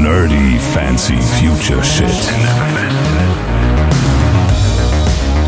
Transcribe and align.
Nerdy 0.00 0.58
Fancy 0.72 1.16
Future 1.18 1.82
Shit. 1.84 2.06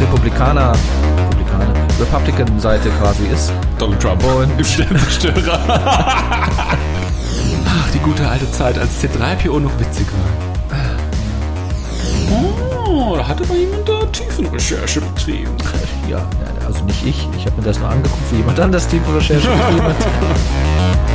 Republikaner, 0.01 0.73
Republikaner, 1.19 1.75
Republican-Seite 1.99 2.91
quasi 3.01 3.25
ist. 3.33 3.51
Donald 3.79 4.01
Trump 4.03 4.23
Und- 4.25 4.59
im 4.59 4.65
Sternzerstörer. 4.65 5.59
Ach, 5.67 6.77
die 7.95 7.99
gute 8.01 8.29
alte 8.29 8.51
Zeit, 8.53 8.79
als 8.79 8.91
C3PO 9.03 9.59
noch 9.61 9.79
witzig 9.81 10.07
war. 10.13 10.21
Oh, 12.87 13.17
da 13.17 13.27
hatte 13.27 13.47
mal 13.47 13.57
jemand 13.57 13.89
da 13.89 14.05
Tiefenrecherche 14.13 15.01
betrieben. 15.01 15.53
Ja, 16.11 16.27
also 16.67 16.85
nicht 16.85 17.07
ich. 17.07 17.27
Ich 17.39 17.47
habe 17.47 17.57
mir 17.57 17.63
das 17.63 17.79
nur 17.79 17.89
angeguckt, 17.89 18.31
wie 18.33 18.37
jemand 18.37 18.61
anders 18.61 18.87
die 18.89 18.99
Recherche 18.99 19.49
betrieben 19.49 19.83
hat. 19.83 19.97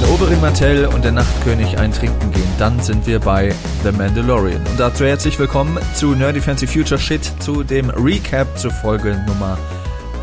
Wenn 0.00 0.08
Oberyn 0.10 0.40
Martell 0.40 0.86
und 0.86 1.04
der 1.04 1.12
Nachtkönig 1.12 1.78
eintrinken 1.78 2.30
gehen, 2.30 2.48
dann 2.58 2.80
sind 2.80 3.06
wir 3.06 3.18
bei 3.20 3.52
The 3.82 3.92
Mandalorian. 3.92 4.64
Und 4.66 4.78
dazu 4.80 5.04
herzlich 5.04 5.38
willkommen 5.38 5.78
zu 5.94 6.14
Nerdy 6.14 6.40
Fancy 6.40 6.66
Future 6.66 6.98
Shit, 6.98 7.22
zu 7.40 7.62
dem 7.62 7.90
Recap 7.90 8.58
zur 8.58 8.70
Folge 8.70 9.22
Nummer 9.26 9.58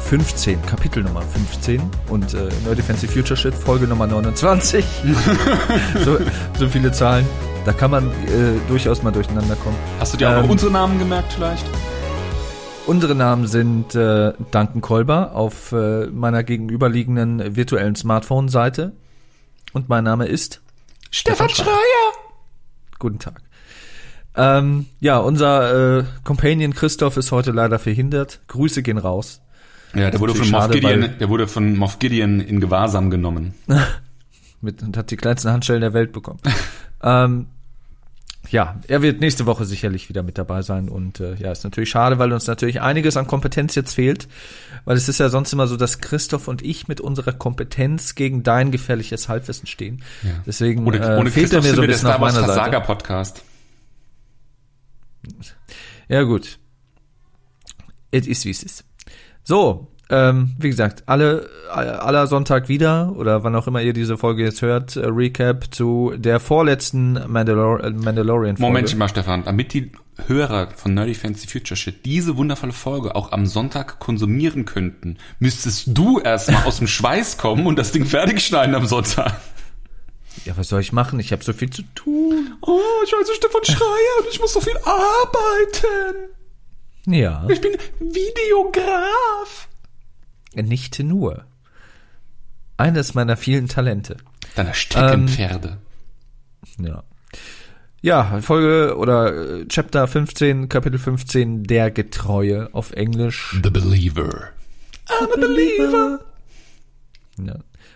15, 0.01 0.61
Kapitel 0.65 1.03
Nummer 1.03 1.21
15 1.21 1.81
und 2.09 2.33
äh, 2.33 2.49
Nerdy 2.65 2.81
Fancy 2.81 3.07
Future 3.07 3.37
Shit, 3.37 3.53
Folge 3.53 3.87
Nummer 3.87 4.07
29. 4.07 4.83
so, 6.03 6.17
so 6.57 6.67
viele 6.69 6.91
Zahlen. 6.91 7.25
Da 7.65 7.73
kann 7.73 7.91
man 7.91 8.07
äh, 8.07 8.57
durchaus 8.67 9.03
mal 9.03 9.11
durcheinander 9.11 9.55
kommen. 9.57 9.75
Hast 9.99 10.13
du 10.13 10.17
dir 10.17 10.29
auch 10.29 10.33
Ähm, 10.37 10.41
noch 10.43 10.49
unsere 10.49 10.71
Namen 10.71 10.97
gemerkt 10.97 11.33
vielleicht? 11.33 11.65
Unsere 12.87 13.15
Namen 13.15 13.45
sind 13.47 13.93
äh, 13.95 14.33
Duncan 14.51 14.81
Kolber 14.81 15.35
auf 15.35 15.71
äh, 15.71 16.07
meiner 16.07 16.43
gegenüberliegenden 16.43 17.55
virtuellen 17.55 17.95
Smartphone-Seite. 17.95 18.93
Und 19.77 19.89
mein 19.89 20.03
Name 20.03 20.25
ist 20.25 20.63
Stefan 21.11 21.49
Schreier. 21.49 22.11
Guten 22.97 23.19
Tag. 23.19 23.43
Ähm, 24.35 24.87
ja, 24.99 25.19
unser 25.19 25.99
äh, 25.99 26.03
Companion 26.23 26.73
Christoph 26.73 27.15
ist 27.15 27.31
heute 27.31 27.51
leider 27.51 27.77
verhindert. 27.77 28.39
Grüße 28.47 28.81
gehen 28.81 28.97
raus. 28.97 29.39
Ja, 29.93 30.09
der 30.09 30.19
wurde 30.19 30.33
von 30.33 30.49
natürlich 30.49 30.51
Moff 30.51 30.61
schade, 30.63 30.79
Gideon, 30.79 31.19
der 31.19 31.29
wurde 31.29 31.47
von 31.47 31.77
Moff 31.77 31.99
Gideon 31.99 32.39
in 32.39 32.59
Gewahrsam 32.59 33.11
genommen. 33.11 33.53
Mit, 34.61 34.81
und 34.81 34.97
hat 34.97 35.11
die 35.11 35.15
kleinsten 35.15 35.51
Handschellen 35.51 35.81
der 35.81 35.93
Welt 35.93 36.11
bekommen. 36.11 36.39
ähm, 37.03 37.45
ja, 38.49 38.79
er 38.87 39.01
wird 39.01 39.19
nächste 39.19 39.45
Woche 39.45 39.65
sicherlich 39.65 40.09
wieder 40.09 40.23
mit 40.23 40.37
dabei 40.37 40.61
sein 40.61 40.89
und 40.89 41.19
äh, 41.19 41.35
ja, 41.35 41.51
ist 41.51 41.63
natürlich 41.63 41.89
schade, 41.89 42.19
weil 42.19 42.31
uns 42.31 42.47
natürlich 42.47 42.81
einiges 42.81 43.17
an 43.17 43.27
Kompetenz 43.27 43.75
jetzt 43.75 43.93
fehlt, 43.93 44.27
weil 44.85 44.97
es 44.97 45.09
ist 45.09 45.19
ja 45.19 45.29
sonst 45.29 45.51
immer 45.53 45.67
so, 45.67 45.77
dass 45.77 45.99
Christoph 45.99 46.47
und 46.47 46.61
ich 46.61 46.87
mit 46.87 47.01
unserer 47.01 47.33
Kompetenz 47.33 48.15
gegen 48.15 48.43
dein 48.43 48.71
gefährliches 48.71 49.29
Halbwissen 49.29 49.67
stehen. 49.67 50.03
Deswegen 50.45 50.85
Ohne, 50.85 50.97
äh, 50.97 51.19
ohne 51.19 51.31
fehlt 51.31 51.51
er 51.53 51.59
Christoph 51.59 51.63
mir 51.63 51.67
sind 51.69 51.75
so 51.75 51.81
ein 51.81 51.87
bisschen 51.87 52.09
auf 52.09 52.19
meiner 52.19 52.33
Seite. 52.33 52.45
Versager 52.45 52.81
Podcast. 52.81 53.43
Ja, 56.07 56.23
gut. 56.23 56.59
Es 58.11 58.27
ist, 58.27 58.45
wie 58.45 58.51
es 58.51 58.63
ist. 58.63 58.85
So, 59.43 59.91
ähm, 60.09 60.55
wie 60.57 60.69
gesagt, 60.69 61.03
alle, 61.07 61.49
aller 61.69 62.27
Sonntag 62.27 62.69
wieder, 62.69 63.13
oder 63.15 63.43
wann 63.43 63.55
auch 63.55 63.67
immer 63.67 63.81
ihr 63.81 63.93
diese 63.93 64.17
Folge 64.17 64.43
jetzt 64.43 64.61
hört, 64.61 64.95
äh, 64.95 65.05
Recap 65.05 65.73
zu 65.73 66.13
der 66.15 66.39
vorletzten 66.39 67.19
Mandalor 67.27 67.83
äh, 67.83 67.89
Mandalorian-Folge. 67.91 68.61
Momentchen 68.61 68.99
mal, 68.99 69.09
Stefan, 69.09 69.43
damit 69.43 69.73
die 69.73 69.91
Hörer 70.25 70.69
von 70.75 70.93
Nerdy 70.93 71.13
Fancy 71.13 71.47
Future 71.47 71.75
Shit 71.75 72.05
diese 72.05 72.37
wundervolle 72.37 72.73
Folge 72.73 73.15
auch 73.15 73.31
am 73.31 73.45
Sonntag 73.45 73.99
konsumieren 73.99 74.65
könnten, 74.65 75.17
müsstest 75.39 75.83
du 75.87 76.19
erstmal 76.19 76.63
aus 76.63 76.77
dem 76.77 76.87
Schweiß 76.87 77.37
kommen 77.37 77.67
und 77.67 77.77
das 77.77 77.91
Ding 77.91 78.05
fertig 78.05 78.41
schneiden 78.41 78.73
am 78.75 78.85
Sonntag. 78.87 79.35
Ja, 80.45 80.55
was 80.55 80.69
soll 80.69 80.81
ich 80.81 80.93
machen? 80.93 81.19
Ich 81.19 81.31
habe 81.31 81.43
so 81.43 81.51
viel 81.51 81.69
zu 81.69 81.81
tun. 81.93 82.55
Oh, 82.61 82.79
ich 83.05 83.11
heiße 83.13 83.33
Stefan 83.35 83.65
Schreier 83.65 84.21
und 84.21 84.27
ich 84.31 84.39
muss 84.39 84.53
so 84.53 84.61
viel 84.61 84.77
arbeiten. 84.77 86.29
Ja, 87.05 87.45
Ich 87.49 87.61
bin 87.61 87.73
Videograf. 87.99 89.67
Nicht 90.53 90.99
nur. 90.99 91.45
Eines 92.77 93.13
meiner 93.13 93.37
vielen 93.37 93.67
Talente. 93.67 94.17
Deiner 94.55 94.73
Steckenpferde. 94.73 95.77
Ja. 96.79 97.03
Ja, 98.01 98.41
Folge 98.41 98.95
oder 98.97 99.59
äh, 99.61 99.65
Chapter 99.67 100.07
15, 100.07 100.69
Kapitel 100.69 100.99
15, 100.99 101.63
der 101.63 101.89
Getreue 101.91 102.69
auf 102.73 102.91
Englisch. 102.91 103.57
The 103.63 103.69
Believer. 103.71 104.49
I'm 105.07 105.33
a 105.33 105.35
believer. 105.39 106.19
Ja. 107.43 107.55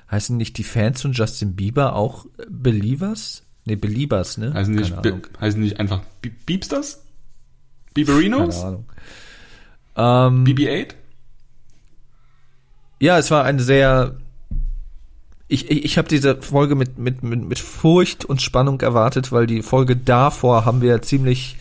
Heißen 0.09 0.35
nicht 0.35 0.57
die 0.57 0.63
Fans 0.63 1.01
von 1.01 1.13
Justin 1.13 1.55
Bieber 1.55 1.95
auch 1.95 2.25
äh, 2.37 2.45
Believers? 2.49 3.43
Nee, 3.65 3.75
Beliebers, 3.75 4.37
ne? 4.37 4.53
Heißen 4.53 4.73
nicht, 4.73 4.95
Keine 4.95 5.07
Ahnung. 5.09 5.21
Be- 5.21 5.39
heißen 5.39 5.61
nicht 5.61 5.79
einfach 5.79 6.01
Beepsters? 6.47 7.03
Bieberinos? 7.93 8.55
Keine 8.55 8.67
Ahnung. 8.67 8.85
Ähm, 9.95 10.43
BB-8? 10.45 10.93
Ja, 13.01 13.17
es 13.17 13.29
war 13.31 13.43
eine 13.43 13.61
sehr. 13.61 14.15
Ich, 15.49 15.69
ich, 15.69 15.83
ich 15.83 15.97
habe 15.97 16.07
diese 16.07 16.41
Folge 16.41 16.75
mit, 16.75 16.97
mit, 16.97 17.23
mit, 17.23 17.43
mit 17.43 17.59
Furcht 17.59 18.23
und 18.23 18.41
Spannung 18.41 18.79
erwartet, 18.79 19.33
weil 19.33 19.47
die 19.47 19.61
Folge 19.63 19.97
davor 19.97 20.63
haben 20.63 20.81
wir 20.81 20.89
ja 20.91 21.01
ziemlich 21.01 21.57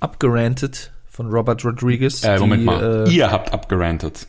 abgerantet 0.00 0.92
von 1.10 1.28
Robert 1.28 1.62
Rodriguez. 1.64 2.24
Äh, 2.24 2.38
Moment 2.38 2.62
die, 2.62 2.66
mal. 2.66 3.06
Äh, 3.06 3.10
Ihr 3.14 3.30
habt 3.30 3.52
abgerantet. 3.52 4.26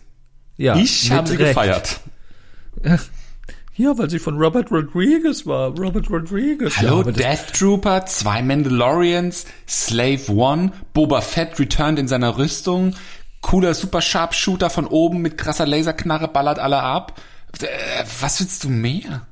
ja, 0.58 0.76
ich 0.76 1.10
habe 1.12 1.30
sie 1.30 1.36
Recht. 1.38 1.50
gefeiert. 1.50 2.00
Ja, 3.76 3.98
weil 3.98 4.10
sie 4.10 4.20
von 4.20 4.36
Robert 4.38 4.70
Rodriguez 4.72 5.46
war. 5.46 5.70
Robert 5.70 6.10
Rodriguez. 6.10 6.76
ja, 6.82 6.90
Hallo, 6.90 7.04
das- 7.04 7.16
Death 7.16 7.54
Trooper, 7.58 8.06
zwei 8.08 8.42
Mandalorians, 8.44 9.46
Slave 9.70 10.30
One, 10.30 10.74
Boba 10.94 11.22
Fett 11.22 11.58
returned 11.60 11.98
in 11.98 12.10
seiner 12.10 12.38
Rüstung, 12.38 12.94
cooler 13.42 13.74
Super 13.74 14.02
Sharpshooter 14.02 14.70
von 14.70 14.88
oben 14.88 15.22
mit 15.22 15.38
krasser 15.38 15.66
Laserknarre 15.66 16.28
ballert 16.28 16.60
alle 16.60 16.82
ab. 16.82 17.20
Äh, 17.62 17.68
was 18.20 18.40
willst 18.40 18.64
du 18.64 18.70
mehr? 18.70 19.26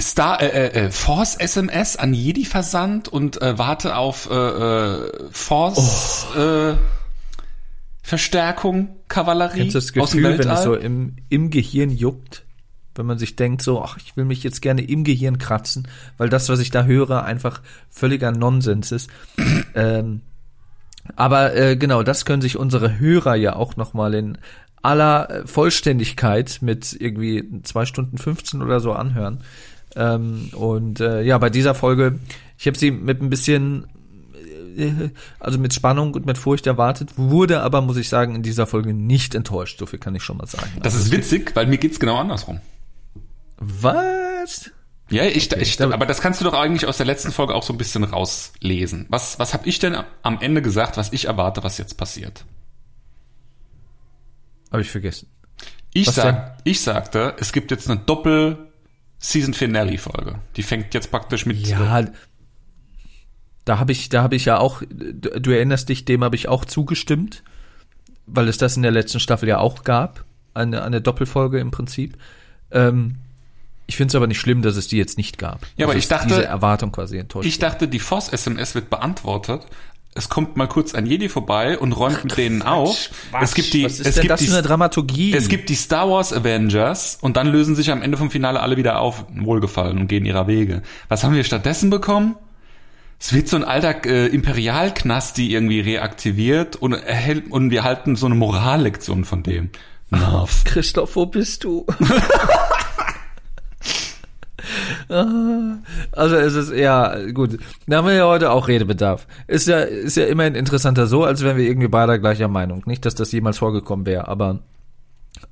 Star 0.00 0.42
äh, 0.42 0.46
äh, 0.46 0.86
äh, 0.86 0.90
Force 0.90 1.36
SMS 1.36 1.96
an 1.96 2.14
Jedi 2.14 2.44
versandt 2.44 3.08
und 3.08 3.40
äh, 3.40 3.58
warte 3.58 3.96
auf 3.96 4.28
äh, 4.30 4.34
äh, 4.34 5.30
Force 5.30 6.26
äh, 6.36 6.74
Verstärkung 8.02 8.96
Kavallerie 9.08 9.60
Kennst 9.60 9.74
du 9.74 9.78
das 9.78 9.96
aus 9.96 10.10
dem 10.10 10.22
Gefühl, 10.22 10.38
wenn 10.38 10.50
es 10.50 10.62
so 10.62 10.74
im, 10.74 11.16
im 11.30 11.50
Gehirn 11.50 11.90
juckt? 11.90 12.42
Wenn 12.96 13.06
man 13.06 13.18
sich 13.18 13.34
denkt, 13.34 13.62
so, 13.62 13.82
ach, 13.82 13.96
ich 13.96 14.16
will 14.16 14.24
mich 14.24 14.44
jetzt 14.44 14.62
gerne 14.62 14.82
im 14.82 15.02
Gehirn 15.02 15.38
kratzen, 15.38 15.88
weil 16.16 16.28
das, 16.28 16.48
was 16.48 16.60
ich 16.60 16.70
da 16.70 16.84
höre, 16.84 17.24
einfach 17.24 17.60
völliger 17.90 18.30
Nonsens 18.30 18.92
ist. 18.92 19.10
ähm, 19.74 20.20
aber 21.16 21.54
äh, 21.54 21.76
genau, 21.76 22.02
das 22.02 22.24
können 22.24 22.42
sich 22.42 22.56
unsere 22.56 22.98
Hörer 22.98 23.34
ja 23.34 23.56
auch 23.56 23.76
nochmal 23.76 24.14
in 24.14 24.38
aller 24.82 25.30
äh, 25.30 25.46
Vollständigkeit 25.46 26.58
mit 26.60 26.96
irgendwie 26.98 27.44
zwei 27.62 27.86
Stunden 27.86 28.18
15 28.18 28.62
oder 28.62 28.80
so 28.80 28.92
anhören. 28.92 29.40
Ähm, 29.96 30.50
und 30.52 31.00
äh, 31.00 31.22
ja, 31.22 31.38
bei 31.38 31.50
dieser 31.50 31.74
Folge, 31.74 32.18
ich 32.58 32.66
habe 32.66 32.78
sie 32.78 32.90
mit 32.90 33.22
ein 33.22 33.30
bisschen 33.30 33.86
äh, 34.76 35.10
also 35.38 35.58
mit 35.58 35.72
Spannung 35.72 36.14
und 36.14 36.26
mit 36.26 36.38
Furcht 36.38 36.66
erwartet, 36.66 37.10
wurde 37.16 37.60
aber, 37.62 37.80
muss 37.80 37.96
ich 37.96 38.08
sagen, 38.08 38.34
in 38.34 38.42
dieser 38.42 38.66
Folge 38.66 38.92
nicht 38.92 39.34
enttäuscht. 39.34 39.78
So 39.78 39.86
viel 39.86 39.98
kann 39.98 40.14
ich 40.14 40.22
schon 40.22 40.36
mal 40.36 40.46
sagen. 40.46 40.70
das 40.82 40.94
ist 40.94 41.12
witzig, 41.12 41.54
weil 41.54 41.66
mir 41.66 41.78
geht's 41.78 42.00
genau 42.00 42.16
andersrum. 42.16 42.60
Was? 43.58 44.70
Ja, 45.10 45.24
ich, 45.24 45.52
ich, 45.52 45.76
da- 45.76 45.90
aber 45.90 46.06
das 46.06 46.20
kannst 46.20 46.40
du 46.40 46.44
doch 46.44 46.54
eigentlich 46.54 46.86
aus 46.86 46.96
der 46.96 47.06
letzten 47.06 47.30
Folge 47.30 47.54
auch 47.54 47.62
so 47.62 47.72
ein 47.74 47.78
bisschen 47.78 48.02
rauslesen. 48.04 49.06
Was, 49.10 49.38
was 49.38 49.52
habe 49.54 49.68
ich 49.68 49.78
denn 49.78 49.96
am 50.22 50.40
Ende 50.40 50.62
gesagt, 50.62 50.96
was 50.96 51.12
ich 51.12 51.26
erwarte, 51.26 51.62
was 51.62 51.76
jetzt 51.78 51.96
passiert? 51.98 52.44
Habe 54.72 54.82
ich 54.82 54.90
vergessen. 54.90 55.28
Ich, 55.92 56.08
Was 56.08 56.14
sag, 56.16 56.56
ich 56.64 56.80
sagte, 56.80 57.36
es 57.38 57.52
gibt 57.52 57.70
jetzt 57.70 57.88
eine 57.88 58.00
Doppel-Season-Finale-Folge. 58.00 60.40
Die 60.56 60.62
fängt 60.64 60.92
jetzt 60.94 61.10
praktisch 61.10 61.44
mit... 61.46 61.64
Ja, 61.66 62.04
da 63.64 63.78
habe 63.78 63.92
ich, 63.92 64.08
da 64.08 64.22
habe 64.22 64.34
ich 64.36 64.44
ja 64.46 64.58
auch, 64.58 64.82
du 64.90 65.40
du 65.40 65.50
erinnerst 65.50 65.88
dich, 65.88 66.04
dem 66.04 66.24
habe 66.24 66.36
ich 66.36 66.48
auch 66.48 66.64
zugestimmt, 66.64 67.42
weil 68.26 68.48
es 68.48 68.58
das 68.58 68.76
in 68.76 68.82
der 68.82 68.90
letzten 68.90 69.20
Staffel 69.20 69.48
ja 69.48 69.58
auch 69.58 69.84
gab, 69.84 70.24
eine, 70.52 70.82
eine 70.82 71.00
Doppelfolge 71.00 71.60
im 71.60 71.70
Prinzip. 71.70 72.18
Ähm, 72.72 73.16
ich 73.86 73.96
finde 73.96 74.12
es 74.12 74.14
aber 74.14 74.26
nicht 74.26 74.38
schlimm, 74.40 74.62
dass 74.62 74.76
es 74.76 74.88
die 74.88 74.96
jetzt 74.96 75.18
nicht 75.18 75.38
gab. 75.38 75.66
Ja, 75.76 75.86
aber 75.86 75.94
Dass 75.94 76.02
ich 76.04 76.08
dachte- 76.08 76.28
diese 76.28 76.44
Erwartung 76.44 76.90
quasi 76.92 77.18
enttäuscht. 77.18 77.46
Ich 77.46 77.58
dachte, 77.58 77.86
die 77.88 77.98
Force-SMS 77.98 78.74
wird 78.74 78.90
beantwortet. 78.90 79.62
Es 80.16 80.28
kommt 80.28 80.56
mal 80.56 80.68
kurz 80.68 80.94
ein 80.94 81.06
Jedi 81.06 81.28
vorbei 81.28 81.76
und 81.76 81.92
räumt 81.92 82.22
mit 82.22 82.36
denen 82.38 82.62
auf. 82.62 83.10
Es 83.42 83.52
gibt 83.54 83.72
die, 83.74 83.84
Was 83.84 83.94
ist 83.98 84.06
es 84.06 84.14
denn 84.14 84.22
gibt 84.22 84.30
das 84.30 84.40
die, 84.40 84.46
für 84.46 84.52
eine 84.54 84.62
Dramaturgie? 84.62 85.34
Es 85.34 85.48
gibt 85.48 85.68
die 85.68 85.74
Star 85.74 86.08
Wars 86.08 86.32
Avengers 86.32 87.18
und 87.20 87.36
dann 87.36 87.48
lösen 87.48 87.74
sich 87.74 87.90
am 87.90 88.00
Ende 88.00 88.16
vom 88.16 88.30
Finale 88.30 88.60
alle 88.60 88.76
wieder 88.76 89.00
auf, 89.00 89.24
wohlgefallen 89.34 89.98
und 89.98 90.06
gehen 90.06 90.24
ihrer 90.24 90.46
Wege. 90.46 90.82
Was 91.08 91.24
haben 91.24 91.34
wir 91.34 91.42
stattdessen 91.42 91.90
bekommen? 91.90 92.36
Es 93.18 93.32
wird 93.32 93.48
so 93.48 93.56
ein 93.56 93.64
alter 93.64 94.04
äh, 94.06 94.26
Imperialknast, 94.26 95.36
die 95.36 95.52
irgendwie 95.52 95.80
reaktiviert 95.80 96.76
und 96.76 96.92
erhält, 96.92 97.50
und 97.50 97.70
wir 97.70 97.82
halten 97.82 98.14
so 98.16 98.26
eine 98.26 98.34
Morallektion 98.36 99.24
von 99.24 99.42
dem. 99.42 99.70
Christoph, 100.64 101.16
wo 101.16 101.26
bist 101.26 101.64
du? 101.64 101.86
Also 105.08 106.36
es 106.36 106.54
ist, 106.54 106.72
ja, 106.72 107.14
gut. 107.32 107.58
Da 107.86 107.98
haben 107.98 108.06
wir 108.06 108.14
ja 108.14 108.26
heute 108.26 108.50
auch 108.50 108.68
Redebedarf. 108.68 109.26
Ist 109.46 109.68
ja, 109.68 109.80
ist 109.80 110.16
ja 110.16 110.26
immerhin 110.26 110.54
interessanter 110.54 111.06
so, 111.06 111.24
als 111.24 111.42
wären 111.42 111.56
wir 111.56 111.66
irgendwie 111.66 111.88
beide 111.88 112.20
gleicher 112.20 112.48
Meinung. 112.48 112.82
Nicht, 112.86 113.04
dass 113.04 113.14
das 113.14 113.32
jemals 113.32 113.58
vorgekommen 113.58 114.06
wäre, 114.06 114.28
aber 114.28 114.60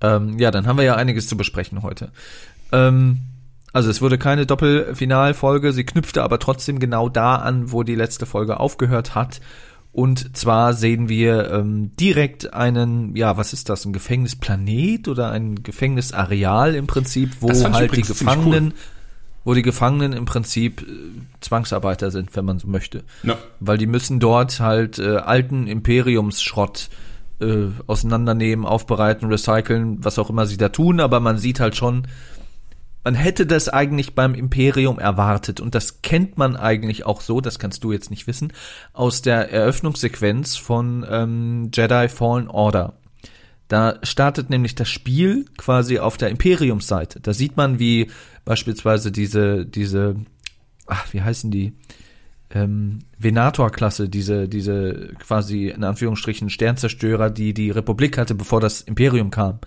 ähm, 0.00 0.38
ja, 0.38 0.50
dann 0.50 0.66
haben 0.66 0.78
wir 0.78 0.84
ja 0.84 0.96
einiges 0.96 1.28
zu 1.28 1.36
besprechen 1.36 1.82
heute. 1.82 2.10
Ähm, 2.72 3.18
also 3.72 3.90
es 3.90 4.02
wurde 4.02 4.18
keine 4.18 4.46
Doppelfinalfolge, 4.46 5.72
sie 5.72 5.84
knüpfte 5.84 6.22
aber 6.22 6.38
trotzdem 6.38 6.78
genau 6.78 7.08
da 7.08 7.36
an, 7.36 7.72
wo 7.72 7.82
die 7.82 7.94
letzte 7.94 8.26
Folge 8.26 8.60
aufgehört 8.60 9.14
hat. 9.14 9.40
Und 9.92 10.36
zwar 10.36 10.72
sehen 10.72 11.10
wir 11.10 11.50
ähm, 11.50 11.92
direkt 12.00 12.54
einen, 12.54 13.14
ja, 13.14 13.36
was 13.36 13.52
ist 13.52 13.68
das, 13.68 13.84
ein 13.84 13.92
Gefängnisplanet 13.92 15.06
oder 15.06 15.30
ein 15.30 15.62
Gefängnisareal 15.62 16.74
im 16.74 16.86
Prinzip, 16.86 17.36
wo 17.40 17.48
halt 17.50 17.94
die 17.94 18.00
Gefangenen, 18.00 18.72
wo 19.44 19.54
die 19.54 19.62
Gefangenen 19.62 20.12
im 20.12 20.24
Prinzip 20.24 20.82
äh, 20.82 20.84
Zwangsarbeiter 21.40 22.10
sind, 22.10 22.34
wenn 22.36 22.44
man 22.44 22.58
so 22.58 22.68
möchte. 22.68 23.04
Ja. 23.22 23.38
Weil 23.60 23.78
die 23.78 23.86
müssen 23.86 24.20
dort 24.20 24.60
halt 24.60 24.98
äh, 24.98 25.16
alten 25.16 25.66
Imperiumsschrott 25.66 26.88
äh, 27.40 27.68
auseinandernehmen, 27.86 28.64
aufbereiten, 28.64 29.28
recyceln, 29.28 30.04
was 30.04 30.18
auch 30.18 30.30
immer 30.30 30.46
sie 30.46 30.56
da 30.56 30.68
tun, 30.68 31.00
aber 31.00 31.20
man 31.20 31.38
sieht 31.38 31.60
halt 31.60 31.76
schon, 31.76 32.06
man 33.04 33.14
hätte 33.14 33.46
das 33.46 33.68
eigentlich 33.68 34.14
beim 34.14 34.34
Imperium 34.34 34.98
erwartet 34.98 35.60
und 35.60 35.74
das 35.74 36.02
kennt 36.02 36.38
man 36.38 36.56
eigentlich 36.56 37.04
auch 37.04 37.20
so, 37.20 37.40
das 37.40 37.58
kannst 37.58 37.82
du 37.82 37.92
jetzt 37.92 38.10
nicht 38.10 38.26
wissen, 38.26 38.52
aus 38.92 39.22
der 39.22 39.50
Eröffnungssequenz 39.50 40.56
von 40.56 41.04
ähm, 41.08 41.70
Jedi 41.74 42.08
Fallen 42.08 42.48
Order. 42.48 42.94
Da 43.72 43.98
startet 44.02 44.50
nämlich 44.50 44.74
das 44.74 44.90
Spiel 44.90 45.46
quasi 45.56 45.98
auf 45.98 46.18
der 46.18 46.28
Imperiumsseite. 46.28 47.20
Da 47.20 47.32
sieht 47.32 47.56
man, 47.56 47.78
wie 47.78 48.10
beispielsweise 48.44 49.10
diese, 49.10 49.64
diese, 49.64 50.16
ach, 50.86 51.10
wie 51.14 51.22
heißen 51.22 51.50
die? 51.50 51.72
Ähm, 52.50 52.98
Venator-Klasse, 53.18 54.10
diese, 54.10 54.46
diese 54.46 55.14
quasi 55.18 55.68
in 55.68 55.84
Anführungsstrichen 55.84 56.50
Sternzerstörer, 56.50 57.30
die 57.30 57.54
die 57.54 57.70
Republik 57.70 58.18
hatte, 58.18 58.34
bevor 58.34 58.60
das 58.60 58.82
Imperium 58.82 59.30
kam. 59.30 59.60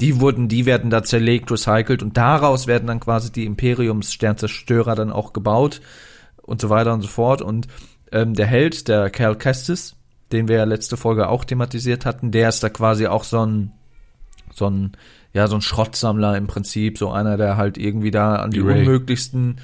Die 0.00 0.20
wurden, 0.20 0.48
die 0.48 0.64
werden 0.64 0.88
da 0.88 1.02
zerlegt, 1.02 1.50
recycelt 1.50 2.02
und 2.02 2.16
daraus 2.16 2.66
werden 2.66 2.86
dann 2.86 2.98
quasi 2.98 3.30
die 3.30 3.44
Imperiums-Sternzerstörer 3.44 4.94
dann 4.94 5.12
auch 5.12 5.34
gebaut 5.34 5.82
und 6.40 6.62
so 6.62 6.70
weiter 6.70 6.94
und 6.94 7.02
so 7.02 7.08
fort. 7.08 7.42
Und 7.42 7.68
ähm, 8.10 8.32
der 8.32 8.46
Held, 8.46 8.88
der 8.88 9.10
Cal 9.10 9.36
Kestis, 9.36 9.96
den 10.34 10.48
wir 10.48 10.56
ja 10.56 10.64
letzte 10.64 10.96
Folge 10.96 11.28
auch 11.28 11.44
thematisiert 11.44 12.04
hatten, 12.04 12.30
der 12.30 12.50
ist 12.50 12.62
da 12.62 12.68
quasi 12.68 13.06
auch 13.06 13.24
so 13.24 13.44
ein, 13.44 13.72
so 14.52 14.68
ein, 14.68 14.92
ja, 15.32 15.48
so 15.48 15.54
ein 15.54 15.62
Schrottsammler 15.62 16.36
im 16.36 16.46
Prinzip, 16.46 16.98
so 16.98 17.10
einer, 17.10 17.36
der 17.36 17.56
halt 17.56 17.78
irgendwie 17.78 18.10
da 18.10 18.36
an 18.36 18.50
die 18.50 18.60
Ray. 18.60 18.80
unmöglichsten, 18.80 19.56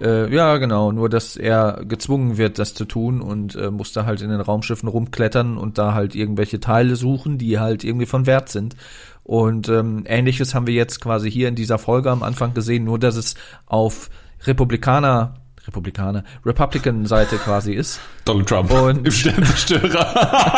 äh, 0.00 0.32
ja, 0.34 0.56
genau, 0.56 0.90
nur 0.90 1.08
dass 1.08 1.36
er 1.36 1.84
gezwungen 1.86 2.36
wird, 2.36 2.58
das 2.58 2.74
zu 2.74 2.84
tun 2.84 3.20
und 3.20 3.54
äh, 3.54 3.70
muss 3.70 3.92
da 3.92 4.04
halt 4.04 4.22
in 4.22 4.30
den 4.30 4.40
Raumschiffen 4.40 4.88
rumklettern 4.88 5.56
und 5.56 5.78
da 5.78 5.94
halt 5.94 6.14
irgendwelche 6.16 6.58
Teile 6.58 6.96
suchen, 6.96 7.38
die 7.38 7.60
halt 7.60 7.84
irgendwie 7.84 8.06
von 8.06 8.26
Wert 8.26 8.48
sind. 8.48 8.74
Und 9.22 9.68
ähm, 9.68 10.02
ähnliches 10.06 10.54
haben 10.54 10.66
wir 10.66 10.74
jetzt 10.74 11.00
quasi 11.00 11.30
hier 11.30 11.48
in 11.48 11.54
dieser 11.54 11.78
Folge 11.78 12.10
am 12.10 12.22
Anfang 12.22 12.54
gesehen, 12.54 12.84
nur 12.84 12.98
dass 12.98 13.16
es 13.16 13.36
auf 13.66 14.10
Republikaner, 14.42 15.34
Republikaner, 15.66 16.24
Republican-Seite 16.44 17.36
quasi 17.38 17.72
ist. 17.74 18.00
Donald 18.24 18.48
Trump 18.48 18.70
Und- 18.70 19.06
im 19.06 19.12
Sternzerstörer. 19.12 20.52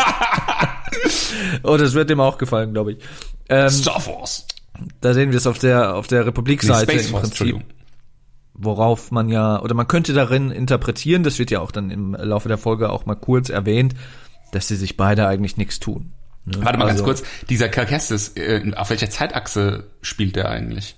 Oh, 1.63 1.77
das 1.77 1.93
wird 1.93 2.09
dem 2.09 2.19
auch 2.19 2.37
gefallen, 2.37 2.73
glaube 2.73 2.93
ich. 2.93 2.97
Ähm, 3.49 3.69
Star 3.69 3.99
Force. 3.99 4.45
da 5.01 5.13
sehen 5.13 5.31
wir 5.31 5.37
es 5.37 5.47
auf 5.47 5.57
der 5.59 5.95
auf 5.95 6.07
der 6.07 6.19
Nee, 6.21 6.25
Republik-Seite 6.27 6.91
Space 6.91 7.07
im 7.09 7.13
Prinzip, 7.15 7.59
worauf 8.53 9.11
man 9.11 9.29
ja 9.29 9.61
oder 9.61 9.73
man 9.73 9.87
könnte 9.87 10.13
darin 10.13 10.51
interpretieren, 10.51 11.23
das 11.23 11.39
wird 11.39 11.51
ja 11.51 11.59
auch 11.61 11.71
dann 11.71 11.91
im 11.91 12.13
Laufe 12.15 12.47
der 12.47 12.57
Folge 12.57 12.89
auch 12.89 13.05
mal 13.05 13.15
kurz 13.15 13.49
erwähnt, 13.49 13.93
dass 14.51 14.67
sie 14.67 14.75
sich 14.75 14.97
beide 14.97 15.27
eigentlich 15.27 15.57
nichts 15.57 15.79
tun. 15.79 16.13
ne? 16.45 16.57
Warte 16.63 16.77
mal 16.77 16.89
Also, 16.89 17.03
ganz 17.05 17.19
kurz. 17.21 17.29
Dieser 17.49 17.69
Kalkestis, 17.69 18.29
äh, 18.35 18.71
auf 18.75 18.89
welcher 18.89 19.09
Zeitachse 19.09 19.85
spielt 20.01 20.35
der 20.35 20.49
eigentlich? 20.49 20.95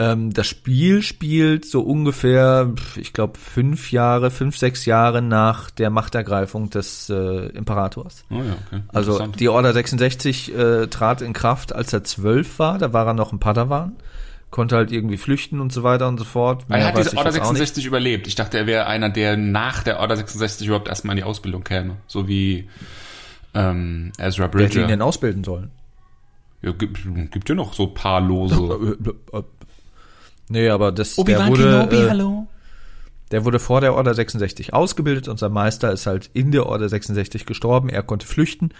Ähm, 0.00 0.32
das 0.32 0.46
Spiel 0.46 1.02
spielt 1.02 1.66
so 1.66 1.82
ungefähr, 1.82 2.72
ich 2.96 3.12
glaube, 3.12 3.38
fünf 3.38 3.92
Jahre, 3.92 4.30
fünf, 4.30 4.56
sechs 4.56 4.86
Jahre 4.86 5.20
nach 5.20 5.70
der 5.70 5.90
Machtergreifung 5.90 6.70
des 6.70 7.10
äh, 7.10 7.48
Imperators. 7.48 8.24
Oh 8.30 8.36
ja, 8.36 8.56
okay. 8.66 8.82
Also 8.88 9.26
die 9.26 9.50
Order 9.50 9.74
66 9.74 10.56
äh, 10.56 10.86
trat 10.86 11.20
in 11.20 11.34
Kraft, 11.34 11.74
als 11.74 11.92
er 11.92 12.02
zwölf 12.02 12.58
war. 12.58 12.78
Da 12.78 12.94
war 12.94 13.08
er 13.08 13.12
noch 13.12 13.32
ein 13.32 13.40
Padawan, 13.40 13.96
konnte 14.50 14.76
halt 14.76 14.90
irgendwie 14.90 15.18
flüchten 15.18 15.60
und 15.60 15.70
so 15.70 15.82
weiter 15.82 16.08
und 16.08 16.16
so 16.16 16.24
fort. 16.24 16.64
er 16.70 16.78
Mehr 16.78 16.86
hat 16.86 16.96
weiß 16.96 17.10
diese 17.10 17.18
Order 17.18 17.32
jetzt 17.32 17.40
auch 17.42 17.52
nicht. 17.52 17.58
66 17.58 17.84
überlebt. 17.84 18.26
Ich 18.26 18.36
dachte, 18.36 18.56
er 18.56 18.66
wäre 18.66 18.86
einer, 18.86 19.10
der 19.10 19.36
nach 19.36 19.82
der 19.82 20.00
Order 20.00 20.16
66 20.16 20.66
überhaupt 20.66 20.88
erstmal 20.88 21.12
in 21.12 21.18
die 21.18 21.24
Ausbildung 21.24 21.62
käme. 21.62 21.98
So 22.06 22.26
wie 22.26 22.70
ähm, 23.52 24.12
Ezra 24.16 24.48
Wer 24.50 24.62
hätte 24.62 24.62
ihn 24.62 24.68
Bridger. 24.68 24.86
denn 24.86 25.02
ausbilden 25.02 25.44
sollen? 25.44 25.70
Ja, 26.62 26.72
gibt, 26.72 27.00
gibt 27.30 27.50
ja 27.50 27.54
noch 27.54 27.74
so 27.74 27.88
paar 27.88 28.22
Lose. 28.22 28.96
Nee, 30.50 30.68
aber 30.68 30.90
das, 30.90 31.14
der 31.14 31.46
wurde, 31.46 31.88
äh, 31.92 32.08
hallo? 32.10 32.48
der 33.30 33.44
wurde 33.44 33.60
vor 33.60 33.80
der 33.80 33.94
Order 33.94 34.14
66 34.14 34.74
ausgebildet 34.74 35.28
und 35.28 35.38
sein 35.38 35.52
Meister 35.52 35.92
ist 35.92 36.06
halt 36.06 36.28
in 36.34 36.50
der 36.50 36.66
Order 36.66 36.88
66 36.88 37.46
gestorben. 37.46 37.88
Er 37.88 38.02
konnte 38.02 38.26
flüchten 38.26 38.70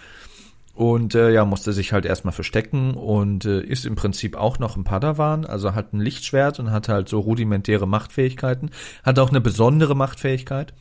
und 0.73 1.15
äh, 1.15 1.31
ja, 1.31 1.45
musste 1.45 1.71
sich 1.71 1.93
halt 1.93 2.05
erstmal 2.05 2.33
verstecken 2.33 2.93
und 2.93 3.45
äh, 3.45 3.61
ist 3.61 3.85
im 3.85 3.95
Prinzip 3.95 4.35
auch 4.35 4.59
noch 4.59 4.75
ein 4.75 4.83
Padawan, 4.83 5.45
also 5.45 5.73
hat 5.73 5.93
ein 5.93 6.01
Lichtschwert 6.01 6.59
und 6.59 6.71
hat 6.71 6.89
halt 6.89 7.07
so 7.07 7.21
rudimentäre 7.21 7.87
Machtfähigkeiten, 7.87 8.71
hat 9.03 9.17
auch 9.17 9.29
eine 9.29 9.39
besondere 9.39 9.95
Machtfähigkeit. 9.95 10.73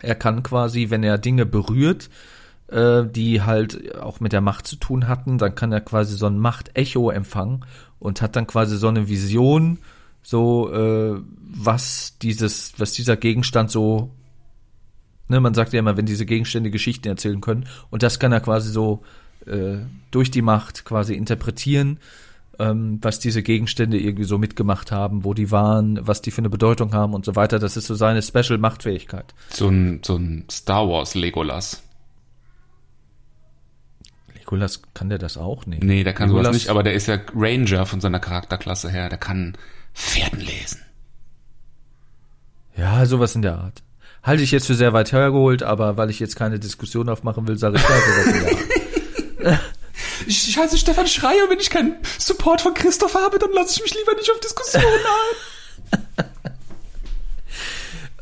Er 0.00 0.14
kann 0.14 0.42
quasi, 0.42 0.88
wenn 0.88 1.02
er 1.02 1.18
Dinge 1.18 1.44
berührt, 1.44 2.08
äh, 2.68 3.04
die 3.04 3.42
halt 3.42 3.98
auch 4.00 4.20
mit 4.20 4.32
der 4.32 4.40
Macht 4.40 4.66
zu 4.66 4.76
tun 4.76 5.06
hatten, 5.06 5.36
dann 5.36 5.54
kann 5.54 5.70
er 5.70 5.82
quasi 5.82 6.16
so 6.16 6.24
ein 6.24 6.38
Machtecho 6.38 7.10
empfangen 7.10 7.66
und 7.98 8.22
hat 8.22 8.36
dann 8.36 8.46
quasi 8.46 8.78
so 8.78 8.88
eine 8.88 9.06
Vision, 9.08 9.80
so 10.24 10.72
äh, 10.72 11.20
was 11.38 12.16
dieses, 12.20 12.72
was 12.78 12.92
dieser 12.92 13.16
Gegenstand 13.16 13.70
so, 13.70 14.10
ne, 15.28 15.38
man 15.40 15.54
sagt 15.54 15.72
ja 15.74 15.78
immer, 15.78 15.96
wenn 15.96 16.06
diese 16.06 16.26
Gegenstände 16.26 16.70
Geschichten 16.70 17.06
erzählen 17.06 17.40
können, 17.40 17.66
und 17.90 18.02
das 18.02 18.18
kann 18.18 18.32
er 18.32 18.40
quasi 18.40 18.70
so 18.72 19.02
äh, 19.46 19.76
durch 20.10 20.30
die 20.30 20.42
Macht 20.42 20.84
quasi 20.86 21.14
interpretieren, 21.14 21.98
ähm, 22.58 22.98
was 23.02 23.18
diese 23.18 23.42
Gegenstände 23.42 23.98
irgendwie 24.00 24.24
so 24.24 24.38
mitgemacht 24.38 24.90
haben, 24.92 25.24
wo 25.24 25.34
die 25.34 25.50
waren, 25.50 25.98
was 26.06 26.22
die 26.22 26.30
für 26.30 26.38
eine 26.38 26.50
Bedeutung 26.50 26.94
haben 26.94 27.12
und 27.12 27.24
so 27.24 27.36
weiter. 27.36 27.58
Das 27.58 27.76
ist 27.76 27.86
so 27.86 27.94
seine 27.94 28.22
Special 28.22 28.58
Machtfähigkeit. 28.58 29.34
So 29.50 29.68
ein, 29.68 30.00
so 30.04 30.16
ein 30.16 30.44
Star 30.50 30.88
Wars 30.88 31.14
Legolas. 31.14 31.82
Legolas 34.34 34.82
kann 34.94 35.08
der 35.08 35.18
das 35.18 35.36
auch? 35.36 35.66
Nee, 35.66 35.80
Nee, 35.82 36.04
der 36.04 36.12
kann 36.12 36.28
sowas 36.28 36.46
Legolas- 36.46 36.52
nicht, 36.54 36.68
aber 36.68 36.82
der 36.82 36.94
ist 36.94 37.08
ja 37.08 37.18
Ranger 37.34 37.86
von 37.86 38.00
seiner 38.00 38.20
Charakterklasse 38.20 38.90
her. 38.90 39.08
Der 39.08 39.18
kann 39.18 39.56
Pferden 39.94 40.40
lesen. 40.40 40.80
Ja, 42.76 43.06
sowas 43.06 43.34
in 43.34 43.42
der 43.42 43.56
Art. 43.58 43.82
Halte 44.22 44.42
ich 44.42 44.50
jetzt 44.50 44.66
für 44.66 44.74
sehr 44.74 44.92
weit 44.92 45.12
hergeholt, 45.12 45.62
aber 45.62 45.96
weil 45.96 46.10
ich 46.10 46.18
jetzt 46.18 46.36
keine 46.36 46.58
Diskussion 46.58 47.08
aufmachen 47.08 47.46
will, 47.46 47.58
sage 47.58 47.76
ich 47.76 47.82
da 47.82 47.88
sowas 47.88 48.26
in 48.26 48.42
der 49.40 49.52
Art. 49.52 49.60
Ich, 50.26 50.48
ich 50.48 50.56
heiße 50.56 50.78
Stefan 50.78 51.06
Schreier, 51.06 51.50
wenn 51.50 51.58
ich 51.58 51.68
keinen 51.68 51.96
Support 52.18 52.62
von 52.62 52.72
Christoph 52.72 53.14
habe, 53.14 53.38
dann 53.38 53.52
lasse 53.52 53.74
ich 53.74 53.82
mich 53.82 53.94
lieber 53.94 54.14
nicht 54.14 54.30
auf 54.30 54.40
Diskussionen 54.40 54.86
ein. 54.86 56.24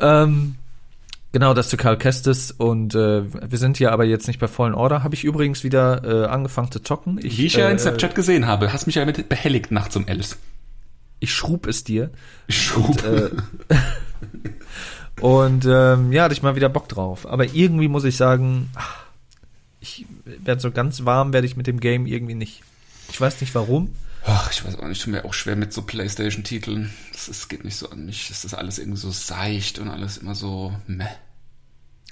Ähm, 0.02 0.56
genau, 1.30 1.54
das 1.54 1.68
zu 1.68 1.76
Karl 1.76 1.96
Kestis 1.96 2.50
und 2.50 2.94
äh, 2.94 3.22
wir 3.24 3.58
sind 3.58 3.76
hier 3.76 3.92
aber 3.92 4.04
jetzt 4.04 4.26
nicht 4.26 4.40
bei 4.40 4.48
vollen 4.48 4.74
Order. 4.74 5.04
Habe 5.04 5.14
ich 5.14 5.22
übrigens 5.22 5.62
wieder 5.62 6.02
äh, 6.04 6.26
angefangen 6.26 6.72
zu 6.72 6.80
zocken. 6.80 7.20
Ich, 7.22 7.38
Wie 7.38 7.46
ich 7.46 7.54
ja 7.54 7.68
äh, 7.68 7.72
in 7.72 7.78
Snapchat 7.78 8.14
gesehen 8.16 8.48
habe, 8.48 8.72
hast 8.72 8.86
mich 8.86 8.96
ja 8.96 9.04
mit 9.04 9.28
behelligt 9.28 9.70
nachts 9.70 9.94
um 9.94 10.08
elf. 10.08 10.36
Ich 11.22 11.32
schrub 11.32 11.68
es 11.68 11.84
dir. 11.84 12.10
Ich 12.48 12.60
schub. 12.60 13.00
Äh, 13.04 13.30
und 15.20 15.64
ähm, 15.66 16.10
ja, 16.12 16.24
hatte 16.24 16.34
ich 16.34 16.42
mal 16.42 16.56
wieder 16.56 16.68
Bock 16.68 16.88
drauf. 16.88 17.26
Aber 17.28 17.44
irgendwie 17.54 17.86
muss 17.86 18.02
ich 18.02 18.16
sagen, 18.16 18.70
ach, 18.74 19.04
ich 19.80 20.04
werde 20.24 20.60
so 20.60 20.72
ganz 20.72 21.04
warm 21.04 21.32
werde 21.32 21.46
ich 21.46 21.56
mit 21.56 21.68
dem 21.68 21.78
Game 21.78 22.06
irgendwie 22.06 22.34
nicht. 22.34 22.62
Ich 23.08 23.20
weiß 23.20 23.40
nicht 23.40 23.54
warum. 23.54 23.94
Ach, 24.26 24.50
ich 24.52 24.64
weiß 24.64 24.78
auch 24.80 24.88
nicht, 24.88 25.00
tut 25.02 25.12
mir 25.12 25.24
auch 25.24 25.32
schwer 25.34 25.54
mit 25.54 25.72
so 25.72 25.82
Playstation-Titeln. 25.82 26.92
Ist- 27.12 27.48
geht 27.48 27.64
nicht 27.64 27.76
so 27.76 27.88
an 27.90 28.04
mich. 28.06 28.26
Das 28.28 28.44
ist 28.44 28.54
alles 28.54 28.80
irgendwie 28.80 28.98
so 29.00 29.12
seicht 29.12 29.78
und 29.78 29.88
alles 29.88 30.18
immer 30.18 30.34
so 30.34 30.72
meh. 30.88 31.04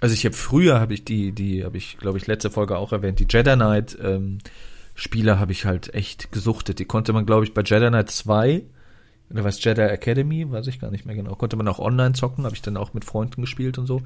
Also 0.00 0.14
ich 0.14 0.24
habe 0.24 0.36
früher 0.36 0.78
habe 0.80 0.94
ich 0.94 1.04
die 1.04 1.32
die 1.32 1.64
habe 1.64 1.76
ich 1.76 1.98
glaube 1.98 2.16
ich 2.18 2.26
letzte 2.28 2.50
Folge 2.50 2.78
auch 2.78 2.92
erwähnt, 2.92 3.18
die 3.18 3.26
Jedi 3.28 3.54
Knight 3.54 3.98
ähm, 4.00 4.38
Spiele 4.94 5.38
habe 5.40 5.50
ich 5.52 5.64
halt 5.66 5.94
echt 5.94 6.30
gesuchtet. 6.32 6.78
Die 6.78 6.84
konnte 6.86 7.12
man 7.12 7.26
glaube 7.26 7.44
ich 7.44 7.52
bei 7.54 7.62
Jedi 7.62 7.88
Knight 7.88 8.10
2 8.10 8.62
Oder 9.32 9.44
was 9.44 9.62
Jedi 9.62 9.80
Academy, 9.82 10.50
weiß 10.50 10.66
ich 10.66 10.80
gar 10.80 10.90
nicht 10.90 11.06
mehr 11.06 11.14
genau. 11.14 11.36
Konnte 11.36 11.56
man 11.56 11.68
auch 11.68 11.78
online 11.78 12.14
zocken, 12.14 12.44
habe 12.44 12.54
ich 12.56 12.62
dann 12.62 12.76
auch 12.76 12.94
mit 12.94 13.04
Freunden 13.04 13.40
gespielt 13.42 13.78
und 13.78 13.86
so. 13.86 14.02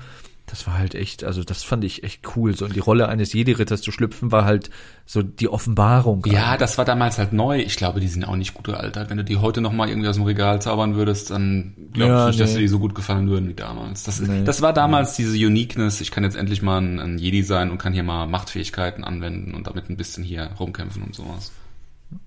Das 0.46 0.66
war 0.66 0.76
halt 0.76 0.94
echt, 0.94 1.24
also 1.24 1.42
das 1.42 1.62
fand 1.62 1.82
ich 1.84 2.04
echt 2.04 2.36
cool. 2.36 2.54
So 2.54 2.66
in 2.66 2.74
die 2.74 2.80
Rolle 2.80 3.08
eines 3.08 3.32
Jedi-Ritters 3.32 3.80
zu 3.80 3.90
schlüpfen, 3.90 4.30
war 4.30 4.44
halt 4.44 4.68
so 5.06 5.22
die 5.22 5.48
Offenbarung. 5.48 6.22
Ja, 6.26 6.58
das 6.58 6.76
war 6.76 6.84
damals 6.84 7.16
halt 7.16 7.32
neu. 7.32 7.58
Ich 7.60 7.76
glaube, 7.76 8.00
die 8.00 8.08
sind 8.08 8.24
auch 8.24 8.36
nicht 8.36 8.52
gut 8.52 8.66
gealtert. 8.66 9.08
Wenn 9.08 9.16
du 9.16 9.24
die 9.24 9.38
heute 9.38 9.62
noch 9.62 9.72
mal 9.72 9.88
irgendwie 9.88 10.08
aus 10.08 10.16
dem 10.16 10.24
Regal 10.26 10.60
zaubern 10.60 10.94
würdest, 10.96 11.30
dann 11.30 11.72
glaube 11.94 12.12
ich 12.12 12.18
Ja, 12.18 12.26
nicht, 12.26 12.40
dass 12.40 12.50
nee. 12.50 12.56
dir 12.56 12.60
die 12.62 12.68
so 12.68 12.78
gut 12.78 12.94
gefallen 12.94 13.30
würden 13.30 13.48
wie 13.48 13.54
damals. 13.54 14.02
Das, 14.02 14.20
Nee. 14.20 14.44
das 14.44 14.60
war 14.60 14.74
damals 14.74 15.16
diese 15.16 15.34
Uniqueness. 15.46 16.02
Ich 16.02 16.10
kann 16.10 16.24
jetzt 16.24 16.36
endlich 16.36 16.60
mal 16.60 16.76
ein, 16.82 17.00
ein 17.00 17.18
Jedi 17.18 17.42
sein 17.42 17.70
und 17.70 17.78
kann 17.78 17.94
hier 17.94 18.02
mal 18.02 18.26
Machtfähigkeiten 18.26 19.02
anwenden 19.04 19.54
und 19.54 19.66
damit 19.66 19.88
ein 19.88 19.96
bisschen 19.96 20.22
hier 20.22 20.50
rumkämpfen 20.60 21.02
und 21.02 21.14
sowas. 21.14 21.50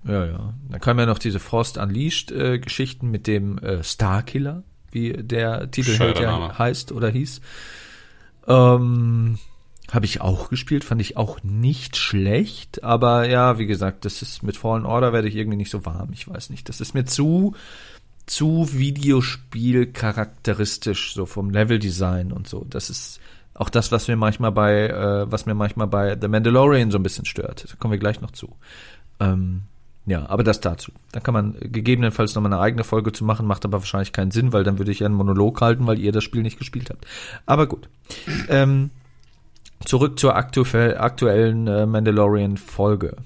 Ja, 0.04 0.24
ja. 0.26 0.54
Dann 0.70 0.80
kam 0.80 0.98
ja 0.98 1.06
noch 1.06 1.18
diese 1.18 1.40
Frost 1.40 1.78
Unleashed 1.78 2.30
äh, 2.30 2.58
Geschichten 2.58 3.10
mit 3.10 3.26
dem 3.26 3.58
äh, 3.58 3.82
Starkiller, 3.82 4.62
wie 4.90 5.12
der 5.12 5.70
Titelheld 5.70 6.18
Schöner 6.18 6.30
ja 6.50 6.58
heißt 6.58 6.92
oder 6.92 7.08
hieß. 7.08 7.40
Ähm, 8.46 9.38
habe 9.90 10.04
ich 10.04 10.20
auch 10.20 10.50
gespielt, 10.50 10.84
fand 10.84 11.00
ich 11.00 11.16
auch 11.16 11.42
nicht 11.42 11.96
schlecht, 11.96 12.84
aber 12.84 13.26
ja, 13.26 13.58
wie 13.58 13.66
gesagt, 13.66 14.04
das 14.04 14.20
ist 14.20 14.42
mit 14.42 14.56
Fallen 14.56 14.84
Order 14.84 15.12
werde 15.12 15.28
ich 15.28 15.36
irgendwie 15.36 15.56
nicht 15.56 15.70
so 15.70 15.86
warm, 15.86 16.10
ich 16.12 16.28
weiß 16.28 16.50
nicht. 16.50 16.68
Das 16.68 16.80
ist 16.80 16.94
mir 16.94 17.04
zu 17.04 17.54
zu 18.26 18.68
Videospiel 18.72 19.86
charakteristisch 19.86 21.14
so 21.14 21.24
vom 21.24 21.48
Leveldesign 21.50 22.30
und 22.32 22.46
so. 22.46 22.66
Das 22.68 22.90
ist 22.90 23.20
auch 23.54 23.70
das, 23.70 23.90
was 23.90 24.06
mir 24.06 24.16
manchmal 24.16 24.52
bei 24.52 24.88
äh, 24.88 25.32
was 25.32 25.46
mir 25.46 25.54
manchmal 25.54 25.86
bei 25.86 26.16
The 26.20 26.28
Mandalorian 26.28 26.90
so 26.90 26.98
ein 26.98 27.02
bisschen 27.02 27.24
stört. 27.24 27.64
Da 27.68 27.76
kommen 27.76 27.92
wir 27.92 27.98
gleich 27.98 28.20
noch 28.20 28.30
zu. 28.30 28.56
Ähm, 29.20 29.62
ja, 30.08 30.26
aber 30.28 30.42
das 30.42 30.60
dazu. 30.60 30.90
Dann 31.12 31.22
kann 31.22 31.34
man 31.34 31.54
gegebenenfalls 31.60 32.34
noch 32.34 32.40
mal 32.40 32.50
eine 32.50 32.62
eigene 32.62 32.82
Folge 32.82 33.12
zu 33.12 33.24
machen, 33.24 33.46
macht 33.46 33.66
aber 33.66 33.78
wahrscheinlich 33.78 34.12
keinen 34.12 34.30
Sinn, 34.30 34.54
weil 34.54 34.64
dann 34.64 34.78
würde 34.78 34.90
ich 34.90 35.00
ja 35.00 35.06
einen 35.06 35.14
Monolog 35.14 35.60
halten, 35.60 35.86
weil 35.86 35.98
ihr 35.98 36.12
das 36.12 36.24
Spiel 36.24 36.42
nicht 36.42 36.58
gespielt 36.58 36.88
habt. 36.88 37.06
Aber 37.44 37.66
gut. 37.66 37.90
Ähm, 38.48 38.88
zurück 39.84 40.18
zur 40.18 40.34
aktu 40.34 40.64
aktuellen 40.64 41.66
äh, 41.66 41.84
Mandalorian-Folge. 41.84 43.16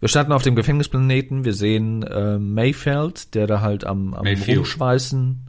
Wir 0.00 0.08
starten 0.08 0.32
auf 0.32 0.42
dem 0.42 0.56
Gefängnisplaneten. 0.56 1.44
Wir 1.44 1.52
sehen 1.52 2.02
äh, 2.02 2.38
Mayfeld, 2.38 3.34
der 3.34 3.46
da 3.46 3.60
halt 3.60 3.84
am, 3.84 4.14
am 4.14 4.24
Mayfield. 4.24 4.58
Rumschweißen. 4.58 5.46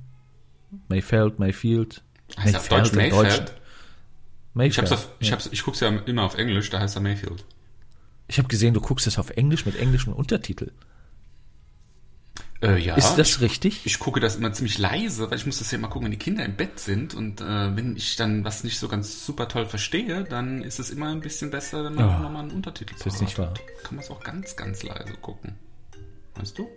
Mayfeld, 0.90 1.40
Mayfield. 1.40 2.04
Heißt 2.38 2.54
er 2.54 2.60
auf 2.60 2.68
Deutsch 2.68 2.92
Mayfeld? 2.92 3.54
Mayfeld. 4.54 4.74
Ich 4.74 4.78
hab's 4.80 4.92
auf, 4.92 5.10
ich 5.20 5.32
hab's, 5.32 5.50
ich 5.50 5.64
guck's 5.64 5.80
ja 5.80 5.88
immer 5.90 6.24
auf 6.24 6.38
Englisch, 6.38 6.70
da 6.70 6.80
heißt 6.82 6.98
er 6.98 7.02
Mayfield. 7.02 7.46
Ich 8.28 8.38
habe 8.40 8.48
gesehen, 8.48 8.74
du 8.74 8.82
guckst 8.82 9.08
es 9.08 9.18
auf 9.18 9.30
Englisch 9.32 9.66
mit 9.66 9.76
englischem 9.78 10.14
Untertitel. 10.14 10.72
Äh, 12.62 12.80
ja. 12.80 12.96
Ist 12.96 13.16
das 13.16 13.40
richtig? 13.42 13.82
Ich 13.86 14.00
gucke 14.00 14.20
das 14.20 14.36
immer 14.36 14.52
ziemlich 14.52 14.80
leise, 14.80 15.30
weil 15.30 15.38
ich 15.38 15.46
muss 15.46 15.60
das 15.60 15.70
ja 15.72 15.78
immer 15.78 15.90
gucken, 15.90 16.06
wenn 16.06 16.12
die 16.12 16.18
Kinder 16.18 16.44
im 16.44 16.56
Bett 16.56 16.80
sind 16.80 17.14
und 17.14 17.40
äh, 17.40 17.76
wenn 17.76 17.96
ich 17.96 18.16
dann 18.16 18.44
was 18.44 18.64
nicht 18.64 18.80
so 18.80 18.88
ganz 18.88 19.24
super 19.26 19.48
toll 19.48 19.68
verstehe, 19.68 20.24
dann 20.24 20.64
ist 20.64 20.80
es 20.80 20.90
immer 20.90 21.08
ein 21.10 21.20
bisschen 21.22 21.52
besser, 21.52 21.84
wenn 21.84 21.94
man 21.94 22.06
Oh, 22.18 22.24
nochmal 22.24 22.42
einen 22.44 22.52
Untertitel 22.52 22.96
das 22.98 23.14
ist 23.14 23.22
nicht 23.22 23.38
wahr. 23.38 23.54
Kann 23.84 23.96
man 23.96 24.04
es 24.04 24.10
auch 24.10 24.24
ganz, 24.24 24.56
ganz 24.56 24.82
leise 24.82 25.14
gucken. 25.22 25.54
Weißt 26.36 26.58
du? 26.58 26.68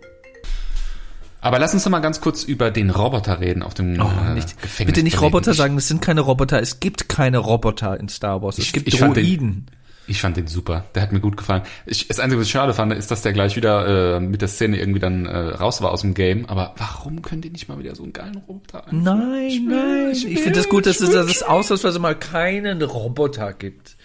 Aber 1.43 1.57
lass 1.57 1.73
uns 1.73 1.83
doch 1.83 1.89
mal 1.89 1.99
ganz 1.99 2.21
kurz 2.21 2.43
über 2.43 2.69
den 2.69 2.91
Roboter 2.91 3.39
reden 3.39 3.63
auf 3.63 3.73
dem 3.73 3.99
Oh, 3.99 4.03
äh, 4.05 4.35
nicht, 4.35 4.61
Gefängnisplaneten. 4.61 4.85
bitte 4.85 5.03
nicht 5.03 5.19
Roboter 5.21 5.51
Ich- 5.51 5.57
sagen, 5.57 5.75
es 5.77 5.87
sind 5.87 5.99
keine 6.03 6.21
Roboter. 6.21 6.61
Es 6.61 6.79
gibt 6.79 7.09
keine 7.09 7.39
Roboter 7.39 7.99
in 7.99 8.07
Star 8.07 8.43
Wars. 8.43 8.59
Es 8.59 8.65
Ich- 8.65 8.73
gibt 8.73 8.87
ich 8.87 8.99
fand 8.99 9.17
den- 9.17 9.25
Droiden. 9.25 9.65
Ich 10.11 10.19
fand 10.19 10.35
den 10.35 10.47
super. 10.47 10.83
Der 10.93 11.03
hat 11.03 11.13
mir 11.13 11.21
gut 11.21 11.37
gefallen. 11.37 11.61
Ich, 11.85 12.09
das 12.09 12.19
Einzige, 12.19 12.41
was 12.41 12.47
ich 12.47 12.51
schade 12.51 12.73
fand, 12.73 12.91
ist, 12.91 13.11
dass 13.11 13.21
der 13.21 13.31
gleich 13.31 13.55
wieder 13.55 14.17
äh, 14.17 14.19
mit 14.19 14.41
der 14.41 14.49
Szene 14.49 14.77
irgendwie 14.77 14.99
dann 14.99 15.25
äh, 15.25 15.37
raus 15.37 15.81
war 15.81 15.91
aus 15.91 16.01
dem 16.01 16.13
Game. 16.13 16.45
Aber 16.47 16.75
warum 16.75 17.21
können 17.21 17.41
die 17.41 17.49
nicht 17.49 17.69
mal 17.69 17.79
wieder 17.79 17.95
so 17.95 18.03
einen 18.03 18.11
geilen 18.11 18.35
Roboter 18.45 18.85
einführen? 18.87 19.03
Nein, 19.03 19.47
Ich 19.47 19.61
nein. 19.61 20.09
ich 20.11 20.27
Ich, 20.27 20.39
finde 20.41 20.59
es 20.59 20.67
gut, 20.67 20.85
dass 20.85 20.99
es, 20.99 21.11
dass 21.11 21.27
es 21.27 21.43
ausnahmsweise 21.43 21.99
mal 21.99 22.19
keinen 22.19 22.81
Roboter 22.81 23.53
gibt. 23.53 23.95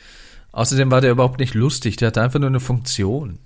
Außerdem 0.53 0.93
war 0.93 1.01
der 1.01 1.11
überhaupt 1.11 1.41
nicht 1.41 1.55
lustig. 1.55 1.97
Der 1.97 2.07
hatte 2.07 2.23
einfach 2.23 2.39
nur 2.39 2.51
eine 2.51 2.61
Funktion. 2.61 3.41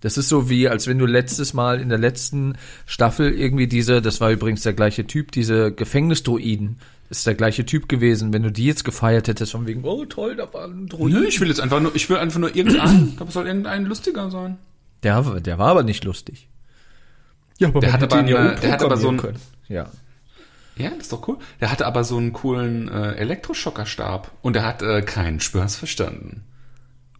Das 0.00 0.16
ist 0.16 0.30
so 0.30 0.48
wie, 0.48 0.70
als 0.70 0.86
wenn 0.86 0.98
du 0.98 1.04
letztes 1.04 1.52
Mal 1.52 1.82
in 1.82 1.90
der 1.90 1.98
letzten 1.98 2.56
Staffel 2.86 3.30
irgendwie 3.30 3.66
diese, 3.66 4.00
das 4.00 4.22
war 4.22 4.30
übrigens 4.30 4.62
der 4.62 4.72
gleiche 4.72 5.06
Typ, 5.06 5.32
diese 5.32 5.70
Gefängnisdroiden, 5.70 6.78
ist 7.10 7.26
der 7.26 7.34
gleiche 7.34 7.64
Typ 7.64 7.88
gewesen. 7.88 8.32
Wenn 8.32 8.42
du 8.42 8.50
die 8.50 8.66
jetzt 8.66 8.84
gefeiert 8.84 9.28
hättest, 9.28 9.52
von 9.52 9.66
wegen, 9.66 9.84
oh 9.84 10.04
toll, 10.04 10.36
da 10.36 10.52
war 10.52 10.64
ein 10.66 10.86
Droid. 10.88 11.12
Nö, 11.12 11.24
ich 11.26 11.40
will 11.40 11.48
jetzt 11.48 11.60
einfach 11.60 11.80
nur, 11.80 11.94
ich 11.94 12.08
will 12.10 12.16
einfach 12.16 12.38
nur 12.40 12.54
irgendeinen. 12.54 13.08
Ich 13.10 13.16
glaube, 13.16 13.28
es 13.28 13.34
soll 13.34 13.46
irgendein 13.46 13.84
lustiger 13.86 14.30
sein. 14.30 14.58
Der, 15.02 15.22
der 15.40 15.58
war 15.58 15.68
aber 15.68 15.82
nicht 15.82 16.04
lustig. 16.04 16.48
Ja, 17.58 17.68
aber 17.68 17.80
Der 17.80 17.90
man 17.92 18.00
hat 18.00 18.12
aber 18.12 18.28
ja 18.28 18.54
der 18.54 18.72
hat 18.72 18.82
aber 18.82 18.96
so 18.96 19.08
ein- 19.08 19.14
umprogrammieren 19.14 19.16
können. 19.18 19.40
Ja. 19.68 19.86
Ja, 20.78 20.90
das 20.90 20.98
ist 21.04 21.12
doch 21.12 21.26
cool. 21.26 21.38
Der 21.60 21.70
hatte 21.70 21.86
aber 21.86 22.04
so 22.04 22.18
einen 22.18 22.34
coolen 22.34 22.88
äh, 22.88 23.12
Elektroschockerstab. 23.12 24.30
Und 24.42 24.56
er 24.56 24.64
hat 24.66 24.82
äh, 24.82 25.00
keinen 25.00 25.40
Spaß 25.40 25.76
verstanden. 25.76 26.42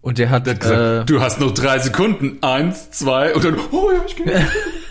Und 0.02 0.18
der 0.18 0.28
hat, 0.30 0.46
Der 0.46 0.54
hat 0.54 0.60
gesagt, 0.60 1.02
äh, 1.02 1.04
du 1.06 1.20
hast 1.22 1.40
noch 1.40 1.52
drei 1.54 1.78
Sekunden. 1.78 2.38
Eins, 2.42 2.90
zwei, 2.90 3.34
und 3.34 3.42
dann, 3.44 3.56
oh 3.72 3.90
ja, 3.92 4.00
ich 4.06 4.14
gehe. 4.16 4.46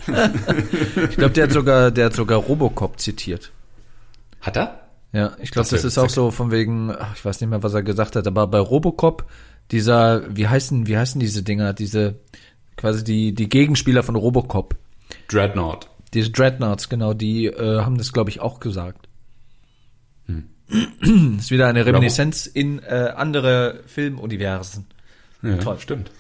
ich 1.10 1.16
glaube, 1.18 1.34
der 1.34 1.44
hat 1.44 1.52
sogar, 1.52 1.92
der 1.92 2.06
hat 2.08 2.14
sogar 2.14 2.40
Robocop 2.40 3.00
zitiert. 3.00 3.52
Hat 4.42 4.58
er? 4.58 4.85
Ja, 5.15 5.31
ich 5.39 5.51
glaube, 5.51 5.69
Das 5.69 5.86
ist 5.86 5.98
auch 5.98 6.10
so 6.10 6.29
von 6.29 6.51
wegen, 6.51 6.91
ach, 6.91 7.15
ich 7.15 7.24
weiß 7.24 7.39
nicht 7.39 7.50
mehr, 7.50 7.63
was 7.63 7.74
er 7.74 7.84
gesagt 7.84 8.17
hat, 8.17 8.27
aber 8.27 8.48
bei 8.48 8.60
Robocop, 8.60 9.24
dieser, 9.72 10.36
wie 10.36 10.50
heißen, 10.50 10.88
wie 10.88 10.98
heißen 10.98 11.22
diese 11.22 11.41
Dinger, 11.41 11.72
diese, 11.72 12.15
quasi 12.75 13.01
die, 13.01 13.34
die 13.34 13.48
Gegenspieler 13.48 14.03
von 14.03 14.17
Robocop, 14.17 14.75
Dreadnought. 15.29 15.89
diese 16.13 16.31
Dreadnoughts, 16.31 16.89
genau, 16.89 17.13
die 17.13 17.45
äh, 17.45 17.79
haben 17.79 17.98
das, 17.98 18.12
glaube 18.12 18.29
ich, 18.29 18.41
auch 18.41 18.60
gesagt. 18.60 19.07
Hm. 20.25 20.50
ist 21.39 21.50
wieder 21.50 21.67
eine 21.67 21.86
Reminiszenz 21.86 22.45
in 22.45 22.79
äh, 22.79 23.13
andere 23.15 23.84
Filmuniversen. 23.86 24.86
Ja, 25.41 25.55
Toll. 25.55 25.79
stimmt. 25.79 26.12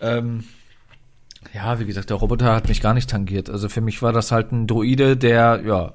Ähm, 0.00 0.44
ja, 1.52 1.80
wie 1.80 1.84
gesagt, 1.84 2.10
der 2.10 2.18
Roboter 2.18 2.54
hat 2.54 2.68
mich 2.68 2.80
gar 2.80 2.94
nicht 2.94 3.10
tangiert. 3.10 3.50
Also 3.50 3.68
für 3.68 3.80
mich 3.80 4.02
war 4.02 4.12
das 4.12 4.30
halt 4.30 4.52
ein 4.52 4.68
Droide, 4.68 5.16
der, 5.16 5.62
ja, 5.66 5.94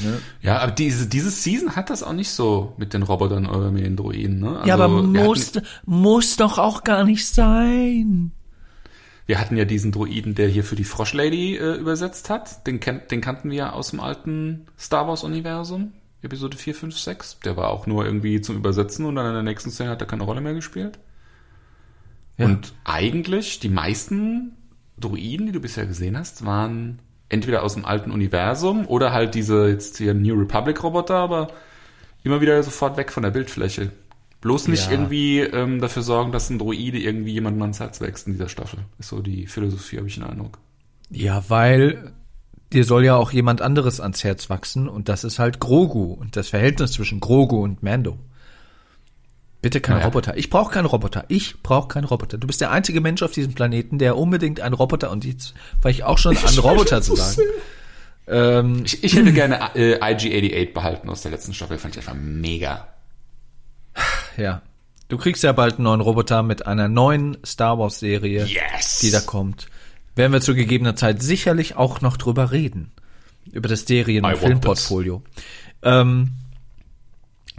ne, 0.00 0.18
Ja, 0.40 0.58
aber 0.58 0.72
diese, 0.72 1.06
diese 1.06 1.30
Season 1.30 1.76
hat 1.76 1.90
das 1.90 2.02
auch 2.02 2.12
nicht 2.12 2.30
so 2.30 2.74
mit 2.76 2.94
den 2.94 3.02
Robotern 3.02 3.46
oder 3.46 3.70
mit 3.70 3.84
den 3.84 3.96
Droiden, 3.96 4.40
ne? 4.40 4.56
Also 4.56 4.68
ja, 4.68 4.74
aber 4.74 4.88
wir 4.88 5.24
muss, 5.24 5.54
Hatten, 5.56 5.66
muss 5.84 6.36
doch 6.36 6.58
auch 6.58 6.84
gar 6.84 7.04
nicht 7.04 7.26
sein. 7.26 8.32
wir 9.26 9.40
hatten 9.40 9.56
ja 9.56 9.64
diesen 9.64 9.92
Droiden, 9.92 10.34
der 10.34 10.48
hier 10.48 10.64
für 10.64 10.76
die 10.76 10.84
Froschlady 10.84 11.56
äh, 11.56 11.74
übersetzt 11.74 12.30
hat. 12.30 12.66
Den, 12.66 12.80
kennt, 12.80 13.10
den 13.10 13.20
kannten 13.20 13.50
wir 13.50 13.56
ja 13.56 13.72
aus 13.72 13.90
dem 13.90 14.00
alten 14.00 14.66
Star 14.78 15.06
Wars-Universum. 15.08 15.92
Episode 16.22 16.56
4, 16.56 16.74
5, 16.74 16.98
6. 16.98 17.38
Der 17.40 17.56
war 17.56 17.70
auch 17.70 17.86
nur 17.86 18.04
irgendwie 18.06 18.40
zum 18.40 18.56
Übersetzen 18.56 19.04
und 19.06 19.16
dann 19.16 19.26
in 19.26 19.34
der 19.34 19.42
nächsten 19.42 19.70
Szene 19.70 19.90
hat 19.90 20.00
er 20.00 20.06
keine 20.06 20.22
Rolle 20.22 20.40
mehr 20.40 20.54
gespielt. 20.54 20.98
Ja. 22.38 22.46
Und 22.46 22.72
eigentlich, 22.84 23.60
die 23.60 23.68
meisten 23.68 24.56
Druiden, 24.98 25.46
die 25.46 25.52
du 25.52 25.60
bisher 25.60 25.86
gesehen 25.86 26.16
hast, 26.16 26.46
waren 26.46 27.00
entweder 27.32 27.62
aus 27.62 27.74
dem 27.74 27.84
alten 27.84 28.10
Universum 28.10 28.86
oder 28.86 29.12
halt 29.12 29.34
diese 29.34 29.68
jetzt 29.68 29.98
hier 29.98 30.14
New 30.14 30.34
Republic 30.34 30.82
Roboter, 30.82 31.16
aber 31.16 31.48
immer 32.22 32.40
wieder 32.40 32.62
sofort 32.62 32.96
weg 32.96 33.10
von 33.10 33.22
der 33.24 33.30
Bildfläche. 33.30 33.90
Bloß 34.40 34.68
nicht 34.68 34.86
Ja. 34.86 34.92
irgendwie 34.92 35.40
ähm, 35.40 35.80
dafür 35.80 36.02
sorgen, 36.02 36.32
dass 36.32 36.50
ein 36.50 36.58
Droide 36.58 36.98
irgendwie 36.98 37.32
jemandem 37.32 37.62
ans 37.62 37.80
Herz 37.80 38.00
wächst 38.00 38.26
in 38.26 38.34
dieser 38.34 38.48
Staffel. 38.48 38.80
Ist 38.98 39.08
so 39.08 39.20
die 39.20 39.46
Philosophie, 39.46 39.98
habe 39.98 40.08
ich 40.08 40.14
den 40.14 40.24
Eindruck. 40.24 40.58
Ja, 41.10 41.44
weil 41.48 42.12
dir 42.72 42.84
soll 42.84 43.04
ja 43.04 43.16
auch 43.16 43.32
jemand 43.32 43.60
anderes 43.60 44.00
ans 44.00 44.24
Herz 44.24 44.50
wachsen 44.50 44.88
und 44.88 45.08
das 45.08 45.24
ist 45.24 45.38
halt 45.38 45.60
Grogu 45.60 46.12
und 46.12 46.36
das 46.36 46.48
Verhältnis 46.48 46.92
zwischen 46.92 47.20
Grogu 47.20 47.62
und 47.62 47.82
Mando. 47.82 48.18
Bitte 49.62 49.80
kein 49.80 49.94
Naja. 49.96 50.06
Roboter. 50.08 50.36
Ich 50.36 50.50
brauche 50.50 50.72
keinen 50.72 50.86
Roboter. 50.86 51.24
Ich 51.28 51.62
brauche 51.62 51.88
keinen 51.88 52.04
Roboter. 52.04 52.36
Du 52.36 52.46
bist 52.48 52.60
der 52.60 52.70
einzige 52.72 53.00
Mensch 53.00 53.22
auf 53.22 53.30
diesem 53.32 53.54
Planeten, 53.54 53.98
der 53.98 54.18
unbedingt 54.18 54.60
einen 54.60 54.74
Roboter 54.74 55.10
und 55.10 55.24
jetzt 55.24 55.54
war 55.80 55.90
ich 55.90 56.02
auch 56.04 56.18
schon 56.18 56.36
an 56.44 56.58
Roboter 56.58 57.00
zu 57.00 57.14
sagen. 57.16 57.42
Ähm, 58.26 58.82
Ich, 58.84 59.02
ich 59.04 59.14
hätte 59.14 59.32
gerne 59.32 59.74
äh, 59.76 59.94
IG-88 59.98 60.72
behalten 60.74 61.08
aus 61.08 61.22
der 61.22 61.30
letzten 61.30 61.54
Staffel, 61.54 61.78
fand 61.78 61.94
ich 61.94 61.98
einfach 62.00 62.14
mega. 62.20 62.88
ja. 64.36 64.62
Du 65.08 65.18
kriegst 65.18 65.42
ja 65.42 65.52
bald 65.52 65.74
einen 65.74 65.84
neuen 65.84 66.00
Roboter 66.00 66.42
mit 66.42 66.66
einer 66.66 66.88
neuen 66.88 67.36
Star 67.44 67.78
Wars 67.78 67.98
Serie, 67.98 68.46
Yes! 68.46 69.00
die 69.00 69.10
da 69.10 69.20
kommt. 69.20 69.66
Werden 70.16 70.32
wir 70.32 70.40
zu 70.40 70.54
gegebener 70.54 70.96
Zeit 70.96 71.22
sicherlich 71.22 71.76
auch 71.76 72.00
noch 72.00 72.16
drüber 72.16 72.50
reden. 72.50 72.92
Über 73.50 73.68
das 73.68 73.82
Serien- 73.86 74.24
und 74.24 74.36
Filmportfolio. 74.38 75.22
Ähm, 75.82 76.32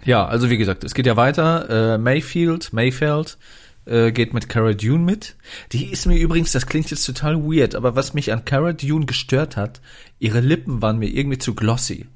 ja, 0.06 0.26
also 0.26 0.50
wie 0.50 0.58
gesagt, 0.58 0.84
es 0.84 0.94
geht 0.94 1.06
ja 1.06 1.18
weiter. 1.18 1.94
Äh, 1.94 1.98
Mayfield, 1.98 2.74
Mayfeld 2.74 3.38
äh, 3.86 4.12
geht 4.12 4.34
mit 4.34 4.50
Cara 4.50 4.74
Dune 4.74 5.04
mit. 5.04 5.36
Die 5.72 5.92
ist 5.92 6.06
mir 6.06 6.18
übrigens, 6.18 6.52
das 6.52 6.66
klingt 6.66 6.92
jetzt 6.92 7.06
total 7.06 7.44
weird, 7.44 7.76
aber 7.76 7.96
was 7.96 8.14
mich 8.14 8.32
an 8.32 8.46
Cara 8.46 8.74
Dune 8.74 9.06
gestört 9.06 9.58
hat, 9.58 9.82
ihre 10.20 10.40
Lippen 10.40 10.82
waren 10.82 11.00
mir 11.00 11.10
irgendwie 11.10 11.38
zu 11.38 11.56
glossy. 11.56 12.08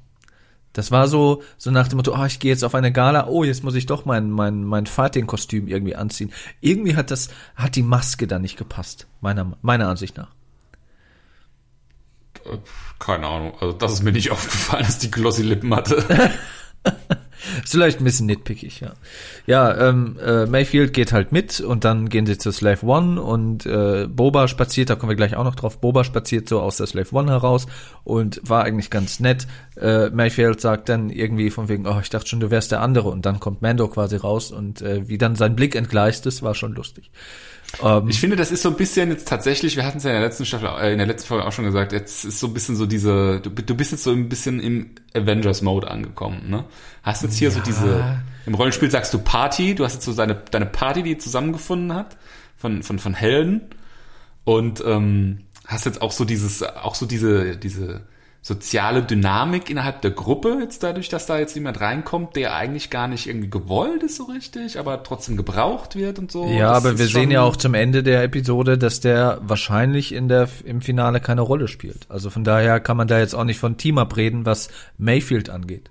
Das 0.72 0.90
war 0.90 1.08
so, 1.08 1.42
so 1.56 1.70
nach 1.70 1.88
dem 1.88 1.96
Motto, 1.96 2.14
ah, 2.14 2.26
ich 2.26 2.38
gehe 2.38 2.52
jetzt 2.52 2.62
auf 2.62 2.74
eine 2.74 2.92
Gala, 2.92 3.26
oh, 3.26 3.42
jetzt 3.42 3.64
muss 3.64 3.74
ich 3.74 3.86
doch 3.86 4.04
mein, 4.04 4.30
mein, 4.30 4.64
mein 4.64 4.86
Fighting-Kostüm 4.86 5.66
irgendwie 5.66 5.96
anziehen. 5.96 6.32
Irgendwie 6.60 6.94
hat 6.94 7.10
das, 7.10 7.30
hat 7.56 7.74
die 7.74 7.82
Maske 7.82 8.26
da 8.26 8.38
nicht 8.38 8.56
gepasst, 8.56 9.06
meiner, 9.20 9.56
meiner 9.62 9.88
Ansicht 9.88 10.16
nach. 10.16 10.30
Keine 12.98 13.26
Ahnung. 13.26 13.54
Also 13.60 13.72
das 13.72 13.94
ist 13.94 14.02
mir 14.02 14.12
nicht 14.12 14.30
aufgefallen, 14.32 14.84
dass 14.84 14.98
die 14.98 15.10
glossy 15.10 15.42
Lippen 15.42 15.74
hatte. 15.74 16.04
Ist 17.62 17.72
vielleicht 17.72 18.00
ein 18.00 18.04
bisschen 18.04 18.26
nitpickig, 18.26 18.80
ja. 18.80 18.92
Ja, 19.46 19.88
ähm, 19.88 20.16
äh, 20.24 20.46
Mayfield 20.46 20.92
geht 20.92 21.12
halt 21.12 21.32
mit 21.32 21.60
und 21.60 21.84
dann 21.84 22.08
gehen 22.08 22.26
sie 22.26 22.38
zu 22.38 22.52
Slave 22.52 22.84
One 22.86 23.20
und 23.20 23.66
äh, 23.66 24.06
Boba 24.08 24.48
spaziert, 24.48 24.90
da 24.90 24.94
kommen 24.94 25.10
wir 25.10 25.16
gleich 25.16 25.36
auch 25.36 25.44
noch 25.44 25.54
drauf, 25.54 25.80
Boba 25.80 26.04
spaziert 26.04 26.48
so 26.48 26.60
aus 26.60 26.76
der 26.76 26.86
Slave 26.86 27.08
One 27.12 27.30
heraus 27.30 27.66
und 28.04 28.40
war 28.44 28.64
eigentlich 28.64 28.90
ganz 28.90 29.20
nett. 29.20 29.46
Äh, 29.80 30.10
Mayfield 30.10 30.60
sagt 30.60 30.88
dann 30.88 31.10
irgendwie 31.10 31.50
von 31.50 31.68
wegen, 31.68 31.86
oh, 31.86 31.98
ich 32.00 32.10
dachte 32.10 32.28
schon, 32.28 32.40
du 32.40 32.50
wärst 32.50 32.72
der 32.72 32.80
andere 32.80 33.08
und 33.08 33.26
dann 33.26 33.40
kommt 33.40 33.62
Mando 33.62 33.88
quasi 33.88 34.16
raus 34.16 34.50
und 34.50 34.82
äh, 34.82 35.08
wie 35.08 35.18
dann 35.18 35.36
sein 35.36 35.56
Blick 35.56 35.74
entgleist 35.74 36.26
ist, 36.26 36.42
war 36.42 36.54
schon 36.54 36.74
lustig. 36.74 37.10
Ähm, 37.82 38.08
ich 38.08 38.20
finde, 38.20 38.36
das 38.36 38.50
ist 38.50 38.62
so 38.62 38.70
ein 38.70 38.76
bisschen 38.76 39.10
jetzt 39.10 39.28
tatsächlich, 39.28 39.76
wir 39.76 39.84
hatten 39.84 39.98
es 39.98 40.04
ja 40.04 40.10
in 40.10 40.16
der 40.16 40.24
letzten 40.24 40.46
Staffel, 40.46 40.68
äh, 40.80 40.92
in 40.92 40.98
der 40.98 41.06
letzten 41.06 41.28
Folge 41.28 41.44
auch 41.44 41.52
schon 41.52 41.64
gesagt, 41.64 41.92
jetzt 41.92 42.24
ist 42.24 42.40
so 42.40 42.46
ein 42.46 42.54
bisschen 42.54 42.76
so 42.76 42.86
diese, 42.86 43.40
du, 43.40 43.50
du 43.50 43.74
bist 43.74 43.92
jetzt 43.92 44.04
so 44.04 44.10
ein 44.10 44.28
bisschen 44.28 44.60
im 44.60 44.90
Avengers-Mode 45.18 45.90
angekommen, 45.90 46.48
ne? 46.48 46.64
Hast 47.02 47.22
jetzt 47.22 47.38
hier 47.38 47.48
ja. 47.48 47.54
so 47.54 47.60
diese, 47.60 48.22
im 48.46 48.54
Rollenspiel 48.54 48.90
sagst 48.90 49.12
du 49.14 49.18
Party, 49.18 49.74
du 49.74 49.84
hast 49.84 49.94
jetzt 49.94 50.04
so 50.04 50.14
deine, 50.14 50.34
deine 50.34 50.66
Party, 50.66 51.02
die 51.02 51.18
zusammengefunden 51.18 51.94
hat, 51.94 52.16
von, 52.56 52.82
von, 52.82 52.98
von 52.98 53.14
Helden 53.14 53.62
und 54.44 54.82
ähm, 54.84 55.40
hast 55.66 55.86
jetzt 55.86 56.02
auch 56.02 56.12
so 56.12 56.24
dieses, 56.24 56.62
auch 56.62 56.94
so 56.94 57.06
diese, 57.06 57.56
diese 57.56 58.02
soziale 58.48 59.02
Dynamik 59.02 59.68
innerhalb 59.68 60.00
der 60.00 60.10
Gruppe, 60.10 60.56
jetzt 60.60 60.82
dadurch, 60.82 61.10
dass 61.10 61.26
da 61.26 61.38
jetzt 61.38 61.54
jemand 61.54 61.82
reinkommt, 61.82 62.34
der 62.34 62.54
eigentlich 62.54 62.88
gar 62.88 63.06
nicht 63.06 63.26
irgendwie 63.26 63.50
gewollt 63.50 64.02
ist 64.02 64.16
so 64.16 64.24
richtig, 64.24 64.78
aber 64.78 65.02
trotzdem 65.02 65.36
gebraucht 65.36 65.96
wird 65.96 66.18
und 66.18 66.32
so. 66.32 66.48
Ja, 66.48 66.72
das 66.72 66.78
aber 66.78 66.98
wir 66.98 67.06
sehen 67.06 67.30
ja 67.30 67.42
auch 67.42 67.56
zum 67.56 67.74
Ende 67.74 68.02
der 68.02 68.22
Episode, 68.22 68.78
dass 68.78 69.00
der 69.00 69.38
wahrscheinlich 69.42 70.12
in 70.12 70.28
der, 70.28 70.48
im 70.64 70.80
Finale 70.80 71.20
keine 71.20 71.42
Rolle 71.42 71.68
spielt. 71.68 72.06
Also 72.08 72.30
von 72.30 72.42
daher 72.42 72.80
kann 72.80 72.96
man 72.96 73.06
da 73.06 73.18
jetzt 73.18 73.34
auch 73.34 73.44
nicht 73.44 73.60
von 73.60 73.76
Team-Up 73.76 74.16
reden, 74.16 74.46
was 74.46 74.70
Mayfield 74.96 75.50
angeht. 75.50 75.90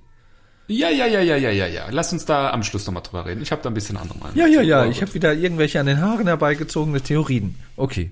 Ja, 0.68 0.90
ja, 0.90 1.06
ja, 1.06 1.22
ja, 1.22 1.38
ja, 1.38 1.52
ja, 1.52 1.68
ja. 1.68 1.84
Lass 1.92 2.12
uns 2.12 2.26
da 2.26 2.50
am 2.50 2.64
Schluss 2.64 2.88
nochmal 2.88 3.04
drüber 3.04 3.28
reden. 3.28 3.44
Ich 3.44 3.52
habe 3.52 3.62
da 3.62 3.70
ein 3.70 3.76
bisschen 3.76 3.98
andere 3.98 4.18
Meinung. 4.18 4.36
Ja, 4.36 4.48
ja, 4.48 4.62
ja. 4.62 4.86
Ich 4.88 5.04
habe 5.04 5.14
wieder 5.14 5.34
irgendwelche 5.34 5.80
an 5.80 5.86
den 5.86 6.02
Haaren 6.02 6.26
herbeigezogene 6.26 7.02
Theorien. 7.02 7.56
Okay. 7.78 8.10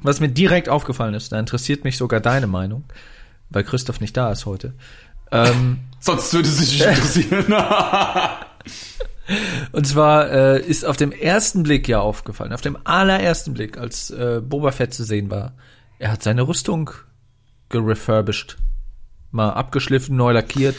Was 0.00 0.20
mir 0.20 0.28
direkt 0.28 0.68
aufgefallen 0.68 1.14
ist, 1.14 1.32
da 1.32 1.40
interessiert 1.40 1.82
mich 1.82 1.96
sogar 1.96 2.20
deine 2.20 2.46
Meinung 2.46 2.84
weil 3.50 3.64
Christoph 3.64 4.00
nicht 4.00 4.16
da 4.16 4.30
ist 4.32 4.46
heute. 4.46 4.74
Ähm, 5.30 5.80
Sonst 6.00 6.32
würde 6.32 6.48
es 6.48 6.58
sich 6.58 6.80
interessieren. 6.80 7.52
Und 9.72 9.86
zwar 9.86 10.30
äh, 10.30 10.60
ist 10.60 10.86
auf 10.86 10.96
dem 10.96 11.12
ersten 11.12 11.62
Blick 11.62 11.86
ja 11.86 12.00
aufgefallen, 12.00 12.52
auf 12.52 12.62
dem 12.62 12.78
allerersten 12.84 13.52
Blick, 13.52 13.76
als 13.76 14.10
äh, 14.10 14.40
Boba 14.42 14.72
Fett 14.72 14.94
zu 14.94 15.04
sehen 15.04 15.30
war, 15.30 15.52
er 15.98 16.12
hat 16.12 16.22
seine 16.22 16.48
Rüstung 16.48 16.90
gerefurbished, 17.68 18.56
mal 19.30 19.50
abgeschliffen, 19.50 20.16
neu 20.16 20.32
lackiert. 20.32 20.76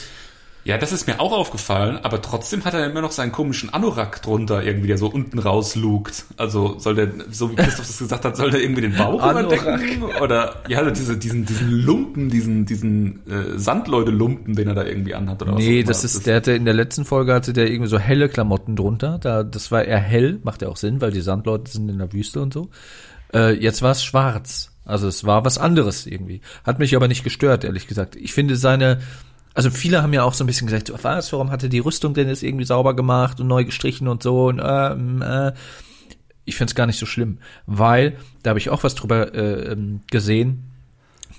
Ja, 0.69 0.77
das 0.77 0.91
ist 0.91 1.07
mir 1.07 1.19
auch 1.19 1.31
aufgefallen, 1.31 1.97
aber 2.03 2.21
trotzdem 2.21 2.63
hat 2.63 2.75
er 2.75 2.85
immer 2.85 3.01
noch 3.01 3.09
seinen 3.09 3.31
komischen 3.31 3.73
Anorak 3.73 4.21
drunter, 4.21 4.63
irgendwie, 4.63 4.87
der 4.87 4.99
so 4.99 5.07
unten 5.07 5.39
rauslugt. 5.39 6.25
Also 6.37 6.77
soll 6.77 6.93
der, 6.93 7.09
so 7.31 7.49
wie 7.49 7.55
Christoph 7.55 7.87
das 7.87 7.97
gesagt 7.97 8.23
hat, 8.23 8.37
soll 8.37 8.51
der 8.51 8.61
irgendwie 8.61 8.83
den 8.83 8.95
Bauch 8.95 9.31
überdecken? 9.31 10.03
Oder 10.21 10.61
ja, 10.67 10.87
diese, 10.91 11.17
diesen, 11.17 11.47
diesen 11.47 11.71
Lumpen, 11.71 12.29
diesen, 12.29 12.67
diesen 12.67 13.27
äh, 13.27 13.57
Sandleute-Lumpen, 13.57 14.55
den 14.55 14.67
er 14.67 14.75
da 14.75 14.83
irgendwie 14.83 15.15
anhat. 15.15 15.41
Oder 15.41 15.55
nee, 15.55 15.81
was 15.87 16.03
das 16.03 16.13
ist, 16.13 16.27
der 16.27 16.35
hatte 16.35 16.51
in 16.51 16.65
der 16.65 16.75
letzten 16.75 17.03
Folge 17.03 17.33
hatte 17.33 17.51
der 17.51 17.67
irgendwie 17.67 17.89
so 17.89 17.97
helle 17.97 18.29
Klamotten 18.29 18.75
drunter. 18.75 19.17
Da, 19.17 19.41
das 19.41 19.71
war 19.71 19.83
eher 19.83 19.97
hell, 19.97 20.39
macht 20.43 20.61
ja 20.61 20.67
auch 20.67 20.77
Sinn, 20.77 21.01
weil 21.01 21.09
die 21.09 21.21
Sandleute 21.21 21.71
sind 21.71 21.89
in 21.89 21.97
der 21.97 22.13
Wüste 22.13 22.43
und 22.43 22.53
so. 22.53 22.69
Äh, 23.33 23.55
jetzt 23.55 23.81
war 23.81 23.93
es 23.93 24.03
schwarz. 24.03 24.69
Also 24.85 25.07
es 25.07 25.23
war 25.23 25.45
was 25.45 25.57
anderes 25.57 26.05
irgendwie. 26.05 26.41
Hat 26.63 26.77
mich 26.77 26.95
aber 26.95 27.07
nicht 27.07 27.23
gestört, 27.23 27.63
ehrlich 27.63 27.87
gesagt. 27.87 28.15
Ich 28.15 28.33
finde 28.33 28.55
seine 28.55 28.99
also 29.59 29.71
viele 29.71 30.01
haben 30.01 30.13
ja 30.13 30.23
auch 30.23 30.33
so 30.33 30.45
ein 30.45 30.47
bisschen 30.47 30.67
gesagt, 30.67 30.93
was, 31.03 31.33
warum 31.33 31.51
hatte 31.51 31.67
die 31.67 31.79
Rüstung 31.79 32.13
denn 32.13 32.29
jetzt 32.29 32.43
irgendwie 32.43 32.63
sauber 32.63 32.95
gemacht 32.95 33.41
und 33.41 33.47
neu 33.47 33.65
gestrichen 33.65 34.07
und 34.07 34.23
so 34.23 34.47
und 34.47 34.61
ähm, 34.63 35.21
äh, 35.21 35.51
ich 36.45 36.55
finde 36.55 36.71
es 36.71 36.75
gar 36.75 36.85
nicht 36.85 36.97
so 36.97 37.05
schlimm, 37.05 37.39
weil 37.65 38.15
da 38.41 38.51
habe 38.51 38.59
ich 38.59 38.69
auch 38.69 38.83
was 38.83 38.95
drüber 38.95 39.35
äh, 39.35 39.73
ähm, 39.73 39.99
gesehen, 40.09 40.71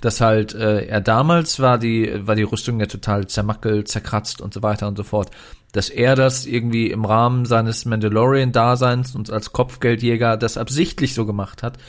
dass 0.01 0.21
halt 0.21 0.53
äh, 0.53 0.85
er 0.85 1.01
damals 1.01 1.59
war 1.59 1.79
die 1.79 2.13
war 2.27 2.35
die 2.35 2.43
Rüstung 2.43 2.79
ja 2.79 2.85
total 2.85 3.25
zermackelt, 3.25 3.87
zerkratzt 3.87 4.39
und 4.39 4.53
so 4.53 4.61
weiter 4.61 4.87
und 4.87 4.97
so 4.97 5.03
fort, 5.03 5.31
dass 5.71 5.89
er 5.89 6.15
das 6.15 6.45
irgendwie 6.45 6.91
im 6.91 7.05
Rahmen 7.05 7.45
seines 7.45 7.85
Mandalorian-Daseins 7.85 9.15
und 9.15 9.31
als 9.31 9.51
Kopfgeldjäger 9.51 10.37
das 10.37 10.57
absichtlich 10.57 11.15
so 11.15 11.25
gemacht 11.25 11.63
hat, 11.63 11.79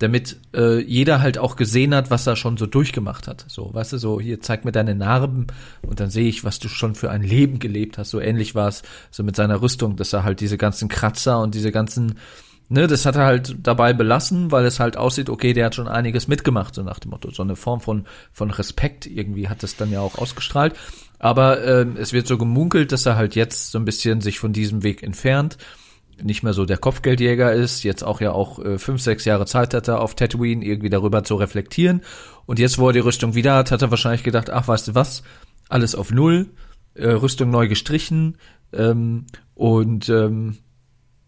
damit 0.00 0.38
äh, 0.54 0.80
jeder 0.80 1.20
halt 1.20 1.38
auch 1.38 1.56
gesehen 1.56 1.94
hat, 1.94 2.10
was 2.10 2.26
er 2.26 2.34
schon 2.34 2.56
so 2.56 2.66
durchgemacht 2.66 3.28
hat. 3.28 3.44
So, 3.48 3.72
weißt 3.72 3.92
du, 3.92 3.98
so 3.98 4.18
hier 4.18 4.40
zeig 4.40 4.64
mir 4.64 4.72
deine 4.72 4.94
Narben 4.94 5.46
und 5.82 6.00
dann 6.00 6.10
sehe 6.10 6.28
ich, 6.28 6.42
was 6.42 6.58
du 6.58 6.68
schon 6.68 6.94
für 6.94 7.10
ein 7.10 7.22
Leben 7.22 7.58
gelebt 7.58 7.98
hast. 7.98 8.10
So 8.10 8.18
ähnlich 8.18 8.54
war 8.54 8.68
es 8.68 8.82
so 9.10 9.22
mit 9.22 9.36
seiner 9.36 9.60
Rüstung, 9.60 9.96
dass 9.96 10.12
er 10.14 10.24
halt 10.24 10.40
diese 10.40 10.56
ganzen 10.56 10.88
Kratzer 10.88 11.40
und 11.40 11.54
diese 11.54 11.70
ganzen 11.70 12.18
ne, 12.70 12.86
das 12.86 13.04
hat 13.04 13.16
er 13.16 13.26
halt 13.26 13.56
dabei 13.62 13.92
belassen, 13.92 14.50
weil 14.50 14.64
es 14.64 14.80
halt 14.80 14.96
aussieht, 14.96 15.28
okay, 15.28 15.52
der 15.52 15.66
hat 15.66 15.74
schon 15.74 15.88
einiges 15.88 16.28
mitgemacht, 16.28 16.74
so 16.74 16.82
nach 16.82 16.98
dem 16.98 17.10
Motto. 17.10 17.30
So 17.30 17.42
eine 17.42 17.56
Form 17.56 17.82
von, 17.82 18.06
von 18.32 18.50
Respekt 18.50 19.04
irgendwie 19.04 19.48
hat 19.48 19.62
es 19.62 19.76
dann 19.76 19.90
ja 19.90 20.00
auch 20.00 20.16
ausgestrahlt. 20.16 20.74
Aber 21.18 21.62
äh, 21.62 21.86
es 21.98 22.14
wird 22.14 22.26
so 22.26 22.38
gemunkelt, 22.38 22.92
dass 22.92 23.04
er 23.04 23.16
halt 23.16 23.34
jetzt 23.34 23.72
so 23.72 23.78
ein 23.78 23.84
bisschen 23.84 24.22
sich 24.22 24.38
von 24.38 24.54
diesem 24.54 24.82
Weg 24.82 25.02
entfernt 25.02 25.58
nicht 26.22 26.42
mehr 26.42 26.52
so 26.52 26.64
der 26.64 26.78
Kopfgeldjäger 26.78 27.52
ist, 27.52 27.82
jetzt 27.82 28.02
auch 28.02 28.20
ja 28.20 28.32
auch 28.32 28.58
äh, 28.58 28.78
fünf, 28.78 29.00
sechs 29.00 29.24
Jahre 29.24 29.46
Zeit 29.46 29.74
hatte 29.74 29.98
auf 29.98 30.14
Tatooine 30.14 30.64
irgendwie 30.64 30.90
darüber 30.90 31.24
zu 31.24 31.36
reflektieren. 31.36 32.02
Und 32.46 32.58
jetzt, 32.58 32.78
wo 32.78 32.88
er 32.88 32.92
die 32.92 33.00
Rüstung 33.00 33.34
wieder 33.34 33.54
hat, 33.54 33.70
hat 33.70 33.82
er 33.82 33.90
wahrscheinlich 33.90 34.24
gedacht, 34.24 34.50
ach, 34.50 34.68
weißt 34.68 34.88
du 34.88 34.94
was, 34.94 35.22
alles 35.68 35.94
auf 35.94 36.10
Null, 36.10 36.48
äh, 36.94 37.08
Rüstung 37.08 37.50
neu 37.50 37.68
gestrichen 37.68 38.38
ähm, 38.72 39.26
und 39.54 40.08
ähm, 40.08 40.58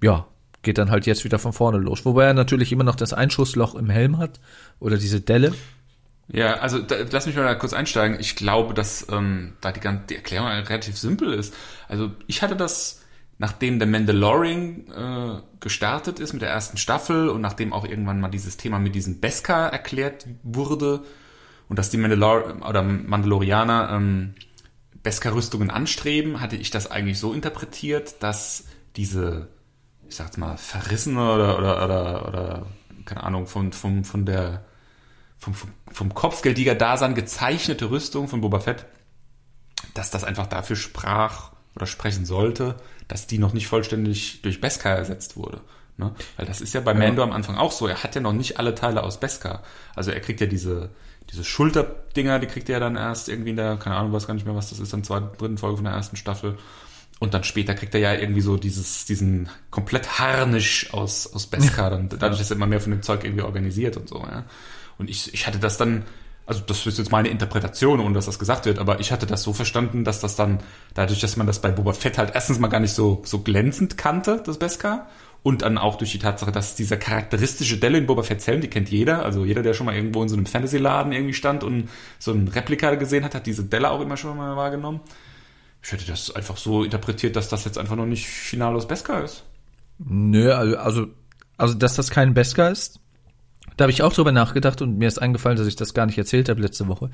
ja, 0.03 0.27
geht 0.63 0.79
dann 0.79 0.91
halt 0.91 1.07
jetzt 1.07 1.25
wieder 1.25 1.39
von 1.39 1.53
vorne 1.53 1.79
los. 1.79 2.05
Wobei 2.05 2.25
er 2.25 2.35
natürlich 2.35 2.73
immer 2.73 2.85
noch 2.85 2.97
das 2.97 3.13
Einschussloch 3.13 3.75
im 3.75 3.91
Helm 3.91 4.19
hat 4.19 4.41
oder 4.81 4.97
diese 4.97 5.21
Delle. 5.21 5.53
Ja, 6.29 6.55
also 6.55 6.79
da, 6.79 6.97
lass 7.11 7.27
mich 7.27 7.37
mal 7.37 7.45
da 7.45 7.55
kurz 7.55 7.73
einsteigen. 7.73 8.19
Ich 8.21 8.37
glaube, 8.37 8.75
dass 8.75 9.07
ähm, 9.11 9.55
da 9.61 9.73
die, 9.73 9.81
ganze, 9.81 10.07
die 10.09 10.17
Erklärung 10.17 10.49
relativ 10.49 10.97
simpel 10.97 11.33
ist. 11.33 11.55
Also 11.89 12.11
ich 12.27 12.43
hatte 12.43 12.57
das 12.57 13.02
nachdem 13.43 13.81
der 13.81 13.89
Mandalorian 13.89 14.87
äh, 14.87 15.43
gestartet 15.59 16.21
ist 16.21 16.33
mit 16.33 16.43
der 16.43 16.51
ersten 16.51 16.77
Staffel 16.77 17.29
und 17.29 17.41
nachdem 17.41 17.73
auch 17.73 17.85
irgendwann 17.85 18.21
mal 18.21 18.29
dieses 18.29 18.57
Thema 18.57 18.79
mit 18.79 18.95
diesem 18.95 19.19
Beskar 19.19 19.73
erklärt 19.73 20.29
wurde 20.45 21.03
und 21.69 21.77
dass 21.77 21.91
die 21.91 21.97
Mandalor 21.97 22.65
oder 22.65 22.85
Mandalorianer 22.85 23.91
ähm, 23.91 24.35
Beskar-Rüstungen 25.03 25.71
anstreben, 25.71 26.41
hatte 26.41 26.55
ich 26.55 26.71
das 26.71 26.89
eigentlich 26.89 27.19
so 27.19 27.33
interpretiert, 27.33 28.23
dass 28.23 28.67
diese, 28.95 29.49
ich 30.09 30.15
sag's 30.15 30.37
mal, 30.37 30.57
verrissene 30.57 31.33
oder, 31.33 31.59
oder, 31.59 31.85
oder, 31.85 32.29
oder 32.29 32.67
keine 33.07 33.25
Ahnung, 33.25 33.49
von, 33.49 33.73
von, 33.73 34.05
von 34.05 34.25
der 34.25 34.65
vom, 35.39 35.55
vom 35.91 36.15
Kopfgeldjäger-Dasein 36.15 37.17
gezeichnete 37.17 37.91
Rüstung 37.91 38.29
von 38.29 38.41
Boba 38.41 38.61
Fett, 38.61 38.87
dass 39.95 40.13
das 40.13 40.23
einfach 40.23 40.47
dafür 40.47 40.77
sprach 40.77 41.52
oder 41.75 41.87
sprechen 41.87 42.25
sollte, 42.25 42.77
dass 43.09 43.27
die 43.27 43.39
noch 43.39 43.53
nicht 43.53 43.67
vollständig 43.67 44.43
durch 44.43 44.61
Beskar 44.61 44.97
ersetzt 44.97 45.37
wurde. 45.37 45.61
Ne? 45.97 46.15
Weil 46.37 46.47
das 46.47 46.61
ist 46.61 46.75
ja 46.75 46.81
bei 46.81 46.95
Mando 46.95 47.23
ja. 47.23 47.29
am 47.29 47.33
Anfang 47.33 47.57
auch 47.57 47.73
so. 47.73 47.87
Er 47.87 48.03
hat 48.03 48.15
ja 48.15 48.21
noch 48.21 48.33
nicht 48.33 48.59
alle 48.59 48.75
Teile 48.75 49.03
aus 49.03 49.21
Beskar. 49.21 49.63
Also 49.95 50.11
er 50.11 50.21
kriegt 50.21 50.41
ja 50.41 50.47
diese, 50.47 50.91
diese 51.31 51.45
Schulterdinger, 51.45 52.39
die 52.39 52.47
kriegt 52.47 52.69
er 52.69 52.81
dann 52.81 52.97
erst 52.97 53.29
irgendwie 53.29 53.51
in 53.51 53.57
der, 53.57 53.77
keine 53.77 53.97
Ahnung, 53.97 54.13
weiß 54.13 54.27
gar 54.27 54.35
nicht 54.35 54.47
mehr, 54.47 54.55
was 54.55 54.71
das 54.71 54.81
ist, 54.81 54.93
dann 54.93 55.05
zweiten, 55.05 55.37
dritten 55.37 55.59
Folge 55.59 55.77
von 55.77 55.85
der 55.85 55.95
ersten 55.95 56.17
Staffel. 56.17 56.59
Und 57.21 57.35
dann 57.35 57.45
später 57.45 57.75
kriegt 57.75 57.95
er 57.95 58.01
ja 58.01 58.15
irgendwie 58.15 58.41
so 58.41 58.57
dieses, 58.57 59.05
diesen 59.05 59.49
komplett 59.71 60.19
Harnisch 60.19 60.93
aus, 60.93 61.33
aus 61.33 61.47
Beskar. 61.47 61.91
Dann, 61.91 62.09
dadurch 62.09 62.41
ist 62.41 62.51
er 62.51 62.57
immer 62.57 62.67
mehr 62.67 62.81
von 62.81 62.91
dem 62.91 63.03
Zeug 63.03 63.25
irgendwie 63.25 63.45
organisiert 63.45 63.97
und 63.97 64.09
so, 64.09 64.19
ja. 64.19 64.45
Und 64.99 65.09
ich, 65.09 65.33
ich 65.33 65.47
hatte 65.47 65.59
das 65.59 65.79
dann, 65.79 66.05
also 66.47 66.61
das 66.67 66.87
ist 66.87 66.99
jetzt 66.99 67.13
meine 67.13 67.29
Interpretation, 67.29 68.01
ohne 68.01 68.15
dass 68.15 68.27
das 68.27 68.39
gesagt 68.39 68.67
wird, 68.67 68.79
aber 68.79 69.01
ich 69.01 69.13
hatte 69.13 69.27
das 69.27 69.43
so 69.43 69.53
verstanden, 69.53 70.05
dass 70.05 70.21
das 70.21 70.37
dann, 70.37 70.61
dadurch, 70.95 71.21
dass 71.21 71.37
man 71.37 71.47
das 71.47 71.61
bei 71.61 71.71
Boba 71.71 71.93
Fett 71.93 72.19
halt 72.19 72.33
erstens 72.35 72.59
mal 72.59 72.69
gar 72.69 72.81
nicht 72.81 72.95
so, 72.95 73.23
so 73.25 73.41
glänzend 73.41 73.97
kannte, 73.97 74.43
das 74.45 74.59
Beskar, 74.59 75.09
und 75.43 75.63
dann 75.63 75.77
auch 75.77 75.97
durch 75.97 76.13
die 76.13 76.19
Tatsache, 76.19 76.53
dass 76.53 76.77
dieser 76.77 76.97
charakteristische 76.97 77.79
Delle 77.79 77.99
in 77.99 78.07
Boba 78.07 78.23
Fett's 78.23 78.47
Helm, 78.47 78.61
die 78.61 78.69
kennt 78.69 78.91
jeder, 78.91 79.25
also 79.25 79.45
jeder, 79.45 79.63
der 79.63 79.75
schon 79.75 79.87
mal 79.87 79.95
irgendwo 79.95 80.23
in 80.23 80.29
so 80.29 80.37
einem 80.37 80.47
Fantasy-Laden 80.47 81.13
irgendwie 81.13 81.35
stand 81.35 81.65
und 81.65 81.89
so 82.19 82.33
ein 82.33 82.47
Replika 82.49 82.95
gesehen 82.95 83.25
hat, 83.25 83.35
hat 83.35 83.47
diese 83.47 83.65
Delle 83.65 83.91
auch 83.91 84.01
immer 84.01 84.17
schon 84.17 84.37
mal 84.37 84.57
wahrgenommen. 84.57 85.01
Ich 85.83 85.91
hätte 85.91 86.07
das 86.07 86.35
einfach 86.35 86.57
so 86.57 86.85
interpretiert, 86.85 87.35
dass 87.35 87.49
das 87.49 87.65
jetzt 87.65 87.77
einfach 87.77 87.97
noch 87.97 88.07
nicht 88.07 88.27
final 88.27 88.77
aus 88.77 88.87
Beskar 88.87 89.25
ist. 89.25 89.43
Nö, 89.99 90.53
also, 90.53 90.77
also, 90.77 91.07
also 91.57 91.75
dass 91.75 91.97
das 91.97 92.11
kein 92.11 92.35
Beskar 92.35 92.71
ist, 92.71 93.01
da 93.77 93.85
habe 93.85 93.93
ich 93.93 94.03
auch 94.03 94.13
drüber 94.13 94.33
nachgedacht 94.33 94.83
und 94.83 94.99
mir 94.99 95.09
ist 95.09 95.21
eingefallen, 95.21 95.59
dass 95.59 95.67
ich 95.67 95.77
das 95.77 95.95
gar 95.95 96.07
nicht 96.07 96.19
erzählt 96.19 96.49
habe 96.49 96.61
letzte 96.61 96.89
Woche. 96.89 97.11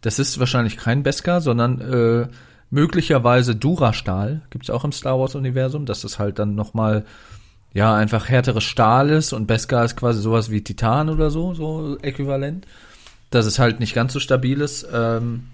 Das 0.00 0.18
ist 0.18 0.38
wahrscheinlich 0.38 0.76
kein 0.76 1.02
Beskar, 1.02 1.40
sondern 1.40 1.80
äh, 1.80 2.28
möglicherweise 2.70 3.56
Durastahl. 3.56 4.42
Gibt 4.50 4.64
es 4.64 4.70
auch 4.70 4.84
im 4.84 4.92
Star 4.92 5.18
Wars-Universum, 5.18 5.86
dass 5.86 6.02
das 6.02 6.18
halt 6.18 6.38
dann 6.38 6.54
nochmal 6.54 7.04
ja 7.72 7.94
einfach 7.94 8.28
härteres 8.28 8.64
Stahl 8.64 9.10
ist 9.10 9.32
und 9.32 9.46
Beskar 9.46 9.84
ist 9.84 9.96
quasi 9.96 10.20
sowas 10.20 10.50
wie 10.50 10.62
Titan 10.62 11.08
oder 11.08 11.30
so, 11.30 11.54
so 11.54 11.98
äquivalent. 12.02 12.66
dass 13.30 13.46
es 13.46 13.58
halt 13.58 13.80
nicht 13.80 13.94
ganz 13.94 14.12
so 14.12 14.20
stabil 14.20 14.60
ist. 14.60 14.86
Ähm, 14.92 15.48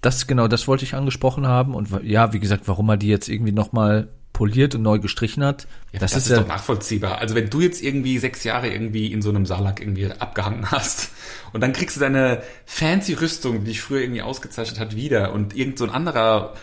das 0.00 0.26
genau, 0.26 0.48
das 0.48 0.68
wollte 0.68 0.84
ich 0.84 0.94
angesprochen 0.94 1.46
haben 1.46 1.74
und 1.74 1.88
ja, 2.02 2.32
wie 2.32 2.40
gesagt, 2.40 2.68
warum 2.68 2.88
er 2.88 2.96
die 2.96 3.08
jetzt 3.08 3.28
irgendwie 3.28 3.52
nochmal 3.52 4.08
poliert 4.34 4.74
und 4.74 4.82
neu 4.82 4.98
gestrichen 4.98 5.42
hat. 5.42 5.66
Ja, 5.92 6.00
das, 6.00 6.12
das, 6.12 6.24
ist, 6.24 6.32
ist 6.32 6.40
doch 6.40 6.46
nachvollziehbar. 6.46 7.18
Also 7.18 7.34
wenn 7.34 7.48
du 7.48 7.62
jetzt 7.62 7.82
irgendwie 7.82 8.18
sechs 8.18 8.44
Jahre 8.44 8.68
irgendwie 8.68 9.10
in 9.10 9.22
so 9.22 9.30
einem 9.30 9.46
Salak 9.46 9.80
irgendwie 9.80 10.10
abgehangen 10.10 10.70
hast 10.70 11.10
und 11.54 11.62
dann 11.62 11.72
kriegst 11.72 11.96
du 11.96 12.00
deine 12.00 12.42
fancy 12.66 13.14
Rüstung, 13.14 13.60
die 13.60 13.70
dich 13.70 13.80
früher 13.80 14.02
irgendwie 14.02 14.22
ausgezeichnet 14.22 14.78
hat, 14.78 14.96
wieder 14.96 15.32
und 15.32 15.56
irgend 15.56 15.78
so 15.78 15.84
ein 15.84 15.90
anderer 15.90 16.54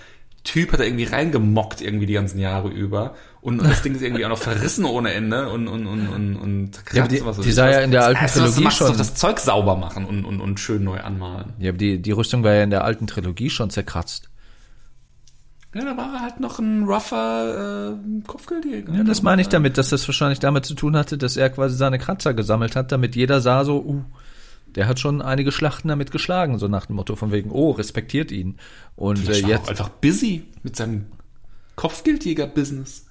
Typ 0.44 0.74
hat 0.74 0.80
da 0.80 0.84
irgendwie 0.84 1.04
reingemockt 1.06 1.82
irgendwie 1.82 2.08
die 2.08 2.14
ganzen 2.14 2.40
Jahre 2.40 2.68
über 2.68 3.16
und, 3.42 3.64
das 3.64 3.84
Ding 3.84 3.96
ist 3.96 4.02
irgendwie 4.02 4.26
auch 4.26 4.30
noch 4.30 4.38
verrissen 4.38 4.86
ohne 4.86 5.14
Ende 5.14 5.50
und 5.50 5.68
und 5.68 5.88
und 5.88 6.08
und, 6.08 6.36
und 6.36 6.72
ja, 6.94 7.08
die, 7.08 7.24
was 7.24 7.40
die 7.40 7.52
sah 7.52 7.70
ja 7.70 7.80
in 7.80 7.92
der 7.92 8.06
alten 8.06 8.22
also, 8.22 8.40
Trilogie 8.42 8.64
das 8.64 8.76
schon 8.76 8.88
doch 8.88 8.98
das 8.98 9.16
Zeug 9.16 9.40
sauber 9.40 9.76
machen 9.76 10.06
und, 10.06 10.26
und 10.26 10.42
und 10.42 10.60
schön 10.60 10.84
neu 10.84 11.00
anmalen. 11.00 11.54
Ja, 11.60 11.70
aber 11.70 11.78
die 11.78 12.02
die 12.02 12.12
Rüstung 12.12 12.44
war 12.44 12.54
ja 12.54 12.64
in 12.64 12.72
der 12.72 12.84
alten 12.84 13.08
Trilogie 13.08 13.50
schon 13.50 13.70
zerkratzt. 13.70 14.31
Ja, 15.74 15.86
da 15.86 15.96
war 15.96 16.14
er 16.14 16.22
halt 16.22 16.40
noch 16.42 16.60
ein 16.60 16.84
rougher 16.84 17.94
äh, 17.94 18.28
Kopfgeldjäger. 18.28 18.94
Ja, 18.94 19.04
das 19.04 19.22
meine 19.22 19.42
ich 19.42 19.48
damit, 19.48 19.78
dass 19.78 19.90
das 19.90 20.06
wahrscheinlich 20.08 20.40
damit 20.40 20.66
zu 20.66 20.74
tun 20.74 20.98
hatte, 20.98 21.18
dass 21.18 21.38
er 21.38 21.50
quasi 21.50 21.78
seine 21.78 21.98
Kratzer 21.98 22.34
gesammelt 22.34 22.76
hat, 22.76 22.92
damit 22.92 23.16
jeder 23.16 23.40
sah 23.40 23.64
so, 23.64 23.82
uh, 23.82 24.04
der 24.76 24.88
hat 24.88 25.00
schon 25.00 25.22
einige 25.22 25.52
Schlachten 25.52 25.88
damit 25.88 26.12
geschlagen, 26.12 26.58
so 26.58 26.68
nach 26.68 26.88
dem 26.88 26.98
Motto 26.98 27.16
von 27.16 27.32
wegen, 27.32 27.52
oh, 27.52 27.72
respektiert 27.72 28.32
ihn. 28.32 28.58
Und 28.98 29.30
äh, 29.30 29.40
jetzt 29.40 29.70
einfach 29.70 29.90
busy 29.90 30.44
mit 30.64 30.76
seinem 30.76 31.06
Kopfgeldjäger-Business. 31.78 33.06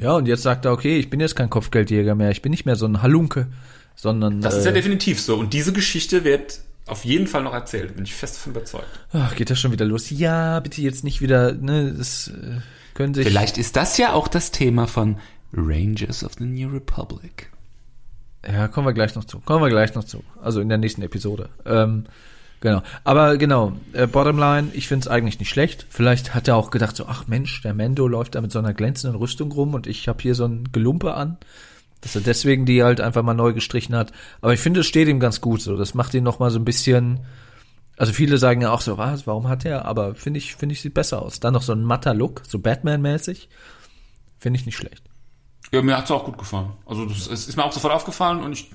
Ja, 0.00 0.12
und 0.12 0.26
jetzt 0.26 0.42
sagt 0.42 0.66
er, 0.66 0.72
okay, 0.72 0.98
ich 0.98 1.08
bin 1.08 1.20
jetzt 1.20 1.34
kein 1.34 1.50
Kopfgeldjäger 1.50 2.14
mehr, 2.14 2.30
ich 2.30 2.42
bin 2.42 2.50
nicht 2.50 2.66
mehr 2.66 2.76
so 2.76 2.86
ein 2.86 3.02
Halunke, 3.02 3.48
sondern. 3.94 4.40
Das 4.42 4.56
ist 4.56 4.64
ja 4.64 4.70
äh, 4.70 4.74
definitiv 4.74 5.20
so. 5.20 5.36
Und 5.36 5.52
diese 5.54 5.72
Geschichte 5.72 6.24
wird 6.24 6.60
auf 6.92 7.04
jeden 7.04 7.26
Fall 7.26 7.42
noch 7.42 7.54
erzählt, 7.54 7.96
bin 7.96 8.04
ich 8.04 8.14
fest 8.14 8.36
davon 8.36 8.52
überzeugt. 8.52 8.86
Ach, 9.12 9.34
geht 9.34 9.50
das 9.50 9.58
schon 9.58 9.72
wieder 9.72 9.84
los? 9.84 10.10
Ja, 10.10 10.60
bitte 10.60 10.80
jetzt 10.80 11.02
nicht 11.02 11.20
wieder, 11.20 11.52
ne, 11.52 11.92
das 11.96 12.28
äh, 12.28 12.60
können 12.94 13.14
sich. 13.14 13.26
Vielleicht 13.26 13.58
ist 13.58 13.76
das 13.76 13.96
ja 13.98 14.12
auch 14.12 14.28
das 14.28 14.50
Thema 14.52 14.86
von 14.86 15.16
Rangers 15.52 16.22
of 16.22 16.32
the 16.38 16.44
New 16.44 16.68
Republic. 16.68 17.50
Ja, 18.46 18.68
kommen 18.68 18.86
wir 18.86 18.92
gleich 18.92 19.14
noch 19.14 19.24
zu. 19.24 19.40
Kommen 19.40 19.62
wir 19.62 19.70
gleich 19.70 19.94
noch 19.94 20.04
zu. 20.04 20.22
Also 20.42 20.60
in 20.60 20.68
der 20.68 20.78
nächsten 20.78 21.02
Episode. 21.02 21.48
Ähm, 21.64 22.04
genau. 22.60 22.82
Aber 23.04 23.36
genau, 23.36 23.72
äh, 23.92 24.06
Bottomline, 24.06 24.68
ich 24.72 24.88
finde 24.88 25.04
es 25.04 25.08
eigentlich 25.08 25.38
nicht 25.38 25.50
schlecht. 25.50 25.86
Vielleicht 25.88 26.34
hat 26.34 26.48
er 26.48 26.56
auch 26.56 26.70
gedacht 26.70 26.96
so, 26.96 27.06
ach 27.06 27.28
Mensch, 27.28 27.62
der 27.62 27.74
Mendo 27.74 28.08
läuft 28.08 28.34
da 28.34 28.40
mit 28.40 28.50
so 28.50 28.58
einer 28.58 28.74
glänzenden 28.74 29.18
Rüstung 29.18 29.52
rum 29.52 29.74
und 29.74 29.86
ich 29.86 30.08
habe 30.08 30.20
hier 30.20 30.34
so 30.34 30.44
ein 30.44 30.68
Gelumpe 30.72 31.14
an 31.14 31.38
dass 32.02 32.14
er 32.14 32.20
deswegen 32.20 32.66
die 32.66 32.82
halt 32.82 33.00
einfach 33.00 33.22
mal 33.22 33.32
neu 33.32 33.54
gestrichen 33.54 33.94
hat. 33.94 34.12
Aber 34.42 34.52
ich 34.52 34.60
finde, 34.60 34.80
es 34.80 34.86
steht 34.86 35.08
ihm 35.08 35.20
ganz 35.20 35.40
gut 35.40 35.62
so. 35.62 35.76
Das 35.76 35.94
macht 35.94 36.12
ihn 36.12 36.24
noch 36.24 36.38
mal 36.38 36.50
so 36.50 36.58
ein 36.58 36.64
bisschen. 36.64 37.20
Also 37.96 38.12
viele 38.12 38.38
sagen 38.38 38.60
ja 38.60 38.72
auch 38.72 38.80
so, 38.80 38.98
was, 38.98 39.26
warum 39.26 39.48
hat 39.48 39.64
er? 39.64 39.84
Aber 39.84 40.14
finde 40.14 40.38
ich, 40.38 40.56
finde 40.56 40.74
ich, 40.74 40.82
sieht 40.82 40.94
besser 40.94 41.22
aus. 41.22 41.40
Dann 41.40 41.54
noch 41.54 41.62
so 41.62 41.72
ein 41.72 41.84
matter 41.84 42.12
Look, 42.12 42.42
so 42.46 42.58
Batman-mäßig. 42.58 43.48
Finde 44.38 44.58
ich 44.58 44.66
nicht 44.66 44.76
schlecht. 44.76 45.04
Ja, 45.70 45.80
mir 45.80 45.96
hat's 45.96 46.10
auch 46.10 46.24
gut 46.24 46.36
gefallen. 46.36 46.72
Also 46.84 47.06
das, 47.06 47.28
es 47.28 47.48
ist 47.48 47.56
mir 47.56 47.64
auch 47.64 47.72
sofort 47.72 47.94
aufgefallen 47.94 48.42
und 48.42 48.52
ich 48.52 48.70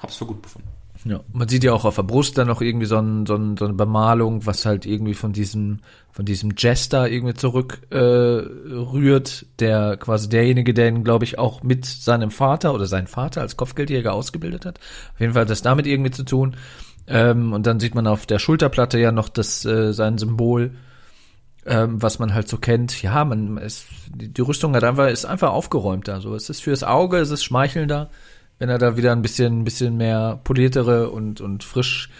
hab's 0.00 0.16
für 0.16 0.26
gut 0.26 0.40
befunden. 0.40 0.68
Ja, 1.04 1.20
man 1.32 1.48
sieht 1.48 1.62
ja 1.62 1.72
auch 1.72 1.84
auf 1.84 1.96
der 1.96 2.02
Brust 2.02 2.38
dann 2.38 2.48
noch 2.48 2.60
irgendwie 2.60 2.86
so, 2.86 2.98
ein, 2.98 3.24
so, 3.24 3.36
ein, 3.36 3.56
so 3.56 3.66
eine 3.66 3.74
Bemalung, 3.74 4.46
was 4.46 4.66
halt 4.66 4.84
irgendwie 4.84 5.14
von 5.14 5.32
diesem, 5.32 5.78
von 6.10 6.24
diesem 6.24 6.54
Jester 6.56 7.08
irgendwie 7.08 7.34
zurück 7.34 7.80
äh, 7.92 8.42
der 9.60 9.96
quasi 9.96 10.28
derjenige, 10.28 10.74
der 10.74 10.88
ihn, 10.88 11.04
glaube 11.04 11.24
ich, 11.24 11.38
auch 11.38 11.62
mit 11.62 11.84
seinem 11.86 12.30
Vater 12.30 12.74
oder 12.74 12.86
seinen 12.86 13.06
Vater 13.06 13.42
als 13.42 13.56
Kopfgeldjäger 13.56 14.12
ausgebildet 14.12 14.66
hat. 14.66 14.80
Auf 15.14 15.20
jeden 15.20 15.34
Fall 15.34 15.42
hat 15.42 15.50
das 15.50 15.62
damit 15.62 15.86
irgendwie 15.86 16.10
zu 16.10 16.24
tun. 16.24 16.56
Ähm, 17.06 17.52
und 17.52 17.66
dann 17.66 17.80
sieht 17.80 17.94
man 17.94 18.06
auf 18.06 18.26
der 18.26 18.38
Schulterplatte 18.38 18.98
ja 18.98 19.12
noch 19.12 19.28
das 19.28 19.64
äh, 19.64 19.92
sein 19.92 20.18
Symbol, 20.18 20.74
ähm, 21.64 22.02
was 22.02 22.18
man 22.18 22.34
halt 22.34 22.48
so 22.48 22.58
kennt. 22.58 23.02
Ja, 23.02 23.24
man 23.24 23.56
ist, 23.56 23.86
die, 24.12 24.28
die 24.28 24.42
Rüstung 24.42 24.74
hat 24.74 24.84
einfach, 24.84 25.08
ist 25.08 25.24
einfach 25.24 25.52
aufgeräumter. 25.52 26.20
So, 26.20 26.34
es 26.34 26.50
ist 26.50 26.62
fürs 26.62 26.82
Auge, 26.82 27.18
es 27.18 27.30
ist 27.30 27.44
schmeichelnder 27.44 28.10
wenn 28.58 28.68
er 28.68 28.78
da 28.78 28.96
wieder 28.96 29.12
ein 29.12 29.22
bisschen, 29.22 29.60
ein 29.60 29.64
bisschen 29.64 29.96
mehr 29.96 30.40
poliertere 30.44 31.10
und, 31.10 31.40
und 31.40 31.64
frisch 31.64 32.10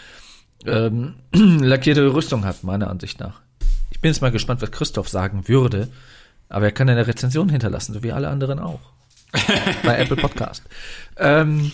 ähm, 0.67 1.15
lackierte 1.33 2.13
Rüstung 2.15 2.45
hat, 2.45 2.65
meiner 2.65 2.91
Ansicht 2.91 3.21
nach. 3.21 3.41
Ich 3.91 4.01
bin 4.01 4.11
jetzt 4.11 4.21
mal 4.21 4.31
gespannt, 4.31 4.63
was 4.63 4.71
Christoph 4.71 5.09
sagen 5.09 5.49
würde, 5.49 5.89
aber 6.49 6.67
er 6.67 6.73
kann 6.73 6.89
eine 6.89 7.07
Rezension 7.07 7.49
hinterlassen, 7.49 7.95
so 7.95 8.03
wie 8.03 8.13
alle 8.13 8.29
anderen 8.29 8.59
auch. 8.59 8.81
Bei 9.85 9.99
Apple 9.99 10.17
Podcast. 10.17 10.63
Ähm, 11.17 11.73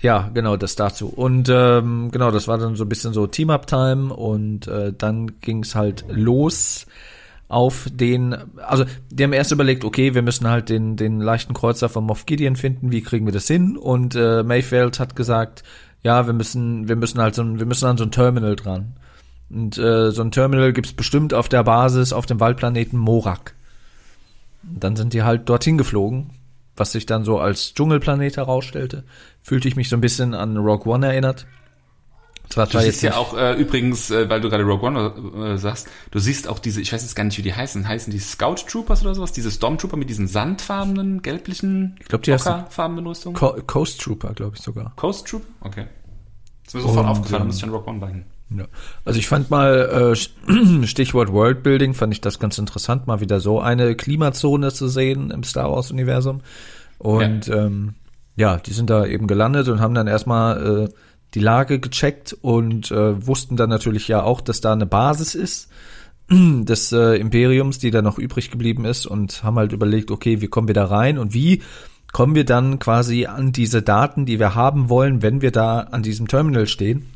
ja, 0.00 0.30
genau, 0.32 0.56
das 0.56 0.76
dazu. 0.76 1.08
Und 1.08 1.48
ähm, 1.50 2.10
genau, 2.10 2.30
das 2.30 2.48
war 2.48 2.56
dann 2.56 2.76
so 2.76 2.84
ein 2.84 2.88
bisschen 2.88 3.12
so 3.12 3.26
Team-Up-Time 3.26 4.14
und 4.14 4.66
äh, 4.66 4.92
dann 4.96 5.40
ging's 5.40 5.74
halt 5.74 6.04
los 6.08 6.86
auf 7.50 7.88
den, 7.92 8.36
also 8.58 8.84
die 9.10 9.24
haben 9.24 9.32
erst 9.32 9.50
überlegt, 9.50 9.84
okay, 9.84 10.14
wir 10.14 10.22
müssen 10.22 10.48
halt 10.48 10.68
den, 10.68 10.96
den 10.96 11.20
leichten 11.20 11.52
Kreuzer 11.52 11.88
von 11.88 12.04
Moff 12.04 12.24
Gideon 12.24 12.54
finden, 12.54 12.92
wie 12.92 13.02
kriegen 13.02 13.26
wir 13.26 13.32
das 13.32 13.48
hin? 13.48 13.76
Und 13.76 14.14
äh, 14.14 14.44
Mayfeld 14.44 15.00
hat 15.00 15.16
gesagt, 15.16 15.64
ja, 16.04 16.26
wir 16.26 16.32
müssen, 16.32 16.88
wir 16.88 16.94
müssen 16.94 17.20
halt 17.20 17.34
so 17.34 17.42
ein, 17.42 17.58
wir 17.58 17.66
müssen 17.66 17.86
an 17.86 17.98
so 17.98 18.04
ein 18.04 18.12
Terminal 18.12 18.54
dran. 18.54 18.92
Und 19.50 19.76
äh, 19.78 20.12
so 20.12 20.22
ein 20.22 20.30
Terminal 20.30 20.72
gibt's 20.72 20.92
bestimmt 20.92 21.34
auf 21.34 21.48
der 21.48 21.64
Basis 21.64 22.12
auf 22.12 22.24
dem 22.24 22.38
Waldplaneten 22.38 22.96
Morak. 22.96 23.56
Und 24.62 24.84
dann 24.84 24.94
sind 24.94 25.12
die 25.12 25.24
halt 25.24 25.48
dorthin 25.48 25.76
geflogen, 25.76 26.30
was 26.76 26.92
sich 26.92 27.04
dann 27.04 27.24
so 27.24 27.40
als 27.40 27.74
Dschungelplanet 27.74 28.36
herausstellte. 28.36 29.02
Fühlte 29.42 29.66
ich 29.66 29.74
mich 29.74 29.88
so 29.88 29.96
ein 29.96 30.00
bisschen 30.00 30.34
an 30.34 30.56
Rogue 30.56 30.86
One 30.86 31.04
erinnert. 31.04 31.48
Zwar 32.50 32.66
du 32.66 32.80
siehst 32.80 33.02
ja 33.02 33.16
auch 33.16 33.36
äh, 33.36 33.54
übrigens, 33.54 34.10
äh, 34.10 34.28
weil 34.28 34.40
du 34.40 34.50
gerade 34.50 34.64
Rogue 34.64 34.88
One 34.88 35.52
äh, 35.52 35.56
sagst, 35.56 35.88
du 36.10 36.18
siehst 36.18 36.48
auch 36.48 36.58
diese, 36.58 36.80
ich 36.80 36.92
weiß 36.92 37.00
jetzt 37.00 37.14
gar 37.14 37.22
nicht, 37.22 37.38
wie 37.38 37.42
die 37.42 37.54
heißen, 37.54 37.86
heißen 37.86 38.12
die 38.12 38.18
Scout 38.18 38.56
Troopers 38.68 39.02
oder 39.02 39.14
sowas, 39.14 39.30
diese 39.30 39.52
Stormtrooper 39.52 39.96
mit 39.96 40.10
diesen 40.10 40.26
sandfarbenen, 40.26 41.22
gelblichen, 41.22 41.96
ich 42.00 42.08
glaube, 42.08 42.24
die 42.24 42.36
farbenen 42.36 43.06
Rüstungen? 43.06 43.36
Co 43.36 43.56
Coast 43.66 44.00
Trooper, 44.00 44.34
glaube 44.34 44.56
ich 44.56 44.62
sogar. 44.62 44.92
Coast 44.96 45.28
Trooper? 45.28 45.46
Okay. 45.60 45.86
Das 46.64 46.74
ist 46.74 46.74
mir 46.74 46.80
sofort 46.88 47.06
aufgefallen, 47.06 47.42
ähm, 47.42 47.46
muss 47.46 47.56
ich 47.56 47.64
an 47.64 47.70
Rogue 47.70 47.88
One 47.88 48.00
beiden. 48.00 48.24
Ja. 48.50 48.64
Also 49.04 49.20
ich 49.20 49.28
fand 49.28 49.50
mal 49.50 50.12
äh, 50.12 50.86
Stichwort 50.86 51.32
Worldbuilding, 51.32 51.94
fand 51.94 52.12
ich 52.12 52.20
das 52.20 52.40
ganz 52.40 52.58
interessant, 52.58 53.06
mal 53.06 53.20
wieder 53.20 53.38
so 53.38 53.60
eine 53.60 53.94
Klimazone 53.94 54.72
zu 54.72 54.88
sehen 54.88 55.30
im 55.30 55.44
Star 55.44 55.70
Wars 55.70 55.92
Universum. 55.92 56.40
Und 56.98 57.46
ja, 57.46 57.66
ähm, 57.66 57.94
ja 58.34 58.56
die 58.56 58.72
sind 58.72 58.90
da 58.90 59.06
eben 59.06 59.28
gelandet 59.28 59.68
und 59.68 59.80
haben 59.80 59.94
dann 59.94 60.08
erstmal 60.08 60.88
äh, 60.88 60.88
die 61.34 61.40
Lage 61.40 61.78
gecheckt 61.78 62.36
und 62.40 62.90
äh, 62.90 63.26
wussten 63.26 63.56
dann 63.56 63.70
natürlich 63.70 64.08
ja 64.08 64.22
auch, 64.22 64.40
dass 64.40 64.60
da 64.60 64.72
eine 64.72 64.86
Basis 64.86 65.34
ist 65.34 65.68
des 66.30 66.92
äh, 66.92 67.16
Imperiums, 67.16 67.78
die 67.78 67.90
da 67.90 68.02
noch 68.02 68.18
übrig 68.18 68.50
geblieben 68.50 68.84
ist 68.84 69.06
und 69.06 69.42
haben 69.42 69.56
halt 69.56 69.72
überlegt, 69.72 70.10
okay, 70.10 70.40
wie 70.40 70.48
kommen 70.48 70.68
wir 70.68 70.74
da 70.74 70.86
rein 70.86 71.18
und 71.18 71.34
wie 71.34 71.62
kommen 72.12 72.34
wir 72.34 72.44
dann 72.44 72.78
quasi 72.78 73.26
an 73.26 73.52
diese 73.52 73.82
Daten, 73.82 74.26
die 74.26 74.38
wir 74.38 74.54
haben 74.54 74.88
wollen, 74.88 75.22
wenn 75.22 75.42
wir 75.42 75.52
da 75.52 75.80
an 75.80 76.02
diesem 76.02 76.26
Terminal 76.28 76.66
stehen. 76.66 77.06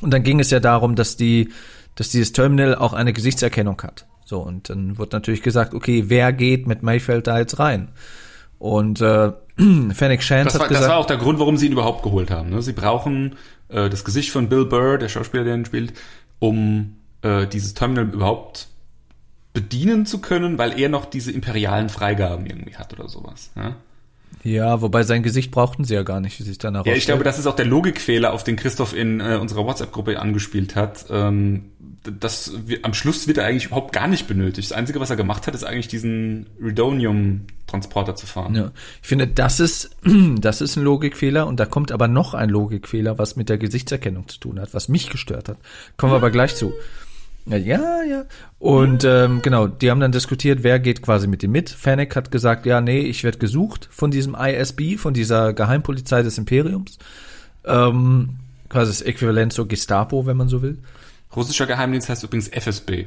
Und 0.00 0.12
dann 0.12 0.22
ging 0.22 0.40
es 0.40 0.50
ja 0.50 0.60
darum, 0.60 0.94
dass 0.94 1.16
die, 1.16 1.50
dass 1.96 2.10
dieses 2.10 2.32
Terminal 2.32 2.74
auch 2.74 2.92
eine 2.92 3.12
Gesichtserkennung 3.12 3.80
hat. 3.82 4.06
So, 4.24 4.40
und 4.40 4.70
dann 4.70 4.98
wird 4.98 5.12
natürlich 5.12 5.42
gesagt, 5.42 5.74
okay, 5.74 6.04
wer 6.08 6.32
geht 6.32 6.66
mit 6.66 6.82
Mayfeld 6.82 7.26
da 7.26 7.38
jetzt 7.38 7.58
rein? 7.58 7.88
Und 8.64 9.02
äh, 9.02 9.30
Fennec 9.92 10.22
Shand 10.22 10.46
das 10.46 10.54
war, 10.54 10.62
hat 10.62 10.68
gesagt, 10.70 10.84
das 10.84 10.88
war 10.88 10.96
auch 10.96 11.04
der 11.04 11.18
Grund, 11.18 11.38
warum 11.38 11.58
sie 11.58 11.66
ihn 11.66 11.72
überhaupt 11.72 12.02
geholt 12.02 12.30
haben. 12.30 12.48
Ne? 12.48 12.62
Sie 12.62 12.72
brauchen 12.72 13.36
äh, 13.68 13.90
das 13.90 14.06
Gesicht 14.06 14.30
von 14.30 14.48
Bill 14.48 14.64
Burr, 14.64 14.96
der 14.96 15.10
Schauspieler, 15.10 15.44
der 15.44 15.54
ihn 15.54 15.66
spielt, 15.66 15.92
um 16.38 16.96
äh, 17.20 17.46
dieses 17.46 17.74
Terminal 17.74 18.06
überhaupt 18.06 18.68
bedienen 19.52 20.06
zu 20.06 20.22
können, 20.22 20.56
weil 20.56 20.80
er 20.80 20.88
noch 20.88 21.04
diese 21.04 21.30
imperialen 21.30 21.90
Freigaben 21.90 22.46
irgendwie 22.46 22.74
hat 22.74 22.94
oder 22.94 23.06
sowas. 23.06 23.50
Ja? 23.54 23.76
Ja, 24.42 24.80
wobei 24.82 25.02
sein 25.04 25.22
Gesicht 25.22 25.50
brauchten 25.50 25.84
sie 25.84 25.94
ja 25.94 26.02
gar 26.02 26.20
nicht, 26.20 26.38
wie 26.38 26.42
sich 26.42 26.58
dann 26.58 26.74
Ja, 26.74 26.94
ich 26.94 27.06
glaube, 27.06 27.24
das 27.24 27.38
ist 27.38 27.46
auch 27.46 27.56
der 27.56 27.66
Logikfehler, 27.66 28.32
auf 28.32 28.44
den 28.44 28.56
Christoph 28.56 28.94
in 28.94 29.20
äh, 29.20 29.38
unserer 29.40 29.64
WhatsApp-Gruppe 29.64 30.18
angespielt 30.18 30.76
hat. 30.76 31.06
Ähm, 31.10 31.70
das, 32.20 32.52
am 32.82 32.92
Schluss 32.92 33.26
wird 33.26 33.38
er 33.38 33.46
eigentlich 33.46 33.66
überhaupt 33.66 33.92
gar 33.92 34.06
nicht 34.06 34.26
benötigt. 34.26 34.70
Das 34.70 34.76
Einzige, 34.76 35.00
was 35.00 35.10
er 35.10 35.16
gemacht 35.16 35.46
hat, 35.46 35.54
ist 35.54 35.64
eigentlich 35.64 35.88
diesen 35.88 36.46
Redonium-Transporter 36.60 38.14
zu 38.14 38.26
fahren. 38.26 38.54
Ja, 38.54 38.72
ich 39.00 39.08
finde, 39.08 39.26
das 39.26 39.60
ist, 39.60 39.96
das 40.38 40.60
ist 40.60 40.76
ein 40.76 40.84
Logikfehler 40.84 41.46
und 41.46 41.58
da 41.58 41.66
kommt 41.66 41.92
aber 41.92 42.08
noch 42.08 42.34
ein 42.34 42.50
Logikfehler, 42.50 43.18
was 43.18 43.36
mit 43.36 43.48
der 43.48 43.58
Gesichtserkennung 43.58 44.28
zu 44.28 44.38
tun 44.38 44.60
hat, 44.60 44.74
was 44.74 44.88
mich 44.88 45.08
gestört 45.10 45.48
hat. 45.48 45.56
Kommen 45.96 46.12
wir 46.12 46.16
aber 46.16 46.30
gleich 46.30 46.54
zu. 46.54 46.74
Ja, 47.46 48.02
ja. 48.02 48.24
Und 48.58 49.04
ähm, 49.04 49.42
genau, 49.42 49.66
die 49.66 49.90
haben 49.90 50.00
dann 50.00 50.12
diskutiert, 50.12 50.62
wer 50.62 50.80
geht 50.80 51.02
quasi 51.02 51.26
mit 51.26 51.42
ihm 51.42 51.52
mit. 51.52 51.68
Fennec 51.68 52.16
hat 52.16 52.30
gesagt, 52.30 52.64
ja, 52.64 52.80
nee, 52.80 53.00
ich 53.00 53.22
werde 53.22 53.38
gesucht 53.38 53.88
von 53.90 54.10
diesem 54.10 54.34
ISB, 54.34 54.96
von 54.96 55.12
dieser 55.12 55.52
Geheimpolizei 55.52 56.22
des 56.22 56.38
Imperiums. 56.38 56.98
Ähm, 57.64 58.36
quasi 58.70 58.90
das 58.90 59.02
Äquivalent 59.02 59.52
zur 59.52 59.68
Gestapo, 59.68 60.24
wenn 60.26 60.38
man 60.38 60.48
so 60.48 60.62
will. 60.62 60.78
Russischer 61.36 61.66
Geheimdienst 61.66 62.08
heißt 62.08 62.24
übrigens 62.24 62.48
FSB. 62.48 63.06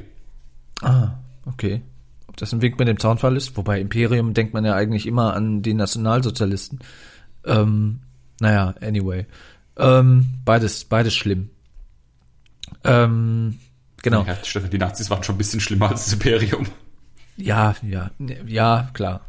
Ah, 0.82 1.14
okay. 1.46 1.82
Ob 2.28 2.36
das 2.36 2.52
ein 2.52 2.62
Wink 2.62 2.78
mit 2.78 2.86
dem 2.86 3.00
Zaunfall 3.00 3.36
ist? 3.36 3.56
Wobei 3.56 3.80
Imperium 3.80 4.34
denkt 4.34 4.54
man 4.54 4.64
ja 4.64 4.74
eigentlich 4.74 5.06
immer 5.06 5.34
an 5.34 5.62
die 5.62 5.74
Nationalsozialisten. 5.74 6.78
Ähm, 7.44 8.00
naja, 8.40 8.74
anyway. 8.80 9.26
Ähm, 9.76 10.26
beides, 10.44 10.84
beides 10.84 11.14
schlimm. 11.14 11.50
Ähm, 12.84 13.58
genau. 14.02 14.24
Ja, 14.24 14.36
Stefan, 14.42 14.70
die 14.70 14.78
Nazis 14.78 15.10
waren 15.10 15.22
schon 15.22 15.34
ein 15.34 15.38
bisschen 15.38 15.60
schlimmer 15.60 15.90
als 15.90 16.04
das 16.04 16.14
Imperium. 16.14 16.66
Ja, 17.36 17.76
ja, 17.82 18.10
ja, 18.46 18.90
klar. 18.94 19.20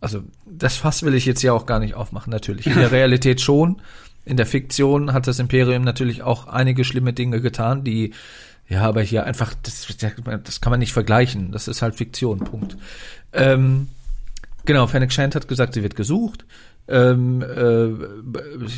Also 0.00 0.24
das 0.46 0.76
Fass 0.76 1.04
will 1.04 1.14
ich 1.14 1.26
jetzt 1.26 1.42
ja 1.42 1.52
auch 1.52 1.64
gar 1.64 1.78
nicht 1.78 1.94
aufmachen, 1.94 2.30
natürlich. 2.30 2.66
In 2.66 2.74
der 2.74 2.90
Realität 2.92 3.40
schon. 3.40 3.80
In 4.24 4.36
der 4.36 4.46
Fiktion 4.46 5.12
hat 5.12 5.26
das 5.26 5.38
Imperium 5.38 5.82
natürlich 5.82 6.22
auch 6.22 6.46
einige 6.46 6.84
schlimme 6.84 7.12
Dinge 7.12 7.40
getan, 7.40 7.84
die, 7.84 8.12
ja, 8.68 8.82
aber 8.82 9.02
hier 9.02 9.24
einfach, 9.24 9.54
das, 9.62 9.86
das 9.96 10.60
kann 10.60 10.70
man 10.70 10.80
nicht 10.80 10.92
vergleichen. 10.92 11.52
Das 11.52 11.68
ist 11.68 11.82
halt 11.82 11.94
Fiktion, 11.94 12.40
Punkt. 12.40 12.76
Ähm, 13.32 13.88
genau, 14.64 14.86
Fennec 14.86 15.12
Shand 15.12 15.34
hat 15.34 15.48
gesagt, 15.48 15.74
sie 15.74 15.82
wird 15.82 15.96
gesucht. 15.96 16.44
Ähm, 16.88 17.42
äh, 17.42 18.68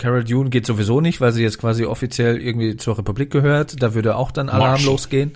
Carol 0.00 0.24
Dune 0.24 0.50
geht 0.50 0.66
sowieso 0.66 1.00
nicht, 1.00 1.20
weil 1.20 1.30
sie 1.32 1.42
jetzt 1.42 1.58
quasi 1.58 1.84
offiziell 1.84 2.40
irgendwie 2.42 2.76
zur 2.76 2.98
Republik 2.98 3.30
gehört. 3.30 3.80
Da 3.82 3.94
würde 3.94 4.16
auch 4.16 4.30
dann 4.32 4.48
Alarm 4.48 4.70
Marsch. 4.72 4.86
losgehen. 4.86 5.32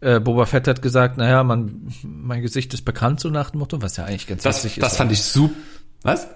Äh, 0.00 0.20
Boba 0.20 0.44
Fett 0.46 0.68
hat 0.68 0.82
gesagt, 0.82 1.16
naja, 1.16 1.42
man, 1.42 1.88
mein 2.04 2.42
Gesicht 2.42 2.72
ist 2.74 2.82
bekannt, 2.84 3.18
so 3.20 3.30
nach 3.30 3.50
dem 3.50 3.60
Motto, 3.60 3.80
was 3.82 3.96
ja 3.96 4.04
eigentlich 4.04 4.26
ganz 4.26 4.42
Das, 4.42 4.62
witzig 4.64 4.80
das 4.80 4.92
ist. 4.92 4.98
fand 4.98 5.10
ich 5.12 5.22
super. 5.22 5.54
Was? 6.02 6.28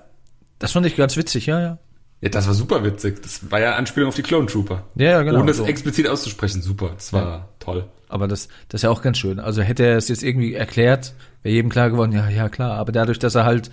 das 0.59 0.73
fand 0.73 0.87
ich 0.87 0.97
ganz 0.97 1.17
witzig, 1.17 1.47
ja, 1.47 1.61
ja. 1.61 1.79
Ja, 2.23 2.29
das 2.29 2.47
war 2.47 2.55
super 2.55 2.83
witzig. 2.85 3.23
Das 3.23 3.51
war 3.51 3.61
ja 3.61 3.77
Anspielung 3.77 4.09
auf 4.09 4.15
die 4.15 4.23
Clone 4.23 4.47
Trooper. 4.47 4.85
Ja, 4.95 5.11
ja, 5.11 5.23
genau. 5.23 5.41
Ohne 5.41 5.53
es 5.53 5.57
so. 5.59 5.65
explizit 5.65 6.07
auszusprechen, 6.09 6.61
super. 6.61 6.91
Das 6.95 7.13
war 7.15 7.49
toll. 7.61 7.85
Aber 8.09 8.29
das, 8.29 8.49
das 8.69 8.81
ist 8.81 8.83
ja 8.83 8.91
auch 8.91 9.01
ganz 9.03 9.17
schön. 9.19 9.39
Also 9.41 9.63
hätte 9.63 9.85
er 9.85 9.97
es 9.97 10.09
jetzt 10.09 10.23
irgendwie 10.23 10.53
erklärt, 10.55 11.15
wäre 11.43 11.55
jedem 11.55 11.71
klar 11.71 11.89
geworden, 11.91 12.13
ja, 12.13 12.29
ja, 12.29 12.49
klar. 12.51 12.73
Aber 12.73 12.93
dadurch, 12.93 13.19
dass 13.19 13.35
er 13.37 13.45
halt 13.45 13.71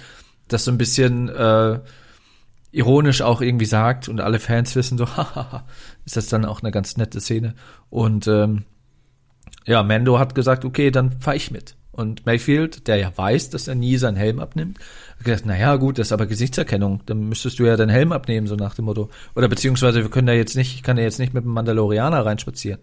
das 0.48 0.64
so 0.64 0.72
ein 0.72 0.78
bisschen 0.78 1.28
äh, 1.28 1.80
ironisch 2.72 3.22
auch 3.22 3.42
irgendwie 3.42 3.66
sagt 3.66 4.10
und 4.10 4.20
alle 4.20 4.40
Fans 4.40 4.76
wissen 4.76 4.98
so, 4.98 5.08
hahaha, 5.18 5.66
ist 6.06 6.18
das 6.18 6.28
dann 6.28 6.46
auch 6.46 6.62
eine 6.62 6.72
ganz 6.72 6.98
nette 6.98 7.20
Szene. 7.22 7.56
Und 7.90 8.28
ähm, 8.28 8.64
ja, 9.66 9.84
Mando 9.84 10.20
hat 10.20 10.36
gesagt, 10.36 10.66
okay, 10.66 10.92
dann 10.92 11.20
fahr 11.20 11.36
ich 11.36 11.52
mit. 11.52 11.76
Und 11.92 12.28
Mayfield, 12.28 12.88
der 12.88 12.98
ja 12.98 13.12
weiß, 13.16 13.50
dass 13.50 13.68
er 13.68 13.74
nie 13.74 13.98
seinen 13.98 14.18
Helm 14.18 14.40
abnimmt, 14.40 14.78
hat 15.18 15.26
gesagt, 15.26 15.44
na 15.48 15.58
ja, 15.58 15.76
gut, 15.78 15.98
das 15.98 16.08
ist 16.08 16.12
aber 16.12 16.28
Gesichtserkennung, 16.28 17.02
dann 17.08 17.28
müsstest 17.28 17.58
du 17.58 17.66
ja 17.66 17.76
deinen 17.76 17.90
Helm 17.90 18.12
abnehmen, 18.12 18.46
so 18.46 18.56
nach 18.56 18.76
dem 18.76 18.86
Motto. 18.86 19.10
Oder 19.36 19.48
beziehungsweise 19.48 20.04
wir 20.04 20.12
können 20.12 20.28
da 20.28 20.34
jetzt 20.34 20.56
nicht, 20.56 20.76
ich 20.76 20.84
kann 20.84 20.98
da 20.98 21.02
jetzt 21.02 21.18
nicht 21.18 21.34
mit 21.34 21.44
dem 21.44 21.54
Mandalorianer 21.54 22.24
reinspazieren. 22.24 22.82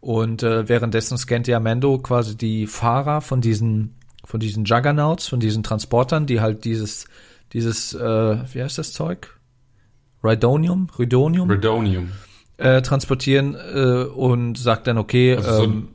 Und 0.00 0.42
äh, 0.42 0.68
währenddessen 0.68 1.16
scannt 1.16 1.46
ja 1.46 1.60
Mando 1.60 1.96
quasi 1.98 2.36
die 2.36 2.66
Fahrer 2.66 3.22
von 3.22 3.40
diesen, 3.40 3.94
von 4.24 4.38
diesen 4.38 4.64
Juggernauts, 4.64 5.28
von 5.28 5.40
diesen 5.40 5.62
Transportern, 5.62 6.26
die 6.26 6.42
halt 6.42 6.64
dieses, 6.66 7.06
dieses, 7.52 7.94
äh, 7.94 7.98
wie 8.52 8.62
heißt 8.62 8.78
das 8.78 8.92
Zeug? 8.92 9.38
Rhydonium? 10.24 10.88
Rhydonium? 10.98 11.50
Redonium. 11.50 12.12
äh, 12.58 12.80
transportieren 12.82 13.54
äh, 13.56 14.04
und 14.04 14.56
sagt 14.56 14.86
dann, 14.86 14.98
okay, 14.98 15.36
Also 15.36 15.52
so, 15.52 15.64
ähm, 15.64 15.88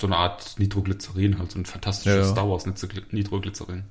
so 0.00 0.06
eine 0.06 0.16
Art 0.16 0.54
Nitroglycerin, 0.58 1.38
halt 1.38 1.52
so 1.52 1.58
ein 1.58 1.66
fantastisches 1.66 2.16
Ja, 2.16 2.22
ja. 2.22 2.28
Star 2.28 2.48
Wars 2.48 2.66
Nitroglycerin. 3.10 3.84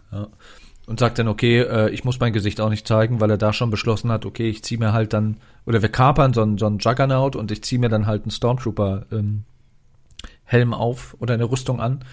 und 0.88 1.00
sagt 1.00 1.20
dann, 1.20 1.28
okay, 1.28 1.60
äh, 1.62 1.90
ich 1.92 2.04
muss 2.04 2.20
mein 2.20 2.34
Gesicht 2.34 2.60
auch 2.60 2.70
nicht 2.70 2.88
zeigen, 2.88 3.22
weil 3.22 3.30
er 3.30 3.38
da 3.38 3.54
schon 3.54 3.70
beschlossen 3.70 4.12
hat, 4.12 4.26
okay, 4.26 4.50
ich 4.50 4.64
ziehe 4.64 4.80
mir 4.80 4.94
halt 4.94 5.14
dann, 5.14 5.38
oder 5.66 5.82
wir 5.82 5.90
kapern 5.90 6.34
so 6.34 6.42
einen, 6.42 6.58
so 6.58 6.66
einen 6.66 6.80
Juggernaut 6.80 7.36
und 7.36 7.52
ich 7.52 7.64
ziehe 7.64 7.80
mir 7.80 7.90
dann 7.90 8.06
halt 8.08 8.24
einen 8.24 8.32
Stormtrooper 8.32 9.06
ähm, 9.12 9.44
Helm 10.44 10.74
auf 10.74 11.16
oder 11.20 11.36
eine 11.36 11.46
Rüstung 11.46 11.80
an. 11.80 12.04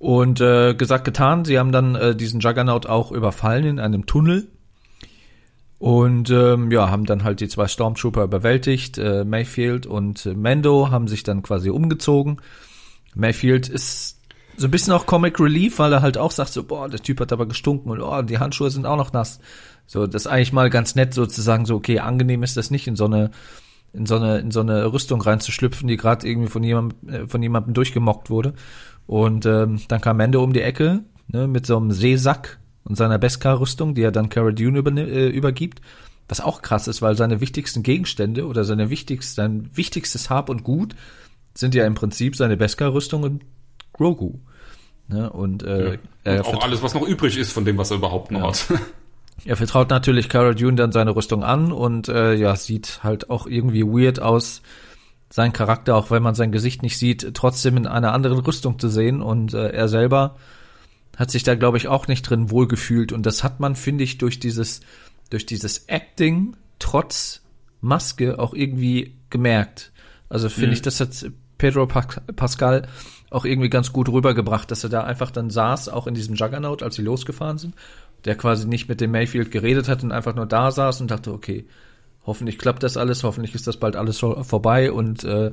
Und 0.00 0.40
äh, 0.40 0.74
gesagt, 0.74 1.04
getan, 1.04 1.44
sie 1.44 1.58
haben 1.58 1.72
dann 1.72 1.94
äh, 1.94 2.16
diesen 2.16 2.40
Juggernaut 2.40 2.86
auch 2.86 3.12
überfallen 3.12 3.66
in 3.66 3.78
einem 3.78 4.06
Tunnel. 4.06 4.48
Und 5.78 6.30
ähm, 6.30 6.70
ja, 6.70 6.90
haben 6.90 7.04
dann 7.04 7.22
halt 7.22 7.40
die 7.40 7.48
zwei 7.48 7.68
Stormtrooper 7.68 8.24
überwältigt. 8.24 8.96
Äh, 8.96 9.24
Mayfield 9.24 9.86
und 9.86 10.24
äh, 10.24 10.32
Mando 10.32 10.90
haben 10.90 11.06
sich 11.06 11.22
dann 11.22 11.42
quasi 11.42 11.68
umgezogen. 11.68 12.40
Mayfield 13.14 13.68
ist 13.68 14.18
so 14.56 14.68
ein 14.68 14.70
bisschen 14.70 14.94
auch 14.94 15.04
Comic 15.04 15.38
Relief, 15.38 15.78
weil 15.78 15.92
er 15.92 16.00
halt 16.00 16.16
auch 16.16 16.30
sagt 16.30 16.54
so, 16.54 16.64
boah, 16.64 16.88
der 16.88 17.02
Typ 17.02 17.20
hat 17.20 17.32
aber 17.32 17.46
gestunken 17.46 17.90
und 17.90 18.00
oh, 18.00 18.22
die 18.22 18.38
Handschuhe 18.38 18.70
sind 18.70 18.86
auch 18.86 18.96
noch 18.96 19.12
nass. 19.12 19.38
So, 19.86 20.06
das 20.06 20.22
ist 20.22 20.30
eigentlich 20.30 20.54
mal 20.54 20.70
ganz 20.70 20.94
nett 20.94 21.12
sozusagen 21.12 21.66
so, 21.66 21.76
okay, 21.76 21.98
angenehm 21.98 22.42
ist 22.42 22.56
das 22.56 22.70
nicht 22.70 22.86
in 22.86 22.96
so 22.96 23.04
eine 23.04 23.32
in 23.92 24.06
so 24.06 24.16
eine 24.16 24.38
in 24.38 24.50
so 24.50 24.60
eine 24.60 24.92
Rüstung 24.92 25.20
reinzuschlüpfen, 25.20 25.88
die 25.88 25.96
gerade 25.96 26.26
irgendwie 26.26 26.48
von 26.48 26.62
jemandem 26.62 27.08
äh, 27.08 27.26
von 27.26 27.42
jemandem 27.42 27.74
durchgemockt 27.74 28.30
wurde. 28.30 28.54
Und 29.10 29.44
ähm, 29.44 29.80
dann 29.88 30.00
kam 30.00 30.18
Mando 30.18 30.40
um 30.40 30.52
die 30.52 30.62
Ecke 30.62 31.00
ne, 31.26 31.48
mit 31.48 31.66
so 31.66 31.76
einem 31.76 31.90
Seesack 31.90 32.60
und 32.84 32.94
seiner 32.94 33.18
Beskar-Rüstung, 33.18 33.96
die 33.96 34.02
er 34.02 34.12
dann 34.12 34.28
Cara 34.28 34.52
Dune 34.52 34.78
über, 34.78 34.96
äh, 34.96 35.28
übergibt. 35.28 35.80
Was 36.28 36.40
auch 36.40 36.62
krass 36.62 36.86
ist, 36.86 37.02
weil 37.02 37.16
seine 37.16 37.40
wichtigsten 37.40 37.82
Gegenstände 37.82 38.46
oder 38.46 38.62
seine 38.62 38.88
wichtigsten, 38.88 39.34
sein 39.34 39.70
wichtigstes 39.74 40.30
Hab 40.30 40.48
und 40.48 40.62
Gut 40.62 40.94
sind 41.54 41.74
ja 41.74 41.86
im 41.86 41.94
Prinzip 41.94 42.36
seine 42.36 42.56
Beskar-Rüstung 42.56 43.24
und 43.24 43.42
Grogu. 43.94 44.34
Ne? 45.08 45.28
Und, 45.28 45.64
äh, 45.64 45.98
er, 46.22 46.46
Und 46.46 46.54
auch 46.54 46.62
alles, 46.62 46.80
was 46.80 46.94
noch 46.94 47.02
übrig 47.02 47.36
ist 47.36 47.50
von 47.50 47.64
dem, 47.64 47.78
was 47.78 47.90
er 47.90 47.96
überhaupt 47.96 48.30
noch 48.30 48.42
hat. 48.42 48.66
er 49.44 49.56
vertraut 49.56 49.90
natürlich 49.90 50.28
Cara 50.28 50.54
Dune 50.54 50.76
dann 50.76 50.92
seine 50.92 51.16
Rüstung 51.16 51.42
an 51.42 51.72
und 51.72 52.08
äh, 52.08 52.34
ja, 52.34 52.54
sieht 52.54 53.00
halt 53.02 53.28
auch 53.28 53.48
irgendwie 53.48 53.82
weird 53.82 54.22
aus, 54.22 54.62
sein 55.32 55.52
Charakter, 55.52 55.96
auch 55.96 56.10
wenn 56.10 56.22
man 56.22 56.34
sein 56.34 56.50
Gesicht 56.52 56.82
nicht 56.82 56.98
sieht, 56.98 57.34
trotzdem 57.34 57.76
in 57.76 57.86
einer 57.86 58.12
anderen 58.12 58.40
Rüstung 58.40 58.78
zu 58.78 58.88
sehen. 58.88 59.22
Und 59.22 59.54
äh, 59.54 59.68
er 59.70 59.88
selber 59.88 60.36
hat 61.16 61.30
sich 61.30 61.42
da, 61.44 61.54
glaube 61.54 61.76
ich, 61.76 61.86
auch 61.88 62.08
nicht 62.08 62.22
drin 62.22 62.50
wohlgefühlt. 62.50 63.12
Und 63.12 63.24
das 63.26 63.44
hat 63.44 63.60
man, 63.60 63.76
finde 63.76 64.04
ich, 64.04 64.18
durch 64.18 64.40
dieses, 64.40 64.80
durch 65.30 65.46
dieses 65.46 65.84
Acting 65.88 66.56
trotz 66.78 67.42
Maske 67.80 68.38
auch 68.38 68.54
irgendwie 68.54 69.16
gemerkt. 69.30 69.92
Also 70.28 70.48
finde 70.48 70.68
Mhm. 70.68 70.72
ich, 70.74 70.82
das 70.82 71.00
hat 71.00 71.30
Pedro 71.58 71.86
Pas- 71.86 72.20
Pascal 72.36 72.88
auch 73.30 73.44
irgendwie 73.44 73.70
ganz 73.70 73.92
gut 73.92 74.08
rübergebracht, 74.08 74.70
dass 74.70 74.82
er 74.82 74.90
da 74.90 75.04
einfach 75.04 75.30
dann 75.30 75.50
saß, 75.50 75.88
auch 75.90 76.06
in 76.08 76.14
diesem 76.14 76.34
Juggernaut, 76.34 76.82
als 76.82 76.96
sie 76.96 77.02
losgefahren 77.02 77.58
sind, 77.58 77.74
der 78.24 78.34
quasi 78.34 78.66
nicht 78.66 78.88
mit 78.88 79.00
dem 79.00 79.12
Mayfield 79.12 79.50
geredet 79.52 79.88
hat 79.88 80.02
und 80.02 80.10
einfach 80.10 80.34
nur 80.34 80.46
da 80.46 80.70
saß 80.72 81.00
und 81.00 81.10
dachte, 81.10 81.32
okay, 81.32 81.66
hoffentlich 82.24 82.58
klappt 82.58 82.82
das 82.82 82.96
alles, 82.96 83.24
hoffentlich 83.24 83.54
ist 83.54 83.66
das 83.66 83.76
bald 83.78 83.96
alles 83.96 84.18
vorbei 84.18 84.92
und 84.92 85.24
äh, 85.24 85.52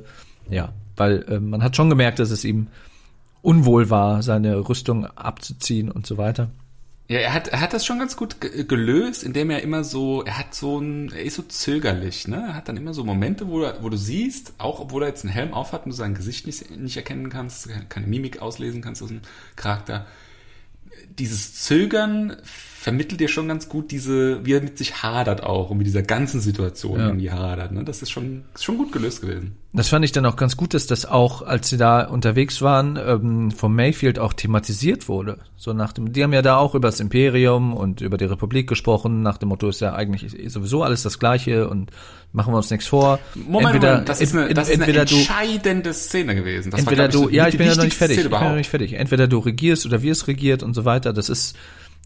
ja, 0.50 0.72
weil 0.96 1.24
äh, 1.28 1.40
man 1.40 1.62
hat 1.62 1.76
schon 1.76 1.90
gemerkt, 1.90 2.18
dass 2.18 2.30
es 2.30 2.44
ihm 2.44 2.68
unwohl 3.42 3.90
war, 3.90 4.22
seine 4.22 4.68
Rüstung 4.68 5.06
abzuziehen 5.06 5.90
und 5.90 6.06
so 6.06 6.18
weiter. 6.18 6.50
Ja, 7.10 7.20
er 7.20 7.32
hat, 7.32 7.48
er 7.48 7.62
hat 7.62 7.72
das 7.72 7.86
schon 7.86 7.98
ganz 7.98 8.18
gut 8.18 8.38
ge- 8.38 8.64
gelöst, 8.64 9.22
indem 9.22 9.48
er 9.48 9.62
immer 9.62 9.82
so, 9.82 10.22
er 10.24 10.36
hat 10.38 10.54
so 10.54 10.78
ein, 10.78 11.10
er 11.10 11.22
ist 11.22 11.36
so 11.36 11.42
zögerlich, 11.42 12.28
ne? 12.28 12.44
Er 12.48 12.54
hat 12.54 12.68
dann 12.68 12.76
immer 12.76 12.92
so 12.92 13.02
Momente, 13.02 13.48
wo, 13.48 13.62
er, 13.62 13.82
wo 13.82 13.88
du 13.88 13.96
siehst, 13.96 14.52
auch 14.58 14.78
obwohl 14.78 15.04
er 15.04 15.08
jetzt 15.08 15.24
einen 15.24 15.32
Helm 15.32 15.54
aufhat 15.54 15.86
und 15.86 15.92
du 15.92 15.96
sein 15.96 16.14
Gesicht 16.14 16.46
nicht, 16.46 16.70
nicht 16.76 16.98
erkennen 16.98 17.30
kannst, 17.30 17.70
keine 17.88 18.06
Mimik 18.06 18.42
auslesen 18.42 18.82
kannst 18.82 19.02
aus 19.02 19.08
dem 19.08 19.22
Charakter. 19.56 20.04
Dieses 21.18 21.54
Zögern 21.54 22.36
vermittelt 22.88 23.20
dir 23.20 23.28
schon 23.28 23.48
ganz 23.48 23.68
gut 23.68 23.90
diese, 23.90 24.44
wie 24.44 24.52
er 24.54 24.60
mit 24.60 24.78
sich 24.78 25.02
hadert 25.02 25.42
auch 25.42 25.70
und 25.70 25.78
mit 25.78 25.86
dieser 25.86 26.02
ganzen 26.02 26.40
Situation 26.40 26.98
Ja. 26.98 27.06
irgendwie 27.06 27.30
hadert, 27.30 27.72
ne? 27.72 27.84
Das 27.84 28.02
ist 28.02 28.10
schon, 28.10 28.44
ist 28.54 28.64
schon 28.64 28.78
gut 28.78 28.92
gelöst 28.92 29.20
gewesen. 29.20 29.56
Das 29.74 29.88
fand 29.88 30.04
ich 30.04 30.12
dann 30.12 30.24
auch 30.24 30.36
ganz 30.36 30.56
gut, 30.56 30.72
dass 30.72 30.86
das 30.86 31.04
auch, 31.04 31.42
als 31.42 31.68
sie 31.68 31.76
da 31.76 32.04
unterwegs 32.04 32.62
waren, 32.62 32.96
ähm, 32.96 33.50
vom 33.50 33.74
Mayfield 33.74 34.18
auch 34.18 34.32
thematisiert 34.32 35.08
wurde. 35.08 35.38
So 35.56 35.74
nach 35.74 35.92
dem, 35.92 36.12
die 36.12 36.22
haben 36.24 36.32
ja 36.32 36.40
da 36.40 36.56
auch 36.56 36.74
über 36.74 36.88
das 36.88 37.00
Imperium 37.00 37.74
und 37.74 38.00
über 38.00 38.16
die 38.16 38.24
Republik 38.24 38.66
gesprochen. 38.66 39.22
Nach 39.22 39.36
dem 39.36 39.50
Motto 39.50 39.68
ist 39.68 39.80
ja 39.80 39.92
eigentlich 39.94 40.50
sowieso 40.50 40.82
alles 40.82 41.02
das 41.02 41.18
Gleiche 41.18 41.68
und 41.68 41.90
machen 42.32 42.52
wir 42.52 42.56
uns 42.56 42.70
nichts 42.70 42.86
vor. 42.86 43.18
Moment, 43.34 43.74
entweder, 43.74 43.90
Moment, 43.92 44.08
das 44.08 44.20
ist 44.22 44.34
eine, 44.34 44.54
das 44.54 44.68
ist 44.68 44.76
eine 44.76 44.84
entweder 44.84 45.04
du, 45.04 45.16
entscheidende 45.16 45.92
Szene 45.92 46.34
gewesen. 46.34 46.70
Das 46.70 46.80
entweder 46.80 47.02
war, 47.04 47.08
glaub 47.08 47.22
du, 47.24 47.28
ich, 47.28 47.34
ja, 47.36 47.48
ich 47.48 47.58
bin 47.58 47.66
ja 47.66 47.74
noch 47.74 47.84
nicht 47.84 47.96
fertig. 47.96 48.18
Ich 48.18 48.24
bin 48.24 48.32
ja 48.32 48.48
noch 48.48 48.56
nicht 48.56 48.70
fertig. 48.70 48.94
Entweder 48.94 49.28
du 49.28 49.38
regierst 49.38 49.84
oder 49.84 50.00
wir 50.00 50.12
es 50.12 50.26
regiert 50.28 50.62
und 50.62 50.72
so 50.74 50.86
weiter. 50.86 51.12
Das 51.12 51.28
ist, 51.28 51.56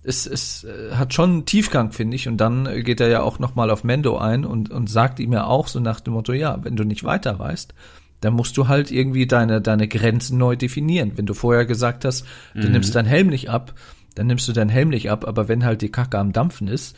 es, 0.04 0.26
es 0.26 0.64
äh, 0.64 0.94
hat 0.94 1.14
schon 1.14 1.30
einen 1.30 1.46
Tiefgang, 1.46 1.92
finde 1.92 2.16
ich. 2.16 2.28
Und 2.28 2.38
dann 2.38 2.66
äh, 2.66 2.82
geht 2.82 3.00
er 3.00 3.08
ja 3.08 3.22
auch 3.22 3.38
nochmal 3.38 3.70
auf 3.70 3.84
Mendo 3.84 4.18
ein 4.18 4.44
und, 4.44 4.70
und 4.70 4.88
sagt 4.90 5.20
ihm 5.20 5.32
ja 5.32 5.44
auch 5.44 5.68
so 5.68 5.80
nach 5.80 6.00
dem 6.00 6.14
Motto, 6.14 6.32
ja, 6.32 6.58
wenn 6.64 6.76
du 6.76 6.84
nicht 6.84 7.04
weiter 7.04 7.38
weißt, 7.38 7.74
dann 8.20 8.34
musst 8.34 8.56
du 8.56 8.68
halt 8.68 8.90
irgendwie 8.90 9.26
deine, 9.26 9.60
deine 9.60 9.88
Grenzen 9.88 10.38
neu 10.38 10.56
definieren. 10.56 11.12
Wenn 11.16 11.26
du 11.26 11.34
vorher 11.34 11.66
gesagt 11.66 12.04
hast, 12.04 12.24
du 12.54 12.66
Mhm. 12.66 12.72
nimmst 12.72 12.94
deinen 12.94 13.06
Helm 13.06 13.28
nicht 13.28 13.50
ab, 13.50 13.74
dann 14.14 14.26
nimmst 14.26 14.46
du 14.46 14.52
deinen 14.52 14.68
Helm 14.70 14.90
nicht 14.90 15.10
ab, 15.10 15.26
aber 15.26 15.48
wenn 15.48 15.64
halt 15.64 15.82
die 15.82 15.90
Kacke 15.90 16.18
am 16.18 16.32
Dampfen 16.32 16.68
ist, 16.68 16.96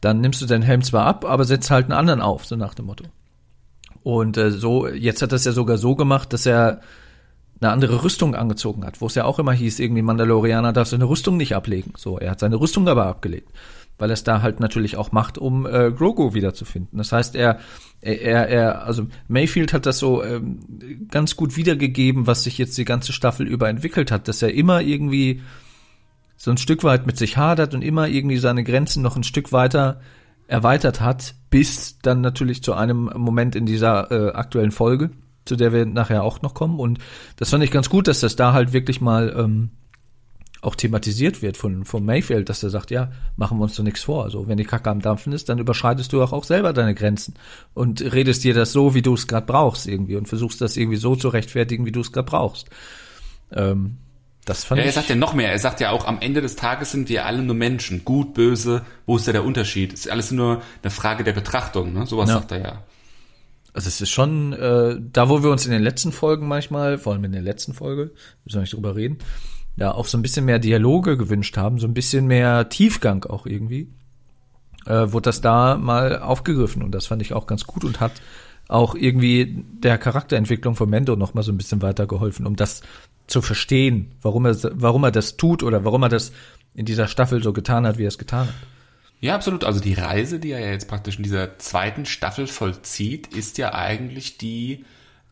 dann 0.00 0.20
nimmst 0.20 0.42
du 0.42 0.46
deinen 0.46 0.62
Helm 0.62 0.82
zwar 0.82 1.06
ab, 1.06 1.24
aber 1.24 1.44
setzt 1.44 1.70
halt 1.70 1.84
einen 1.86 1.92
anderen 1.98 2.20
auf, 2.20 2.44
so 2.44 2.56
nach 2.56 2.74
dem 2.74 2.86
Motto. 2.86 3.04
Und 4.02 4.36
äh, 4.36 4.50
so, 4.50 4.86
jetzt 4.88 5.22
hat 5.22 5.32
er 5.32 5.36
es 5.36 5.44
ja 5.44 5.52
sogar 5.52 5.78
so 5.78 5.94
gemacht, 5.96 6.32
dass 6.32 6.44
er 6.46 6.80
eine 7.60 7.72
andere 7.72 8.02
Rüstung 8.02 8.34
angezogen 8.34 8.84
hat, 8.84 9.00
wo 9.00 9.06
es 9.06 9.14
ja 9.14 9.24
auch 9.24 9.38
immer 9.38 9.52
hieß, 9.52 9.78
irgendwie 9.78 10.02
Mandalorianer 10.02 10.72
darf 10.72 10.88
seine 10.88 11.08
Rüstung 11.08 11.36
nicht 11.36 11.54
ablegen. 11.54 11.92
So, 11.96 12.18
er 12.18 12.32
hat 12.32 12.40
seine 12.40 12.60
Rüstung 12.60 12.86
aber 12.88 13.06
abgelegt, 13.06 13.50
weil 13.98 14.10
er 14.10 14.14
es 14.14 14.24
da 14.24 14.42
halt 14.42 14.60
natürlich 14.60 14.96
auch 14.96 15.12
macht, 15.12 15.38
um 15.38 15.66
äh, 15.66 15.90
Grogu 15.90 16.34
wiederzufinden. 16.34 16.98
Das 16.98 17.12
heißt, 17.12 17.34
er, 17.34 17.58
er, 18.02 18.48
er, 18.48 18.84
also 18.84 19.06
Mayfield 19.28 19.72
hat 19.72 19.86
das 19.86 19.98
so 19.98 20.22
ähm, 20.22 21.08
ganz 21.10 21.36
gut 21.36 21.56
wiedergegeben, 21.56 22.26
was 22.26 22.44
sich 22.44 22.58
jetzt 22.58 22.76
die 22.76 22.84
ganze 22.84 23.12
Staffel 23.12 23.46
über 23.46 23.68
entwickelt 23.68 24.10
hat, 24.10 24.28
dass 24.28 24.42
er 24.42 24.52
immer 24.52 24.82
irgendwie 24.82 25.40
so 26.36 26.50
ein 26.50 26.58
Stück 26.58 26.84
weit 26.84 27.06
mit 27.06 27.16
sich 27.16 27.38
hadert 27.38 27.74
und 27.74 27.82
immer 27.82 28.08
irgendwie 28.08 28.36
seine 28.36 28.64
Grenzen 28.64 29.02
noch 29.02 29.16
ein 29.16 29.24
Stück 29.24 29.52
weiter 29.52 30.00
erweitert 30.46 31.00
hat, 31.00 31.34
bis 31.50 31.98
dann 32.00 32.20
natürlich 32.20 32.62
zu 32.62 32.74
einem 32.74 33.10
Moment 33.16 33.56
in 33.56 33.66
dieser 33.66 34.10
äh, 34.10 34.32
aktuellen 34.32 34.70
Folge, 34.70 35.10
zu 35.46 35.56
der 35.56 35.72
wir 35.72 35.86
nachher 35.86 36.22
auch 36.22 36.42
noch 36.42 36.54
kommen. 36.54 36.78
Und 36.78 36.98
das 37.36 37.50
fand 37.50 37.64
ich 37.64 37.70
ganz 37.70 37.88
gut, 37.88 38.08
dass 38.08 38.20
das 38.20 38.36
da 38.36 38.52
halt 38.52 38.72
wirklich 38.72 39.00
mal 39.00 39.34
ähm, 39.38 39.70
auch 40.62 40.74
thematisiert 40.74 41.42
wird 41.42 41.56
von, 41.56 41.84
von 41.84 42.04
Mayfield, 42.04 42.48
dass 42.48 42.62
er 42.62 42.70
sagt, 42.70 42.90
ja, 42.90 43.12
machen 43.36 43.58
wir 43.58 43.64
uns 43.64 43.76
doch 43.76 43.84
nichts 43.84 44.02
vor. 44.02 44.24
Also 44.24 44.48
wenn 44.48 44.56
die 44.56 44.64
Kacke 44.64 44.90
am 44.90 45.00
Dampfen 45.00 45.32
ist, 45.32 45.48
dann 45.48 45.58
überschreitest 45.58 46.12
du 46.12 46.22
auch, 46.22 46.32
auch 46.32 46.44
selber 46.44 46.72
deine 46.72 46.94
Grenzen 46.94 47.34
und 47.74 48.00
redest 48.00 48.42
dir 48.42 48.54
das 48.54 48.72
so, 48.72 48.94
wie 48.94 49.02
du 49.02 49.14
es 49.14 49.26
gerade 49.28 49.46
brauchst 49.46 49.86
irgendwie 49.86 50.16
und 50.16 50.26
versuchst 50.28 50.60
das 50.60 50.76
irgendwie 50.76 50.96
so 50.96 51.14
zu 51.14 51.28
rechtfertigen, 51.28 51.84
wie 51.86 51.92
du 51.92 52.00
es 52.00 52.10
gerade 52.10 52.26
brauchst. 52.28 52.68
Ähm, 53.52 53.98
das 54.44 54.64
fand 54.64 54.78
Ja, 54.78 54.84
er 54.84 54.88
ich. 54.88 54.94
sagt 54.94 55.08
ja 55.08 55.14
noch 55.16 55.34
mehr. 55.34 55.50
Er 55.52 55.58
sagt 55.58 55.80
ja 55.80 55.90
auch, 55.90 56.06
am 56.06 56.20
Ende 56.20 56.40
des 56.40 56.56
Tages 56.56 56.92
sind 56.92 57.08
wir 57.08 57.26
alle 57.26 57.42
nur 57.42 57.54
Menschen. 57.56 58.04
Gut, 58.04 58.32
böse, 58.34 58.82
wo 59.04 59.16
ist 59.16 59.28
da 59.28 59.32
der 59.32 59.44
Unterschied? 59.44 59.92
Ist 59.92 60.08
alles 60.10 60.30
nur 60.30 60.62
eine 60.82 60.90
Frage 60.90 61.22
der 61.24 61.32
Betrachtung, 61.32 61.92
ne? 61.92 62.06
Sowas 62.06 62.28
Ja. 62.28 62.36
sagt 62.36 62.52
er 62.52 62.60
ja. 62.62 62.82
Also 63.76 63.88
es 63.88 64.00
ist 64.00 64.08
schon, 64.08 64.54
äh, 64.54 64.96
da 65.12 65.28
wo 65.28 65.42
wir 65.42 65.50
uns 65.50 65.66
in 65.66 65.70
den 65.70 65.82
letzten 65.82 66.10
Folgen 66.10 66.48
manchmal, 66.48 66.96
vor 66.96 67.12
allem 67.12 67.24
in 67.24 67.32
der 67.32 67.42
letzten 67.42 67.74
Folge, 67.74 68.10
müssen 68.42 68.56
wir 68.56 68.62
nicht 68.62 68.72
drüber 68.72 68.96
reden, 68.96 69.18
ja 69.76 69.92
auch 69.92 70.06
so 70.06 70.16
ein 70.16 70.22
bisschen 70.22 70.46
mehr 70.46 70.58
Dialoge 70.58 71.18
gewünscht 71.18 71.58
haben, 71.58 71.78
so 71.78 71.86
ein 71.86 71.92
bisschen 71.92 72.26
mehr 72.26 72.70
Tiefgang 72.70 73.26
auch 73.26 73.44
irgendwie, 73.44 73.92
äh, 74.86 75.12
wurde 75.12 75.24
das 75.24 75.42
da 75.42 75.76
mal 75.76 76.20
aufgegriffen 76.20 76.82
und 76.82 76.92
das 76.92 77.06
fand 77.06 77.20
ich 77.20 77.34
auch 77.34 77.46
ganz 77.46 77.64
gut 77.66 77.84
und 77.84 78.00
hat 78.00 78.12
auch 78.66 78.94
irgendwie 78.94 79.62
der 79.82 79.98
Charakterentwicklung 79.98 80.74
von 80.74 80.88
Mendo 80.88 81.14
noch 81.14 81.34
mal 81.34 81.42
so 81.42 81.52
ein 81.52 81.58
bisschen 81.58 81.82
weitergeholfen, 81.82 82.46
um 82.46 82.56
das 82.56 82.80
zu 83.26 83.42
verstehen, 83.42 84.12
warum 84.22 84.46
er, 84.46 84.56
warum 84.72 85.04
er 85.04 85.12
das 85.12 85.36
tut 85.36 85.62
oder 85.62 85.84
warum 85.84 86.02
er 86.02 86.08
das 86.08 86.32
in 86.72 86.86
dieser 86.86 87.08
Staffel 87.08 87.42
so 87.42 87.52
getan 87.52 87.86
hat, 87.86 87.98
wie 87.98 88.04
er 88.04 88.08
es 88.08 88.16
getan 88.16 88.46
hat. 88.46 88.54
Ja, 89.20 89.34
absolut. 89.34 89.64
Also 89.64 89.80
die 89.80 89.94
Reise, 89.94 90.38
die 90.38 90.50
er 90.50 90.60
ja 90.60 90.70
jetzt 90.70 90.88
praktisch 90.88 91.16
in 91.16 91.22
dieser 91.22 91.58
zweiten 91.58 92.04
Staffel 92.06 92.46
vollzieht, 92.46 93.28
ist 93.28 93.58
ja 93.58 93.74
eigentlich 93.74 94.38
die 94.38 94.84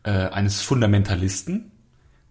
äh, 0.03 0.09
eines 0.09 0.61
Fundamentalisten, 0.61 1.71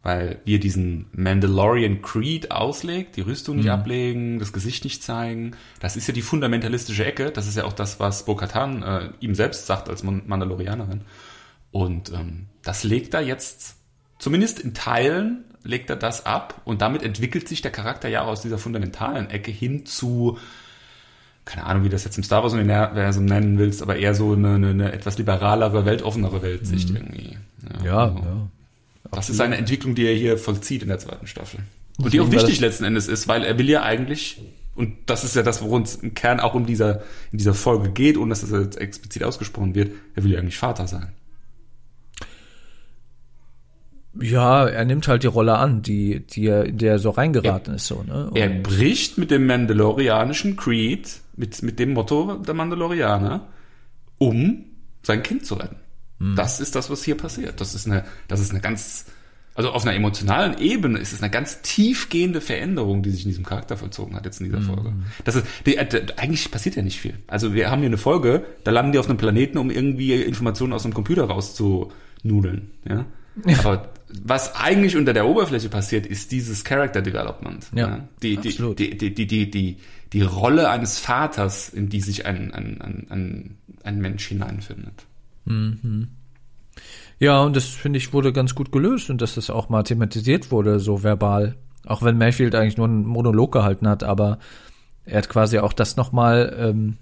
weil 0.03 0.41
wie 0.45 0.57
er 0.57 0.59
diesen 0.61 1.07
Mandalorian 1.13 2.03
Creed 2.03 2.51
auslegt, 2.51 3.17
die 3.17 3.23
Rüstung 3.23 3.57
nicht 3.57 3.71
ablegen, 3.71 4.39
das 4.39 4.53
Gesicht 4.53 4.85
nicht 4.85 5.03
zeigen. 5.03 5.53
Das 5.81 5.97
ist 5.97 6.07
ja 6.09 6.13
die 6.13 6.23
fundamentalistische 6.23 7.05
Ecke. 7.05 7.31
Das 7.31 7.47
ist 7.47 7.57
ja 7.57 7.65
auch 7.65 7.73
das, 7.73 8.01
was 8.01 8.25
Bo-Katan 8.27 8.83
äh, 8.83 9.09
ihm 9.21 9.35
selbst 9.35 9.67
sagt 9.67 9.89
als 9.89 10.03
Man- 10.03 10.25
Mandalorianerin. 10.27 11.03
Und 11.71 12.13
ähm, 12.13 12.47
das 12.63 12.85
legt 12.85 13.15
er 13.15 13.23
jetzt, 13.23 13.77
zumindest 14.19 14.59
in 14.61 14.75
Teilen, 14.75 15.45
legt 15.63 15.89
er 15.89 15.97
das 15.97 16.27
ab. 16.27 16.61
Und 16.65 16.83
damit 16.83 17.03
entwickelt 17.03 17.49
sich 17.49 17.63
der 17.63 17.73
Charakter 17.73 18.09
ja 18.09 18.23
auch 18.23 18.29
aus 18.29 18.43
dieser 18.43 18.59
fundamentalen 18.59 19.31
Ecke 19.31 19.51
hin 19.51 19.87
zu 19.87 20.39
keine 21.45 21.67
Ahnung, 21.67 21.85
wie 21.85 21.89
du 21.89 21.93
das 21.93 22.05
jetzt 22.05 22.17
im 22.17 22.25
Star 22.25 22.43
Wars-Universum 22.43 23.25
nennen 23.25 23.59
willst, 23.59 23.83
aber 23.83 23.97
eher 23.97 24.15
so 24.15 24.33
eine, 24.33 24.55
eine, 24.55 24.69
eine 24.69 24.93
etwas 24.93 25.19
liberalere, 25.19 25.85
weltoffenere 25.85 26.43
Weltsicht 26.43 26.91
irgendwie. 26.91 27.37
Ja, 27.85 28.05
also, 28.05 28.19
ja. 28.19 28.49
Das 29.11 29.31
ist 29.31 29.41
eine 29.41 29.57
Entwicklung, 29.57 29.95
die 29.95 30.07
er 30.07 30.15
hier 30.15 30.39
vollzieht 30.39 30.83
in 30.83 30.89
der 30.89 30.99
zweiten 30.99 31.27
Staffel. 31.27 31.61
Und 31.99 32.13
die 32.13 32.21
auch 32.21 32.31
wichtig 32.31 32.61
letzten 32.61 32.85
Endes 32.85 33.07
ist, 33.09 33.29
weil 33.29 33.45
er 33.45 33.59
will 33.59 33.69
ja 33.69 33.83
eigentlich, 33.83 34.41
und 34.75 34.97
das 35.07 35.23
ist 35.23 35.37
ja 35.37 35.43
das, 35.43 35.63
worum 35.63 35.83
es 35.83 35.97
im 35.97 36.15
Kern 36.15 36.41
auch 36.41 36.55
in 36.55 36.67
dieser, 36.67 37.03
in 37.31 37.39
dieser 37.39 37.55
Folge 37.55 37.91
geht, 37.91 38.17
ohne 38.17 38.31
dass 38.31 38.41
das 38.41 38.51
jetzt 38.51 38.79
explizit 38.79 39.23
ausgesprochen 39.23 39.75
wird, 39.75 39.93
er 40.17 40.25
will 40.25 40.33
ja 40.33 40.39
eigentlich 40.39 40.59
Vater 40.59 40.89
sein. 40.89 41.13
Ja, 44.21 44.67
er 44.67 44.85
nimmt 44.85 45.09
halt 45.09 45.23
die 45.25 45.29
Rolle 45.29 45.57
an, 45.59 45.83
die, 45.83 46.21
die 46.27 46.47
er, 46.47 46.65
in 46.67 46.79
der 46.79 46.93
er 46.93 46.99
so 46.99 47.11
reingeraten 47.11 47.75
ist, 47.75 47.87
so, 47.87 48.03
ne? 48.03 48.31
Er 48.35 48.51
Und- 48.51 48.63
bricht 48.63 49.19
mit 49.19 49.31
dem 49.31 49.47
Mandalorianischen 49.47 50.57
Creed, 50.57 51.21
mit, 51.37 51.63
mit 51.63 51.79
dem 51.79 51.93
Motto 51.95 52.37
der 52.37 52.55
Mandalorianer, 52.55 53.49
um 54.19 54.65
sein 55.03 55.23
Kind 55.23 55.45
zu 55.47 55.55
retten. 55.55 55.77
Das 56.37 56.61
ist 56.61 56.75
das, 56.75 56.89
was 56.91 57.05
hier 57.05 57.17
passiert. 57.17 57.61
Das 57.61 57.75
ist 57.75 57.87
eine, 57.87 58.05
das 58.29 58.41
ist 58.41 58.53
eine 58.53 58.61
ganz, 58.61 59.07
also 59.55 59.73
auf 59.73 59.83
einer 59.85 59.95
emotionalen 59.95 60.57
Ebene 60.59 60.99
ist 60.99 61.13
es 61.13 61.21
eine 61.23 61.31
ganz 61.31 61.61
tiefgehende 61.61 62.41
Veränderung, 62.41 63.03
die 63.03 63.11
sich 63.11 63.25
in 63.25 63.31
diesem 63.31 63.45
Charakter 63.45 63.77
vollzogen 63.77 64.15
hat 64.17 64.25
jetzt 64.25 64.41
in 64.41 64.47
dieser 64.47 64.63
Folge. 64.63 64.95
Das 65.25 65.35
ist, 65.35 65.45
die, 65.67 65.77
äh, 65.77 66.07
eigentlich 66.17 66.51
passiert 66.51 66.77
ja 66.77 66.83
nicht 66.83 66.99
viel. 67.01 67.15
Also 67.27 67.53
wir 67.53 67.71
haben 67.71 67.81
hier 67.81 67.89
eine 67.89 67.99
Folge, 67.99 68.45
da 68.63 68.71
landen 68.71 68.93
die 68.93 68.99
auf 68.99 69.09
einem 69.09 69.19
Planeten, 69.19 69.59
um 69.59 69.71
irgendwie 69.71 70.15
Informationen 70.15 70.73
aus 70.73 70.85
einem 70.85 70.95
Computer 70.95 71.25
rauszunudeln, 71.25 72.71
ja. 72.89 73.05
Aber 73.59 73.91
was 74.23 74.55
eigentlich 74.55 74.97
unter 74.97 75.13
der 75.13 75.27
Oberfläche 75.27 75.69
passiert, 75.69 76.07
ist 76.07 76.33
dieses 76.33 76.65
Character 76.65 77.03
Development. 77.03 77.67
Ja, 77.75 78.09
Die, 78.23 78.37
die, 78.37 78.49
absolut. 78.51 78.79
die, 78.79 78.97
die, 78.97 79.15
die, 79.15 79.27
die, 79.27 79.51
die, 79.51 79.77
die 80.13 80.23
Rolle 80.23 80.71
eines 80.71 80.99
Vaters, 80.99 81.69
in 81.69 81.89
die 81.89 82.01
sich 82.01 82.27
ein, 82.27 82.53
ein, 82.53 82.81
ein, 82.81 83.07
ein, 83.11 83.59
ein 83.83 84.01
Mensch 84.01 84.27
hineinfindet. 84.27 85.05
Ja, 87.19 87.41
und 87.43 87.57
das 87.57 87.67
finde 87.67 87.99
ich 87.99 88.13
wurde 88.13 88.33
ganz 88.33 88.55
gut 88.55 88.73
gelöst 88.73 89.11
und 89.11 89.21
dass 89.21 89.35
das 89.35 89.51
auch 89.51 89.69
mal 89.69 89.83
thematisiert 89.83 90.51
wurde, 90.51 90.81
so 90.81 91.03
verbal. 91.03 91.57
Auch 91.87 92.03
wenn 92.03 92.17
Mayfield 92.17 92.55
eigentlich 92.55 92.77
nur 92.77 92.87
einen 92.87 93.05
Monolog 93.05 93.53
gehalten 93.53 93.89
hat, 93.89 94.03
aber 94.03 94.39
er 95.05 95.19
hat 95.19 95.29
quasi 95.29 95.59
auch 95.59 95.73
das 95.73 95.97
nochmal 95.97 96.55
ähm, 96.59 96.97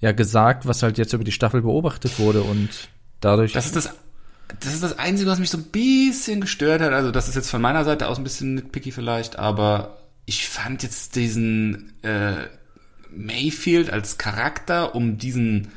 ja 0.00 0.12
gesagt, 0.12 0.66
was 0.66 0.82
halt 0.82 0.98
jetzt 0.98 1.12
über 1.12 1.24
die 1.24 1.32
Staffel 1.32 1.62
beobachtet 1.62 2.18
wurde 2.18 2.42
und 2.42 2.88
dadurch. 3.20 3.52
Das 3.52 3.66
ist 3.66 3.76
das, 3.76 3.94
das 4.60 4.74
ist 4.74 4.82
das 4.82 4.98
Einzige, 4.98 5.30
was 5.30 5.38
mich 5.38 5.50
so 5.50 5.58
ein 5.58 5.64
bisschen 5.64 6.40
gestört 6.40 6.80
hat. 6.80 6.92
Also 6.92 7.10
das 7.10 7.28
ist 7.28 7.34
jetzt 7.34 7.50
von 7.50 7.62
meiner 7.62 7.84
Seite 7.84 8.08
aus 8.08 8.18
ein 8.18 8.24
bisschen 8.24 8.54
nitpicky 8.54 8.90
vielleicht, 8.90 9.38
aber 9.38 9.98
ich 10.26 10.48
fand 10.48 10.82
jetzt 10.82 11.16
diesen 11.16 11.92
äh, 12.02 12.46
Mayfield 13.10 13.90
als 13.90 14.18
Charakter, 14.18 14.94
um 14.94 15.18
diesen 15.18 15.68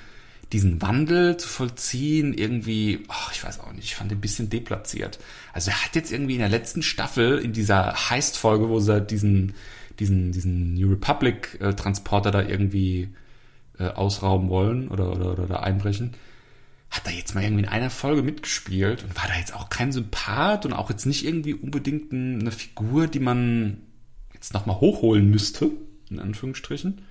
diesen 0.53 0.81
Wandel 0.83 1.37
zu 1.37 1.49
vollziehen, 1.49 2.33
irgendwie, 2.33 3.03
ach, 3.07 3.31
ich 3.33 3.43
weiß 3.43 3.59
auch 3.59 3.73
nicht, 3.73 3.85
ich 3.85 3.95
fand 3.95 4.11
ihn 4.11 4.19
ein 4.19 4.21
bisschen 4.21 4.49
deplatziert. 4.49 5.17
Also 5.51 5.71
er 5.71 5.83
hat 5.83 5.95
jetzt 5.95 6.11
irgendwie 6.11 6.35
in 6.35 6.39
der 6.39 6.49
letzten 6.49 6.83
Staffel, 6.83 7.39
in 7.39 7.53
dieser 7.53 8.09
Heist-Folge, 8.11 8.69
wo 8.69 8.79
sie 8.79 9.01
diesen, 9.01 9.55
diesen, 9.99 10.31
diesen 10.31 10.75
New 10.75 10.91
Republic 10.91 11.57
äh, 11.59 11.73
da 11.73 12.41
irgendwie 12.41 13.09
äh, 13.79 13.87
ausrauben 13.87 14.49
wollen 14.49 14.89
oder, 14.89 15.11
oder, 15.11 15.31
oder, 15.31 15.43
oder 15.43 15.63
einbrechen, 15.63 16.13
hat 16.93 17.07
er 17.07 17.13
jetzt 17.13 17.33
mal 17.33 17.43
irgendwie 17.43 17.63
in 17.63 17.69
einer 17.69 17.89
Folge 17.89 18.21
mitgespielt 18.21 19.03
und 19.03 19.15
war 19.15 19.27
da 19.27 19.35
jetzt 19.39 19.55
auch 19.55 19.69
kein 19.69 19.91
Sympath 19.91 20.65
und 20.65 20.73
auch 20.73 20.91
jetzt 20.91 21.07
nicht 21.07 21.25
irgendwie 21.25 21.55
unbedingt 21.55 22.11
ein- 22.13 22.41
eine 22.41 22.51
Figur, 22.51 23.07
die 23.07 23.19
man 23.19 23.77
jetzt 24.33 24.53
nochmal 24.53 24.79
hochholen 24.79 25.27
müsste, 25.29 25.71
in 26.11 26.19
Anführungsstrichen. 26.19 27.01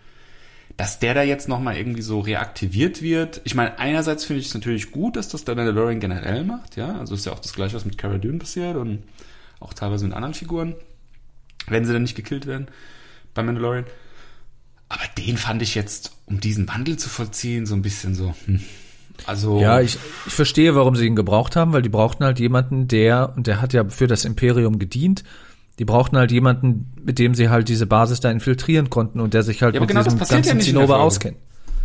Dass 0.77 1.01
der 1.01 1.15
da 1.15 1.23
jetzt 1.25 1.49
nochmal 1.49 1.77
irgendwie 1.77 2.03
so 2.03 2.21
reaktiviert 2.21 3.03
wird. 3.03 3.41
Ich 3.45 3.57
meine, 3.57 3.79
einerseits 3.81 4.25
finde 4.25 4.41
ich 4.41 4.47
es 4.47 4.55
natürlich 4.55 4.93
gut, 4.93 5.17
dass 5.17 5.29
das 5.29 5.45
der 5.45 5.57
Mandalorian 5.57 5.99
generell 6.01 6.45
macht, 6.45 6.77
ja. 6.77 6.97
Also 6.99 7.15
ist 7.17 7.27
ja 7.27 7.33
auch 7.33 7.41
das 7.41 7.53
gleiche, 7.53 7.75
was 7.75 7.85
mit 7.85 7.99
Cara 7.99 8.19
Dune 8.19 8.39
passiert 8.39 8.77
und 8.77 9.03
auch 9.59 9.75
teilweise 9.75 10.05
mit 10.05 10.15
anderen 10.15 10.35
Figuren, 10.35 10.77
wenn 11.67 11.85
sie 11.85 11.93
dann 11.93 12.03
nicht 12.03 12.15
gekillt 12.15 12.47
werden 12.47 12.69
bei 13.35 13.43
Mandalorian. 13.43 13.85
Aber 14.89 15.05
den 15.19 15.37
fand 15.39 15.61
ich 15.63 15.75
jetzt, 15.75 16.13
um 16.27 16.39
diesen 16.41 16.69
Wandel 16.69 16.99
zu 16.99 17.09
vollziehen, 17.09 17.67
so 17.67 17.75
ein 17.75 17.83
bisschen 17.83 18.15
so, 18.15 18.35
hm. 18.47 18.61
Also. 19.27 19.61
ja, 19.61 19.81
ich, 19.81 19.99
ich 20.27 20.33
verstehe, 20.33 20.75
warum 20.75 20.97
sie 20.97 21.07
ihn 21.07 21.17
gebraucht 21.17 21.57
haben, 21.57 21.73
weil 21.73 21.83
die 21.83 21.89
brauchten 21.89 22.25
halt 22.25 22.39
jemanden, 22.39 22.89
der, 22.89 23.35
und 23.37 23.47
der 23.47 23.61
hat 23.61 23.73
ja 23.73 23.89
für 23.89 24.07
das 24.07 24.25
Imperium 24.25 24.79
gedient, 24.79 25.25
die 25.79 25.85
brauchten 25.85 26.17
halt 26.17 26.33
jemanden, 26.33 26.93
mit 27.03 27.19
dem 27.19 27.35
sie 27.35 27.49
halt 27.49 27.69
diese 27.69 27.87
Basis 27.87 28.21
da 28.21 28.31
infiltrieren 28.31 28.91
konnten 28.91 29.21
und 29.21 29.35
der 29.35 29.43
sich 29.43 29.63
halt 29.63 29.75
Ja, 29.75 29.81
mit 29.81 29.89
genau 29.89 30.03
diesem 30.03 30.19
ja 30.19 30.25
ganzen 30.27 30.59
der 30.59 30.61
Zinnober 30.61 31.01
auskennt. 31.01 31.37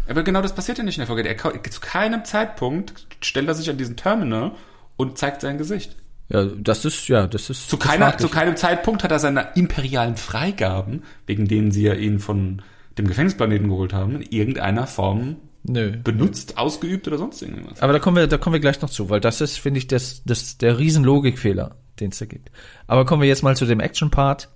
Aber 0.10 0.24
genau 0.24 0.42
das 0.42 0.54
passiert 0.54 0.78
ja 0.78 0.84
nicht 0.84 0.98
in 0.98 1.02
der 1.02 1.08
Folge. 1.08 1.24
Der, 1.24 1.38
zu 1.38 1.82
keinem 1.82 2.24
Zeitpunkt 2.24 3.08
stellt 3.22 3.48
er 3.48 3.54
sich 3.54 3.70
an 3.70 3.78
diesen 3.78 3.96
Terminal 3.96 4.52
und 4.96 5.18
zeigt 5.18 5.42
sein 5.42 5.58
Gesicht. 5.58 5.96
Ja, 6.30 6.46
das 6.46 6.84
ist, 6.86 7.08
ja, 7.08 7.28
das 7.28 7.50
ist. 7.50 7.70
Zu, 7.70 7.78
keiner, 7.78 8.08
fraglich. 8.08 8.22
zu 8.22 8.30
keinem 8.30 8.58
Zeitpunkt 8.58 9.04
hat 9.04 9.12
er 9.12 9.20
seine 9.20 9.50
imperialen 9.56 10.18
Freigaben, 10.18 11.04
wegen 11.26 11.48
denen 11.48 11.72
sie 11.72 11.84
ja 11.84 11.94
ihn 11.94 12.20
von 12.20 12.62
dem 12.98 13.08
Gefängnisplaneten 13.08 13.70
geholt 13.70 13.94
haben, 13.94 14.16
in 14.16 14.22
irgendeiner 14.24 14.88
Form 14.88 15.38
Nö. 15.68 15.98
benutzt, 16.04 16.58
ausgeübt 16.58 17.08
oder 17.08 17.18
sonst 17.18 17.42
irgendwas. 17.42 17.82
Aber 17.82 17.94
da 17.94 18.00
kommen 18.00 18.18
wir, 18.18 18.28
da 18.28 18.38
kommen 18.38 18.54
wir 18.54 18.60
gleich 18.60 18.82
noch 18.82 18.90
zu, 18.90 19.10
weil 19.10 19.20
das 19.20 19.42
ist, 19.42 19.58
finde 19.58 19.80
ich, 19.80 19.88
das, 19.88 20.24
das, 20.26 20.58
der 20.58 20.80
Riesenlogikfehler, 20.80 21.76
den 22.00 22.12
es 22.12 22.20
da 22.20 22.26
gibt. 22.26 22.52
Aber 22.88 23.06
kommen 23.06 23.22
wir 23.22 23.28
jetzt 23.28 23.44
mal 23.44 23.56
zu 23.56 23.66
dem 23.66 23.80
Action-Part. 23.80 24.50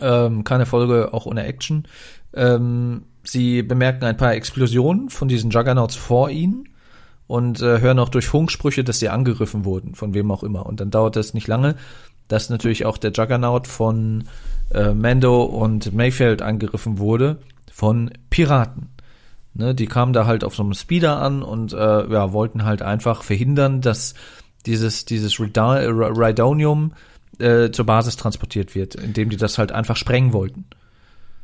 Ähm, 0.00 0.44
keine 0.44 0.66
Folge 0.66 1.12
auch 1.12 1.26
ohne 1.26 1.44
Action. 1.44 1.86
Ähm, 2.34 3.04
sie 3.24 3.62
bemerken 3.62 4.04
ein 4.04 4.16
paar 4.16 4.34
Explosionen 4.34 5.10
von 5.10 5.28
diesen 5.28 5.50
Juggernauts 5.50 5.96
vor 5.96 6.30
ihnen 6.30 6.68
und 7.26 7.60
äh, 7.62 7.80
hören 7.80 7.98
auch 7.98 8.08
durch 8.08 8.26
Funksprüche, 8.26 8.84
dass 8.84 8.98
sie 8.98 9.08
angegriffen 9.08 9.64
wurden, 9.64 9.94
von 9.94 10.14
wem 10.14 10.30
auch 10.30 10.42
immer. 10.42 10.66
Und 10.66 10.80
dann 10.80 10.90
dauert 10.90 11.16
das 11.16 11.34
nicht 11.34 11.46
lange, 11.46 11.76
dass 12.26 12.50
natürlich 12.50 12.86
auch 12.86 12.98
der 12.98 13.12
Juggernaut 13.12 13.66
von 13.66 14.24
äh, 14.72 14.92
Mando 14.92 15.44
und 15.44 15.92
Mayfield 15.94 16.42
angegriffen 16.42 16.98
wurde 16.98 17.38
von 17.70 18.10
Piraten. 18.30 18.88
Ne, 19.58 19.74
die 19.74 19.86
kamen 19.86 20.12
da 20.12 20.24
halt 20.24 20.44
auf 20.44 20.54
so 20.54 20.62
einem 20.62 20.72
Speeder 20.72 21.20
an 21.20 21.42
und 21.42 21.72
äh, 21.72 21.76
ja, 21.76 22.32
wollten 22.32 22.64
halt 22.64 22.80
einfach 22.80 23.24
verhindern, 23.24 23.80
dass 23.80 24.14
dieses, 24.66 25.04
dieses 25.04 25.34
Rida- 25.34 25.78
äh, 25.80 25.86
Rhydonium 25.88 26.92
äh, 27.40 27.70
zur 27.72 27.84
Basis 27.84 28.14
transportiert 28.16 28.76
wird, 28.76 28.94
indem 28.94 29.30
die 29.30 29.36
das 29.36 29.58
halt 29.58 29.72
einfach 29.72 29.96
sprengen 29.96 30.32
wollten. 30.32 30.64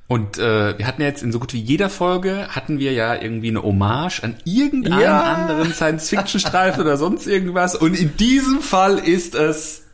Und 0.06 0.38
äh, 0.38 0.78
wir 0.78 0.86
hatten 0.86 1.02
ja 1.02 1.08
jetzt 1.08 1.24
in 1.24 1.32
so 1.32 1.40
gut 1.40 1.52
wie 1.54 1.60
jeder 1.60 1.88
Folge 1.90 2.46
hatten 2.50 2.78
wir 2.78 2.92
ja 2.92 3.20
irgendwie 3.20 3.48
eine 3.48 3.62
Hommage 3.64 4.22
an 4.22 4.36
irgendeinen 4.44 5.00
Ja. 5.00 5.22
anderen 5.22 5.72
Science-Fiction-Streifen 5.72 6.82
oder 6.82 6.96
sonst 6.96 7.26
irgendwas. 7.26 7.74
Und 7.74 7.98
in 7.98 8.16
diesem 8.16 8.60
Fall 8.60 8.98
ist 8.98 9.34
es 9.34 9.86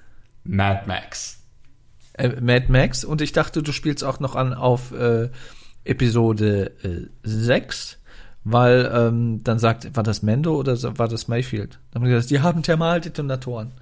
Mad 0.45 0.83
Max. 0.87 1.39
Äh, 2.15 2.39
Mad 2.41 2.67
Max 2.69 3.03
und 3.05 3.23
ich 3.23 3.33
dachte, 3.33 3.63
du 3.63 3.73
spielst 3.73 4.05
auch 4.05 4.21
noch 4.21 4.35
an 4.37 4.53
auf 4.53 4.93
äh, 4.93 5.31
Episode 5.85 6.73
äh, 6.83 7.09
6, 7.23 7.97
weil 8.45 8.91
ähm, 8.95 9.41
dann 9.45 9.59
sagt, 9.59 9.95
war 9.97 10.03
das 10.03 10.23
Mendo 10.23 10.55
oder 10.57 10.77
war 10.99 11.09
das 11.09 11.29
Mayfield? 11.29 11.79
Dann 11.91 12.03
haben 12.03 12.09
die 12.09 12.15
gesagt, 12.15 12.31
die 12.31 12.41
haben 12.41 12.63
Thermaldetonatoren. 12.63 13.73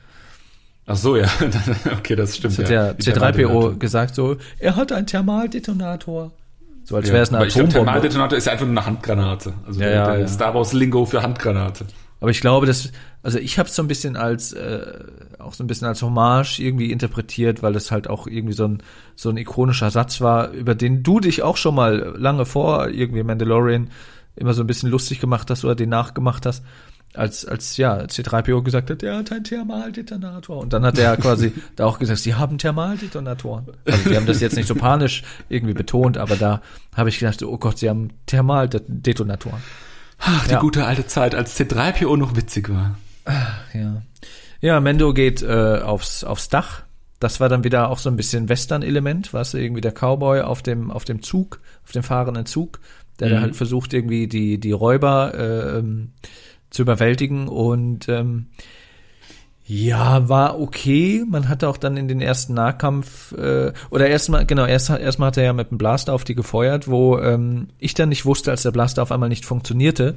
Ach 0.86 0.96
so, 0.96 1.16
ja. 1.16 1.26
okay, 1.98 2.16
das 2.16 2.36
stimmt. 2.36 2.58
Das 2.58 2.64
hat 2.64 2.70
ja. 2.70 2.84
der 2.84 2.94
Die 2.94 3.02
C3PO 3.02 3.12
Thermaldetonator. 3.12 3.78
gesagt 3.78 4.14
so, 4.14 4.36
er 4.58 4.76
hat 4.76 4.90
einen 4.90 5.06
Thermaldetonator. 5.06 6.32
So 6.84 6.96
als 6.96 7.08
Ja, 7.08 7.12
wäre 7.12 7.22
es 7.22 7.28
eine 7.28 7.38
aber 7.38 7.46
ich 7.46 7.54
glaub, 7.54 7.66
Atombombe. 7.66 7.84
Thermaldetonator 7.84 8.38
ist 8.38 8.46
ja 8.46 8.52
einfach 8.52 8.66
nur 8.66 8.76
eine 8.78 8.86
Handgranate. 8.86 9.52
Also 9.66 9.80
Ja, 9.80 9.86
der, 9.86 9.94
ja, 9.94 10.10
der 10.12 10.20
ja. 10.20 10.28
Star 10.28 10.54
Wars 10.54 10.72
Lingo 10.72 11.04
für 11.04 11.22
Handgranate. 11.22 11.84
Aber 12.20 12.30
ich 12.30 12.40
glaube, 12.40 12.66
dass, 12.66 12.90
also 13.22 13.38
ich 13.38 13.58
habe 13.58 13.68
es 13.68 13.76
so 13.76 13.82
ein 13.82 13.86
bisschen 13.88 14.16
als, 14.16 14.52
äh, 14.54 14.80
auch 15.38 15.52
so 15.52 15.62
ein 15.62 15.66
bisschen 15.66 15.86
als 15.86 16.02
Hommage 16.02 16.58
irgendwie 16.58 16.90
interpretiert, 16.90 17.62
weil 17.62 17.74
das 17.74 17.90
halt 17.90 18.08
auch 18.08 18.26
irgendwie 18.26 18.54
so 18.54 18.66
ein, 18.66 18.82
so 19.14 19.28
ein 19.28 19.36
ikonischer 19.36 19.90
Satz 19.90 20.20
war, 20.20 20.50
über 20.50 20.74
den 20.74 21.02
du 21.02 21.20
dich 21.20 21.42
auch 21.42 21.56
schon 21.58 21.74
mal 21.74 22.14
lange 22.16 22.46
vor 22.46 22.88
irgendwie 22.88 23.22
Mandalorian 23.22 23.90
immer 24.38 24.54
so 24.54 24.62
ein 24.62 24.66
bisschen 24.66 24.90
lustig 24.90 25.20
gemacht 25.20 25.50
hast 25.50 25.64
oder 25.64 25.74
den 25.74 25.88
nachgemacht 25.90 26.46
hast, 26.46 26.62
als, 27.14 27.44
als, 27.46 27.76
ja, 27.78 27.96
C3PO 28.02 28.62
gesagt 28.62 28.90
hat, 28.90 29.02
er 29.02 29.16
hat 29.18 29.32
einen 29.32 29.42
Thermaldetonator. 29.42 30.58
Und 30.58 30.72
dann 30.72 30.84
hat 30.84 30.98
er 30.98 31.16
quasi 31.16 31.52
da 31.76 31.86
auch 31.86 31.98
gesagt, 31.98 32.20
sie 32.20 32.34
haben 32.34 32.58
Thermaldetonatoren. 32.58 33.66
Also 33.86 34.10
die 34.10 34.16
haben 34.16 34.26
das 34.26 34.40
jetzt 34.40 34.56
nicht 34.56 34.68
so 34.68 34.74
panisch 34.74 35.22
irgendwie 35.48 35.74
betont, 35.74 36.18
aber 36.18 36.36
da 36.36 36.60
habe 36.94 37.08
ich 37.08 37.18
gedacht, 37.18 37.42
oh 37.42 37.56
Gott, 37.58 37.78
sie 37.78 37.88
haben 37.88 38.10
Thermaldetonatoren. 38.26 39.60
Ach, 40.18 40.46
die 40.46 40.52
Ja. 40.52 40.60
gute 40.60 40.84
alte 40.84 41.06
Zeit, 41.06 41.34
als 41.34 41.58
C3PO 41.58 42.16
noch 42.16 42.36
witzig 42.36 42.68
war. 42.68 42.98
Ja. 43.72 44.02
Ja, 44.60 44.80
Mendo 44.80 45.14
geht 45.14 45.42
äh, 45.42 45.78
aufs, 45.82 46.24
aufs 46.24 46.48
Dach. 46.48 46.82
Das 47.20 47.40
war 47.40 47.48
dann 47.48 47.64
wieder 47.64 47.88
auch 47.88 47.98
so 47.98 48.10
ein 48.10 48.16
bisschen 48.16 48.48
Western-Element, 48.48 49.32
was 49.32 49.54
irgendwie 49.54 49.80
der 49.80 49.92
Cowboy 49.92 50.42
auf 50.42 50.62
dem, 50.62 50.90
auf 50.90 51.04
dem 51.04 51.22
Zug, 51.22 51.60
auf 51.84 51.92
dem 51.92 52.02
fahrenden 52.02 52.46
Zug, 52.46 52.80
der 53.20 53.28
da 53.30 53.36
Mhm. 53.36 53.40
halt 53.42 53.56
versucht, 53.56 53.92
irgendwie 53.94 54.26
die, 54.28 54.58
die 54.58 54.72
Räuber 54.72 55.32
äh, 55.34 55.78
ähm, 55.78 56.12
zu 56.70 56.82
überwältigen 56.82 57.48
und 57.48 58.08
ähm, 58.08 58.46
ja, 59.66 60.28
war 60.30 60.58
okay. 60.60 61.24
Man 61.28 61.48
hatte 61.50 61.68
auch 61.68 61.76
dann 61.76 61.96
in 61.98 62.08
den 62.08 62.22
ersten 62.22 62.54
Nahkampf 62.54 63.32
äh, 63.32 63.72
oder 63.90 64.08
erstmal 64.08 64.46
genau 64.46 64.64
erst 64.64 64.88
erstmal 64.88 65.26
hat 65.28 65.36
er 65.36 65.44
ja 65.44 65.52
mit 65.52 65.70
dem 65.70 65.76
Blaster 65.78 66.14
auf 66.14 66.24
die 66.24 66.34
gefeuert, 66.34 66.88
wo 66.88 67.18
ähm, 67.18 67.68
ich 67.78 67.92
dann 67.92 68.08
nicht 68.08 68.24
wusste, 68.24 68.50
als 68.50 68.62
der 68.62 68.70
Blaster 68.70 69.02
auf 69.02 69.12
einmal 69.12 69.28
nicht 69.28 69.44
funktionierte, 69.44 70.14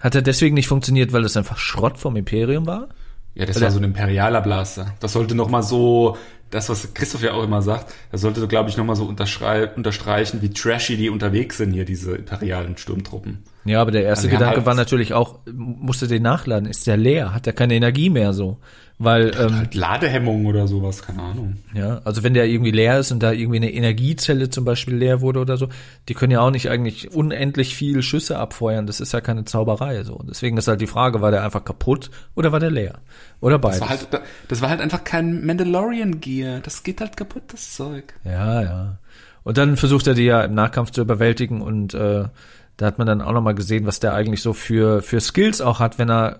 hat 0.00 0.14
er 0.14 0.20
deswegen 0.22 0.54
nicht 0.54 0.68
funktioniert, 0.68 1.12
weil 1.14 1.24
es 1.24 1.36
einfach 1.36 1.56
Schrott 1.56 1.96
vom 1.98 2.14
Imperium 2.16 2.66
war. 2.66 2.88
Ja, 3.34 3.46
das 3.46 3.56
Oder- 3.56 3.66
war 3.66 3.70
so 3.72 3.78
ein 3.78 3.84
imperialer 3.84 4.42
Blaster. 4.42 4.92
Das 5.00 5.12
sollte 5.14 5.34
noch 5.34 5.48
mal 5.48 5.62
so, 5.62 6.18
das 6.50 6.68
was 6.68 6.94
Christoph 6.94 7.22
ja 7.22 7.32
auch 7.32 7.42
immer 7.44 7.62
sagt, 7.62 7.92
das 8.10 8.20
sollte, 8.22 8.46
glaube 8.48 8.70
ich, 8.70 8.76
noch 8.76 8.84
mal 8.84 8.96
so 8.96 9.04
unterstreichen, 9.04 10.40
wie 10.42 10.50
trashy 10.50 10.96
die 10.96 11.10
unterwegs 11.10 11.58
sind 11.58 11.72
hier, 11.72 11.84
diese 11.84 12.16
imperialen 12.16 12.76
Sturmtruppen. 12.76 13.42
Ja, 13.64 13.80
aber 13.82 13.90
der 13.90 14.02
erste 14.04 14.26
Also 14.28 14.36
Gedanke 14.36 14.56
halt- 14.58 14.66
war 14.66 14.74
natürlich 14.74 15.12
auch, 15.12 15.40
musste 15.52 16.06
den 16.08 16.22
nachladen, 16.22 16.68
ist 16.68 16.86
der 16.86 16.96
leer, 16.96 17.34
hat 17.34 17.46
er 17.46 17.52
keine 17.52 17.74
Energie 17.74 18.08
mehr 18.10 18.32
so, 18.32 18.58
weil 18.98 19.32
ähm, 19.38 19.56
Halt 19.56 19.74
Ladehemmung 19.74 20.46
oder 20.46 20.66
sowas, 20.66 21.02
keine 21.02 21.22
Ahnung. 21.22 21.56
Ja, 21.72 22.00
also 22.04 22.24
wenn 22.24 22.34
der 22.34 22.46
irgendwie 22.46 22.72
leer 22.72 22.98
ist 22.98 23.12
und 23.12 23.22
da 23.22 23.30
irgendwie 23.30 23.58
eine 23.58 23.72
Energiezelle 23.72 24.50
zum 24.50 24.64
Beispiel 24.64 24.96
leer 24.96 25.20
wurde 25.20 25.38
oder 25.40 25.56
so, 25.56 25.68
die 26.08 26.14
können 26.14 26.32
ja 26.32 26.40
auch 26.40 26.50
nicht 26.50 26.68
eigentlich 26.68 27.12
unendlich 27.12 27.76
viel 27.76 28.02
Schüsse 28.02 28.38
abfeuern. 28.38 28.86
Das 28.86 29.00
ist 29.00 29.12
ja 29.12 29.20
keine 29.20 29.44
Zauberei 29.44 30.02
so. 30.02 30.20
Deswegen 30.28 30.56
ist 30.56 30.66
halt 30.66 30.80
die 30.80 30.88
Frage, 30.88 31.20
war 31.20 31.30
der 31.30 31.44
einfach 31.44 31.64
kaputt 31.64 32.10
oder 32.34 32.50
war 32.50 32.58
der 32.58 32.72
leer? 32.72 32.98
Oder 33.40 33.58
beides? 33.58 33.78
Das 33.78 33.88
war 33.88 33.96
halt, 33.96 34.22
das 34.48 34.60
war 34.62 34.70
halt 34.70 34.80
einfach 34.80 35.04
kein 35.04 35.46
Mandalorian 35.46 36.20
Gear. 36.20 36.60
Das 36.60 36.82
geht 36.82 37.00
halt 37.00 37.16
kaputt, 37.16 37.44
das 37.48 37.74
Zeug. 37.74 38.14
ja, 38.24 38.62
ja. 38.62 38.98
Und 39.44 39.56
dann 39.56 39.78
versucht 39.78 40.06
er 40.06 40.12
die 40.12 40.24
ja 40.24 40.42
im 40.42 40.52
Nahkampf 40.52 40.90
zu 40.90 41.00
überwältigen 41.00 41.62
und 41.62 41.94
äh, 41.94 42.24
da 42.76 42.86
hat 42.86 42.98
man 42.98 43.06
dann 43.06 43.22
auch 43.22 43.32
nochmal 43.32 43.54
gesehen, 43.54 43.86
was 43.86 43.98
der 43.98 44.12
eigentlich 44.12 44.42
so 44.42 44.52
für, 44.52 45.00
für 45.00 45.20
Skills 45.20 45.62
auch 45.62 45.80
hat, 45.80 45.98
wenn 45.98 46.10
er 46.10 46.38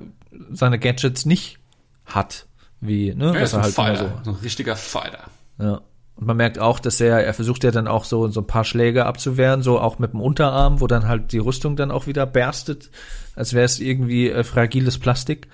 seine 0.52 0.78
Gadgets 0.78 1.24
nicht 1.24 1.59
hat. 2.04 2.47
Wie, 2.80 3.14
ne? 3.14 3.34
Er 3.34 3.42
ist 3.42 3.54
ein 3.54 3.62
halt 3.62 3.74
Fighter, 3.74 4.20
so 4.24 4.30
ein 4.30 4.36
richtiger 4.36 4.76
Fighter. 4.76 5.24
Ja. 5.58 5.80
Und 6.18 6.26
man 6.26 6.36
merkt 6.36 6.58
auch, 6.58 6.80
dass 6.80 7.00
er, 7.00 7.24
er 7.24 7.32
versucht 7.32 7.62
ja 7.62 7.70
dann 7.70 7.86
auch 7.86 8.04
so, 8.04 8.28
so 8.28 8.40
ein 8.40 8.46
paar 8.46 8.64
Schläge 8.64 9.06
abzuwehren, 9.06 9.62
so 9.62 9.78
auch 9.78 10.00
mit 10.00 10.12
dem 10.12 10.20
Unterarm, 10.20 10.80
wo 10.80 10.88
dann 10.88 11.06
halt 11.06 11.32
die 11.32 11.38
Rüstung 11.38 11.76
dann 11.76 11.92
auch 11.92 12.08
wieder 12.08 12.26
berstet, 12.26 12.90
als 13.36 13.54
wäre 13.54 13.64
es 13.64 13.78
irgendwie 13.78 14.28
äh, 14.28 14.42
fragiles 14.42 14.98
Plastik. 14.98 15.48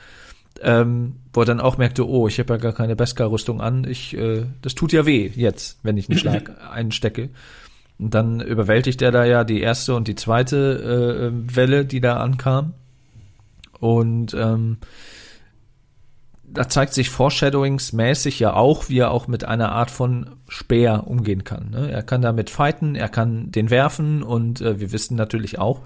Ähm, 0.62 1.16
wo 1.32 1.40
er 1.40 1.46
dann 1.46 1.60
auch 1.60 1.78
merkte, 1.78 2.08
oh, 2.08 2.28
ich 2.28 2.38
habe 2.38 2.54
ja 2.54 2.58
gar 2.58 2.72
keine 2.72 2.94
Beskar-Rüstung 2.94 3.60
an, 3.60 3.84
ich, 3.84 4.16
äh, 4.16 4.46
das 4.62 4.76
tut 4.76 4.92
ja 4.92 5.04
weh 5.04 5.30
jetzt, 5.34 5.80
wenn 5.82 5.96
ich 5.96 6.08
einen 6.08 6.18
Schlag 6.18 6.52
einstecke. 6.70 7.30
Und 7.98 8.14
dann 8.14 8.40
überwältigt 8.40 9.02
er 9.02 9.10
da 9.10 9.24
ja 9.24 9.44
die 9.44 9.60
erste 9.60 9.94
und 9.94 10.08
die 10.08 10.14
zweite 10.14 10.56
äh, 10.56 11.26
ähm, 11.26 11.54
Welle, 11.54 11.84
die 11.84 12.00
da 12.00 12.18
ankam. 12.18 12.74
Und 13.80 14.32
ähm, 14.34 14.78
da 16.55 16.68
zeigt 16.68 16.94
sich 16.94 17.11
Foreshadowingsmäßig 17.11 18.38
ja 18.38 18.55
auch, 18.55 18.88
wie 18.88 18.98
er 18.98 19.11
auch 19.11 19.26
mit 19.26 19.44
einer 19.44 19.72
Art 19.72 19.90
von 19.90 20.30
Speer 20.48 21.07
umgehen 21.07 21.44
kann. 21.44 21.70
Ne? 21.70 21.90
Er 21.90 22.02
kann 22.02 22.22
damit 22.22 22.48
fighten, 22.48 22.94
er 22.94 23.09
kann 23.09 23.50
den 23.50 23.70
werfen 23.70 24.22
und 24.22 24.61
äh, 24.61 24.80
wir 24.80 24.92
wissen 24.92 25.16
natürlich 25.16 25.59
auch, 25.59 25.80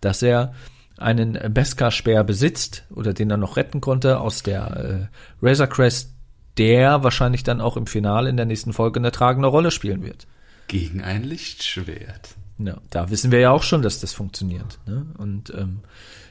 dass 0.00 0.22
er 0.22 0.54
einen 0.98 1.38
Beskar-Speer 1.52 2.22
besitzt 2.24 2.84
oder 2.94 3.12
den 3.12 3.30
er 3.30 3.36
noch 3.36 3.56
retten 3.56 3.80
konnte 3.80 4.20
aus 4.20 4.42
der 4.42 5.10
äh, 5.42 5.44
Razor 5.44 5.66
Crest, 5.66 6.14
der 6.58 7.02
wahrscheinlich 7.02 7.42
dann 7.42 7.60
auch 7.60 7.76
im 7.76 7.86
Finale 7.86 8.30
in 8.30 8.36
der 8.36 8.46
nächsten 8.46 8.72
Folge 8.72 9.00
eine 9.00 9.10
tragende 9.10 9.48
Rolle 9.48 9.70
spielen 9.70 10.04
wird. 10.04 10.26
Gegen 10.68 11.02
ein 11.02 11.24
Lichtschwert. 11.24 12.36
Ja, 12.66 12.78
da 12.90 13.10
wissen 13.10 13.30
wir 13.32 13.40
ja 13.40 13.50
auch 13.50 13.62
schon, 13.62 13.82
dass 13.82 14.00
das 14.00 14.12
funktioniert. 14.12 14.78
Ne? 14.86 15.06
Und 15.18 15.52
ähm, 15.56 15.80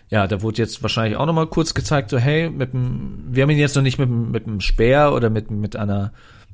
ja, 0.09 0.27
da 0.27 0.41
wurde 0.41 0.57
jetzt 0.57 0.81
wahrscheinlich 0.83 1.17
auch 1.17 1.25
nochmal 1.25 1.47
kurz 1.47 1.73
gezeigt, 1.73 2.09
so 2.09 2.17
hey, 2.17 2.49
mit 2.49 2.73
dem, 2.73 3.23
wir 3.31 3.43
haben 3.43 3.49
ihn 3.49 3.57
jetzt 3.57 3.75
noch 3.75 3.81
nicht 3.81 3.97
mit, 3.97 4.09
mit 4.09 4.47
einem 4.47 4.61
Speer 4.61 5.13
oder 5.13 5.29
mit, 5.29 5.49
mit 5.51 5.75
einer 5.75 6.11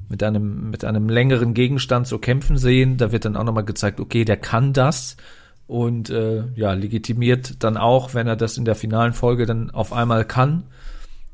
mit 0.09 0.23
einem 0.23 0.69
mit 0.69 0.85
einem 0.85 1.09
längeren 1.09 1.53
Gegenstand 1.53 2.07
so 2.07 2.17
kämpfen 2.17 2.57
sehen. 2.57 2.97
Da 2.97 3.11
wird 3.11 3.25
dann 3.25 3.35
auch 3.35 3.43
nochmal 3.43 3.65
gezeigt, 3.65 3.99
okay, 3.99 4.23
der 4.23 4.37
kann 4.37 4.73
das 4.73 5.17
und 5.65 6.09
äh, 6.09 6.45
ja 6.55 6.73
legitimiert 6.73 7.63
dann 7.63 7.75
auch, 7.77 8.13
wenn 8.13 8.27
er 8.27 8.37
das 8.37 8.57
in 8.57 8.63
der 8.65 8.75
finalen 8.75 9.13
Folge 9.13 9.45
dann 9.45 9.69
auf 9.71 9.91
einmal 9.91 10.23
kann. 10.23 10.63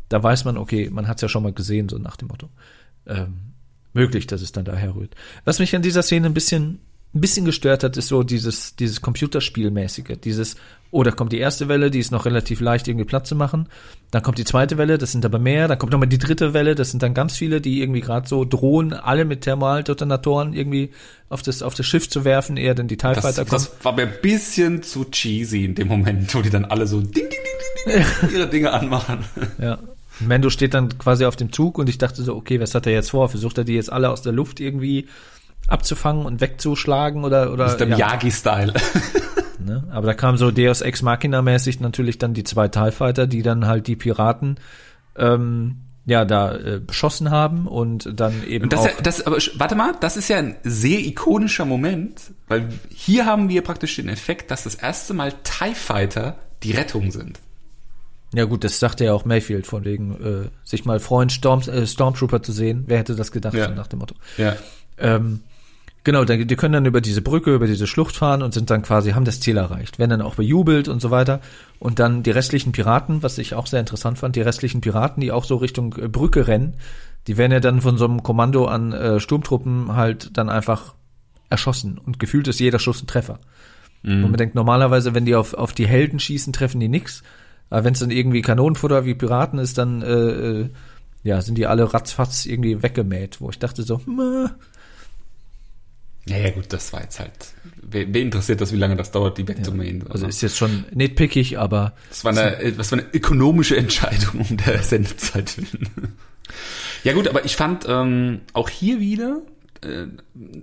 Da 0.10 0.22
weiß 0.22 0.46
man, 0.46 0.58
okay, 0.58 0.90
man 0.92 1.08
hat 1.08 1.18
es 1.18 1.22
ja 1.22 1.28
schon 1.28 1.44
mal 1.44 1.54
gesehen, 1.54 1.90
so 1.90 1.98
nach 1.98 2.18
dem 2.18 2.30
Motto. 2.30 2.50
Ähm, 3.06 3.54
möglich, 3.94 4.28
dass 4.28 4.42
es 4.42 4.52
dann 4.52 4.66
daher 4.66 4.96
rührt. 4.96 5.16
Was 5.46 5.60
mich 5.60 5.76
an 5.76 5.82
dieser 5.82 6.04
Szene 6.04 6.28
ein 6.28 6.34
bisschen, 6.34 6.80
ein 7.16 7.22
bisschen 7.22 7.46
gestört 7.46 7.84
hat, 7.84 7.96
ist 7.96 8.08
so 8.08 8.24
dieses, 8.24 8.76
dieses 8.76 9.02
Computerspielmäßige. 9.02 10.18
Dieses, 10.24 10.56
oh, 10.90 11.04
da 11.04 11.12
kommt 11.12 11.32
die 11.32 11.38
erste 11.38 11.68
Welle, 11.68 11.92
die 11.92 12.00
ist 12.00 12.12
noch 12.12 12.26
relativ 12.26 12.60
leicht 12.60 12.88
irgendwie 12.88 13.06
Platz 13.06 13.30
zu 13.30 13.36
machen. 13.36 13.68
Dann 14.10 14.24
kommt 14.24 14.40
die 14.40 14.46
zweite 14.46 14.78
Welle, 14.80 14.98
das 14.98 15.12
sind 15.12 15.24
aber 15.24 15.38
mehr. 15.38 15.68
Dann 15.68 15.78
kommt 15.78 15.92
nochmal 15.92 16.10
die 16.10 16.18
dritte 16.18 16.54
Welle, 16.54 16.74
das 16.74 16.90
sind 16.90 17.04
dann 17.04 17.14
ganz 17.14 17.38
viele, 17.38 17.62
die 17.62 17.82
irgendwie 17.82 18.02
gerade 18.02 18.28
so 18.28 18.46
drohen, 18.46 18.94
alle 18.94 19.26
mit 19.26 19.42
Thermaldetonatoren 19.42 20.54
irgendwie 20.54 20.90
auf 21.30 21.44
das, 21.44 21.62
auf 21.62 21.76
das 21.76 21.86
Schiff 21.86 22.10
zu 22.10 22.26
werfen, 22.26 22.58
eher 22.58 22.74
denn 22.74 22.88
die 22.88 22.98
TIE 22.98 23.14
Das, 23.14 23.22
Fighter 23.24 23.46
kommen. 23.46 23.64
das 23.64 23.86
war 23.86 23.94
mir 23.94 24.04
ein 24.04 24.14
bisschen 24.22 24.82
zu 24.82 25.06
cheesy 25.06 25.66
in 25.66 25.76
dem 25.76 25.90
Moment, 25.90 26.34
wo 26.34 26.42
die 26.42 26.50
dann 26.50 26.66
alle 26.66 26.88
so 26.88 27.00
ding, 27.02 27.12
ding, 27.14 27.30
ding, 27.30 27.94
ding, 27.94 28.04
ding, 28.32 28.36
ihre 28.36 28.48
Dinge 28.48 28.72
anmachen. 28.72 29.20
Ja. 29.62 29.78
Mendo 30.20 30.50
steht 30.52 30.74
dann 30.76 30.96
quasi 30.98 31.26
auf 31.26 31.36
dem 31.36 31.52
Zug 31.52 31.78
und 31.80 31.90
ich 31.90 31.98
dachte 31.98 32.22
so, 32.24 32.36
okay, 32.36 32.60
was 32.60 32.76
hat 32.76 32.86
er 32.86 32.94
jetzt 32.94 33.10
vor? 33.12 33.30
Versucht 33.30 33.58
er 33.58 33.64
die 33.64 33.74
jetzt 33.74 33.92
alle 33.92 34.10
aus 34.12 34.22
der 34.22 34.32
Luft 34.32 34.60
irgendwie 34.60 35.08
abzufangen 35.68 36.26
und 36.26 36.42
wegzuschlagen 36.42 37.24
oder 37.24 37.52
oder 37.52 37.64
Das 37.66 37.74
ist 37.74 37.80
der 37.80 37.88
ja, 37.90 37.96
Miyagi-Style. 37.96 38.74
ne? 39.60 39.84
Aber 39.92 40.08
da 40.08 40.14
kam 40.14 40.38
so 40.38 40.52
Deus 40.52 40.82
Ex 40.82 41.02
Machina 41.02 41.42
mäßig 41.42 41.80
natürlich 41.80 42.18
dann 42.18 42.34
die 42.34 42.44
zwei 42.44 42.68
TIE 42.68 42.92
Fighter, 42.92 43.28
die 43.28 43.42
dann 43.42 43.66
halt 43.68 43.88
die 43.88 43.96
Piraten 43.96 44.58
ähm, 45.18 45.78
ja 46.06 46.26
da 46.26 46.54
äh, 46.56 46.80
beschossen 46.86 47.32
haben 47.32 47.66
und 47.68 48.20
dann 48.20 48.44
eben 48.46 48.66
Und 48.66 48.74
das, 48.74 48.82
auch 48.82 48.86
ja- 48.88 49.02
das, 49.02 49.26
aber 49.26 49.38
warte 49.56 49.76
mal, 49.76 49.94
das 50.02 50.18
ist 50.18 50.28
ja 50.28 50.38
ein 50.38 50.56
sehr 50.64 51.00
ikonischer 51.00 51.64
Moment, 51.66 52.32
weil 52.50 52.68
hier 52.94 53.26
haben 53.26 53.48
wir 53.48 53.62
praktisch 53.62 53.96
den 53.96 54.10
Effekt, 54.10 54.52
dass 54.52 54.64
das 54.64 54.76
erste 54.76 55.14
Mal 55.14 55.32
TIE 55.44 55.74
Fighter 55.76 56.36
die 56.64 56.74
Rettung 56.74 57.12
sind. 57.12 57.40
ja 58.34 58.44
gut, 58.46 58.66
das 58.66 58.80
sagte 58.80 59.06
ja 59.06 59.14
auch 59.14 59.24
Mayfield 59.24 59.66
von 59.66 59.86
wegen 59.86 60.12
äh, 60.46 60.50
sich 60.66 60.84
mal 60.84 61.00
freuen 61.00 61.30
Storm, 61.30 61.62
äh, 61.62 61.86
Stormtrooper 61.88 62.42
zu 62.44 62.52
sehen. 62.52 62.84
Wer 62.88 62.98
hätte 63.00 63.16
das 63.16 63.32
gedacht 63.32 63.54
Ja. 63.54 63.70
so 63.70 63.74
nach 63.74 63.88
dem 63.88 64.00
Motto? 64.00 64.16
Ja. 64.38 64.56
Ähm, 64.98 65.40
genau, 66.04 66.26
die 66.26 66.56
können 66.56 66.74
dann 66.74 66.86
über 66.86 67.02
diese 67.02 67.22
Brücke, 67.22 67.54
über 67.54 67.68
diese 67.68 67.88
Schlucht 67.88 68.16
fahren 68.16 68.42
und 68.42 68.54
sind 68.54 68.70
dann 68.70 68.82
quasi, 68.82 69.12
haben 69.12 69.26
das 69.26 69.40
Ziel 69.40 69.58
erreicht, 69.58 70.00
werden 70.00 70.12
dann 70.12 70.22
auch 70.22 70.36
bejubelt 70.36 70.88
und 70.88 71.02
so 71.02 71.12
weiter. 71.12 71.42
Und 71.80 72.00
dann 72.00 72.24
die 72.24 72.32
restlichen 72.32 72.72
Piraten, 72.72 73.24
was 73.24 73.38
ich 73.38 73.56
auch 73.56 73.68
sehr 73.68 73.80
interessant 73.80 74.18
fand, 74.18 74.36
die 74.36 74.42
restlichen 74.42 74.82
Piraten, 74.82 75.22
die 75.22 75.32
auch 75.32 75.44
so 75.44 75.56
Richtung 75.58 75.96
äh, 75.98 76.08
Brücke 76.08 76.48
rennen, 76.48 76.76
die 77.28 77.38
werden 77.38 77.52
ja 77.52 77.60
dann 77.60 77.82
von 77.82 77.98
so 77.98 78.06
einem 78.06 78.24
Kommando 78.24 78.66
an 78.66 78.92
äh, 78.92 79.20
Sturmtruppen 79.20 79.96
halt 79.96 80.38
dann 80.38 80.50
einfach 80.50 80.94
erschossen 81.50 81.98
und 81.98 82.20
gefühlt 82.20 82.48
ist 82.48 82.60
jeder 82.60 82.80
Schuss 82.80 83.02
ein 83.02 83.08
Treffer. 83.08 83.40
Und 84.24 84.32
man 84.32 84.38
denkt 84.38 84.56
normalerweise, 84.56 85.14
wenn 85.14 85.26
die 85.26 85.36
auf, 85.36 85.54
auf 85.54 85.72
die 85.72 85.88
Helden 85.88 86.20
schießen, 86.20 86.52
treffen 86.52 86.80
die 86.80 86.90
nix. 86.90 87.24
Aber 87.70 87.86
wenn 87.86 87.94
es 87.94 88.00
dann 88.00 88.12
irgendwie 88.12 88.42
Kanonenfutter 88.42 89.06
wie 89.06 89.16
Piraten 89.16 89.60
ist, 89.60 89.78
dann 89.78 90.02
äh, 90.02 90.12
äh, 90.12 90.70
ja, 91.24 91.42
sind 91.42 91.58
die 91.58 91.68
alle 91.68 91.94
ratzfatz 91.94 92.46
irgendwie 92.46 92.84
weggemäht, 92.84 93.40
wo 93.40 93.50
ich 93.50 93.60
dachte 93.60 93.84
so, 93.84 94.02
meh. 94.06 94.50
Ja, 96.26 96.38
ja, 96.38 96.52
gut, 96.52 96.72
das 96.72 96.94
war 96.94 97.02
jetzt 97.02 97.20
halt. 97.20 97.32
Wer, 97.82 98.14
wer 98.14 98.22
interessiert 98.22 98.62
das, 98.62 98.72
wie 98.72 98.78
lange 98.78 98.96
das 98.96 99.12
dauert, 99.12 99.38
die 99.38 99.48
wegzumähen? 99.48 100.06
also 100.10 100.26
ist 100.26 100.42
jetzt 100.42 100.58
schon 100.58 100.86
nitpickig, 100.92 101.60
aber 101.60 101.94
Das 102.10 102.24
war 102.24 102.32
eine, 102.38 102.72
das 102.72 102.92
war 102.92 103.00
eine 103.00 103.08
ökonomische 103.14 103.76
Entscheidung 103.76 104.46
um 104.50 104.58
der 104.58 104.82
Sendezeit 104.84 105.58
willen. 105.58 106.16
Ja 107.04 107.14
gut, 107.14 107.28
aber 107.28 107.44
ich 107.44 107.56
fand 107.58 107.86
ähm, 107.90 108.42
auch 108.54 108.70
hier 108.70 109.02
wieder 109.02 109.42
äh, 109.82 110.06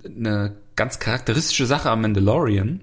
eine 0.06 0.56
ganz 0.76 0.98
charakteristische 0.98 1.66
Sache 1.66 1.90
am 1.90 2.00
Mandalorian. 2.00 2.80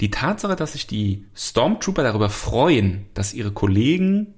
Die 0.00 0.10
Tatsache, 0.10 0.56
dass 0.56 0.72
sich 0.72 0.88
die 0.88 1.24
Stormtrooper 1.36 2.02
darüber 2.02 2.30
freuen, 2.30 3.06
dass 3.14 3.34
ihre 3.34 3.52
Kollegen, 3.52 4.34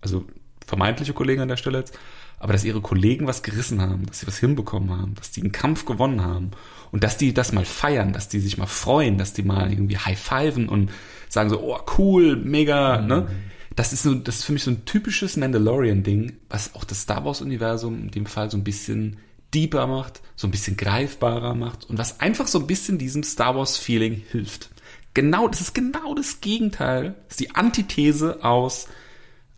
also 0.00 0.24
vermeintliche 0.64 1.14
Kollegen 1.14 1.42
an 1.42 1.48
der 1.48 1.56
Stelle 1.56 1.78
jetzt, 1.78 1.98
aber 2.38 2.52
dass 2.52 2.64
ihre 2.64 2.80
Kollegen 2.80 3.26
was 3.26 3.42
gerissen 3.42 3.80
haben, 3.80 4.06
dass 4.06 4.20
sie 4.20 4.26
was 4.28 4.38
hinbekommen 4.38 4.90
haben, 4.90 5.14
dass 5.16 5.32
die 5.32 5.40
einen 5.40 5.52
Kampf 5.52 5.84
gewonnen 5.86 6.22
haben 6.22 6.52
und 6.96 7.04
dass 7.04 7.18
die 7.18 7.34
das 7.34 7.52
mal 7.52 7.66
feiern, 7.66 8.14
dass 8.14 8.30
die 8.30 8.40
sich 8.40 8.56
mal 8.56 8.64
freuen, 8.64 9.18
dass 9.18 9.34
die 9.34 9.42
mal 9.42 9.70
irgendwie 9.70 9.98
high-fiven 9.98 10.66
und 10.66 10.90
sagen 11.28 11.50
so, 11.50 11.60
oh 11.60 11.78
cool, 11.98 12.36
mega, 12.36 13.02
ne? 13.02 13.28
Das 13.74 13.92
ist 13.92 14.02
so, 14.02 14.14
das 14.14 14.36
ist 14.36 14.44
für 14.44 14.54
mich 14.54 14.64
so 14.64 14.70
ein 14.70 14.86
typisches 14.86 15.36
Mandalorian-Ding, 15.36 16.38
was 16.48 16.74
auch 16.74 16.84
das 16.84 17.02
Star 17.02 17.22
Wars-Universum 17.22 18.04
in 18.04 18.10
dem 18.12 18.24
Fall 18.24 18.50
so 18.50 18.56
ein 18.56 18.64
bisschen 18.64 19.18
deeper 19.52 19.86
macht, 19.86 20.22
so 20.36 20.48
ein 20.48 20.50
bisschen 20.50 20.78
greifbarer 20.78 21.54
macht 21.54 21.84
und 21.84 21.98
was 21.98 22.20
einfach 22.20 22.46
so 22.46 22.60
ein 22.60 22.66
bisschen 22.66 22.96
diesem 22.96 23.24
Star 23.24 23.54
Wars-Feeling 23.54 24.22
hilft. 24.30 24.70
Genau, 25.12 25.48
das 25.48 25.60
ist 25.60 25.74
genau 25.74 26.14
das 26.14 26.40
Gegenteil, 26.40 27.14
das 27.24 27.32
ist 27.32 27.40
die 27.40 27.54
Antithese 27.54 28.42
aus 28.42 28.88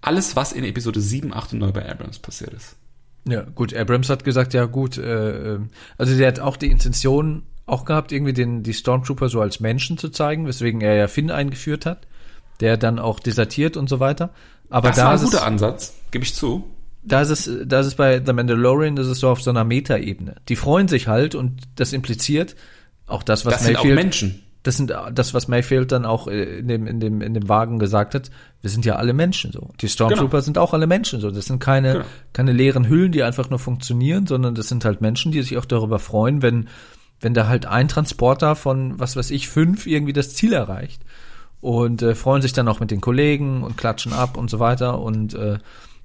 alles, 0.01 0.35
was 0.35 0.51
in 0.51 0.65
Episode 0.65 1.01
7, 1.01 1.33
8 1.33 1.53
und 1.53 1.61
9 1.61 1.73
bei 1.73 1.89
Abrams 1.89 2.19
passiert 2.19 2.53
ist. 2.53 2.75
Ja, 3.27 3.43
gut, 3.55 3.75
Abrams 3.75 4.09
hat 4.11 4.25
gesagt, 4.25 4.55
ja 4.55 4.65
gut, 4.65 4.97
äh, 4.99 5.55
äh, 5.55 5.59
also 5.99 6.17
der 6.17 6.29
hat 6.29 6.41
auch 6.41 6.57
die 6.57 6.71
Intention 6.71 7.43
auch 7.67 7.85
gehabt, 7.85 8.13
irgendwie 8.13 8.33
den, 8.33 8.63
die 8.63 8.73
Stormtrooper 8.73 9.29
so 9.29 9.41
als 9.41 9.61
Menschen 9.61 9.99
zu 9.99 10.09
zeigen, 10.09 10.47
weswegen 10.47 10.81
er 10.81 10.95
ja 10.95 11.09
Finn 11.09 11.31
eingeführt 11.31 11.85
hat, 11.85 12.07
der 12.61 12.77
dann 12.77 12.99
auch 12.99 13.21
desertiert 13.21 13.77
und 13.77 13.89
so 13.89 14.01
weiter. 14.01 14.31
Aber 14.71 14.89
Das 14.89 14.97
da 14.97 15.05
war 15.05 15.11
ein 15.11 15.17
ist, 15.17 15.25
guter 15.25 15.37
es, 15.39 15.43
Ansatz, 15.43 15.95
gebe 16.11 16.25
ich 16.25 16.35
zu. 16.35 16.65
da 17.03 17.21
ist 17.21 17.31
es, 17.31 17.51
da 17.67 17.81
ist 17.81 17.87
es 17.87 17.95
bei 17.95 18.23
The 18.25 18.33
Mandalorian, 18.33 18.97
das 18.97 19.07
ist 19.07 19.21
so 19.21 19.29
auf 19.29 19.43
so 19.43 19.51
einer 19.51 19.65
Metaebene. 19.65 20.37
Die 20.49 20.57
freuen 20.57 20.89
sich 20.89 21.09
halt 21.09 21.35
und 21.35 21.63
das 21.77 21.93
impliziert 21.93 22.57
auch 23.07 23.23
das, 23.23 23.45
was 23.45 23.55
Das 23.55 23.65
sind 23.65 23.77
auch 23.77 23.85
Mayfield, 23.85 23.97
Menschen. 23.97 24.43
Das 24.69 24.77
sind 24.77 24.93
das, 25.15 25.33
was 25.33 25.49
Mayfield 25.49 25.93
dann 25.93 26.05
auch 26.05 26.29
äh, 26.29 26.59
in 26.59 26.69
dem, 26.69 26.87
in 26.87 27.01
dem, 27.01 27.23
in 27.23 27.33
dem 27.33 27.49
Wagen 27.49 27.79
gesagt 27.79 28.15
hat. 28.15 28.31
Wir 28.61 28.69
sind 28.69 28.85
ja 28.85 28.97
alle 28.97 29.15
Menschen 29.15 29.51
so. 29.51 29.71
Die 29.81 29.89
Stormtrooper 29.89 30.29
Genau. 30.29 30.41
sind 30.43 30.59
auch 30.59 30.75
alle 30.75 30.87
Menschen 30.87 31.21
so. 31.21 31.31
Das 31.31 31.47
sind 31.47 31.59
keine, 31.59 31.93
Genau. 31.95 32.05
keine 32.35 32.53
leeren 32.53 32.87
Hüllen, 32.87 33.11
die 33.11 33.23
einfach 33.23 33.49
nur 33.49 33.59
funktionieren, 33.59 34.27
sondern 34.27 34.55
das 34.55 34.69
sind 34.69 34.85
halt 34.85 35.01
Menschen, 35.01 35.33
die 35.33 35.41
sich 35.41 35.57
auch 35.57 35.65
darüber 35.65 35.99
freuen, 35.99 36.43
wenn, 36.43 36.69
wenn 37.19 37.33
da 37.33 37.49
halt 37.49 37.65
ein 37.65 37.89
Transporter 37.89 38.57
von, 38.57 39.01
was 39.01 39.17
weiß 39.17 39.31
ich, 39.31 39.49
fünf 39.49 39.87
irgendwie 39.87 40.13
das 40.13 40.35
Ziel 40.35 40.53
erreicht. 40.53 41.01
Und 41.63 42.03
äh, 42.03 42.15
freuen 42.15 42.43
sich 42.43 42.53
dann 42.53 42.69
auch 42.69 42.79
mit 42.79 42.91
den 42.91 43.01
Kollegen 43.01 43.63
und 43.63 43.79
klatschen 43.79 44.13
ab 44.13 44.37
und 44.37 44.51
so 44.51 44.59
weiter. 44.59 45.01
Und 45.01 45.33
äh, 45.33 45.57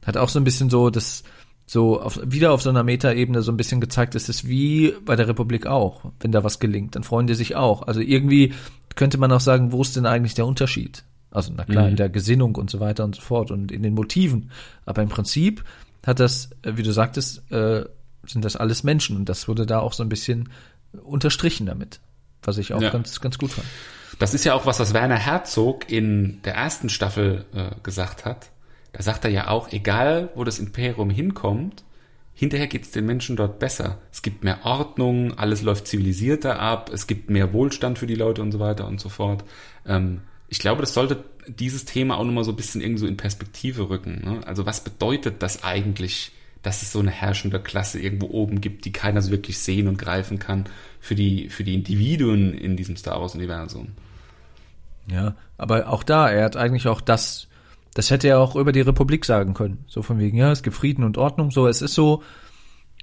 hat 0.06 0.16
auch 0.16 0.30
so 0.30 0.40
ein 0.40 0.46
bisschen 0.46 0.70
so 0.70 0.90
das, 0.90 1.24
so 1.74 2.00
auf, 2.00 2.20
wieder 2.24 2.52
auf 2.54 2.62
so 2.62 2.70
einer 2.70 2.84
Metaebene 2.84 3.42
so 3.42 3.52
ein 3.52 3.58
bisschen 3.58 3.82
gezeigt, 3.82 4.14
es 4.14 4.30
ist 4.30 4.48
wie 4.48 4.94
bei 5.06 5.16
der 5.16 5.28
Republik 5.28 5.66
auch. 5.66 6.06
Wenn 6.20 6.32
da 6.32 6.44
was 6.44 6.60
gelingt, 6.60 6.96
dann 6.96 7.04
freuen 7.04 7.26
die 7.26 7.34
sich 7.34 7.56
auch. 7.56 7.82
Also 7.82 8.00
irgendwie 8.00 8.54
könnte 8.96 9.18
man 9.18 9.32
auch 9.32 9.40
sagen, 9.40 9.72
wo 9.72 9.82
ist 9.82 9.96
denn 9.96 10.06
eigentlich 10.06 10.36
der 10.36 10.46
Unterschied? 10.46 11.04
Also 11.32 11.52
na 11.56 11.66
klar, 11.66 11.90
in 11.90 11.96
der 11.96 12.10
Gesinnung 12.10 12.56
und 12.56 12.70
so 12.70 12.80
weiter 12.80 13.04
und 13.04 13.16
so 13.16 13.22
fort 13.22 13.50
und 13.50 13.72
in 13.72 13.82
den 13.82 13.96
Motiven. 13.96 14.52
Aber 14.86 15.02
im 15.02 15.10
Prinzip 15.10 15.64
hat 16.06 16.20
das, 16.20 16.52
äh, 16.62 16.74
wie 16.76 16.84
du 16.84 16.92
sagtest, 16.94 17.52
äh, 17.52 17.86
sind 18.26 18.46
das 18.46 18.56
alles 18.56 18.84
Menschen 18.84 19.18
und 19.18 19.28
das 19.28 19.48
wurde 19.48 19.66
da 19.66 19.80
auch 19.80 19.94
so 19.94 20.04
ein 20.04 20.10
bisschen 20.10 20.50
unterstrichen 21.04 21.66
damit, 21.66 22.00
was 22.44 22.60
ich 22.60 22.72
auch 22.74 22.82
Ja. 22.82 22.92
ganz, 22.92 23.20
ganz 23.20 23.40
gut 23.40 23.52
fand. 23.52 23.68
Das 24.20 24.36
ist 24.36 24.44
ja 24.46 24.54
auch 24.54 24.68
was, 24.68 24.80
was 24.80 24.94
Werner 24.94 25.18
Herzog 25.18 25.90
in 25.90 26.40
der 26.44 26.54
ersten 26.54 26.90
Staffel 26.90 27.46
äh, 27.56 27.72
gesagt 27.82 28.26
hat. 28.26 28.50
Da 28.94 29.02
sagt 29.02 29.26
er 29.26 29.32
ja 29.32 29.48
auch, 29.50 29.72
egal 29.72 30.30
wo 30.36 30.44
das 30.44 30.60
Imperium 30.60 31.10
hinkommt, 31.10 31.84
hinterher 32.34 32.68
geht's 32.68 32.92
den 32.92 33.06
Menschen 33.06 33.36
dort 33.36 33.60
besser. 33.60 34.00
Es 34.12 34.22
gibt 34.22 34.44
mehr 34.44 34.66
Ordnung, 34.66 35.38
alles 35.38 35.62
läuft 35.62 35.88
zivilisierter 35.88 36.60
ab, 36.60 36.90
es 36.94 37.08
gibt 37.08 37.30
mehr 37.30 37.54
Wohlstand 37.54 38.00
für 38.00 38.08
die 38.08 38.16
Leute 38.16 38.42
und 38.42 38.52
so 38.52 38.60
weiter 38.60 38.88
und 38.88 39.00
so 39.00 39.10
fort. 39.10 39.44
Ähm, 39.86 40.22
ich 40.48 40.60
glaube, 40.60 40.82
das 40.82 40.94
sollte 40.94 41.24
dieses 41.48 41.86
Thema 41.86 42.18
auch 42.18 42.24
nochmal 42.24 42.44
so 42.44 42.52
ein 42.52 42.56
bisschen 42.56 42.82
irgendwie 42.82 43.02
so 43.02 43.08
in 43.08 43.18
Perspektive 43.18 43.90
rücken. 43.90 44.22
Ne? 44.24 44.48
Also 44.48 44.66
was 44.66 44.84
bedeutet 44.84 45.42
das 45.42 45.64
eigentlich, 45.64 46.32
dass 46.62 46.82
es 46.82 46.92
so 46.92 47.00
eine 47.00 47.12
herrschende 47.12 47.60
Klasse 47.60 48.00
irgendwo 48.00 48.28
oben 48.28 48.62
gibt, 48.62 48.86
die 48.86 48.94
keiner 48.94 49.22
so 49.22 49.32
wirklich 49.32 49.60
sehen 49.60 49.88
und 49.88 49.98
greifen 49.98 50.40
kann 50.40 50.66
für 51.00 51.16
die, 51.16 51.50
für 51.50 51.64
die 51.64 51.74
Individuen 51.74 52.54
in 52.54 52.78
diesem 52.78 52.96
Star 52.96 53.20
Wars-Universum? 53.20 53.90
Ja, 55.08 55.36
aber 55.58 55.90
auch 55.90 56.04
da, 56.04 56.30
er 56.30 56.46
hat 56.46 56.56
eigentlich 56.56 56.88
auch 56.88 57.02
das, 57.02 57.48
das 57.94 58.10
hätte 58.10 58.28
er 58.28 58.40
auch 58.40 58.56
über 58.56 58.72
die 58.72 58.82
Republik 58.82 59.26
sagen 59.26 59.54
können. 59.54 59.86
So 59.88 60.02
von 60.02 60.20
wegen, 60.20 60.38
ja, 60.38 60.52
es 60.52 60.64
gibt 60.64 60.76
Frieden 60.76 61.04
und 61.04 61.18
Ordnung, 61.18 61.52
so, 61.52 61.68
es 61.68 61.82
ist 61.82 61.94
so, 61.94 62.24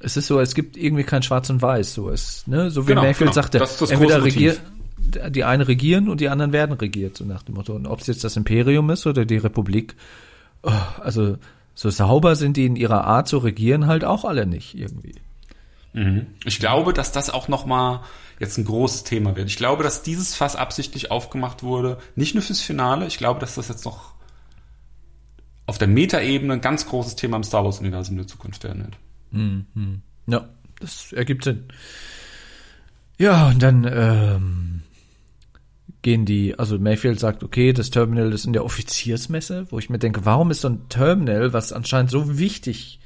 es 0.01 0.17
ist 0.17 0.27
so, 0.27 0.41
es 0.41 0.55
gibt 0.55 0.77
irgendwie 0.77 1.05
kein 1.05 1.23
Schwarz 1.23 1.51
und 1.51 1.63
Weiß, 1.63 1.95
so 1.95 2.09
es, 2.11 2.47
ne, 2.47 2.71
so 2.71 2.85
wie 2.85 2.89
Genau, 2.89 3.03
Mayfield 3.03 3.31
genau. 3.31 3.33
sagte, 3.33 3.59
Das 3.59 3.73
ist 3.73 3.83
das 3.83 3.91
entweder 3.91 4.15
große 4.21 4.27
regier, 4.27 4.57
Motiv. 5.13 5.33
die 5.33 5.45
einen 5.45 5.63
regieren 5.63 6.09
und 6.09 6.21
die 6.21 6.29
anderen 6.29 6.53
werden 6.53 6.73
regiert, 6.73 7.17
so 7.17 7.25
nach 7.25 7.43
dem 7.43 7.55
Motto. 7.55 7.75
Und 7.75 7.87
ob 7.87 8.01
es 8.01 8.07
jetzt 8.07 8.25
das 8.25 8.37
Imperium 8.37 8.91
ist 8.91 9.07
oder 9.07 9.25
die 9.25 9.37
Republik, 9.37 9.95
oh, 10.63 10.73
also, 11.01 11.37
so 11.75 11.89
sauber 11.89 12.35
sind 12.37 12.57
die 12.57 12.67
in 12.67 12.77
ihrer 12.77 13.05
Art 13.05 13.29
zu 13.29 13.39
regieren 13.39 13.87
halt 13.87 14.05
auch 14.05 14.25
alle 14.25 14.45
nicht 14.47 14.77
irgendwie. 14.77 15.15
Ich 16.45 16.59
glaube, 16.61 16.93
dass 16.93 17.11
das 17.11 17.31
auch 17.31 17.49
nochmal 17.49 18.01
jetzt 18.39 18.59
ein 18.59 18.65
großes 18.65 19.05
Thema 19.05 19.35
wird. 19.35 19.49
Ich 19.49 19.57
glaube, 19.57 19.83
dass 19.83 20.03
dieses 20.03 20.35
Fass 20.35 20.57
absichtlich 20.57 21.11
aufgemacht 21.11 21.63
wurde, 21.63 21.99
nicht 22.17 22.35
nur 22.35 22.43
fürs 22.43 22.61
Finale, 22.61 23.07
ich 23.07 23.19
glaube, 23.19 23.41
dass 23.41 23.55
das 23.55 23.69
jetzt 23.69 23.85
noch 23.85 24.13
auf 25.71 25.79
der 25.79 25.89
Metaebene 25.89 26.55
ein 26.55 26.61
ganz 26.61 26.87
großes 26.87 27.15
Thema 27.15 27.37
im 27.37 27.45
Star 27.45 27.65
Wars-Universum 27.65 28.17
der 28.17 28.27
Zukunft 28.27 28.65
werden 28.65 28.83
wird. 28.83 28.99
Ja, 30.27 30.49
das 30.81 31.13
ergibt 31.13 31.45
Sinn. 31.45 31.65
Ja, 33.19 33.49
und 33.49 33.63
dann 33.63 33.89
ähm, 33.89 34.83
gehen 36.03 36.25
die, 36.25 36.59
also 36.59 36.77
Mayfield 36.79 37.21
sagt, 37.21 37.45
okay, 37.45 37.73
das 37.73 37.91
Terminal 37.91 38.33
ist 38.33 38.47
in 38.47 38.53
der 38.53 38.65
Offiziersmesse, 38.65 39.67
wo 39.71 39.79
ich 39.79 39.91
mir 39.91 40.01
denke, 40.01 40.25
warum 40.25 40.51
ist 40.51 40.63
so 40.63 40.69
ein 40.71 40.89
Terminal, 40.89 41.53
was 41.53 41.73
anscheinend 41.73 42.11
so 42.11 42.39
wichtig 42.39 42.99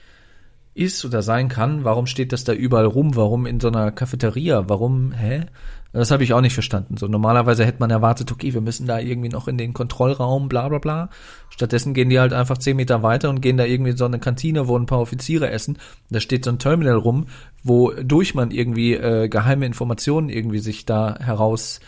ist 0.75 1.05
oder 1.05 1.23
sein 1.23 1.49
kann, 1.49 1.85
warum 1.85 2.07
steht 2.07 2.33
das 2.33 2.45
da 2.45 2.53
überall 2.53 2.87
rum? 2.87 3.17
Warum 3.17 3.47
in 3.47 3.61
so 3.61 3.69
einer 3.69 3.93
Cafeteria? 3.93 4.69
Warum, 4.69 5.13
hä? 5.13 5.47
Das 5.93 6.11
habe 6.11 6.25
ich 6.25 6.35
auch 6.35 6.41
nicht 6.41 6.55
verstanden. 6.55 6.97
So 6.97 7.07
normalerweise 7.07 7.65
hätte 7.65 7.79
man 7.79 7.91
erwartet, 7.91 8.33
okay, 8.33 8.53
wir 8.53 8.61
müssen 8.61 8.89
da 8.89 8.99
irgendwie 8.99 9.29
noch 9.29 9.47
in 9.47 9.57
den 9.57 9.73
Kontrollraum, 9.73 10.49
bla 10.49 10.69
bla 10.69 10.79
bla. 10.79 11.09
Stattdessen 11.51 11.95
gehen 11.95 12.11
die 12.11 12.19
halt 12.19 12.33
einfach 12.33 12.59
zehn 12.59 12.77
Meter 12.77 13.05
weiter 13.05 13.31
und 13.31 13.41
gehen 13.41 13.57
da 13.57 13.65
irgendwie 13.65 13.93
in 13.93 13.97
so 13.97 14.05
eine 14.05 14.19
Kantine, 14.19 14.67
wo 14.67 14.77
ein 14.77 14.87
paar 14.87 15.01
Offiziere 15.01 15.51
essen. 15.51 15.79
Da 16.11 16.19
steht 16.19 16.45
so 16.45 16.51
ein 16.51 16.59
Terminal 16.59 16.97
rum, 16.97 17.27
wodurch 17.63 18.35
man 18.35 18.51
irgendwie 18.51 18.95
äh, 18.95 19.29
geheime 19.29 19.67
Informationen 19.67 20.31
irgendwie 20.31 20.59
sich 20.59 20.85
da 20.85 21.17
heraus 21.21 21.79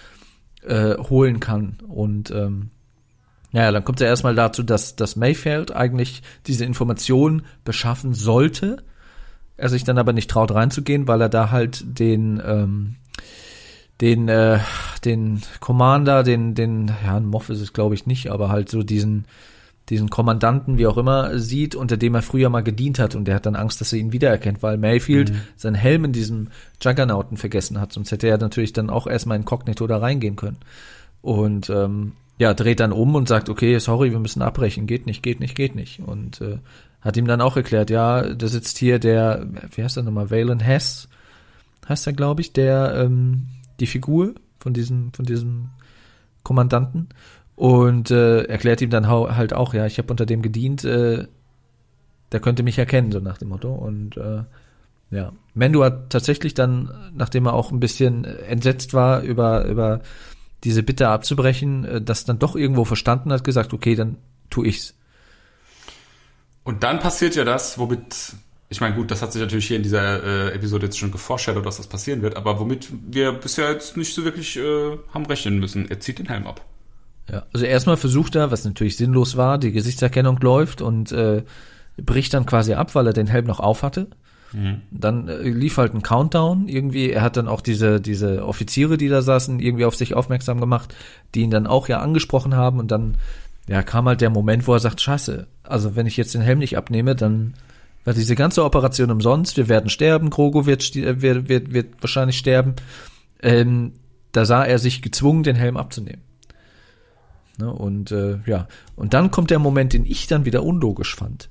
äh, 0.63 0.97
holen 0.97 1.41
kann. 1.41 1.79
Und 1.89 2.31
ähm, 2.31 2.71
ja, 3.53 3.71
dann 3.71 3.85
kommt 3.85 4.01
es 4.01 4.05
ja 4.05 4.09
erstmal 4.09 4.35
dazu, 4.35 4.63
dass, 4.63 4.97
dass 4.97 5.17
Mayfield 5.17 5.75
eigentlich 5.75 6.23
diese 6.47 6.65
Informationen 6.65 7.43
beschaffen 7.65 8.15
sollte. 8.15 8.79
Er 9.57 9.69
sich 9.69 9.85
dann 9.85 9.99
aber 9.99 10.13
nicht 10.13 10.31
traut 10.31 10.53
reinzugehen, 10.53 11.09
weil 11.09 11.21
er 11.21 11.29
da 11.29 11.51
halt 11.51 11.99
den, 11.99 12.43
ähm, 12.45 12.97
den, 14.01 14.29
äh, 14.29 14.59
den 15.05 15.43
Commander, 15.61 16.23
den, 16.23 16.55
den, 16.55 16.93
ja, 17.05 17.17
ein 17.17 17.25
Moff 17.25 17.49
ist 17.49 17.61
es 17.61 17.73
glaube 17.73 17.95
ich 17.95 18.07
nicht, 18.07 18.31
aber 18.31 18.51
halt 18.51 18.69
so 18.69 18.83
diesen, 18.83 19.27
diesen 19.89 20.11
Kommandanten, 20.11 20.79
wie 20.79 20.87
auch 20.87 20.99
immer, 20.99 21.39
sieht, 21.39 21.75
unter 21.75 21.97
dem 21.97 22.15
er 22.15 22.23
früher 22.23 22.51
mal 22.51 22.63
gedient 22.63 22.99
hat 22.99 23.15
und 23.15 23.27
der 23.27 23.37
hat 23.37 23.47
dann 23.47 23.57
Angst, 23.57 23.81
dass 23.81 23.93
er 23.93 24.01
ihn 24.01 24.13
wiedererkennt, 24.13 24.63
weil 24.63 24.77
Mayfield 24.77 25.33
seinen 25.57 25.77
Helm 25.77 26.05
in 26.05 26.13
diesem 26.13 26.49
Juggernauten 26.83 27.37
vergessen 27.37 27.81
hat, 27.81 27.93
sonst 27.93 28.11
hätte 28.11 28.27
er 28.27 28.39
natürlich 28.39 28.73
dann 28.73 28.91
auch 28.91 29.07
erstmal 29.07 29.39
inkognito 29.39 29.87
da 29.87 29.99
reingehen 29.99 30.37
können. 30.37 30.59
Und 31.23 31.71
ähm, 31.71 32.13
ja, 32.39 32.55
dreht 32.55 32.81
dann 32.81 32.93
um 32.93 33.15
und 33.15 33.29
sagt, 33.29 33.49
okay, 33.49 33.79
sorry, 33.79 34.13
wir 34.13 34.19
müssen 34.19 34.43
abbrechen, 34.43 34.87
geht 34.87 35.07
nicht, 35.07 35.23
geht 35.23 35.41
nicht, 35.41 35.55
geht 35.55 35.75
nicht. 35.75 36.01
Und 36.01 36.41
äh, 36.41 36.59
hat 37.01 37.17
ihm 37.17 37.27
dann 37.27 37.41
auch 37.41 37.57
erklärt, 37.57 37.91
ja, 37.91 38.35
da 38.35 38.49
sitzt 38.49 38.79
hier 38.79 38.99
der, 38.99 39.47
wie 39.75 39.83
heißt 39.83 39.97
der 39.97 40.03
nochmal, 40.03 40.31
Valen 40.31 40.61
Hess, 40.61 41.09
heißt 41.89 42.07
er, 42.07 42.13
glaube 42.13 42.41
ich, 42.41 42.53
der, 42.53 42.95
ähm, 42.97 43.47
die 43.81 43.87
Figur 43.87 44.35
von 44.59 44.75
diesem, 44.75 45.13
von 45.13 45.25
diesem 45.25 45.71
Kommandanten. 46.43 47.09
Und 47.55 48.11
äh, 48.11 48.43
erklärt 48.43 48.83
ihm 48.83 48.91
dann 48.91 49.09
halt 49.09 49.55
auch, 49.55 49.73
ja, 49.73 49.87
ich 49.87 49.99
habe 49.99 50.11
unter 50.11 50.27
dem 50.27 50.43
gedient, 50.43 50.85
äh, 50.85 51.27
der 52.33 52.41
könnte 52.41 52.63
mich 52.63 52.79
erkennen, 52.79 53.13
so 53.13 53.21
nach 53.21 53.39
dem 53.39 53.49
Motto. 53.49 53.73
Und 53.73 54.17
äh, 54.17 54.43
Ja. 55.11 55.33
Mendo 55.55 55.85
hat 55.85 56.11
tatsächlich 56.11 56.53
dann, 56.55 56.91
nachdem 57.15 57.47
er 57.47 57.55
auch 57.55 57.71
ein 57.71 57.81
bisschen 57.81 58.25
entsetzt 58.25 58.93
war 58.93 59.23
über, 59.23 59.65
über 59.67 60.01
diese 60.65 60.83
Bitte 60.83 61.09
abzubrechen, 61.09 61.85
äh, 61.85 62.03
das 62.03 62.25
dann 62.25 62.39
doch 62.39 62.57
irgendwo 62.57 62.85
verstanden 62.85 63.33
hat, 63.33 63.45
gesagt, 63.45 63.73
okay, 63.73 63.95
dann 63.95 64.17
tu 64.51 64.65
ich's. 64.65 64.95
Und 66.65 66.83
dann 66.83 66.99
passiert 66.99 67.37
ja 67.37 67.45
das, 67.45 67.79
womit, 67.79 68.35
ich 68.69 68.81
meine, 68.81 68.95
gut, 68.97 69.11
das 69.11 69.23
hat 69.23 69.33
sich 69.33 69.41
natürlich 69.41 69.69
hier 69.69 69.77
in 69.77 69.85
dieser 69.85 70.23
äh, 70.25 70.55
Episode 70.55 70.87
jetzt 70.87 70.99
schon 70.99 71.13
geforeshadowt, 71.13 71.65
dass 71.65 71.77
das 71.77 71.87
passieren 71.87 72.23
wird, 72.23 72.37
aber 72.37 72.59
womit 72.59 72.89
wir 73.09 73.33
bisher 73.33 73.71
jetzt 73.71 73.97
nicht 73.97 74.15
so 74.15 74.25
wirklich 74.25 74.57
äh, 74.57 74.99
haben 75.15 75.27
rechnen 75.27 75.61
müssen. 75.61 75.89
Er 75.89 76.01
zieht 76.01 76.19
den 76.19 76.27
Helm 76.27 76.47
ab. 76.47 76.65
Ja, 77.31 77.45
also 77.53 77.67
erstmal 77.67 77.97
versucht 77.97 78.37
er, 78.37 78.51
was 78.51 78.65
natürlich 78.65 78.97
sinnlos 78.97 79.37
war, 79.37 79.59
die 79.59 79.73
Gesichtserkennung 79.73 80.39
läuft 80.41 80.81
und 80.81 81.13
äh, 81.13 81.45
bricht 81.97 82.35
dann 82.35 82.47
quasi 82.47 82.75
ab, 82.75 82.95
weil 82.95 83.07
er 83.07 83.13
den 83.13 83.27
Helm 83.27 83.47
noch 83.47 83.61
auf 83.61 83.83
hatte. 83.83 84.09
Mhm. 84.53 84.83
Dann 84.91 85.29
äh, 85.29 85.49
lief 85.49 85.77
halt 85.77 85.95
ein 85.95 86.03
Countdown 86.03 86.69
irgendwie. 86.69 87.11
Er 87.11 87.23
hat 87.23 87.37
dann 87.37 87.49
auch 87.49 87.61
diese, 87.61 88.01
diese 88.01 88.45
Offiziere, 88.45 88.97
die 88.97 89.09
da 89.09 89.23
saßen, 89.23 89.61
irgendwie 89.61 89.85
auf 89.85 89.97
sich 89.97 90.15
aufmerksam 90.15 90.61
gemacht, 90.61 90.95
die 91.35 91.41
ihn 91.41 91.51
dann 91.51 91.67
auch 91.67 91.89
ja 91.89 92.01
angesprochen 92.01 92.55
haben 92.55 92.79
und 92.79 92.91
dann 92.91 93.17
ja, 93.69 93.83
kam 93.83 94.07
halt 94.07 94.21
der 94.21 94.31
Moment, 94.31 94.67
wo 94.67 94.75
er 94.75 94.81
sagt, 94.81 95.01
scheiße, 95.01 95.47
also 95.65 95.97
wenn 95.97 96.07
ich 96.07 96.17
jetzt 96.17 96.35
den 96.35 96.41
Helm 96.41 96.61
nicht 96.61 96.77
abnehme, 96.77 97.17
dann 97.17 97.55
wird 98.05 98.17
diese 98.17 98.37
ganze 98.37 98.65
Operation 98.65 99.11
umsonst, 99.11 99.57
wir 99.57 99.69
werden 99.69 99.91
sterben, 99.91 100.31
Krogo 100.31 100.67
wird, 100.67 100.95
äh, 100.95 101.21
wird, 101.21 101.49
wird, 101.49 101.73
wird 101.73 101.89
wahrscheinlich 102.01 102.39
sterben. 102.39 102.75
Ähm, 103.43 103.93
da 104.33 104.45
sah 104.45 104.65
er 104.65 104.79
sich 104.79 105.03
gezwungen, 105.03 105.43
den 105.43 105.57
Helm 105.57 105.77
abzunehmen. 105.77 106.23
Ne, 107.59 107.73
und 107.73 108.13
äh, 108.13 108.39
ja, 108.47 108.69
und 108.97 109.15
dann 109.15 109.31
kommt 109.31 109.51
der 109.51 109.59
Moment, 109.59 109.95
den 109.95 110.05
ich 110.05 110.27
dann 110.27 110.45
wieder 110.45 110.63
unlogisch 110.63 111.17
fand. 111.17 111.49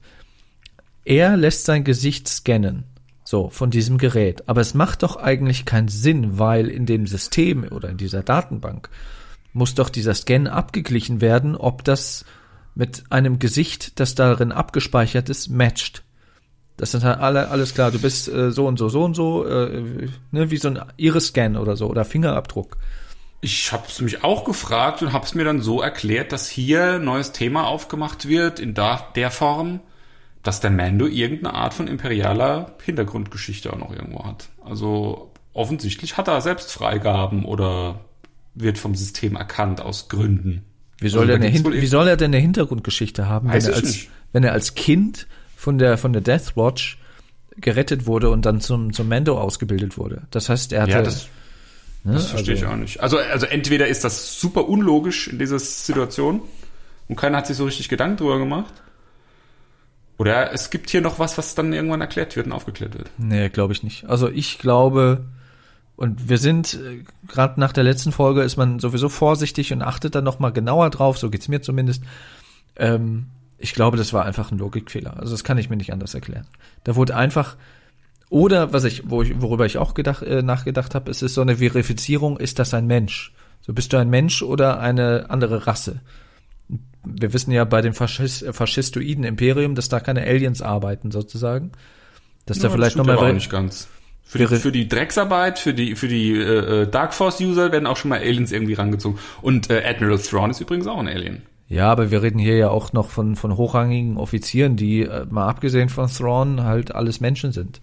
Er 1.06 1.38
lässt 1.38 1.66
sein 1.66 1.84
Gesicht 1.84 2.28
scannen, 2.28 2.84
so 3.24 3.50
von 3.50 3.70
diesem 3.70 4.00
Gerät, 4.00 4.50
aber 4.50 4.62
es 4.62 4.74
macht 4.74 5.04
doch 5.04 5.18
eigentlich 5.18 5.64
keinen 5.64 5.88
Sinn, 5.88 6.40
weil 6.40 6.68
in 6.68 6.88
dem 6.88 7.06
System 7.06 7.64
oder 7.64 7.90
in 7.90 7.98
dieser 7.98 8.24
Datenbank 8.24 8.90
muss 9.54 9.76
doch 9.76 9.90
dieser 9.90 10.16
Scan 10.16 10.48
abgeglichen 10.48 11.22
werden, 11.22 11.56
ob 11.56 11.84
das 11.84 12.26
mit 12.74 13.04
einem 13.12 13.38
Gesicht, 13.38 14.00
das 14.00 14.16
darin 14.16 14.52
abgespeichert 14.52 15.30
ist, 15.30 15.48
matcht. 15.48 16.04
Das 16.76 16.92
sind 16.92 17.04
halt 17.04 17.20
alle, 17.20 17.50
alles 17.50 17.74
klar, 17.76 17.92
du 17.92 18.00
bist 18.00 18.28
äh, 18.28 18.52
so 18.52 18.68
und 18.68 18.78
so, 18.78 18.90
so 18.90 19.04
und 19.04 19.14
so, 19.14 19.46
äh, 19.46 20.10
ne, 20.32 20.52
wie 20.52 20.58
so 20.58 20.70
ein 20.70 20.82
Iris-Scan 20.98 21.56
oder 21.56 21.78
so 21.78 21.88
oder 21.88 22.04
Fingerabdruck. 22.04 22.78
Ich 23.42 23.72
habe 23.72 23.84
es 23.88 24.02
mich 24.02 24.24
auch 24.24 24.44
gefragt 24.44 25.04
und 25.04 25.14
habe 25.14 25.26
es 25.26 25.36
mir 25.36 25.46
dann 25.46 25.62
so 25.62 25.82
erklärt, 25.82 26.32
dass 26.32 26.50
hier 26.50 26.98
neues 26.98 27.32
Thema 27.32 27.68
aufgemacht 27.68 28.28
wird 28.28 28.60
in 28.60 28.74
da, 28.74 29.08
der 29.16 29.30
Form, 29.30 29.82
dass 30.46 30.60
der 30.60 30.70
Mando 30.70 31.08
irgendeine 31.08 31.56
Art 31.56 31.74
von 31.74 31.88
imperialer 31.88 32.76
Hintergrundgeschichte 32.84 33.74
auch 33.74 33.80
noch 33.80 33.92
irgendwo 33.92 34.26
hat. 34.26 34.50
Also 34.64 35.32
offensichtlich 35.54 36.18
hat 36.18 36.28
er 36.28 36.40
selbst 36.40 36.72
Freigaben 36.72 37.46
oder 37.46 38.02
wird 38.54 38.78
vom 38.78 38.94
System 38.94 39.36
erkannt 39.36 39.82
aus 39.82 40.08
Gründen. 40.08 40.64
Wie 41.00 41.10
soll, 41.10 41.32
also, 41.32 41.44
er, 41.44 41.50
eine, 41.50 41.82
wie 41.82 41.88
soll 41.88 42.08
er 42.08 42.16
denn 42.16 42.32
eine 42.32 42.38
Hintergrundgeschichte 42.38 43.28
haben, 43.28 43.52
wenn 43.52 43.66
er, 43.66 43.74
als, 43.74 44.08
wenn 44.34 44.44
er 44.44 44.54
als 44.54 44.76
Kind 44.76 45.26
von 45.56 45.80
der, 45.80 45.98
von 45.98 46.14
der 46.14 46.22
Death 46.22 46.56
Watch 46.56 47.00
gerettet 47.58 48.06
wurde 48.06 48.30
und 48.30 48.46
dann 48.46 48.62
zum, 48.62 48.94
zum 48.94 49.10
Mando 49.10 49.42
ausgebildet 49.42 49.98
wurde? 49.98 50.28
Das 50.30 50.48
heißt, 50.48 50.74
er 50.74 50.84
hatte. 50.84 50.92
Ja, 50.92 51.02
das, 51.02 51.28
ne, 52.04 52.14
das 52.14 52.28
verstehe 52.28 52.54
also, 52.54 52.66
ich 52.66 52.72
auch 52.72 52.78
nicht. 52.78 53.00
Also, 53.02 53.18
also 53.18 53.48
entweder 53.48 53.88
ist 53.88 54.04
das 54.04 54.40
super 54.40 54.70
unlogisch 54.70 55.28
in 55.28 55.40
dieser 55.40 55.58
Situation 55.58 56.44
und 57.08 57.16
keiner 57.16 57.40
hat 57.40 57.48
sich 57.48 57.58
so 57.58 57.66
richtig 57.66 57.90
Gedanken 57.90 58.18
drüber 58.18 58.38
gemacht. 58.38 58.74
Oder 60.18 60.54
es 60.54 60.70
gibt 60.70 60.90
hier 60.90 61.02
noch 61.02 61.20
was, 61.20 61.38
was 61.38 61.56
dann 61.56 61.74
irgendwann 61.74 62.02
erklärt 62.02 62.36
wird 62.36 62.48
und 62.48 62.54
aufgeklärt 62.54 62.98
wird. 62.98 63.10
Nee, 63.18 63.50
glaube 63.50 63.74
ich 63.74 63.84
nicht. 63.84 64.06
Also 64.06 64.30
ich 64.30 64.60
glaube, 64.60 65.26
und 65.98 66.30
wir 66.30 66.38
sind, 66.38 66.74
äh, 66.76 67.04
gerade 67.28 67.60
nach 67.60 67.74
der 67.74 67.84
letzten 67.84 68.12
Folge 68.12 68.42
ist 68.42 68.58
man 68.58 68.80
sowieso 68.80 69.10
vorsichtig 69.10 69.74
und 69.74 69.82
achtet 69.82 70.16
dann 70.16 70.24
nochmal 70.24 70.52
genauer 70.52 70.90
drauf, 70.90 71.18
so 71.18 71.30
geht's 71.30 71.48
mir 71.48 71.62
zumindest. 71.62 72.04
Ähm, 72.76 73.28
ich 73.58 73.74
glaube, 73.74 73.98
das 73.98 74.14
war 74.14 74.26
einfach 74.26 74.52
ein 74.52 74.58
Logikfehler. 74.58 75.18
Also 75.18 75.32
das 75.32 75.44
kann 75.44 75.58
ich 75.58 75.70
mir 75.70 75.78
nicht 75.78 75.94
anders 75.94 76.14
erklären. 76.14 76.48
Da 76.84 76.96
wurde 76.96 77.16
einfach, 77.16 77.56
oder 78.30 78.74
was 78.74 78.84
ich, 78.84 79.10
wo 79.10 79.22
ich 79.22 79.42
worüber 79.42 79.66
ich 79.66 79.78
auch 79.78 79.94
gedacht, 79.94 80.24
äh, 80.24 80.42
nachgedacht 80.42 80.96
habe, 80.96 81.12
es 81.12 81.22
ist 81.22 81.34
so 81.34 81.42
eine 81.42 81.58
Verifizierung, 81.58 82.38
ist 82.38 82.60
das 82.60 82.74
ein 82.74 82.88
Mensch? 82.88 83.34
So 83.62 83.74
bist 83.74 83.94
du 83.94 83.98
ein 83.98 84.10
Mensch 84.10 84.42
oder 84.42 84.80
eine 84.80 85.30
andere 85.30 85.66
Rasse? 85.68 86.02
Wir 87.06 87.34
wissen 87.34 87.52
ja 87.52 87.64
bei 87.66 87.82
dem 87.82 87.94
Faschist, 87.94 88.44
äh, 88.44 88.54
faschistoiden 88.54 89.24
Imperium, 89.24 89.76
dass 89.76 89.90
da 89.90 90.00
keine 90.00 90.22
Aliens 90.22 90.62
arbeiten 90.62 91.12
sozusagen. 91.12 91.72
Dass 92.46 92.58
ja, 92.58 92.64
da 92.64 92.70
vielleicht 92.70 92.96
nochmal 92.96 93.34
nicht 93.34 93.50
ganz. 93.50 93.88
Für 94.28 94.40
die, 94.40 94.48
für 94.48 94.72
die 94.72 94.88
Drecksarbeit, 94.88 95.60
für 95.60 95.74
die, 95.74 95.96
für 95.96 96.08
die 96.08 96.32
äh, 96.32 96.82
äh, 96.82 96.88
Dark 96.88 97.14
Force-User 97.14 97.72
werden 97.72 97.86
auch 97.86 97.96
schon 97.96 98.10
mal 98.10 98.20
Aliens 98.20 98.52
irgendwie 98.52 98.74
rangezogen. 98.74 99.20
Und 99.42 99.70
äh, 99.70 99.84
Admiral 99.86 100.18
Thrawn 100.18 100.50
ist 100.50 100.60
übrigens 100.60 100.88
auch 100.88 100.98
ein 100.98 101.08
Alien. 101.08 101.44
Ja, 101.68 101.92
aber 101.92 102.12
wir 102.12 102.22
reden 102.22 102.40
hier 102.40 102.58
ja 102.58 102.70
auch 102.70 102.92
noch 102.94 103.10
von, 103.10 103.36
von 103.36 103.56
hochrangigen 103.56 104.18
Offizieren, 104.18 104.76
die, 104.76 105.02
äh, 105.02 105.26
mal 105.30 105.48
abgesehen 105.48 105.90
von 105.90 106.10
Thrawn, 106.10 106.64
halt 106.64 106.94
alles 106.94 107.22
Menschen 107.22 107.52
sind. 107.52 107.82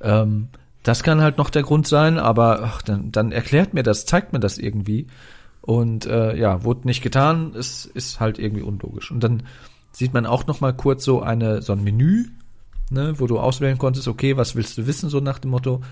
Ähm, 0.00 0.48
das 0.82 1.02
kann 1.02 1.22
halt 1.22 1.38
noch 1.38 1.50
der 1.50 1.62
Grund 1.62 1.86
sein, 1.86 2.18
aber 2.18 2.62
ach, 2.62 2.82
dann, 2.82 3.12
dann 3.12 3.32
erklärt 3.32 3.72
mir 3.72 3.82
das, 3.82 4.04
zeigt 4.04 4.32
mir 4.32 4.40
das 4.40 4.58
irgendwie. 4.58 5.06
Und 5.64 6.06
äh, 6.06 6.36
ja, 6.36 6.62
wurde 6.62 6.86
nicht 6.86 7.02
getan, 7.02 7.54
es 7.56 7.86
ist 7.86 8.20
halt 8.20 8.38
irgendwie 8.38 8.62
unlogisch. 8.62 9.10
Und 9.10 9.20
dann 9.20 9.44
sieht 9.92 10.12
man 10.12 10.26
auch 10.26 10.46
noch 10.46 10.60
mal 10.60 10.74
kurz 10.74 11.04
so 11.04 11.22
eine 11.22 11.62
so 11.62 11.72
ein 11.72 11.82
Menü 11.82 12.26
ne, 12.90 13.18
wo 13.18 13.26
du 13.26 13.38
auswählen 13.38 13.78
konntest, 13.78 14.08
okay, 14.08 14.36
was 14.36 14.56
willst 14.56 14.78
du 14.78 14.86
wissen, 14.86 15.08
so 15.08 15.20
nach 15.20 15.38
dem 15.38 15.50
Motto. 15.50 15.82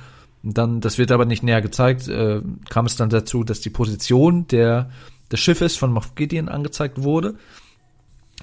Und 0.43 0.59
dann, 0.59 0.81
das 0.81 0.99
wird 0.99 1.13
aber 1.13 1.25
nicht 1.25 1.43
näher 1.43 1.63
gezeigt, 1.63 2.09
äh, 2.09 2.41
kam 2.69 2.87
es 2.87 2.97
dann 2.97 3.11
dazu, 3.11 3.45
dass 3.45 3.61
die 3.61 3.71
Position 3.71 4.47
der, 4.49 4.91
des 5.31 5.41
Schiffes 5.41 5.77
von 5.77 5.93
Moff 5.93 6.15
Gideon 6.15 6.49
angezeigt 6.49 7.03
wurde. 7.03 7.35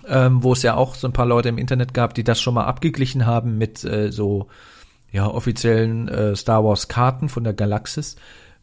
Ähm, 0.08 0.44
wo 0.44 0.54
es 0.54 0.64
ja 0.64 0.76
auch 0.76 0.96
so 0.96 1.08
ein 1.08 1.14
paar 1.14 1.26
Leute 1.26 1.50
im 1.50 1.58
Internet 1.58 1.94
gab, 1.94 2.14
die 2.14 2.24
das 2.24 2.40
schon 2.40 2.54
mal 2.54 2.64
abgeglichen 2.64 3.26
haben 3.26 3.58
mit 3.58 3.84
äh, 3.84 4.12
so 4.12 4.48
ja 5.12 5.28
offiziellen 5.28 6.08
äh, 6.08 6.36
Star 6.38 6.64
Wars 6.64 6.88
Karten 6.88 7.28
von 7.28 7.44
der 7.44 7.54
Galaxis, 7.54 8.16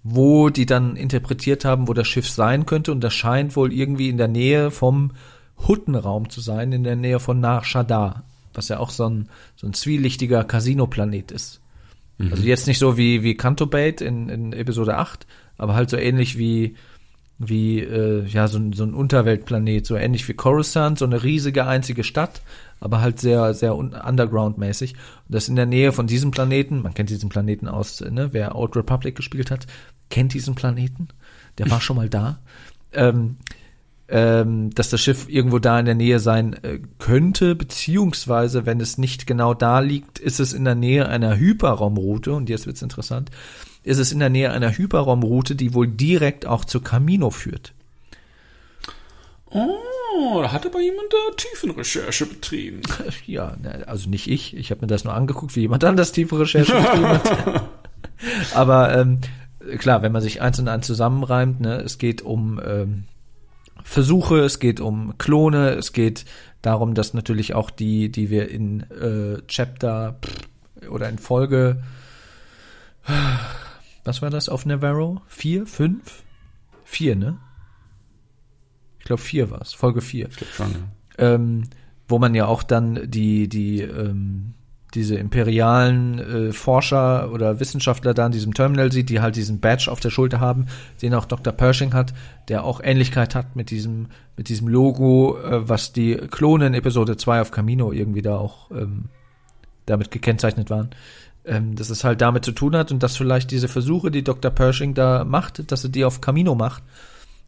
wo 0.08 0.50
die 0.50 0.66
dann 0.66 0.96
interpretiert 0.96 1.64
haben, 1.64 1.88
wo 1.88 1.94
das 1.94 2.06
Schiff 2.06 2.28
sein 2.28 2.66
könnte 2.66 2.92
und 2.92 3.00
das 3.00 3.14
scheint 3.14 3.56
wohl 3.56 3.72
irgendwie 3.72 4.08
in 4.08 4.18
der 4.18 4.28
Nähe 4.28 4.70
vom 4.70 5.12
Huttenraum 5.66 6.30
zu 6.30 6.40
sein, 6.40 6.72
in 6.72 6.84
der 6.84 6.96
Nähe 6.96 7.18
von 7.18 7.40
Nar 7.40 7.64
Shaddaa 7.64 8.22
was 8.56 8.68
ja 8.68 8.78
auch 8.78 8.90
so 8.90 9.08
ein, 9.08 9.28
so 9.56 9.66
ein 9.66 9.74
zwielichtiger 9.74 10.44
Casino-Planet 10.44 11.30
ist. 11.30 11.60
Mhm. 12.18 12.32
Also 12.32 12.44
jetzt 12.44 12.66
nicht 12.66 12.78
so 12.78 12.96
wie, 12.96 13.22
wie 13.22 13.36
Canto 13.36 13.66
Bait 13.66 14.00
in, 14.00 14.28
in 14.28 14.52
Episode 14.52 14.96
8, 14.96 15.26
aber 15.58 15.74
halt 15.74 15.90
so 15.90 15.96
ähnlich 15.96 16.38
wie, 16.38 16.76
wie 17.38 17.80
äh, 17.80 18.24
ja, 18.26 18.48
so 18.48 18.58
ein, 18.58 18.72
so 18.72 18.84
ein 18.84 18.94
Unterweltplanet, 18.94 19.86
so 19.86 19.96
ähnlich 19.96 20.26
wie 20.28 20.34
Coruscant, 20.34 20.98
so 20.98 21.04
eine 21.04 21.22
riesige 21.22 21.66
einzige 21.66 22.04
Stadt, 22.04 22.40
aber 22.80 23.00
halt 23.00 23.20
sehr, 23.20 23.54
sehr 23.54 23.74
underground-mäßig. 23.74 24.94
Und 24.94 25.34
das 25.34 25.48
in 25.48 25.56
der 25.56 25.66
Nähe 25.66 25.92
von 25.92 26.06
diesem 26.06 26.30
Planeten, 26.30 26.82
man 26.82 26.94
kennt 26.94 27.10
diesen 27.10 27.28
Planeten 27.28 27.68
aus, 27.68 28.00
ne, 28.00 28.32
wer 28.32 28.54
Old 28.56 28.76
Republic 28.76 29.14
gespielt 29.16 29.50
hat, 29.50 29.66
kennt 30.10 30.34
diesen 30.34 30.54
Planeten, 30.54 31.08
der 31.58 31.70
war 31.70 31.80
schon 31.80 31.96
mal 31.96 32.08
da. 32.08 32.38
Ähm, 32.92 33.36
ähm, 34.08 34.70
dass 34.70 34.90
das 34.90 35.00
Schiff 35.00 35.28
irgendwo 35.28 35.58
da 35.58 35.80
in 35.80 35.86
der 35.86 35.96
Nähe 35.96 36.20
sein 36.20 36.52
äh, 36.62 36.78
könnte, 36.98 37.56
beziehungsweise 37.56 38.64
wenn 38.64 38.80
es 38.80 38.98
nicht 38.98 39.26
genau 39.26 39.52
da 39.52 39.80
liegt, 39.80 40.18
ist 40.20 40.38
es 40.38 40.52
in 40.52 40.64
der 40.64 40.76
Nähe 40.76 41.08
einer 41.08 41.36
Hyperraumroute, 41.36 42.32
und 42.32 42.48
jetzt 42.48 42.66
wird's 42.66 42.82
interessant, 42.82 43.30
ist 43.82 43.98
es 43.98 44.12
in 44.12 44.20
der 44.20 44.30
Nähe 44.30 44.52
einer 44.52 44.76
Hyperraumroute, 44.76 45.56
die 45.56 45.74
wohl 45.74 45.88
direkt 45.88 46.46
auch 46.46 46.64
zu 46.64 46.80
Camino 46.80 47.30
führt. 47.30 47.72
Oh, 49.50 50.42
da 50.42 50.52
hat 50.52 50.66
aber 50.66 50.80
jemand 50.80 51.12
da 51.12 51.34
Tiefenrecherche 51.36 52.26
betrieben. 52.26 52.82
Ja, 53.26 53.56
also 53.86 54.08
nicht 54.08 54.28
ich. 54.28 54.56
Ich 54.56 54.70
habe 54.70 54.82
mir 54.82 54.86
das 54.86 55.04
nur 55.04 55.14
angeguckt, 55.14 55.56
wie 55.56 55.60
jemand 55.60 55.84
anders 55.84 56.12
tiefe 56.12 56.38
Recherche 56.38 56.72
betrieben 56.74 57.08
hat. 57.08 57.68
aber 58.54 58.96
ähm, 58.96 59.20
klar, 59.78 60.02
wenn 60.02 60.12
man 60.12 60.22
sich 60.22 60.40
eins 60.40 60.58
und 60.58 60.68
eins 60.68 60.86
zusammenreimt, 60.86 61.60
ne, 61.60 61.76
es 61.76 61.98
geht 61.98 62.22
um 62.22 62.60
ähm, 62.64 63.04
Versuche, 63.82 64.40
es 64.40 64.58
geht 64.58 64.80
um 64.80 65.16
Klone, 65.18 65.70
es 65.70 65.92
geht 65.92 66.24
darum, 66.62 66.94
dass 66.94 67.14
natürlich 67.14 67.54
auch 67.54 67.70
die, 67.70 68.10
die 68.10 68.30
wir 68.30 68.50
in 68.50 68.80
äh, 68.90 69.42
Chapter 69.46 70.18
oder 70.90 71.08
in 71.08 71.18
Folge, 71.18 71.82
was 74.04 74.22
war 74.22 74.30
das 74.30 74.48
auf 74.48 74.66
Navarro? 74.66 75.22
Vier, 75.28 75.66
fünf? 75.66 76.22
Vier, 76.84 77.16
ne? 77.16 77.38
Ich 78.98 79.04
glaube 79.04 79.22
vier 79.22 79.50
war 79.50 79.60
es, 79.60 79.72
Folge 79.72 80.00
vier. 80.00 80.28
Ich 80.28 80.36
glaube 80.36 80.52
schon, 80.52 80.72
ja. 80.72 81.34
Ähm, 81.34 81.64
wo 82.08 82.18
man 82.18 82.34
ja 82.34 82.46
auch 82.46 82.62
dann 82.62 83.10
die, 83.10 83.48
die, 83.48 83.82
ähm, 83.82 84.54
diese 84.96 85.14
imperialen 85.14 86.18
äh, 86.18 86.52
Forscher 86.52 87.30
oder 87.30 87.60
Wissenschaftler 87.60 88.14
da 88.14 88.26
in 88.26 88.32
diesem 88.32 88.54
Terminal 88.54 88.90
sieht, 88.90 89.08
die 89.08 89.20
halt 89.20 89.36
diesen 89.36 89.60
Badge 89.60 89.90
auf 89.90 90.00
der 90.00 90.10
Schulter 90.10 90.40
haben, 90.40 90.66
den 91.02 91.14
auch 91.14 91.26
Dr. 91.26 91.52
Pershing 91.52 91.94
hat, 91.94 92.14
der 92.48 92.64
auch 92.64 92.80
Ähnlichkeit 92.82 93.34
hat 93.34 93.54
mit 93.54 93.70
diesem, 93.70 94.08
mit 94.36 94.48
diesem 94.48 94.66
Logo, 94.66 95.38
äh, 95.38 95.68
was 95.68 95.92
die 95.92 96.16
Klone 96.16 96.66
in 96.66 96.74
Episode 96.74 97.16
2 97.16 97.42
auf 97.42 97.50
Camino 97.52 97.92
irgendwie 97.92 98.22
da 98.22 98.36
auch 98.36 98.70
ähm, 98.72 99.04
damit 99.84 100.10
gekennzeichnet 100.10 100.70
waren. 100.70 100.90
ähm, 101.44 101.76
dass 101.76 101.90
es 101.90 102.02
halt 102.02 102.20
damit 102.20 102.44
zu 102.44 102.50
tun 102.50 102.74
hat 102.74 102.90
und 102.90 103.04
dass 103.04 103.16
vielleicht 103.16 103.52
diese 103.52 103.68
Versuche, 103.68 104.10
die 104.10 104.24
Dr. 104.24 104.50
Pershing 104.50 104.94
da 104.94 105.24
macht, 105.24 105.70
dass 105.70 105.84
er 105.84 105.90
die 105.90 106.04
auf 106.04 106.20
Camino 106.20 106.56
macht 106.56 106.82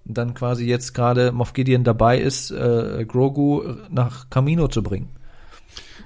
dann 0.09 0.33
quasi 0.33 0.65
jetzt 0.65 0.95
gerade 0.95 1.33
Moff 1.33 1.53
Gideon 1.53 1.85
dabei 1.85 2.19
ist, 2.19 2.51
äh, 2.51 3.05
Grogu 3.07 3.63
nach 3.91 4.31
Camino 4.31 4.69
zu 4.69 4.83
bringen. 4.83 5.11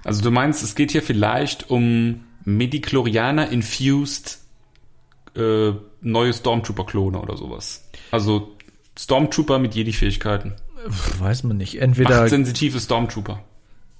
Also 0.05 0.23
du 0.23 0.31
meinst, 0.31 0.63
es 0.63 0.75
geht 0.75 0.91
hier 0.91 1.03
vielleicht 1.03 1.71
um 1.71 2.25
Medichlorianer-infused 2.45 4.39
äh, 5.37 5.73
neue 6.01 6.33
Stormtrooper-Klone 6.33 7.21
oder 7.21 7.37
sowas. 7.37 7.89
Also 8.11 8.53
Stormtrooper 8.99 9.59
mit 9.59 9.75
Jedi-Fähigkeiten. 9.75 10.55
Weiß 11.19 11.45
man 11.45 11.57
nicht. 11.57 11.81
Entweder 11.81 12.21
Machtsensitive 12.21 12.81
Stormtrooper. 12.81 13.43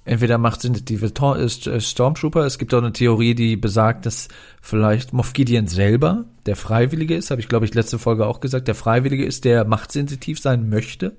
entweder 0.05 0.37
macht 0.37 0.61
sensitive 0.61 1.05
ist, 1.37 1.67
äh, 1.67 1.79
Stormtrooper. 1.79 2.45
Es 2.45 2.57
gibt 2.57 2.73
auch 2.73 2.79
eine 2.79 2.91
Theorie, 2.91 3.35
die 3.35 3.55
besagt, 3.55 4.05
dass 4.05 4.27
vielleicht 4.61 5.13
Moff 5.13 5.33
Gideon 5.33 5.67
selber 5.67 6.25
der 6.45 6.57
Freiwillige 6.57 7.15
ist, 7.15 7.31
habe 7.31 7.39
ich 7.39 7.47
glaube 7.47 7.65
ich 7.65 7.73
letzte 7.73 7.99
Folge 7.99 8.27
auch 8.27 8.41
gesagt, 8.41 8.67
der 8.67 8.75
Freiwillige 8.75 9.25
ist, 9.25 9.45
der 9.45 9.63
machtsensitiv 9.63 10.39
sein 10.39 10.69
möchte, 10.69 11.15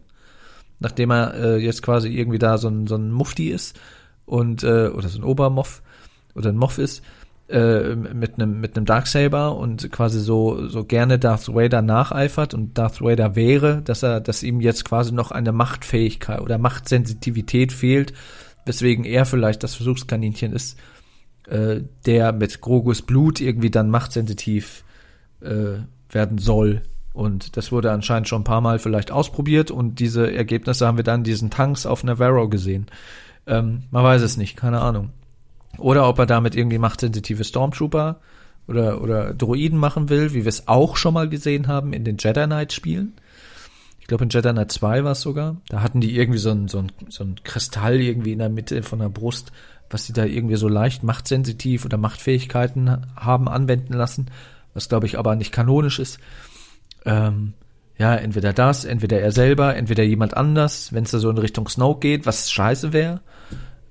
nachdem 0.81 1.11
er 1.11 1.35
äh, 1.35 1.57
jetzt 1.57 1.83
quasi 1.83 2.09
irgendwie 2.09 2.39
da 2.39 2.59
so 2.59 2.69
ein, 2.69 2.87
so 2.87 2.97
ein 2.97 3.11
Mufti 3.11 3.49
ist 3.49 3.79
und 4.27 4.63
äh, 4.63 4.89
oder 4.89 5.09
so 5.09 5.19
ein 5.19 5.25
Obermoff 5.25 5.83
oder 6.35 6.51
ein 6.51 6.57
Moff 6.57 6.79
ist 6.79 7.03
äh, 7.49 7.95
mit 7.95 8.35
einem 8.35 8.61
mit 8.61 8.77
einem 8.77 8.87
Darksaber 8.87 9.57
und 9.57 9.91
quasi 9.93 10.21
so 10.21 10.67
so 10.69 10.85
gerne 10.85 11.19
Darth 11.19 11.49
Vader 11.55 11.83
nacheifert 11.83 12.55
und 12.55 12.79
Darth 12.79 13.03
Vader 13.03 13.37
wäre, 13.37 13.83
dass 13.83 14.03
er 14.03 14.21
dass 14.21 14.43
ihm 14.43 14.61
jetzt 14.61 14.85
quasi 14.85 15.13
noch 15.13 15.31
eine 15.31 15.53
Machtfähigkeit 15.53 16.41
oder 16.41 16.59
Machtsensitivität 16.59 17.73
fehlt, 17.73 18.15
weswegen 18.65 19.05
er 19.05 19.27
vielleicht 19.27 19.63
das 19.63 19.75
Versuchskaninchen 19.75 20.53
ist, 20.53 20.79
äh, 21.47 21.83
der 22.07 22.33
mit 22.33 22.61
Grogus 22.61 23.03
Blut 23.03 23.41
irgendwie 23.41 23.71
dann 23.71 23.91
machtsensitiv 23.91 24.85
äh, 25.43 25.81
werden 26.11 26.39
soll. 26.39 26.83
Und 27.13 27.57
das 27.57 27.71
wurde 27.71 27.93
anscheinend 27.93 28.29
schon 28.29 28.41
ein 28.41 28.45
paar 28.45 28.61
Mal 28.61 28.79
vielleicht 28.79 29.13
ausprobiert 29.13 29.71
und 29.71 30.01
diese 30.01 30.33
Ergebnisse 30.35 30.87
haben 30.87 30.97
wir 30.97 31.05
dann 31.05 31.23
diesen 31.23 31.51
Tanks 31.51 31.87
auf 31.87 32.03
Navarro 32.03 32.49
gesehen. 32.49 32.87
Ähm, 33.47 33.85
man 33.91 34.05
weiß 34.05 34.23
es 34.23 34.37
nicht, 34.37 34.57
keine 34.57 34.81
Ahnung. 34.81 35.11
Oder 35.79 36.09
ob 36.09 36.19
er 36.19 36.27
damit 36.27 36.55
irgendwie 36.55 36.79
machtsensitive 36.79 37.45
Stormtrooper 37.45 38.21
oder, 38.67 39.03
oder 39.03 39.35
Droiden 39.35 39.79
machen 39.79 40.09
will, 40.09 40.33
wie 40.33 40.45
wir 40.45 40.49
es 40.49 40.69
auch 40.69 40.97
schon 40.97 41.15
mal 41.15 41.29
gesehen 41.29 41.67
haben 41.67 41.93
in 41.93 42.05
den 42.05 42.17
Jedi 42.19 42.45
Knight 42.47 42.73
Spielen. 42.73 43.15
Ich 44.01 44.07
glaube 44.07 44.25
in 44.25 44.31
Jedi 44.31 44.53
Knight 44.53 44.73
2 44.73 45.05
war 45.05 45.13
es 45.13 45.21
sogar. 45.21 45.57
Da 45.69 45.81
hatten 45.81 46.01
die 46.01 46.17
irgendwie 46.17 46.39
so 46.39 46.51
ein, 46.51 46.69
so, 46.69 46.79
ein, 46.79 46.93
so 47.09 47.25
ein 47.25 47.37
Kristall 47.43 48.01
irgendwie 48.01 48.33
in 48.33 48.39
der 48.39 48.51
Mitte 48.51 48.83
von 48.83 48.99
der 48.99 49.09
Brust, 49.09 49.53
was 49.91 50.07
die 50.07 50.13
da 50.13 50.25
irgendwie 50.25 50.57
so 50.57 50.69
leicht 50.69 51.03
machtsensitiv 51.03 51.85
oder 51.85 51.97
Machtfähigkeiten 51.97 53.07
haben 53.17 53.49
anwenden 53.49 53.95
lassen, 53.95 54.27
was 54.75 54.89
glaube 54.89 55.07
ich 55.07 55.19
aber 55.19 55.37
nicht 55.37 55.53
kanonisch 55.53 55.99
ist. 55.99 56.19
Ähm, 57.05 57.55
ja, 57.97 58.15
entweder 58.17 58.53
das, 58.53 58.85
entweder 58.85 59.21
er 59.21 59.31
selber, 59.31 59.77
entweder 59.77 60.03
jemand 60.03 60.37
anders, 60.37 60.93
wenn 60.93 61.05
es 61.05 61.13
da 61.13 61.19
so 61.19 61.31
in 61.31 61.39
Richtung 61.39 61.69
Snoke 61.69 62.01
geht, 62.01 62.27
was 62.27 62.51
scheiße 62.51 62.93
wäre. 62.93 63.21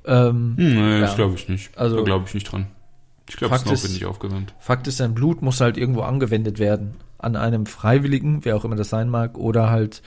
Ähm, 0.06 0.56
Hm, 0.58 0.76
nee, 0.76 0.94
Ja. 0.96 1.00
das 1.02 1.16
glaube 1.16 1.36
ich 1.36 1.48
nicht. 1.50 1.78
Also- 1.78 1.98
da 1.98 2.02
glaube 2.04 2.26
ich 2.28 2.34
nicht 2.34 2.52
dran. 2.52 2.68
Ich 3.30 3.38
glaube, 3.38 3.58
Snoke 3.58 3.74
ist- 3.76 3.90
nicht 3.90 4.06
aufgewärmt. 4.06 4.54
Fakt 4.60 4.88
ist, 4.88 4.98
sein 4.98 5.14
Blut 5.14 5.42
muss 5.42 5.62
halt 5.62 5.78
irgendwo 5.78 6.02
angewendet 6.02 6.60
werden. 6.60 6.96
An 7.18 7.36
einem 7.38 7.66
Freiwilligen, 7.66 8.44
wer 8.44 8.56
auch 8.58 8.66
immer 8.66 8.76
das 8.76 8.90
sein 8.90 9.10
mag, 9.10 9.38
oder 9.38 9.70
halt, 9.70 10.02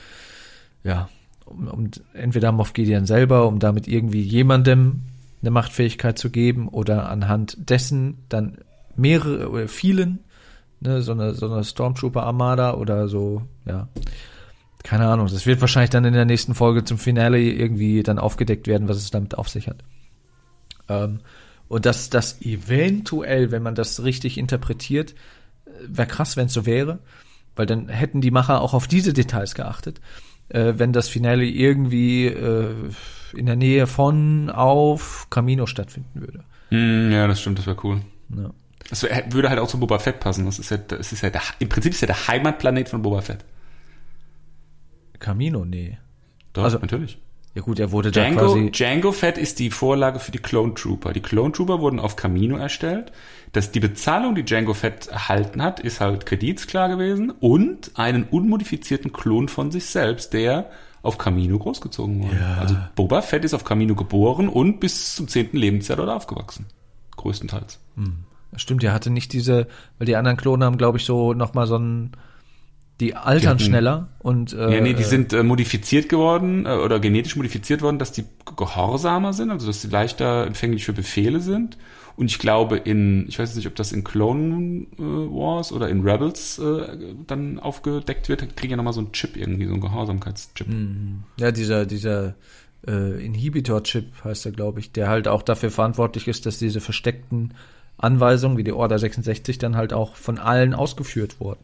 ja, 0.85 1.09
um, 1.47 1.67
um 1.69 1.91
entweder 2.13 2.53
Moff 2.53 2.75
Gideon 2.75 3.07
selber, 3.07 3.47
um 3.49 3.59
damit 3.59 3.89
irgendwie 3.89 4.21
jemandem 4.21 5.01
eine 5.41 5.51
Machtfähigkeit 5.51 6.19
zu 6.19 6.29
geben, 6.31 6.69
oder 6.69 7.09
anhand 7.09 7.57
dessen 7.71 8.19
dann 8.29 8.59
mehrere 8.97 9.49
oder 9.49 9.67
vielen, 9.69 10.19
ne, 10.81 11.01
so 11.03 11.13
eine, 11.13 11.33
so 11.35 11.51
eine 11.51 11.65
Stormtrooper-Armada 11.65 12.75
oder 12.75 13.09
so, 13.09 13.43
ja. 13.65 13.89
Keine 14.87 15.09
Ahnung, 15.09 15.27
das 15.27 15.47
wird 15.47 15.61
wahrscheinlich 15.61 15.91
dann 15.91 16.05
in 16.05 16.13
der 16.13 16.25
nächsten 16.25 16.55
Folge 16.55 16.85
zum 16.85 16.97
Finale 16.97 17.41
irgendwie 17.41 18.05
dann 18.05 18.21
aufgedeckt 18.21 18.69
werden, 18.69 18.87
was 18.87 18.99
es 18.99 19.11
damit 19.11 19.37
auf 19.37 19.49
sich 19.49 19.67
hat. 19.67 19.79
Ähm, 20.89 21.19
und 21.67 21.87
dass 21.87 22.09
das 22.09 22.41
eventuell, 22.41 23.51
wenn 23.51 23.65
man 23.65 23.75
das 23.75 24.05
richtig 24.05 24.39
interpretiert, 24.39 25.17
wäre 25.89 26.07
krass, 26.07 26.37
wenn 26.37 26.47
es 26.47 26.53
so 26.53 26.67
wäre, 26.67 27.01
weil 27.57 27.67
dann 27.67 27.89
hätten 27.89 28.21
die 28.21 28.31
Macher 28.31 28.61
auch 28.61 28.75
auf 28.75 28.87
diese 28.87 29.13
Details 29.13 29.57
geachtet. 29.57 30.01
Äh, 30.51 30.75
wenn 30.77 30.93
das 30.93 31.09
Finale 31.09 31.47
irgendwie 31.47 32.27
äh, 32.27 32.73
in 33.35 33.47
der 33.47 33.57
Nähe 33.57 33.89
von 33.89 34.51
auf 34.51 35.27
Camino 35.31 35.67
stattfinden 35.67 36.21
würde. 36.21 36.45
Hm, 36.69 37.11
ja, 37.11 37.27
das 37.27 37.41
stimmt, 37.41 37.59
das 37.59 37.67
wäre 37.67 37.79
cool. 37.83 38.03
Ja. 38.29 38.53
Das 38.89 39.03
würde 39.03 39.51
halt 39.51 39.59
auch 39.59 39.67
zu 39.67 39.81
Boba 39.81 39.99
Fett 39.99 40.21
passen. 40.21 40.47
Das 40.47 40.61
ist 40.61 40.71
ja, 40.71 40.77
das 40.77 41.11
ist 41.11 41.23
ja 41.23 41.31
der, 41.31 41.43
im 41.59 41.69
Prinzip 41.69 41.93
ist 41.93 42.03
ja 42.03 42.07
der 42.07 42.29
Heimatplanet 42.29 42.89
von 42.89 43.03
Boba 43.03 43.21
Fett. 43.21 43.45
Camino, 45.19 45.65
nee. 45.65 45.99
Doch, 46.53 46.65
Also- 46.65 46.79
natürlich. 46.79 47.19
Ja 47.55 47.63
gut, 47.63 47.79
er 47.79 47.91
wurde 47.91 48.11
da 48.11 48.21
Django, 48.21 48.41
quasi. 48.53 48.71
Django 48.71 49.13
Fett 49.13 49.39
ist 49.39 49.59
die 49.61 49.71
Vorlage 49.71 50.19
für 50.19 50.31
die 50.31 50.41
Clone 50.41 50.75
Trooper. 50.75 51.15
Die 51.15 51.23
Clone 51.23 51.53
Trooper 51.53 51.81
wurden 51.81 51.99
auf 51.99 52.15
Camino 52.15 52.59
erstellt. 52.59 53.13
Dass 53.53 53.71
die 53.71 53.81
Bezahlung, 53.81 54.35
die 54.35 54.43
Django 54.45 54.75
Fett 54.75 55.07
erhalten 55.07 55.63
hat, 55.63 55.81
ist 55.81 56.01
halt 56.01 56.27
kreditsklar 56.27 56.91
gewesen 56.91 57.31
und 57.31 57.93
einen 57.95 58.25
unmodifizierten 58.25 59.15
Klon 59.15 59.49
von 59.49 59.71
sich 59.71 59.87
selbst, 59.87 60.35
der 60.35 60.69
auf 61.01 61.17
Camino 61.17 61.59
großgezogen 61.59 62.25
wurde. 62.25 62.37
Ja. 62.37 62.59
Also 62.61 62.77
Boba 62.95 63.23
Fett 63.23 63.47
ist 63.47 63.55
auf 63.55 63.65
Camino 63.65 63.95
geboren 63.95 64.51
und 64.51 64.79
bis 64.79 65.15
zum 65.15 65.27
zehnten 65.27 65.57
Lebensjahr 65.57 65.97
dort 65.97 66.11
aufgewachsen. 66.11 66.67
Größtenteils. 67.17 67.79
Stimmt, 68.57 68.85
er 68.85 68.93
hatte 68.93 69.09
nicht 69.09 69.33
diese, 69.33 69.67
weil 69.99 70.07
die 70.07 70.17
anderen 70.17 70.37
Klone 70.37 70.65
haben, 70.67 70.77
glaube 70.77 70.99
ich, 70.99 71.07
so 71.07 71.33
nochmal 71.33 71.67
so 71.67 71.77
ein. 71.79 72.13
Die 73.01 73.15
altern 73.15 73.41
Die 73.41 73.47
hatten- 73.49 73.59
schneller 73.61 74.09
und 74.21 74.55
äh, 74.55 74.75
Ja, 74.77 74.81
nee, 74.81 74.95
die 74.95 75.05
sind 75.05 75.33
äh, 75.35 75.43
modifiziert 75.43 76.09
geworden 76.09 76.65
äh, 76.65 76.71
oder 76.77 76.99
genetisch 76.99 77.37
modifiziert 77.37 77.83
worden, 77.83 77.99
dass 77.99 78.13
die 78.13 78.25
gehorsamer 78.57 79.33
sind, 79.35 79.51
also 79.51 79.67
dass 79.67 79.83
sie 79.83 79.89
leichter 79.89 80.47
empfänglich 80.47 80.85
für 80.87 80.95
Befehle 80.95 81.41
sind. 81.41 81.77
Und 82.17 82.31
ich 82.31 82.39
glaube 82.39 82.79
in, 82.79 83.29
ich 83.29 83.39
weiß 83.39 83.55
nicht, 83.57 83.67
ob 83.67 83.75
das 83.75 83.93
in 83.93 84.03
Clone 84.03 84.87
äh, 84.99 85.03
Wars 85.03 85.73
oder 85.73 85.91
in 85.91 86.01
Rebels 86.09 86.59
äh, 86.59 86.97
dann 87.27 87.59
aufgedeckt 87.59 88.31
wird, 88.31 88.57
kriegen 88.57 88.71
ja 88.71 88.77
nochmal 88.79 88.95
so 88.95 89.01
einen 89.01 89.13
Chip 89.13 89.37
irgendwie, 89.37 89.67
so 89.67 89.73
einen 89.73 89.83
Gehorsamkeitschip. 89.83 90.67
Ja, 91.39 91.53
dieser, 91.53 91.85
dieser 91.85 92.35
äh, 92.89 93.23
Inhibitor-Chip 93.23 94.25
heißt 94.25 94.47
er, 94.47 94.53
glaube 94.53 94.81
ich, 94.81 94.93
der 94.93 95.09
halt 95.09 95.29
auch 95.29 95.43
dafür 95.43 95.71
verantwortlich 95.71 96.29
ist, 96.29 96.47
dass 96.47 96.59
diese 96.59 96.81
versteckten 96.81 97.53
Anweisungen 97.99 98.57
wie 98.57 98.65
die 98.65 98.73
Order 98.73 98.99
66 98.99 99.59
dann 99.59 99.77
halt 99.77 99.93
auch 99.93 100.17
von 100.17 100.39
allen 100.39 100.73
ausgeführt 100.73 101.41
wurden. 101.41 101.61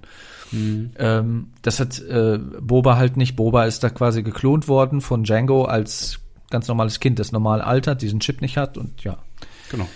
Ähm, 0.52 1.48
das 1.62 1.80
hat 1.80 2.00
äh, 2.00 2.38
Boba 2.38 2.96
halt 2.96 3.16
nicht. 3.16 3.36
Boba 3.36 3.64
ist 3.64 3.82
da 3.82 3.90
quasi 3.90 4.22
geklont 4.22 4.68
worden 4.68 5.00
von 5.00 5.24
Django 5.24 5.64
als 5.64 6.20
ganz 6.50 6.68
normales 6.68 7.00
Kind, 7.00 7.18
das 7.18 7.32
normal 7.32 7.62
altert, 7.62 8.02
diesen 8.02 8.20
Chip 8.20 8.42
nicht 8.42 8.56
hat 8.56 8.76
und 8.76 9.02
ja. 9.04 9.18
Genau. 9.70 9.88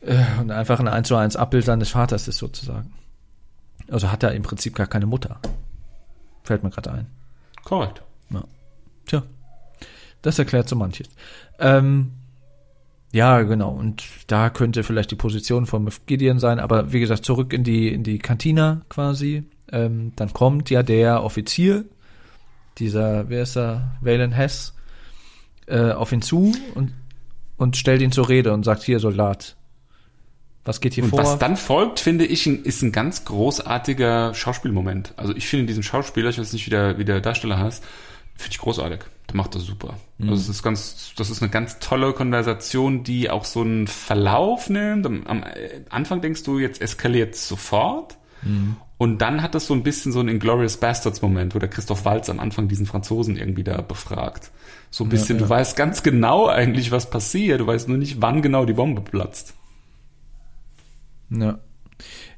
Äh, 0.00 0.22
und 0.40 0.50
einfach 0.50 0.78
ein 0.80 0.88
1 0.88 1.08
zu 1.08 1.16
1 1.16 1.36
Abbild 1.36 1.64
seines 1.64 1.90
Vaters 1.90 2.28
ist 2.28 2.38
sozusagen. 2.38 2.92
Also 3.90 4.10
hat 4.12 4.22
er 4.22 4.32
im 4.32 4.42
Prinzip 4.42 4.74
gar 4.74 4.86
keine 4.86 5.06
Mutter. 5.06 5.40
Fällt 6.42 6.62
mir 6.62 6.70
gerade 6.70 6.92
ein. 6.92 7.06
Korrekt. 7.64 8.02
Tja, 9.06 9.22
das 10.22 10.38
erklärt 10.38 10.68
so 10.68 10.76
manches. 10.76 11.08
Ähm, 11.58 12.12
ja, 13.12 13.42
genau. 13.42 13.70
Und 13.70 14.04
da 14.26 14.50
könnte 14.50 14.82
vielleicht 14.82 15.10
die 15.10 15.16
Position 15.16 15.66
von 15.66 15.88
Gideon 16.06 16.38
sein, 16.38 16.58
aber 16.58 16.92
wie 16.92 17.00
gesagt, 17.00 17.24
zurück 17.24 17.52
in 17.52 17.64
die, 17.64 17.92
in 17.92 18.02
die 18.02 18.18
Kantina 18.18 18.82
quasi. 18.88 19.44
Ähm, 19.72 20.12
dann 20.16 20.32
kommt 20.32 20.70
ja 20.70 20.82
der 20.82 21.22
Offizier, 21.22 21.84
dieser, 22.78 23.28
wer 23.28 23.42
ist 23.42 23.56
er, 23.56 23.96
Valen 24.00 24.32
Hess, 24.32 24.74
äh, 25.66 25.92
auf 25.92 26.12
ihn 26.12 26.22
zu 26.22 26.52
und, 26.74 26.92
und 27.56 27.76
stellt 27.76 28.02
ihn 28.02 28.12
zur 28.12 28.28
Rede 28.28 28.52
und 28.52 28.64
sagt, 28.64 28.82
hier, 28.82 29.00
Soldat, 29.00 29.56
was 30.64 30.80
geht 30.80 30.94
hier 30.94 31.04
Und 31.04 31.10
vor? 31.10 31.18
was 31.20 31.38
dann 31.38 31.56
folgt, 31.56 32.00
finde 32.00 32.24
ich, 32.24 32.46
ist 32.46 32.82
ein 32.82 32.92
ganz 32.92 33.24
großartiger 33.24 34.34
Schauspielmoment. 34.34 35.14
Also 35.16 35.34
ich 35.34 35.46
finde 35.46 35.66
diesen 35.66 35.82
Schauspieler, 35.82 36.30
ich 36.30 36.38
weiß 36.38 36.52
nicht, 36.52 36.66
wie 36.66 36.70
der, 36.70 36.98
wie 36.98 37.04
der 37.04 37.20
Darsteller 37.20 37.58
heißt, 37.58 37.84
finde 38.36 38.52
ich 38.52 38.58
großartig. 38.58 39.00
Der 39.28 39.36
macht 39.36 39.54
das 39.54 39.62
super. 39.62 39.94
Also 40.20 40.34
es 40.34 40.48
ist 40.48 40.62
ganz, 40.62 41.12
das 41.16 41.30
ist 41.30 41.42
eine 41.42 41.50
ganz 41.50 41.78
tolle 41.78 42.12
Konversation, 42.12 43.04
die 43.04 43.30
auch 43.30 43.44
so 43.44 43.60
einen 43.60 43.86
Verlauf 43.86 44.68
nimmt. 44.68 45.06
Am, 45.06 45.26
am 45.26 45.44
Anfang 45.90 46.20
denkst 46.20 46.42
du, 46.42 46.58
jetzt 46.58 46.80
eskaliert 46.80 47.36
sofort. 47.36 48.18
Und 48.96 49.18
dann 49.18 49.42
hat 49.42 49.54
das 49.54 49.66
so 49.66 49.74
ein 49.74 49.82
bisschen 49.82 50.12
so 50.12 50.20
einen 50.20 50.28
Inglourious 50.28 50.76
Bastards 50.76 51.20
Moment, 51.20 51.54
wo 51.54 51.58
der 51.58 51.68
Christoph 51.68 52.04
Waltz 52.04 52.30
am 52.30 52.38
Anfang 52.38 52.68
diesen 52.68 52.86
Franzosen 52.86 53.36
irgendwie 53.36 53.64
da 53.64 53.80
befragt. 53.80 54.52
So 54.90 55.04
ein 55.04 55.10
bisschen, 55.10 55.38
ja. 55.38 55.44
du 55.44 55.48
weißt 55.48 55.76
ganz 55.76 56.02
genau 56.02 56.46
eigentlich, 56.46 56.92
was 56.92 57.10
passiert. 57.10 57.60
Du 57.60 57.66
weißt 57.66 57.88
nur 57.88 57.98
nicht, 57.98 58.22
wann 58.22 58.40
genau 58.40 58.64
die 58.64 58.72
Bombe 58.72 59.00
platzt. 59.00 59.54
Ja. 61.30 61.58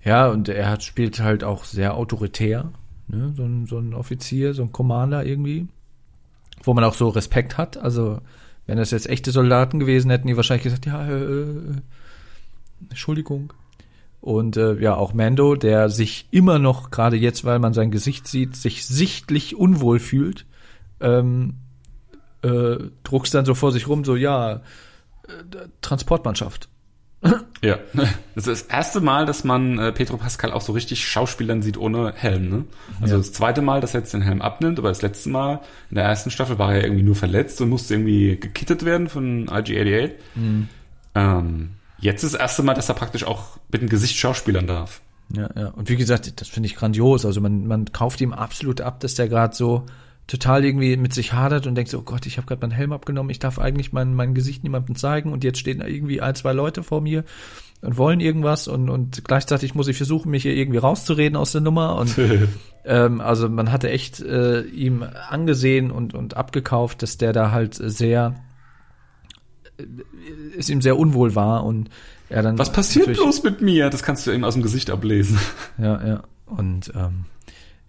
Ja, 0.03 0.29
und 0.29 0.49
er 0.49 0.71
hat, 0.71 0.83
spielt 0.83 1.21
halt 1.21 1.45
auch 1.45 1.65
sehr 1.65 1.95
autoritär, 1.95 2.71
ne? 3.09 3.33
so, 3.37 3.43
ein, 3.43 3.67
so 3.67 3.79
ein 3.79 3.93
Offizier, 3.93 4.55
so 4.55 4.63
ein 4.63 4.73
Commander 4.73 5.25
irgendwie, 5.25 5.67
wo 6.63 6.75
man 6.75 6.85
auch 6.85 6.95
so 6.95 7.09
Respekt 7.09 7.59
hat. 7.59 7.77
Also, 7.77 8.21
wenn 8.67 8.79
das 8.79 8.93
jetzt 8.93 9.09
echte 9.09 9.33
Soldaten 9.33 9.81
gewesen 9.81 10.11
hätten, 10.11 10.29
die 10.29 10.37
wahrscheinlich 10.37 10.65
gesagt, 10.65 10.87
ja, 10.87 11.07
äh, 11.07 11.13
äh, 11.13 11.75
Entschuldigung. 12.89 13.53
Und 14.27 14.57
äh, 14.57 14.74
ja, 14.81 14.97
auch 14.97 15.14
Mando, 15.14 15.55
der 15.55 15.89
sich 15.89 16.27
immer 16.33 16.59
noch, 16.59 16.91
gerade 16.91 17.14
jetzt, 17.16 17.45
weil 17.45 17.61
man 17.61 17.72
sein 17.74 17.93
Gesicht 17.93 18.27
sieht, 18.27 18.57
sich 18.57 18.85
sichtlich 18.85 19.55
unwohl 19.55 20.01
fühlt, 20.01 20.47
ähm, 21.01 21.55
äh, 22.43 22.77
druckst 23.05 23.33
dann 23.35 23.45
so 23.45 23.55
vor 23.55 23.70
sich 23.70 23.87
rum, 23.87 24.05
so 24.05 24.16
ja, 24.16 24.55
äh, 24.55 24.59
Transportmannschaft. 25.81 26.68
Ja, 27.62 27.79
das 28.35 28.49
ist 28.49 28.49
das 28.49 28.62
erste 28.62 29.01
Mal, 29.01 29.27
dass 29.27 29.45
man 29.45 29.79
äh, 29.79 29.93
Pedro 29.93 30.16
Pascal 30.16 30.51
auch 30.51 30.61
so 30.61 30.72
richtig 30.72 31.07
Schauspielern 31.07 31.62
sieht 31.62 31.77
ohne 31.79 32.12
Helm. 32.16 32.49
Ne? 32.51 32.64
Also 33.01 33.14
Ja. 33.14 33.18
das 33.18 33.33
zweite 33.33 33.62
Mal, 33.62 33.81
dass 33.81 33.95
er 33.95 34.01
jetzt 34.01 34.12
den 34.12 34.22
Helm 34.22 34.43
abnimmt, 34.43 34.81
aber 34.81 34.89
das 34.89 35.03
letzte 35.03 35.29
Mal 35.29 35.61
in 35.89 35.95
der 35.95 36.05
ersten 36.05 36.33
Staffel 36.33 36.59
war 36.59 36.74
er 36.74 36.83
irgendwie 36.83 37.05
nur 37.05 37.14
verletzt 37.14 37.61
und 37.61 37.68
musste 37.68 37.95
irgendwie 37.95 38.37
gekittet 38.41 38.85
werden 38.85 39.09
von 39.09 39.47
IG-88. 39.49 40.11
Ähm, 41.14 41.70
jetzt 41.99 42.23
ist 42.23 42.35
das 42.35 42.41
erste 42.41 42.63
Mal, 42.63 42.75
dass 42.75 42.89
er 42.89 42.95
praktisch 42.95 43.25
auch 43.25 43.59
mit 43.71 43.83
dem 43.83 43.89
Gesicht 43.89 44.17
schauspielern 44.17 44.67
darf. 44.67 45.01
Ja, 45.35 45.49
ja. 45.57 45.69
Und 45.69 45.89
wie 45.89 45.97
gesagt, 45.97 46.41
das 46.41 46.49
finde 46.49 46.69
ich 46.69 46.77
grandios. 46.77 47.25
Also 47.25 47.41
man, 47.41 47.67
man 47.67 47.93
kauft 47.93 48.21
ihm 48.21 48.33
absolut 48.33 48.81
ab, 48.81 49.01
dass 49.01 49.15
der 49.15 49.29
gerade 49.29 49.57
so 49.57 49.87
total 50.27 50.65
irgendwie 50.65 50.97
mit 50.97 51.15
sich 51.15 51.33
hadert 51.33 51.67
und 51.67 51.77
denkt 51.77 51.91
so, 51.91 51.99
oh 51.99 52.03
Gott, 52.03 52.27
ich 52.27 52.37
habe 52.37 52.47
gerade 52.47 52.61
meinen 52.61 52.77
Helm 52.77 52.93
abgenommen, 52.93 53.31
ich 53.31 53.39
darf 53.39 53.59
eigentlich 53.59 53.93
mein, 53.93 54.15
mein 54.15 54.35
Gesicht 54.35 54.65
niemandem 54.65 54.97
zeigen 54.97 55.33
und 55.33 55.45
jetzt 55.45 55.59
stehen 55.59 55.79
da 55.79 55.87
irgendwie 55.87 56.21
ein, 56.21 56.35
zwei 56.35 56.53
Leute 56.53 56.83
vor 56.83 57.01
mir 57.01 57.25
und 57.81 57.97
wollen 57.97 58.19
irgendwas 58.19 58.67
und, 58.67 58.91
und 58.91 59.25
gleichzeitig 59.25 59.77
muss 59.77 59.87
ich 59.87 59.97
versuchen, 59.97 60.31
mich 60.31 60.43
hier 60.43 60.57
irgendwie 60.57 60.79
rauszureden 60.79 61.37
aus 61.37 61.53
der 61.53 61.61
Nummer 61.61 61.95
und 61.97 62.17
ähm, 62.85 63.21
also 63.21 63.49
man 63.49 63.71
hatte 63.71 63.89
echt 63.91 64.21
äh, 64.21 64.63
ihm 64.63 65.05
angesehen 65.29 65.93
und, 65.93 66.15
und 66.15 66.37
abgekauft, 66.37 67.03
dass 67.03 67.19
der 67.19 67.33
da 67.33 67.53
halt 67.53 67.75
sehr 67.75 68.35
es 70.59 70.68
ihm 70.68 70.81
sehr 70.83 70.99
unwohl 70.99 71.35
war 71.35 71.64
und 71.64 71.91
er 72.29 72.43
dann 72.43 72.59
Was 72.59 72.72
passiert 72.72 73.12
bloß 73.12 73.43
mit 73.43 73.61
mir? 73.61 73.91
Das 73.91 74.03
kannst 74.03 74.27
du 74.27 74.33
eben 74.33 74.45
aus 74.45 74.55
dem 74.55 74.62
Gesicht 74.62 74.91
ablesen. 74.91 75.39
ja, 75.79 76.07
ja. 76.07 76.22
Und 76.47 76.93
ähm, 76.95 77.27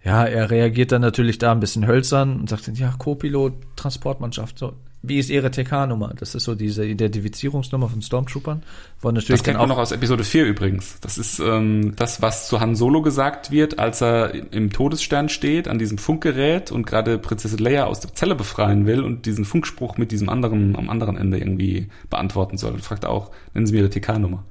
ja, 0.04 0.24
er 0.24 0.50
reagiert 0.50 0.92
dann 0.92 1.02
natürlich 1.02 1.38
da 1.38 1.52
ein 1.52 1.60
bisschen 1.60 1.86
hölzern 1.86 2.38
und 2.40 2.48
sagt 2.48 2.68
dann, 2.68 2.74
ja, 2.74 2.94
Co-Pilot, 2.98 3.54
Transportmannschaft, 3.76 4.58
so. 4.58 4.74
Wie 5.00 5.18
ist 5.18 5.30
Ihre 5.30 5.50
TK-Nummer? 5.50 6.12
Das 6.18 6.34
ist 6.34 6.44
so 6.44 6.56
diese 6.56 6.84
Identifizierungsnummer 6.84 7.88
von 7.88 8.02
Stormtroopern. 8.02 8.62
Wo 9.00 9.10
natürlich 9.10 9.28
Das 9.28 9.44
kennt 9.44 9.58
man 9.58 9.70
auch, 9.70 9.76
noch 9.76 9.82
aus 9.82 9.92
Episode 9.92 10.24
4 10.24 10.44
übrigens. 10.44 10.98
Das 11.00 11.18
ist 11.18 11.38
ähm, 11.38 11.94
das, 11.94 12.20
was 12.20 12.48
zu 12.48 12.60
Han 12.60 12.74
Solo 12.74 13.00
gesagt 13.02 13.52
wird, 13.52 13.78
als 13.78 14.02
er 14.02 14.34
im 14.52 14.72
Todesstern 14.72 15.28
steht, 15.28 15.68
an 15.68 15.78
diesem 15.78 15.98
Funkgerät 15.98 16.72
und 16.72 16.84
gerade 16.84 17.18
Prinzessin 17.18 17.58
Leia 17.58 17.84
aus 17.84 18.00
der 18.00 18.12
Zelle 18.14 18.34
befreien 18.34 18.86
will 18.86 19.02
und 19.02 19.26
diesen 19.26 19.44
Funkspruch 19.44 19.98
mit 19.98 20.10
diesem 20.10 20.28
anderen 20.28 20.74
am 20.74 20.90
anderen 20.90 21.16
Ende 21.16 21.38
irgendwie 21.38 21.88
beantworten 22.10 22.58
soll. 22.58 22.72
Und 22.72 22.82
fragt 22.82 23.04
auch, 23.04 23.30
nennen 23.54 23.66
Sie 23.66 23.72
mir 23.72 23.80
Ihre 23.80 23.90
TK-Nummer. 23.90 24.44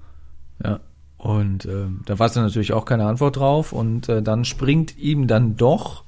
ja. 0.64 0.80
Und 1.18 1.66
ähm, 1.66 2.02
da 2.06 2.20
war 2.20 2.28
es 2.28 2.36
natürlich 2.36 2.74
auch 2.74 2.86
keine 2.86 3.06
Antwort 3.08 3.38
drauf. 3.38 3.74
Und 3.74 4.08
äh, 4.08 4.22
dann 4.22 4.46
springt 4.46 4.98
ihm 4.98 5.28
dann 5.28 5.58
doch 5.58 6.04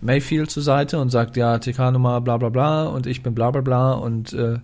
Mayfield 0.00 0.50
zur 0.50 0.62
Seite 0.62 0.98
und 0.98 1.10
sagt, 1.10 1.36
ja, 1.36 1.58
TK-Nummer 1.58 2.20
bla 2.20 2.36
bla 2.36 2.48
bla 2.48 2.84
und 2.84 3.06
ich 3.06 3.22
bin 3.22 3.34
bla 3.34 3.50
bla 3.50 3.60
bla 3.60 3.92
und 3.92 4.32
äh, 4.32 4.58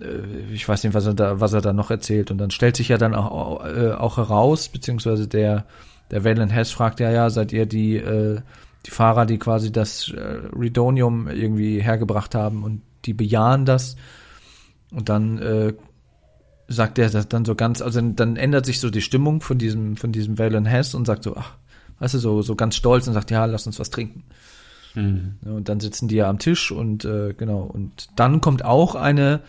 äh, 0.00 0.52
ich 0.52 0.68
weiß 0.68 0.84
nicht, 0.84 0.94
was 0.94 1.06
er 1.06 1.14
da, 1.14 1.40
was 1.40 1.52
er 1.52 1.60
da 1.60 1.72
noch 1.72 1.90
erzählt. 1.90 2.30
Und 2.30 2.38
dann 2.38 2.50
stellt 2.50 2.76
sich 2.76 2.88
ja 2.88 2.98
dann 2.98 3.14
auch, 3.14 3.64
äh, 3.64 3.92
auch 3.92 4.16
heraus, 4.16 4.68
beziehungsweise 4.68 5.28
der, 5.28 5.66
der 6.10 6.24
Valen 6.24 6.50
Hess 6.50 6.70
fragt 6.70 7.00
ja, 7.00 7.10
ja, 7.10 7.30
seid 7.30 7.52
ihr 7.52 7.66
die, 7.66 7.96
äh, 7.96 8.40
die 8.84 8.90
Fahrer, 8.90 9.26
die 9.26 9.38
quasi 9.38 9.72
das 9.72 10.10
äh, 10.10 10.20
Redonium 10.56 11.28
irgendwie 11.28 11.80
hergebracht 11.80 12.34
haben 12.34 12.62
und 12.62 12.82
die 13.04 13.14
bejahen 13.14 13.64
das. 13.64 13.96
Und 14.92 15.08
dann 15.08 15.38
äh, 15.38 15.74
sagt 16.68 16.98
er 16.98 17.10
das 17.10 17.28
dann 17.28 17.44
so 17.44 17.54
ganz, 17.54 17.82
also 17.82 18.00
dann 18.00 18.36
ändert 18.36 18.66
sich 18.66 18.80
so 18.80 18.90
die 18.90 19.02
Stimmung 19.02 19.40
von 19.40 19.58
diesem, 19.58 19.96
von 19.96 20.12
diesem 20.12 20.38
Valen 20.38 20.66
Hess 20.66 20.94
und 20.94 21.06
sagt 21.06 21.24
so, 21.24 21.36
ach, 21.36 21.56
weißt 21.98 22.14
du, 22.14 22.18
so, 22.18 22.42
so 22.42 22.54
ganz 22.54 22.76
stolz 22.76 23.06
und 23.08 23.14
sagt, 23.14 23.30
ja, 23.30 23.44
lass 23.44 23.66
uns 23.66 23.78
was 23.78 23.90
trinken. 23.90 24.24
Ja, 25.44 25.52
Und 25.52 25.68
dann 25.68 25.80
sitzen 25.80 26.08
die 26.08 26.16
ja 26.16 26.28
am 26.28 26.38
Tisch 26.38 26.72
und 26.72 27.04
äh, 27.04 27.34
genau. 27.36 27.60
Und 27.62 28.08
dann 28.16 28.40
kommt 28.40 28.64
auch 28.64 28.94
eine, 28.94 29.40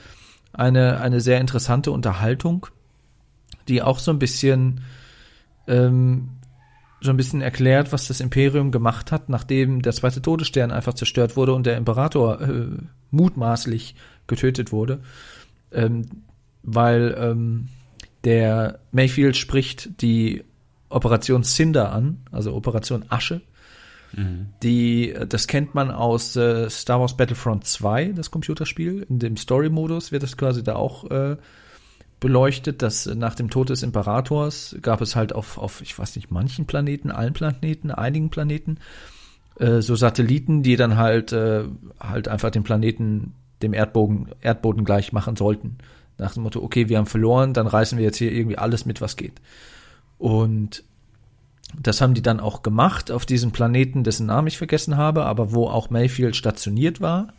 eine, 0.53 0.99
eine 0.99 1.21
sehr 1.21 1.39
interessante 1.39 1.91
Unterhaltung, 1.91 2.67
die 3.67 3.81
auch 3.81 3.99
so 3.99 4.11
ein 4.11 4.19
bisschen 4.19 4.81
ähm, 5.67 6.29
so 6.99 7.11
ein 7.11 7.17
bisschen 7.17 7.41
erklärt, 7.41 7.93
was 7.93 8.07
das 8.07 8.19
Imperium 8.19 8.71
gemacht 8.71 9.11
hat, 9.11 9.29
nachdem 9.29 9.81
der 9.81 9.93
zweite 9.93 10.21
Todesstern 10.21 10.71
einfach 10.71 10.95
zerstört 10.95 11.35
wurde 11.35 11.53
und 11.53 11.65
der 11.65 11.77
Imperator 11.77 12.41
äh, 12.41 12.67
mutmaßlich 13.11 13.95
getötet 14.25 14.71
wurde. 14.71 14.99
Ähm, 15.71 16.23
weil 16.63 17.15
ähm, 17.19 17.69
der 18.23 18.79
Mayfield 18.91 19.37
spricht 19.37 20.01
die 20.01 20.43
Operation 20.89 21.43
Cinder 21.43 21.91
an, 21.91 22.19
also 22.31 22.53
Operation 22.53 23.05
Asche. 23.09 23.41
Die, 24.63 25.11
äh, 25.11 25.27
das 25.27 25.47
kennt 25.47 25.75
man 25.75 25.91
aus 25.91 26.35
äh, 26.35 26.69
Star 26.69 26.99
Wars 26.99 27.17
Battlefront 27.17 27.65
2, 27.65 28.13
das 28.15 28.31
Computerspiel. 28.31 29.05
In 29.09 29.19
dem 29.19 29.37
Story-Modus 29.37 30.11
wird 30.11 30.23
das 30.23 30.37
quasi 30.37 30.63
da 30.63 30.75
auch 30.75 31.09
äh, 31.11 31.37
beleuchtet, 32.19 32.81
dass 32.81 33.05
nach 33.05 33.35
dem 33.35 33.49
Tod 33.49 33.69
des 33.69 33.83
Imperators 33.83 34.75
gab 34.81 35.01
es 35.01 35.15
halt 35.15 35.33
auf, 35.33 35.57
auf, 35.57 35.81
ich 35.81 35.97
weiß 35.97 36.15
nicht, 36.15 36.31
manchen 36.31 36.65
Planeten, 36.65 37.11
allen 37.11 37.33
Planeten, 37.33 37.91
einigen 37.91 38.29
Planeten, 38.29 38.79
äh, 39.59 39.81
so 39.81 39.95
Satelliten, 39.95 40.63
die 40.63 40.77
dann 40.77 40.97
halt, 40.97 41.31
äh, 41.33 41.65
halt 41.99 42.27
einfach 42.27 42.49
den 42.49 42.63
Planeten 42.63 43.33
dem 43.61 43.73
Erdboden, 43.73 44.29
Erdboden 44.41 44.85
gleich 44.85 45.13
machen 45.13 45.35
sollten. 45.35 45.77
Nach 46.17 46.33
dem 46.33 46.43
Motto, 46.43 46.63
okay, 46.63 46.89
wir 46.89 46.97
haben 46.97 47.05
verloren, 47.05 47.53
dann 47.53 47.67
reißen 47.67 47.97
wir 47.97 48.05
jetzt 48.05 48.17
hier 48.17 48.31
irgendwie 48.31 48.57
alles 48.57 48.85
mit, 48.85 49.01
was 49.01 49.15
geht. 49.15 49.41
Und 50.17 50.83
das 51.79 52.01
haben 52.01 52.13
die 52.13 52.21
dann 52.21 52.39
auch 52.39 52.63
gemacht 52.63 53.11
auf 53.11 53.25
diesem 53.25 53.51
Planeten, 53.51 54.03
dessen 54.03 54.27
Namen 54.27 54.47
ich 54.47 54.57
vergessen 54.57 54.97
habe, 54.97 55.25
aber 55.25 55.53
wo 55.53 55.67
auch 55.67 55.89
Mayfield 55.89 56.35
stationiert 56.35 57.01
war 57.01 57.33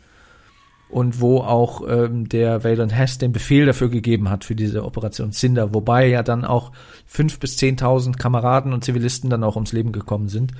und 0.89 1.19
wo 1.19 1.39
auch 1.39 1.81
ähm, 1.87 2.29
der 2.29 2.63
Valen 2.63 2.89
Hess 2.89 3.17
den 3.17 3.31
Befehl 3.31 3.65
dafür 3.65 3.89
gegeben 3.89 4.29
hat 4.29 4.43
für 4.43 4.55
diese 4.55 4.85
Operation 4.85 5.31
Cinder, 5.31 5.73
wobei 5.73 6.07
ja 6.07 6.23
dann 6.23 6.45
auch 6.45 6.71
fünf 7.05 7.39
bis 7.39 7.57
zehntausend 7.57 8.17
Kameraden 8.17 8.73
und 8.73 8.83
Zivilisten 8.83 9.29
dann 9.29 9.43
auch 9.43 9.55
ums 9.55 9.71
Leben 9.71 9.91
gekommen 9.91 10.29
sind 10.29 10.53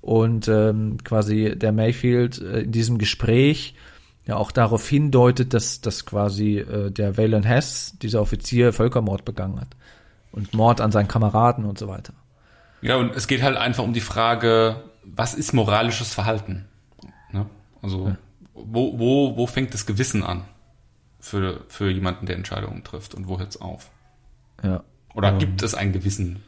und 0.00 0.48
ähm, 0.48 0.98
quasi 1.04 1.54
der 1.56 1.72
Mayfield 1.72 2.40
äh, 2.40 2.60
in 2.60 2.72
diesem 2.72 2.98
Gespräch 2.98 3.74
ja 4.24 4.36
auch 4.36 4.50
darauf 4.50 4.88
hindeutet, 4.88 5.54
dass, 5.54 5.80
dass 5.80 6.04
quasi 6.04 6.58
äh, 6.58 6.90
der 6.90 7.16
Valen 7.16 7.44
Hess, 7.44 7.94
dieser 8.02 8.20
Offizier, 8.20 8.72
Völkermord 8.72 9.24
begangen 9.24 9.60
hat 9.60 9.68
und 10.36 10.54
Mord 10.54 10.80
an 10.80 10.92
seinen 10.92 11.08
Kameraden 11.08 11.64
und 11.64 11.78
so 11.78 11.88
weiter. 11.88 12.12
Ja, 12.82 12.96
und 12.96 13.16
es 13.16 13.26
geht 13.26 13.42
halt 13.42 13.56
einfach 13.56 13.82
um 13.82 13.92
die 13.94 14.00
Frage, 14.00 14.84
was 15.02 15.34
ist 15.34 15.52
moralisches 15.52 16.14
Verhalten? 16.14 16.66
Ne? 17.32 17.46
Also, 17.82 18.14
wo, 18.54 18.98
wo, 18.98 19.36
wo 19.36 19.46
fängt 19.46 19.74
das 19.74 19.86
Gewissen 19.86 20.22
an 20.22 20.44
für, 21.18 21.64
für 21.68 21.90
jemanden, 21.90 22.26
der 22.26 22.36
Entscheidungen 22.36 22.84
trifft 22.84 23.14
und 23.14 23.26
wo 23.26 23.38
hört's 23.38 23.60
auf? 23.60 23.90
Ja. 24.62 24.84
Oder 25.14 25.30
Ähm. 25.30 25.38
gibt 25.38 25.62
es 25.62 25.74
ein 25.74 25.92
Gewissen 25.92 26.42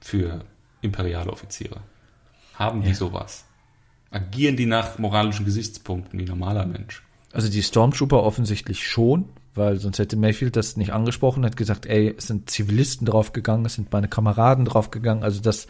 für 0.00 0.44
imperiale 0.80 1.30
Offiziere? 1.30 1.80
Haben 2.54 2.82
die 2.82 2.88
Ja. 2.88 2.94
sowas? 2.94 3.44
Agieren 4.10 4.56
die 4.56 4.66
nach 4.66 4.98
moralischen 4.98 5.44
Gesichtspunkten 5.44 6.18
wie 6.18 6.24
normaler 6.24 6.66
Mensch? 6.66 7.02
Also 7.32 7.50
die 7.50 7.62
Stormtrooper 7.62 8.22
offensichtlich 8.22 8.86
schon, 8.86 9.28
weil 9.54 9.78
sonst 9.78 9.98
hätte 9.98 10.16
Mayfield 10.16 10.56
das 10.56 10.76
nicht 10.76 10.92
angesprochen, 10.92 11.44
hat 11.44 11.56
gesagt, 11.56 11.86
ey, 11.86 12.14
es 12.16 12.26
sind 12.26 12.50
Zivilisten 12.50 13.06
draufgegangen, 13.06 13.66
es 13.66 13.74
sind 13.74 13.92
meine 13.92 14.08
Kameraden 14.08 14.64
draufgegangen, 14.64 15.22
also 15.22 15.40
dass 15.40 15.66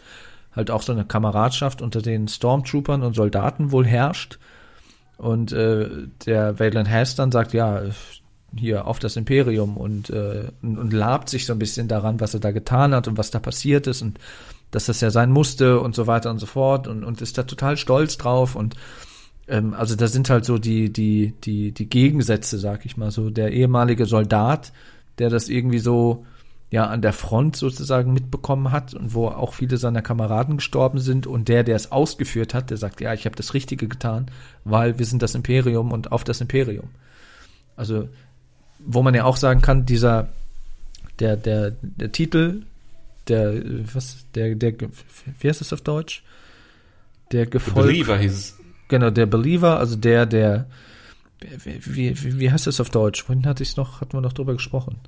halt 0.55 0.71
auch 0.71 0.81
so 0.81 0.91
eine 0.91 1.05
Kameradschaft 1.05 1.81
unter 1.81 2.01
den 2.01 2.27
Stormtroopern 2.27 3.03
und 3.03 3.15
Soldaten 3.15 3.71
wohl 3.71 3.85
herrscht. 3.85 4.39
Und 5.17 5.51
äh, 5.51 5.89
der 6.25 6.59
Valen 6.59 6.85
Hess 6.85 7.15
dann 7.15 7.31
sagt, 7.31 7.53
ja, 7.53 7.83
hier 8.57 8.87
auf 8.87 8.99
das 8.99 9.17
Imperium 9.17 9.77
und, 9.77 10.09
äh, 10.09 10.45
und, 10.61 10.77
und 10.77 10.93
labt 10.93 11.29
sich 11.29 11.45
so 11.45 11.53
ein 11.53 11.59
bisschen 11.59 11.87
daran, 11.87 12.19
was 12.19 12.33
er 12.33 12.39
da 12.39 12.51
getan 12.51 12.93
hat 12.93 13.07
und 13.07 13.17
was 13.17 13.31
da 13.31 13.39
passiert 13.39 13.87
ist 13.87 14.01
und 14.01 14.19
dass 14.71 14.85
das 14.85 15.01
ja 15.01 15.09
sein 15.09 15.31
musste 15.31 15.79
und 15.79 15.95
so 15.95 16.07
weiter 16.07 16.29
und 16.31 16.39
so 16.39 16.45
fort 16.45 16.87
und, 16.87 17.03
und 17.03 17.21
ist 17.21 17.37
da 17.37 17.43
total 17.43 17.77
stolz 17.77 18.17
drauf 18.17 18.55
und 18.55 18.75
ähm, 19.47 19.73
also 19.73 19.95
da 19.95 20.07
sind 20.07 20.29
halt 20.29 20.45
so 20.45 20.57
die, 20.57 20.91
die, 20.91 21.33
die, 21.43 21.71
die 21.71 21.89
Gegensätze, 21.89 22.57
sag 22.57 22.85
ich 22.85 22.97
mal, 22.97 23.11
so 23.11 23.29
der 23.29 23.51
ehemalige 23.51 24.05
Soldat, 24.05 24.71
der 25.17 25.29
das 25.29 25.49
irgendwie 25.49 25.79
so 25.79 26.25
ja 26.71 26.87
an 26.87 27.01
der 27.01 27.13
Front 27.13 27.55
sozusagen 27.55 28.11
mitbekommen 28.11 28.71
hat 28.71 28.93
und 28.93 29.13
wo 29.13 29.27
auch 29.27 29.53
viele 29.53 29.77
seiner 29.77 30.01
Kameraden 30.01 30.57
gestorben 30.57 30.99
sind 30.99 31.27
und 31.27 31.47
der, 31.47 31.63
der 31.63 31.75
es 31.75 31.91
ausgeführt 31.91 32.53
hat, 32.53 32.69
der 32.69 32.77
sagt, 32.77 33.01
ja, 33.01 33.13
ich 33.13 33.25
habe 33.25 33.35
das 33.35 33.53
Richtige 33.53 33.87
getan, 33.87 34.31
weil 34.63 34.97
wir 34.97 35.05
sind 35.05 35.21
das 35.21 35.35
Imperium 35.35 35.91
und 35.91 36.11
auf 36.11 36.23
das 36.23 36.41
Imperium. 36.41 36.89
Also 37.75 38.09
wo 38.79 39.01
man 39.01 39.15
ja 39.15 39.23
auch 39.23 39.37
sagen 39.37 39.61
kann, 39.61 39.85
dieser 39.85 40.29
der 41.19 41.37
der 41.37 41.71
der 41.81 42.11
Titel 42.11 42.63
der 43.27 43.61
was 43.93 44.25
der 44.35 44.55
der 44.55 44.73
wie 45.39 45.47
heißt 45.47 45.61
es 45.61 45.73
auf 45.73 45.81
Deutsch? 45.81 46.23
Der 47.31 47.45
Gefolg 47.45 47.87
Believer 47.87 48.17
hieß 48.17 48.33
es. 48.33 48.54
Genau, 48.87 49.09
der 49.09 49.25
Believer, 49.25 49.79
also 49.79 49.95
der, 49.95 50.25
der, 50.25 50.67
wie, 51.39 51.81
wie, 52.23 52.39
wie 52.39 52.51
heißt 52.51 52.67
das 52.67 52.79
auf 52.79 52.89
Deutsch? 52.89 53.23
Vorhin 53.23 53.45
hatte 53.45 53.63
ich 53.63 53.77
noch, 53.77 54.01
hatten 54.01 54.13
wir 54.13 54.21
noch 54.21 54.33
drüber 54.33 54.53
gesprochen. 54.53 54.99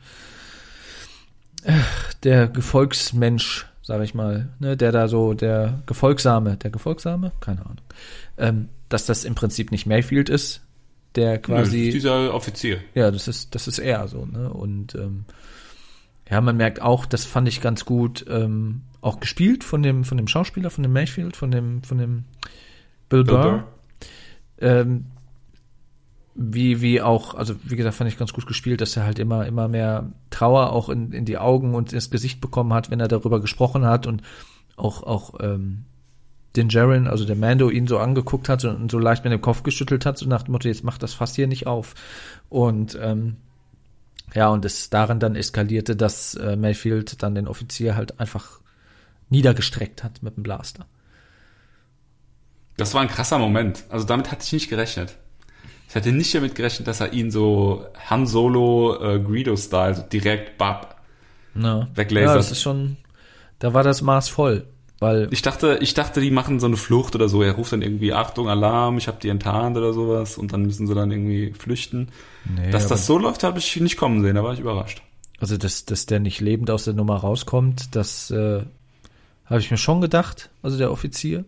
Der 2.23 2.47
Gefolgsmensch 2.47 3.67
sage 3.87 4.03
ich 4.03 4.13
mal, 4.13 4.49
ne, 4.59 4.75
der 4.75 4.91
da 4.91 5.07
so 5.07 5.33
der 5.33 5.81
Gefolgsame, 5.85 6.57
der 6.57 6.71
Gefolgsame, 6.71 7.31
keine 7.39 7.61
Ahnung, 7.61 7.81
ähm, 8.37 8.69
dass 8.89 9.05
das 9.05 9.23
im 9.23 9.33
Prinzip 9.33 9.71
nicht 9.71 9.85
Mayfield 9.85 10.29
ist, 10.29 10.61
der 11.15 11.39
quasi 11.41 11.77
Nö, 11.77 11.85
das 11.85 11.87
ist 11.87 11.93
dieser 11.93 12.33
Offizier. 12.33 12.79
ja, 12.95 13.11
das 13.11 13.29
ist, 13.29 13.55
das 13.55 13.69
ist 13.69 13.79
er 13.79 14.09
so, 14.09 14.25
ne? 14.25 14.51
Und 14.51 14.93
ähm, 14.95 15.23
ja, 16.29 16.41
man 16.41 16.57
merkt 16.57 16.81
auch, 16.81 17.05
das 17.05 17.23
fand 17.23 17.47
ich 17.47 17.61
ganz 17.61 17.85
gut, 17.85 18.25
ähm, 18.29 18.81
auch 18.99 19.21
gespielt 19.21 19.63
von 19.63 19.81
dem, 19.81 20.03
von 20.03 20.17
dem 20.17 20.27
Schauspieler, 20.27 20.69
von 20.69 20.83
dem 20.83 20.91
Mayfield, 20.91 21.37
von 21.37 21.49
dem, 21.49 21.81
von 21.81 21.97
dem 21.97 22.25
Bill, 23.09 23.23
Bill 23.23 23.35
Burr. 23.35 23.43
Burr. 23.43 23.63
Ähm, 24.59 25.05
wie, 26.39 26.81
wie 26.81 27.01
auch, 27.01 27.33
also 27.33 27.55
wie 27.63 27.75
gesagt, 27.75 27.95
fand 27.95 28.11
ich 28.11 28.17
ganz 28.17 28.31
gut 28.31 28.45
gespielt, 28.45 28.79
dass 28.81 28.95
er 28.95 29.05
halt 29.05 29.17
immer, 29.17 29.47
immer 29.47 29.67
mehr 29.67 30.11
Trauer 30.29 30.71
auch 30.71 30.89
in, 30.89 31.11
in 31.11 31.25
die 31.25 31.39
Augen 31.39 31.73
und 31.73 31.93
ins 31.93 32.11
Gesicht 32.11 32.41
bekommen 32.41 32.73
hat, 32.73 32.91
wenn 32.91 32.99
er 32.99 33.07
darüber 33.07 33.41
gesprochen 33.41 33.85
hat 33.85 34.05
und 34.05 34.21
auch, 34.75 35.01
auch 35.01 35.33
ähm, 35.39 35.85
den 36.55 36.69
Jaren, 36.69 37.07
also 37.07 37.25
der 37.25 37.35
Mando, 37.35 37.69
ihn 37.69 37.87
so 37.87 37.97
angeguckt 37.97 38.49
hat 38.49 38.63
und 38.65 38.91
so 38.91 38.99
leicht 38.99 39.23
mit 39.23 39.33
dem 39.33 39.41
Kopf 39.41 39.63
geschüttelt 39.63 40.05
hat, 40.05 40.19
so 40.19 40.27
nach 40.27 40.43
dem 40.43 40.51
Motto, 40.51 40.67
jetzt 40.67 40.83
macht 40.83 41.01
das 41.01 41.13
fast 41.13 41.35
hier 41.35 41.47
nicht 41.47 41.65
auf. 41.65 41.95
Und 42.49 42.97
ähm, 43.01 43.37
ja, 44.33 44.49
und 44.49 44.63
es 44.65 44.89
darin 44.91 45.19
dann 45.19 45.35
eskalierte, 45.35 45.95
dass 45.95 46.35
äh, 46.35 46.55
Mayfield 46.55 47.23
dann 47.23 47.35
den 47.35 47.47
Offizier 47.47 47.95
halt 47.95 48.19
einfach 48.19 48.59
niedergestreckt 49.29 50.03
hat 50.03 50.21
mit 50.21 50.35
dem 50.35 50.43
Blaster. 50.43 50.85
Das 52.77 52.93
war 52.93 53.01
ein 53.01 53.07
krasser 53.07 53.39
Moment. 53.39 53.83
Also 53.89 54.05
damit 54.05 54.31
hatte 54.31 54.43
ich 54.43 54.53
nicht 54.53 54.69
gerechnet. 54.69 55.17
Ich 55.89 55.95
hatte 55.95 56.11
nicht 56.11 56.33
damit 56.35 56.55
gerechnet, 56.55 56.87
dass 56.87 56.99
er 56.99 57.13
ihn 57.13 57.31
so 57.31 57.85
Han 58.09 58.27
Solo 58.27 58.97
äh, 59.01 59.19
Greedo-Style 59.19 59.95
so 59.95 60.01
direkt 60.03 60.57
bab. 60.57 61.01
Ja. 61.55 61.87
Weglasert. 61.95 62.29
ja, 62.29 62.35
das 62.35 62.51
ist 62.51 62.61
schon, 62.61 62.97
da 63.59 63.73
war 63.73 63.83
das 63.83 64.01
Maß 64.01 64.29
voll, 64.29 64.67
weil 64.99 65.27
Ich 65.31 65.41
dachte, 65.41 65.79
ich 65.81 65.93
dachte, 65.95 66.21
die 66.21 66.29
machen 66.29 66.59
so 66.59 66.67
eine 66.67 66.77
Flucht 66.77 67.15
oder 67.15 67.29
so. 67.29 67.41
Er 67.41 67.53
ruft 67.53 67.71
dann 67.71 67.81
irgendwie 67.81 68.13
Achtung, 68.13 68.47
Alarm, 68.49 68.97
ich 68.97 69.07
habe 69.07 69.17
die 69.21 69.29
enttarnt 69.29 69.75
oder 69.77 69.93
sowas 69.93 70.37
und 70.37 70.53
dann 70.53 70.63
müssen 70.63 70.85
sie 70.87 70.93
dann 70.93 71.09
irgendwie 71.09 71.53
flüchten. 71.57 72.09
nee, 72.45 72.69
Dass 72.69 72.87
das 72.87 73.07
so 73.07 73.17
läuft, 73.17 73.43
habe 73.43 73.57
ich 73.57 73.75
nicht 73.79 73.97
kommen 73.97 74.21
sehen. 74.21 74.35
Da 74.35 74.43
war 74.43 74.53
ich 74.53 74.59
überrascht. 74.59 75.01
Also, 75.39 75.57
dass, 75.57 75.85
dass 75.85 76.05
der 76.05 76.19
nicht 76.19 76.41
lebend 76.41 76.69
aus 76.69 76.83
der 76.83 76.93
Nummer 76.93 77.15
rauskommt, 77.17 77.95
das 77.95 78.29
äh, 78.31 78.61
habe 79.45 79.59
ich 79.59 79.71
mir 79.71 79.77
schon 79.77 80.01
gedacht, 80.01 80.49
also 80.61 80.77
der 80.77 80.91
Offizier. 80.91 81.45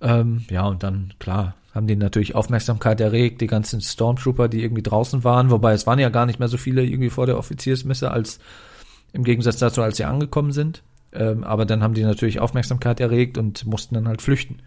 Ähm, 0.00 0.44
ja, 0.50 0.66
und 0.66 0.82
dann, 0.82 1.12
klar, 1.18 1.54
haben 1.74 1.86
die 1.86 1.96
natürlich 1.96 2.34
Aufmerksamkeit 2.34 3.00
erregt, 3.00 3.40
die 3.40 3.46
ganzen 3.46 3.80
Stormtrooper, 3.80 4.48
die 4.48 4.62
irgendwie 4.62 4.82
draußen 4.82 5.24
waren, 5.24 5.50
wobei 5.50 5.72
es 5.72 5.86
waren 5.86 5.98
ja 5.98 6.08
gar 6.08 6.26
nicht 6.26 6.38
mehr 6.38 6.48
so 6.48 6.56
viele 6.56 6.84
irgendwie 6.84 7.10
vor 7.10 7.26
der 7.26 7.38
Offiziersmesse, 7.38 8.10
als 8.10 8.40
im 9.12 9.24
Gegensatz 9.24 9.58
dazu, 9.58 9.82
als 9.82 9.96
sie 9.96 10.04
angekommen 10.04 10.52
sind. 10.52 10.82
Ähm, 11.12 11.44
aber 11.44 11.66
dann 11.66 11.82
haben 11.82 11.94
die 11.94 12.02
natürlich 12.02 12.40
Aufmerksamkeit 12.40 13.00
erregt 13.00 13.38
und 13.38 13.66
mussten 13.66 13.94
dann 13.94 14.08
halt 14.08 14.22
flüchten. 14.22 14.62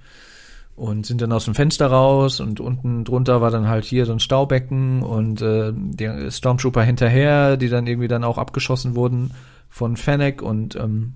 Und 0.76 1.06
sind 1.06 1.22
dann 1.22 1.32
aus 1.32 1.46
dem 1.46 1.54
Fenster 1.54 1.88
raus 1.88 2.40
und 2.40 2.60
unten 2.60 3.04
drunter 3.04 3.42
war 3.42 3.52
dann 3.52 3.68
halt 3.68 3.86
hier 3.86 4.08
so 4.08 4.12
ein 4.12 4.20
Staubecken 4.20 5.04
und 5.04 5.42
äh, 5.42 5.72
die 5.72 6.32
Stormtrooper 6.32 6.82
hinterher, 6.82 7.58
die 7.58 7.70
dann 7.70 7.86
irgendwie 7.86 8.08
dann 8.08 8.24
auch 8.24 8.40
abgeschossen 8.40 8.96
wurden 8.96 9.32
von 9.70 9.98
Fennec 9.98 10.42
und 10.42 10.76
ähm, 10.76 11.14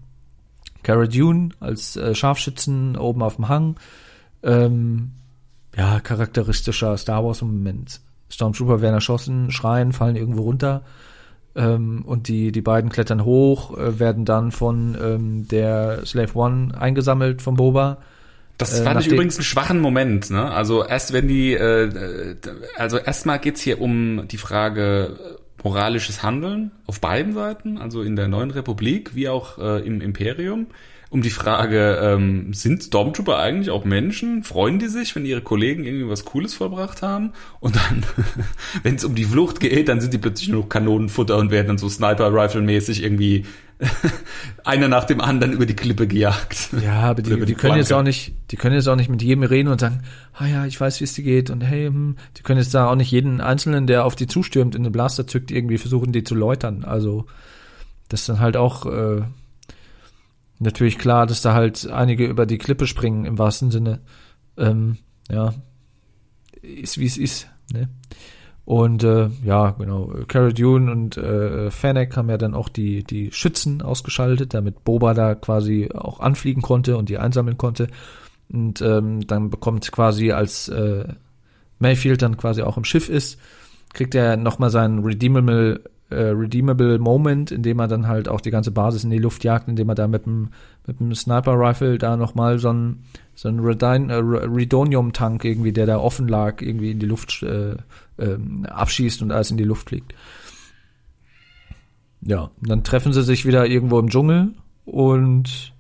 Cara 0.84 1.08
Dune 1.08 1.50
als 1.60 1.96
äh, 1.96 2.14
Scharfschützen 2.14 2.98
oben 2.98 3.24
auf 3.24 3.38
dem 3.38 3.50
Hang. 3.50 3.78
Ähm, 4.48 5.12
ja, 5.76 6.00
charakteristischer 6.00 6.98
Star 6.98 7.24
Wars 7.24 7.42
Moment. 7.42 8.02
Stormtrooper 8.30 8.82
werden 8.82 8.96
erschossen, 8.96 9.52
schreien, 9.52 9.94
fallen 9.94 10.16
irgendwo 10.16 10.44
runter. 10.44 10.84
Ähm, 11.56 12.04
und 12.06 12.28
die, 12.28 12.52
die 12.52 12.62
beiden 12.62 12.90
klettern 12.90 13.26
hoch, 13.26 13.78
äh, 13.78 14.00
werden 14.00 14.26
dann 14.26 14.52
von 14.52 14.98
ähm, 15.02 15.48
der 15.48 16.06
Slave 16.06 16.34
One 16.36 16.80
eingesammelt 16.80 17.42
von 17.42 17.56
Boba. 17.56 17.98
Das 18.58 18.80
Äh, 18.80 18.84
fand 18.84 19.02
ich 19.02 19.08
übrigens 19.08 19.38
einen 19.38 19.44
schwachen 19.44 19.80
Moment. 19.80 20.30
Ne? 20.30 20.52
Also 20.52 20.84
erst 20.84 21.14
wenn 21.14 21.28
die, 21.28 21.54
äh, 21.54 22.36
also 22.76 22.98
erstmal 22.98 23.40
geht's 23.40 23.62
hier 23.62 23.82
um 23.82 24.28
die 24.28 24.38
Frage 24.38 25.18
äh, 25.20 25.64
moralisches 25.64 26.24
Handeln 26.24 26.72
auf 26.86 27.02
beiden 27.02 27.34
Seiten, 27.34 27.78
also 27.78 28.02
in 28.02 28.16
der 28.16 28.28
neuen 28.28 28.52
Republik 28.52 29.16
wie 29.16 29.30
auch 29.30 29.58
äh, 29.58 29.86
im 29.86 30.02
Imperium. 30.02 30.68
Um 31.10 31.22
die 31.22 31.30
Frage, 31.30 32.00
ähm, 32.02 32.54
sind 32.54 32.84
Stormtrooper 32.84 33.38
eigentlich 33.38 33.70
auch 33.70 33.86
Menschen? 33.86 34.44
Freuen 34.44 34.78
die 34.78 34.88
sich, 34.88 35.16
wenn 35.16 35.26
ihre 35.26 35.42
Kollegen 35.42 35.86
irgendwie 35.86 36.10
was 36.10 36.26
Cooles 36.26 36.54
vollbracht 36.54 37.02
haben? 37.02 37.32
Und 37.62 37.78
dann, 37.78 38.04
wenn 38.84 38.96
es 38.96 39.06
um 39.06 39.16
die 39.16 39.24
Flucht 39.24 39.62
geht, 39.62 39.88
dann 39.88 40.02
sind 40.02 40.14
die 40.14 40.18
plötzlich 40.18 40.50
nur 40.50 40.64
noch 40.64 40.70
Kanonenfutter 40.70 41.38
und 41.38 41.50
werden 41.50 41.68
dann 41.68 41.78
so 41.78 41.88
Sniper-Rifle-mäßig 41.88 43.04
irgendwie 43.04 43.46
einer 44.66 44.88
nach 44.88 45.06
dem 45.06 45.22
anderen 45.22 45.54
über 45.54 45.66
die 45.66 45.76
Klippe 45.76 46.08
gejagt. 46.08 46.70
Ja, 46.84 47.02
aber 47.02 47.22
die, 47.22 47.36
die 47.36 47.46
die 47.46 47.56
können 47.56 47.78
jetzt 47.78 47.94
auch 47.94 48.04
nicht, 48.04 48.34
die 48.52 48.58
können 48.58 48.76
jetzt 48.76 48.90
auch 48.90 48.96
nicht 48.96 49.10
mit 49.10 49.22
jedem 49.22 49.44
reden 49.44 49.70
und 49.70 49.80
sagen, 49.80 50.02
ah 50.34 50.48
ja, 50.48 50.66
ich 50.66 50.80
weiß, 50.80 51.00
wie 51.00 51.06
es 51.06 51.14
dir 51.14 51.24
geht 51.24 51.50
und 51.50 51.62
hey, 51.62 51.88
hm, 51.88 52.18
die 52.38 52.44
können 52.44 52.60
jetzt 52.60 52.74
da 52.74 52.90
auch 52.90 52.96
nicht 52.96 53.12
jeden 53.12 53.40
Einzelnen, 53.40 53.88
der 53.88 54.04
auf 54.04 54.16
die 54.16 54.28
zustürmt, 54.28 54.76
in 54.76 54.84
den 54.84 54.92
Blaster 54.92 55.28
zückt, 55.28 55.52
irgendwie 55.52 55.78
versuchen, 55.78 56.12
die 56.12 56.24
zu 56.24 56.36
läutern. 56.36 56.84
Also, 56.84 57.28
das 58.10 58.22
ist 58.22 58.30
dann 58.30 58.40
halt 58.40 58.58
auch 58.58 58.86
äh, 58.88 59.22
natürlich 60.60 60.98
klar, 60.98 61.26
dass 61.26 61.42
da 61.42 61.54
halt 61.54 61.90
einige 61.90 62.26
über 62.26 62.46
die 62.46 62.58
Klippe 62.58 62.88
springen, 62.88 63.26
im 63.26 63.38
wahrsten 63.38 63.72
Sinne. 63.72 64.00
Ähm, 64.58 64.98
ja, 65.30 65.54
ist 66.62 66.98
wie 66.98 67.06
es 67.06 67.18
ist, 67.18 67.48
ne? 67.74 67.90
Und 68.68 69.02
äh, 69.06 69.30
ja, 69.46 69.72
genau, 69.72 70.14
Cara 70.28 70.50
Dune 70.50 70.92
und 70.92 71.16
äh, 71.16 71.72
Fennec 71.72 72.18
haben 72.18 72.30
ja 72.30 72.38
dann 72.38 72.54
auch 72.54 72.68
die, 72.68 73.06
die 73.06 73.32
Schützen 73.32 73.82
ausgeschaltet, 73.82 74.54
damit 74.54 74.84
Boba 74.84 75.14
da 75.14 75.36
quasi 75.36 75.90
auch 75.94 76.20
anfliegen 76.20 76.62
konnte 76.62 76.98
und 76.98 77.08
die 77.08 77.18
einsammeln 77.18 77.58
konnte. 77.58 77.88
Und 78.52 78.82
ähm, 78.82 79.26
dann 79.26 79.50
bekommt 79.50 79.90
quasi, 79.94 80.34
als 80.34 80.68
äh, 80.68 81.06
Mayfield 81.80 82.22
dann 82.22 82.36
quasi 82.36 82.62
auch 82.62 82.76
im 82.76 82.84
Schiff 82.84 83.08
ist, 83.08 83.40
kriegt 83.94 84.16
er 84.16 84.36
nochmal 84.36 84.70
seinen 84.70 85.00
Redeemable, 85.00 85.82
äh, 86.10 86.16
Redeemable 86.16 87.00
Moment, 87.00 87.52
indem 87.52 87.80
er 87.80 87.88
dann 87.88 88.08
halt 88.08 88.30
auch 88.30 88.42
die 88.42 88.52
ganze 88.52 88.72
Basis 88.72 89.04
in 89.04 89.10
die 89.10 89.20
Luft 89.20 89.44
jagt, 89.44 89.68
indem 89.68 89.90
er 89.90 89.96
da 89.96 90.08
mit 90.08 90.26
dem, 90.26 90.50
mit 90.86 91.18
Sniper-Rifle 91.18 91.98
da 91.98 92.16
nochmal 92.16 92.60
so 92.60 92.72
ein 92.72 93.04
so 93.36 93.50
ein 93.50 93.60
Redin, 93.60 94.10
äh, 94.10 94.16
Redonium-Tank 94.16 95.46
irgendwie, 95.46 95.72
der 95.72 95.86
da 95.86 96.00
offen 96.00 96.28
lag, 96.28 96.62
irgendwie 96.62 96.92
in 96.92 97.00
die 97.00 97.06
Luft 97.06 97.44
äh, 97.44 97.76
ähm, 98.18 98.66
abschießt 98.66 99.22
und 99.22 99.32
alles 99.32 99.52
in 99.52 99.58
die 99.58 99.64
Luft 99.64 99.90
fliegt. 99.90 100.16
Ja, 102.22 102.50
dann 102.62 102.84
treffen 102.84 103.14
sie 103.14 103.22
sich 103.22 103.46
wieder 103.46 103.68
irgendwo 103.68 104.00
im 104.00 104.10
Dschungel 104.10 104.54
und 104.86 105.74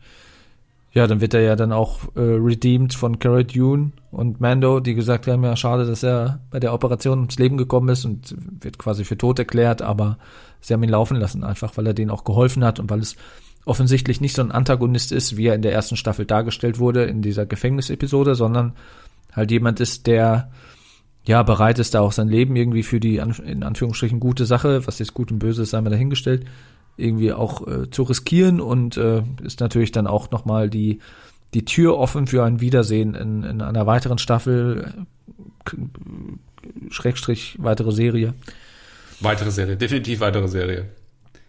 ja, 0.97 1.05
dann 1.05 1.21
wird 1.21 1.35
er 1.35 1.41
ja 1.41 1.55
dann 1.55 1.71
auch 1.71 1.99
äh, 2.15 2.21
redeemed 2.21 2.95
von 2.95 3.19
Cara 3.19 3.43
Dune 3.43 3.91
und 4.09 4.41
Mando, 4.41 4.79
die 4.79 4.95
gesagt 4.95 5.27
haben, 5.27 5.43
ja, 5.43 5.55
schade, 5.55 5.85
dass 5.85 6.01
er 6.01 6.39
bei 6.49 6.59
der 6.59 6.73
Operation 6.73 7.19
ums 7.19 7.37
Leben 7.37 7.55
gekommen 7.55 7.89
ist 7.89 8.03
und 8.03 8.35
wird 8.63 8.79
quasi 8.79 9.05
für 9.05 9.15
tot 9.15 9.37
erklärt, 9.37 9.83
aber 9.83 10.17
sie 10.59 10.73
haben 10.73 10.81
ihn 10.81 10.89
laufen 10.89 11.17
lassen, 11.17 11.43
einfach 11.43 11.77
weil 11.77 11.85
er 11.85 11.93
denen 11.93 12.09
auch 12.09 12.23
geholfen 12.23 12.65
hat 12.65 12.79
und 12.79 12.89
weil 12.89 12.97
es 12.97 13.15
offensichtlich 13.63 14.21
nicht 14.21 14.35
so 14.35 14.41
ein 14.41 14.51
Antagonist 14.51 15.11
ist, 15.11 15.37
wie 15.37 15.45
er 15.45 15.53
in 15.53 15.61
der 15.61 15.71
ersten 15.71 15.97
Staffel 15.97 16.25
dargestellt 16.25 16.79
wurde, 16.79 17.03
in 17.03 17.21
dieser 17.21 17.45
Gefängnisepisode, 17.45 18.33
sondern 18.33 18.73
halt 19.33 19.51
jemand 19.51 19.79
ist, 19.79 20.07
der 20.07 20.49
ja 21.25 21.43
bereit 21.43 21.77
ist, 21.77 21.93
da 21.93 21.99
auch 21.99 22.11
sein 22.11 22.27
Leben 22.27 22.55
irgendwie 22.55 22.81
für 22.81 22.99
die 22.99 23.17
in 23.17 23.61
Anführungsstrichen 23.61 24.19
gute 24.19 24.47
Sache, 24.47 24.87
was 24.87 24.97
jetzt 24.97 25.13
gut 25.13 25.31
und 25.31 25.37
böse 25.37 25.61
ist, 25.61 25.69
sei 25.69 25.81
mal 25.81 25.91
dahingestellt, 25.91 26.45
irgendwie 26.97 27.31
auch 27.31 27.67
äh, 27.67 27.89
zu 27.89 28.03
riskieren 28.03 28.59
und 28.59 28.97
äh, 28.97 29.23
ist 29.43 29.59
natürlich 29.59 29.91
dann 29.91 30.07
auch 30.07 30.31
nochmal 30.31 30.69
die, 30.69 30.99
die 31.53 31.65
Tür 31.65 31.97
offen 31.97 32.27
für 32.27 32.43
ein 32.43 32.59
Wiedersehen 32.59 33.13
in, 33.15 33.43
in 33.43 33.61
einer 33.61 33.85
weiteren 33.85 34.17
Staffel, 34.17 34.93
äh, 35.65 35.71
Schrägstrich 36.89 37.55
weitere 37.59 37.91
Serie. 37.91 38.33
Weitere 39.19 39.51
Serie, 39.51 39.77
definitiv 39.77 40.19
weitere 40.19 40.47
Serie. 40.47 40.89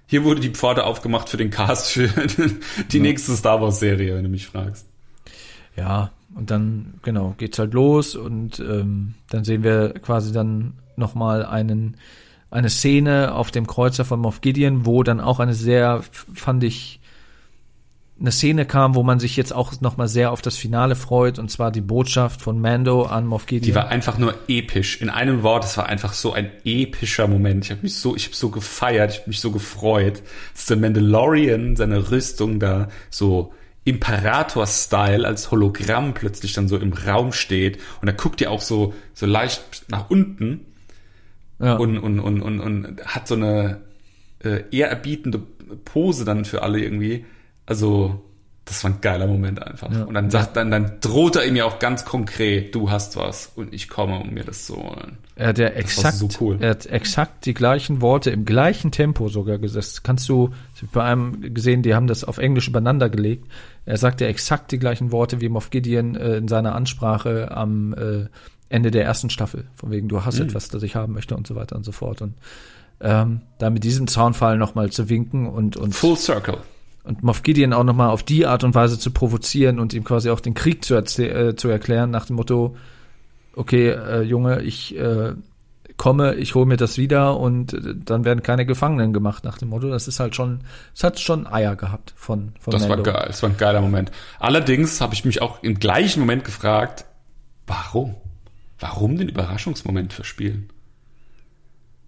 Hier 0.06 0.24
wurde 0.24 0.40
die 0.40 0.50
Pforte 0.50 0.84
aufgemacht 0.84 1.28
für 1.28 1.36
den 1.36 1.50
Cast 1.50 1.90
für 1.90 2.08
die 2.90 3.00
nächste 3.00 3.36
Star 3.36 3.60
Wars 3.60 3.78
Serie, 3.78 4.14
wenn 4.14 4.24
du 4.24 4.30
mich 4.30 4.46
fragst. 4.46 4.86
Ja, 5.76 6.12
und 6.34 6.50
dann, 6.50 6.94
genau, 7.02 7.34
geht's 7.36 7.58
halt 7.58 7.74
los 7.74 8.16
und 8.16 8.58
ähm, 8.58 9.14
dann 9.28 9.44
sehen 9.44 9.62
wir 9.62 9.90
quasi 9.94 10.32
dann 10.32 10.74
nochmal 10.96 11.44
einen, 11.44 11.96
eine 12.50 12.70
Szene 12.70 13.34
auf 13.34 13.50
dem 13.50 13.66
Kreuzer 13.66 14.04
von 14.04 14.20
Moff 14.20 14.40
Gideon, 14.40 14.86
wo 14.86 15.02
dann 15.02 15.20
auch 15.20 15.40
eine 15.40 15.54
sehr, 15.54 16.02
fand 16.34 16.64
ich, 16.64 17.00
eine 18.20 18.32
Szene 18.32 18.66
kam, 18.66 18.94
wo 18.96 19.04
man 19.04 19.20
sich 19.20 19.36
jetzt 19.36 19.52
auch 19.52 19.80
nochmal 19.80 20.08
sehr 20.08 20.32
auf 20.32 20.42
das 20.42 20.56
Finale 20.56 20.96
freut, 20.96 21.38
und 21.38 21.50
zwar 21.50 21.70
die 21.70 21.80
Botschaft 21.80 22.42
von 22.42 22.60
Mando 22.60 23.04
an 23.04 23.26
Moff 23.26 23.46
Gideon. 23.46 23.66
Die 23.66 23.74
war 23.74 23.88
einfach 23.88 24.18
nur 24.18 24.34
episch. 24.48 25.00
In 25.00 25.08
einem 25.08 25.42
Wort, 25.42 25.64
es 25.64 25.76
war 25.76 25.86
einfach 25.86 26.14
so 26.14 26.32
ein 26.32 26.50
epischer 26.64 27.28
Moment. 27.28 27.66
Ich 27.66 27.70
habe 27.70 27.82
mich 27.82 27.96
so, 27.96 28.16
ich 28.16 28.26
habe 28.26 28.34
so 28.34 28.48
gefeiert, 28.48 29.12
ich 29.12 29.18
habe 29.20 29.30
mich 29.30 29.40
so 29.40 29.52
gefreut, 29.52 30.22
dass 30.52 30.66
der 30.66 30.78
Mandalorian 30.78 31.76
seine 31.76 32.10
Rüstung 32.10 32.58
da 32.58 32.88
so 33.10 33.52
Imperator-Style 33.84 35.26
als 35.26 35.50
Hologramm 35.50 36.12
plötzlich 36.12 36.52
dann 36.52 36.68
so 36.68 36.76
im 36.76 36.92
Raum 36.92 37.32
steht 37.32 37.78
und 38.02 38.08
er 38.08 38.14
guckt 38.14 38.40
ja 38.40 38.50
auch 38.50 38.60
so 38.60 38.92
so 39.14 39.24
leicht 39.24 39.86
nach 39.88 40.10
unten 40.10 40.66
ja. 41.58 41.76
und, 41.76 41.98
und, 41.98 42.20
und, 42.20 42.40
und, 42.40 42.60
und 42.60 43.04
hat 43.06 43.28
so 43.28 43.34
eine 43.34 43.80
äh, 44.42 44.62
ehrerbietende 44.70 45.38
Pose 45.84 46.24
dann 46.24 46.44
für 46.44 46.62
alle 46.62 46.80
irgendwie. 46.80 47.24
Also 47.66 48.22
Das 48.68 48.84
war 48.84 48.90
ein 48.90 49.00
geiler 49.00 49.26
Moment 49.26 49.62
einfach. 49.62 49.90
Ja. 49.90 50.04
Und 50.04 50.12
dann 50.12 50.30
sagt, 50.30 50.56
dann, 50.56 50.70
dann 50.70 51.00
droht 51.00 51.36
er 51.36 51.46
ihm 51.46 51.56
ja 51.56 51.64
auch 51.64 51.78
ganz 51.78 52.04
konkret, 52.04 52.74
du 52.74 52.90
hast 52.90 53.16
was 53.16 53.50
und 53.56 53.72
ich 53.72 53.88
komme, 53.88 54.18
um 54.18 54.34
mir 54.34 54.44
das 54.44 54.66
zu 54.66 54.76
holen. 54.76 55.16
Er 55.36 55.48
hat 55.48 55.58
ja 55.58 55.68
exakt, 55.68 56.16
so 56.16 56.28
cool. 56.40 56.58
er 56.60 56.70
hat 56.70 56.84
exakt 56.84 57.46
die 57.46 57.54
gleichen 57.54 58.02
Worte 58.02 58.30
im 58.30 58.44
gleichen 58.44 58.90
Tempo 58.90 59.28
sogar 59.28 59.58
gesetzt. 59.58 60.04
Kannst 60.04 60.28
du, 60.28 60.50
bei 60.92 61.02
einem 61.02 61.54
gesehen, 61.54 61.82
die 61.82 61.94
haben 61.94 62.08
das 62.08 62.24
auf 62.24 62.36
Englisch 62.36 62.68
übereinander 62.68 63.08
gelegt. 63.08 63.46
Er 63.86 63.96
sagt 63.96 64.20
ja 64.20 64.26
exakt 64.26 64.70
die 64.70 64.78
gleichen 64.78 65.12
Worte 65.12 65.40
wie 65.40 65.48
Moff 65.48 65.70
Gideon 65.70 66.14
äh, 66.14 66.36
in 66.36 66.48
seiner 66.48 66.74
Ansprache 66.74 67.50
am 67.50 67.94
äh, 67.94 68.26
Ende 68.68 68.90
der 68.90 69.04
ersten 69.04 69.30
Staffel. 69.30 69.64
Von 69.74 69.90
wegen, 69.90 70.08
du 70.08 70.24
hast 70.24 70.38
Mhm. 70.38 70.46
etwas, 70.46 70.68
das 70.68 70.82
ich 70.82 70.94
haben 70.96 71.12
möchte 71.14 71.36
und 71.36 71.46
so 71.46 71.54
weiter 71.54 71.76
und 71.76 71.84
so 71.84 71.92
fort. 71.92 72.20
Und 72.22 72.34
ähm, 73.00 73.40
da 73.58 73.70
mit 73.70 73.84
diesem 73.84 74.06
Zaunfall 74.08 74.58
nochmal 74.58 74.90
zu 74.90 75.08
winken 75.08 75.48
und, 75.48 75.76
und 75.76 75.94
Full 75.94 76.16
Circle. 76.16 76.58
und 77.04 77.22
Moff 77.22 77.42
Gideon 77.42 77.72
auch 77.72 77.84
nochmal 77.84 78.10
auf 78.10 78.22
die 78.22 78.44
Art 78.46 78.64
und 78.64 78.74
Weise 78.74 78.98
zu 78.98 79.10
provozieren 79.12 79.78
und 79.78 79.94
ihm 79.94 80.04
quasi 80.04 80.30
auch 80.30 80.40
den 80.40 80.54
Krieg 80.54 80.84
zu, 80.84 80.94
äh, 80.96 81.54
zu 81.56 81.68
erklären 81.68 82.10
nach 82.10 82.26
dem 82.26 82.36
Motto, 82.36 82.76
okay, 83.54 83.90
äh, 83.90 84.22
Junge, 84.22 84.62
ich 84.62 84.96
äh, 84.98 85.32
komme, 85.96 86.34
ich 86.34 86.54
hole 86.54 86.66
mir 86.66 86.76
das 86.76 86.98
wieder 86.98 87.38
und 87.38 87.72
äh, 87.72 87.94
dann 88.04 88.24
werden 88.24 88.42
keine 88.42 88.66
Gefangenen 88.66 89.12
gemacht 89.12 89.44
nach 89.44 89.58
dem 89.58 89.68
Motto. 89.70 89.88
Das 89.90 90.06
ist 90.08 90.20
halt 90.20 90.34
schon, 90.36 90.60
es 90.94 91.02
hat 91.04 91.18
schon 91.20 91.46
Eier 91.46 91.76
gehabt 91.76 92.12
von, 92.16 92.52
von 92.60 92.72
Das 92.72 92.82
war 92.82 92.90
Mando. 92.96 93.04
geil, 93.12 93.24
das 93.28 93.42
war 93.42 93.50
ein 93.50 93.56
geiler 93.56 93.80
Moment. 93.80 94.10
Allerdings 94.40 95.00
habe 95.00 95.14
ich 95.14 95.24
mich 95.24 95.40
auch 95.40 95.62
im 95.62 95.78
gleichen 95.78 96.20
Moment 96.20 96.44
gefragt, 96.44 97.04
warum? 97.66 98.16
Warum 98.78 99.16
den 99.16 99.28
Überraschungsmoment 99.28 100.12
verspielen? 100.12 100.70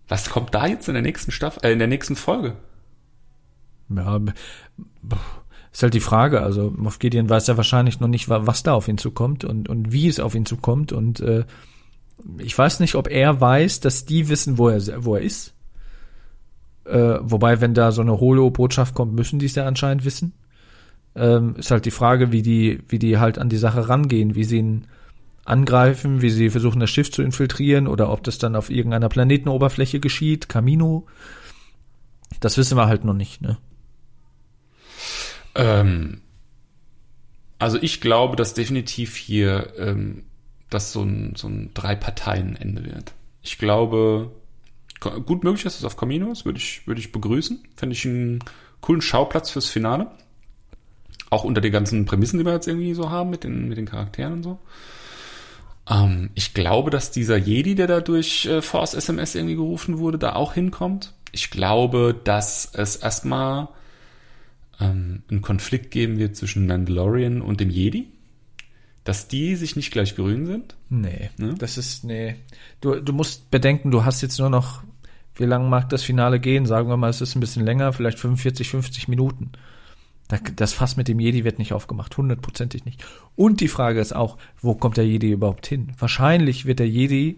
Was 0.09 0.31
kommt 0.31 0.55
da 0.55 0.67
jetzt 0.67 0.89
in 0.89 0.95
der 0.95 1.03
nächsten 1.03 1.31
Staffel, 1.31 1.65
äh, 1.65 1.73
in 1.73 1.79
der 1.79 1.89
nächsten 1.89 2.17
Folge? 2.17 2.57
Ja, 3.89 4.21
ist 5.73 5.83
halt 5.83 5.95
die 5.95 6.01
Frage. 6.01 6.43
Also 6.43 6.73
Moff 6.77 6.99
Gideon 6.99 7.29
weiß 7.29 7.47
ja 7.49 7.57
wahrscheinlich 7.57 8.01
noch 8.01 8.09
nicht, 8.09 8.29
wa- 8.29 8.47
was 8.47 8.63
da 8.63 8.73
auf 8.75 8.89
ihn 8.89 8.99
zukommt 8.99 9.45
und, 9.45 9.69
und 9.69 9.93
wie 9.93 10.09
es 10.09 10.21
auf 10.21 10.35
ihn 10.35 10.47
zukommt. 10.47 10.93
Und 10.93 11.21
äh, 11.21 11.45
ich 12.39 12.57
weiß 12.57 12.81
nicht, 12.81 12.95
ob 12.97 13.09
er 13.09 13.41
weiß, 13.41 13.81
dass 13.81 14.05
die 14.05 14.29
wissen, 14.29 14.59
wo 14.59 14.69
er, 14.69 15.05
wo 15.05 15.17
er 15.17 15.23
ist. 15.23 15.55
Äh, 16.85 17.19
wobei, 17.21 17.61
wenn 17.61 17.75
da 17.75 17.93
so 17.93 18.01
eine 18.03 18.19
Holo-Botschaft 18.19 18.95
kommt, 18.95 19.15
müssen 19.15 19.39
die 19.39 19.47
es 19.47 19.55
ja 19.55 19.67
anscheinend 19.67 20.05
wissen. 20.05 20.33
Ähm, 21.15 21.57
ist 21.57 21.71
halt 21.71 21.85
die 21.85 21.91
Frage, 21.91 22.31
wie 22.33 22.43
die, 22.43 22.81
wie 22.89 22.99
die 22.99 23.19
halt 23.19 23.39
an 23.39 23.49
die 23.49 23.57
Sache 23.59 23.89
rangehen, 23.89 24.35
wie 24.35 24.45
sie 24.45 24.59
ihn 24.59 24.87
angreifen, 25.51 26.23
wie 26.23 26.31
sie 26.31 26.51
versuchen, 26.51 26.81
das 26.81 26.91
Schiff 26.91 27.11
zu 27.11 27.23
infiltrieren 27.23 27.87
oder 27.87 28.11
ob 28.11 28.23
das 28.23 28.39
dann 28.39 28.57
auf 28.57 28.71
irgendeiner 28.71 29.09
Planetenoberfläche 29.09 30.01
geschieht, 30.01 30.49
Camino. 30.49 31.07
Das 32.39 32.57
wissen 32.57 32.77
wir 32.79 32.87
halt 32.87 33.05
noch 33.05 33.15
nicht, 33.15 33.43
ne? 33.43 33.59
Ähm, 35.57 36.23
also 37.59 37.79
ich 37.81 38.01
glaube, 38.01 38.37
dass 38.37 38.55
definitiv 38.55 39.17
hier 39.17 39.75
ähm, 39.77 40.25
das 40.71 40.93
so 40.93 41.03
ein, 41.03 41.35
so 41.37 41.49
ein 41.49 41.73
Drei-Parteien-Ende 41.75 42.85
wird. 42.85 43.13
Ich 43.43 43.59
glaube, 43.59 44.31
gut 45.01 45.45
möglich, 45.45 45.65
dass 45.65 45.79
es 45.79 45.85
auf 45.85 45.97
Camino 45.97 46.31
ist, 46.31 46.45
würde 46.45 46.59
ich, 46.59 46.87
würde 46.87 47.01
ich 47.01 47.11
begrüßen. 47.11 47.61
Fände 47.77 47.95
ich 47.95 48.07
einen 48.07 48.39
coolen 48.81 49.03
Schauplatz 49.03 49.51
fürs 49.51 49.67
Finale. 49.67 50.11
Auch 51.29 51.45
unter 51.45 51.61
den 51.61 51.73
ganzen 51.73 52.05
Prämissen, 52.07 52.39
die 52.39 52.45
wir 52.45 52.53
jetzt 52.53 52.69
irgendwie 52.69 52.95
so 52.95 53.11
haben 53.11 53.31
mit 53.31 53.45
den, 53.45 53.69
mit 53.69 53.79
den 53.79 53.87
Charakteren 53.87 54.35
und 54.35 54.43
so. 54.43 54.59
Ähm, 55.91 56.31
ich 56.35 56.55
glaube, 56.55 56.91
dass 56.91 57.11
dieser 57.11 57.37
Jedi, 57.37 57.75
der 57.75 57.87
da 57.89 58.01
durch 58.01 58.47
äh, 58.47 58.63
Force 58.63 58.95
SMS 58.95 59.35
irgendwie 59.35 59.57
gerufen 59.57 59.99
wurde, 59.99 60.19
da 60.19 60.35
auch 60.35 60.55
hinkommt. 60.55 61.13
Ich 61.33 61.51
glaube, 61.51 62.19
dass 62.25 62.71
es 62.75 62.97
erstmal 62.97 63.69
ähm, 64.81 65.23
einen 65.31 65.43
Konflikt 65.43 65.91
geben 65.91 66.19
wird 66.19 66.37
zwischen 66.37 66.67
Mandalorian 66.67 67.43
und 67.43 67.61
dem 67.61 67.71
Jedi. 67.71 68.09
Dass 69.05 69.29
die 69.29 69.57
sich 69.57 69.77
nicht 69.77 69.91
gleich 69.93 70.15
grün 70.15 70.47
sind. 70.47 70.77
Nee, 70.91 71.31
Ne? 71.39 71.55
das 71.59 71.79
ist, 71.79 72.05
nee. 72.05 72.37
Du, 72.81 72.97
du 73.01 73.13
musst 73.13 73.51
bedenken, 73.51 73.91
du 73.91 74.05
hast 74.05 74.21
jetzt 74.21 74.39
nur 74.39 74.51
noch, 74.51 74.83
wie 75.35 75.47
lange 75.47 75.69
mag 75.69 75.89
das 75.89 76.03
Finale 76.03 76.39
gehen? 76.39 76.67
Sagen 76.67 76.89
wir 76.89 76.99
mal, 76.99 77.09
es 77.09 77.23
ist 77.23 77.35
ein 77.35 77.41
bisschen 77.41 77.65
länger, 77.65 77.93
vielleicht 77.95 78.19
45, 78.19 78.69
50 78.69 79.09
Minuten. 79.09 79.53
Da- 80.31 80.39
Das 80.57 80.73
Fass 80.73 80.97
mit 80.97 81.09
dem 81.09 81.21
Jedi 81.21 81.45
wird 81.45 81.59
nicht 81.59 81.73
aufgemacht, 81.73 82.17
hundertprozentig 82.17 82.85
nicht. 82.85 83.05
Und 83.37 83.61
die 83.61 83.69
Frage 83.69 84.01
ist 84.01 84.15
auch, 84.15 84.39
wo 84.63 84.75
kommt 84.75 84.97
der 84.97 85.07
Jedi 85.07 85.31
überhaupt 85.33 85.67
hin? 85.67 85.93
Wahrscheinlich 85.99 86.65
wird 86.67 86.79
der 86.79 86.89
Jedi, 86.89 87.37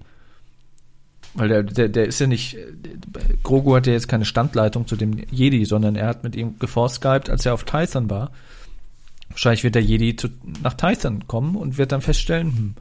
weil 1.35 1.49
der, 1.49 1.63
der, 1.63 1.89
der 1.89 2.07
ist 2.07 2.21
ja 2.21 2.27
nicht, 2.27 2.57
Grogu 3.43 3.75
hat 3.75 3.87
ja 3.87 3.95
jetzt 3.95 4.09
keine 4.09 4.27
Standleitung 4.27 4.87
zu 4.87 4.97
dem 4.97 5.17
Jedi, 5.31 5.65
sondern 5.65 5.97
er 5.97 6.07
hat 6.07 6.23
mit 6.23 6.37
ihm 6.37 6.59
geforskypt, 6.59 7.31
als 7.31 7.47
er 7.47 7.55
auf 7.55 7.65
Tython 7.65 8.11
war. 8.11 8.31
Wahrscheinlich 9.31 9.65
wird 9.65 9.75
der 9.75 9.83
Jedi 9.83 10.15
zu, 10.15 10.29
nach 10.63 10.75
Tython 10.75 11.27
kommen 11.27 11.57
und 11.57 11.79
wird 11.79 11.91
dann 11.93 12.03
feststellen, 12.03 12.49
hm, 12.55 12.75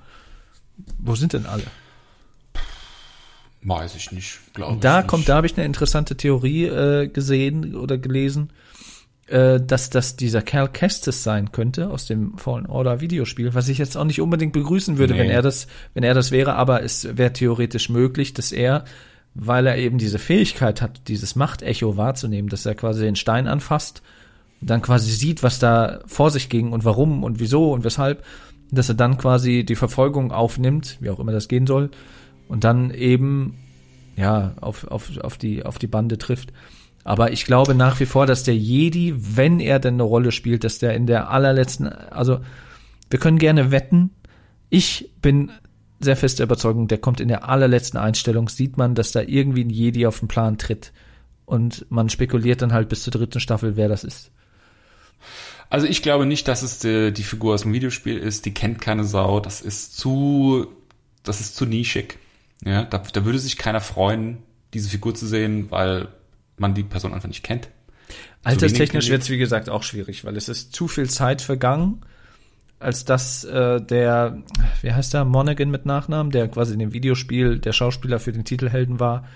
wo 0.99 1.15
sind 1.15 1.31
denn 1.31 1.45
alle? 1.45 1.63
Weiß 3.63 3.95
ich 3.95 4.11
nicht, 4.11 4.39
glaube 4.53 4.71
ich. 4.71 4.75
Und 4.75 4.83
da 4.83 4.97
nicht. 4.97 5.07
kommt, 5.07 5.29
da 5.29 5.35
habe 5.37 5.45
ich 5.47 5.55
eine 5.55 5.65
interessante 5.65 6.17
Theorie 6.17 6.65
äh, 6.65 7.07
gesehen 7.07 7.75
oder 7.75 7.97
gelesen, 7.97 8.49
äh, 9.31 9.61
dass 9.65 9.89
das 9.89 10.17
dieser 10.17 10.41
Cal 10.41 10.67
Kestis 10.67 11.23
sein 11.23 11.51
könnte 11.51 11.89
aus 11.89 12.05
dem 12.05 12.37
Fallen 12.37 12.65
Order 12.65 12.99
Videospiel, 12.99 13.53
was 13.53 13.69
ich 13.69 13.77
jetzt 13.77 13.95
auch 13.95 14.03
nicht 14.03 14.19
unbedingt 14.21 14.53
begrüßen 14.53 14.97
würde, 14.97 15.13
Nee. 15.13 15.21
wenn 15.21 15.29
er 15.29 15.41
das, 15.41 15.67
wenn 15.93 16.03
er 16.03 16.13
das 16.13 16.31
wäre, 16.31 16.55
aber 16.55 16.83
es 16.83 17.17
wäre 17.17 17.31
theoretisch 17.31 17.89
möglich, 17.89 18.33
dass 18.33 18.51
er, 18.51 18.83
weil 19.33 19.67
er 19.67 19.77
eben 19.77 19.97
diese 19.97 20.19
Fähigkeit 20.19 20.81
hat, 20.81 21.07
dieses 21.07 21.35
Machtecho 21.35 21.95
wahrzunehmen, 21.95 22.49
dass 22.49 22.65
er 22.65 22.75
quasi 22.75 23.03
den 23.03 23.15
Stein 23.15 23.47
anfasst 23.47 24.01
und 24.59 24.69
dann 24.69 24.81
quasi 24.81 25.11
sieht, 25.11 25.43
was 25.43 25.59
da 25.59 26.01
vor 26.05 26.29
sich 26.29 26.49
ging 26.49 26.71
und 26.73 26.83
warum 26.83 27.23
und 27.23 27.39
wieso 27.39 27.71
und 27.71 27.83
weshalb, 27.85 28.25
dass 28.69 28.89
er 28.89 28.95
dann 28.95 29.17
quasi 29.17 29.63
die 29.63 29.75
Verfolgung 29.75 30.31
aufnimmt, 30.31 30.97
wie 30.99 31.09
auch 31.09 31.19
immer 31.19 31.31
das 31.31 31.47
gehen 31.47 31.67
soll, 31.67 31.89
und 32.49 32.65
dann 32.65 32.91
eben 32.91 33.57
ja 34.17 34.55
auf, 34.59 34.85
auf, 34.87 35.17
auf, 35.19 35.37
die, 35.37 35.63
auf 35.63 35.79
die 35.79 35.87
Bande 35.87 36.17
trifft. 36.17 36.51
Aber 37.03 37.31
ich 37.31 37.45
glaube 37.45 37.73
nach 37.73 37.99
wie 37.99 38.05
vor, 38.05 38.25
dass 38.25 38.43
der 38.43 38.55
Jedi, 38.55 39.13
wenn 39.17 39.59
er 39.59 39.79
denn 39.79 39.95
eine 39.95 40.03
Rolle 40.03 40.31
spielt, 40.31 40.63
dass 40.63 40.79
der 40.79 40.93
in 40.93 41.07
der 41.07 41.29
allerletzten, 41.29 41.87
also 41.87 42.39
wir 43.09 43.19
können 43.19 43.39
gerne 43.39 43.71
wetten. 43.71 44.11
Ich 44.69 45.11
bin 45.21 45.51
sehr 45.99 46.15
fest 46.15 46.39
der 46.39 46.45
Überzeugung, 46.45 46.87
der 46.87 46.97
kommt 46.97 47.19
in 47.19 47.27
der 47.27 47.47
allerletzten 47.47 47.99
Einstellung, 47.99 48.49
sieht 48.49 48.77
man, 48.77 48.95
dass 48.95 49.11
da 49.11 49.21
irgendwie 49.21 49.63
ein 49.63 49.69
Jedi 49.69 50.05
auf 50.05 50.19
den 50.19 50.27
Plan 50.27 50.57
tritt. 50.57 50.91
Und 51.45 51.85
man 51.89 52.09
spekuliert 52.09 52.61
dann 52.61 52.73
halt 52.73 52.89
bis 52.89 53.03
zur 53.03 53.11
dritten 53.11 53.39
Staffel, 53.39 53.75
wer 53.75 53.89
das 53.89 54.03
ist. 54.03 54.31
Also 55.69 55.87
ich 55.87 56.01
glaube 56.01 56.25
nicht, 56.25 56.47
dass 56.47 56.63
es 56.63 56.79
die, 56.79 57.11
die 57.13 57.23
Figur 57.23 57.53
aus 57.53 57.63
dem 57.63 57.73
Videospiel 57.73 58.17
ist. 58.17 58.45
Die 58.45 58.53
kennt 58.53 58.81
keine 58.81 59.03
Sau. 59.03 59.39
Das 59.39 59.61
ist 59.61 59.97
zu, 59.97 60.67
das 61.23 61.39
ist 61.39 61.55
zu 61.55 61.65
nischig. 61.65 62.19
Ja, 62.63 62.83
da, 62.83 62.99
da 62.99 63.25
würde 63.25 63.39
sich 63.39 63.57
keiner 63.57 63.81
freuen, 63.81 64.39
diese 64.73 64.89
Figur 64.89 65.15
zu 65.15 65.27
sehen, 65.27 65.71
weil 65.71 66.09
man 66.61 66.73
die 66.73 66.83
Person 66.83 67.13
einfach 67.13 67.27
nicht 67.27 67.43
kennt. 67.43 67.69
Alterstechnisch 68.43 69.09
wird 69.09 69.23
es, 69.23 69.29
wie 69.29 69.37
gesagt, 69.37 69.69
auch 69.69 69.83
schwierig, 69.83 70.23
weil 70.25 70.37
es 70.37 70.49
ist 70.49 70.73
zu 70.73 70.87
viel 70.87 71.09
Zeit 71.09 71.41
vergangen, 71.41 72.01
als 72.79 73.05
dass 73.05 73.43
äh, 73.43 73.81
der, 73.81 74.41
wie 74.81 74.91
heißt 74.91 75.13
der, 75.13 75.25
Monaghan 75.25 75.69
mit 75.69 75.85
Nachnamen, 75.85 76.31
der 76.31 76.47
quasi 76.47 76.73
in 76.73 76.79
dem 76.79 76.93
Videospiel 76.93 77.59
der 77.59 77.73
Schauspieler 77.73 78.19
für 78.19 78.31
den 78.31 78.43
Titelhelden 78.43 78.99
war, 78.99 79.27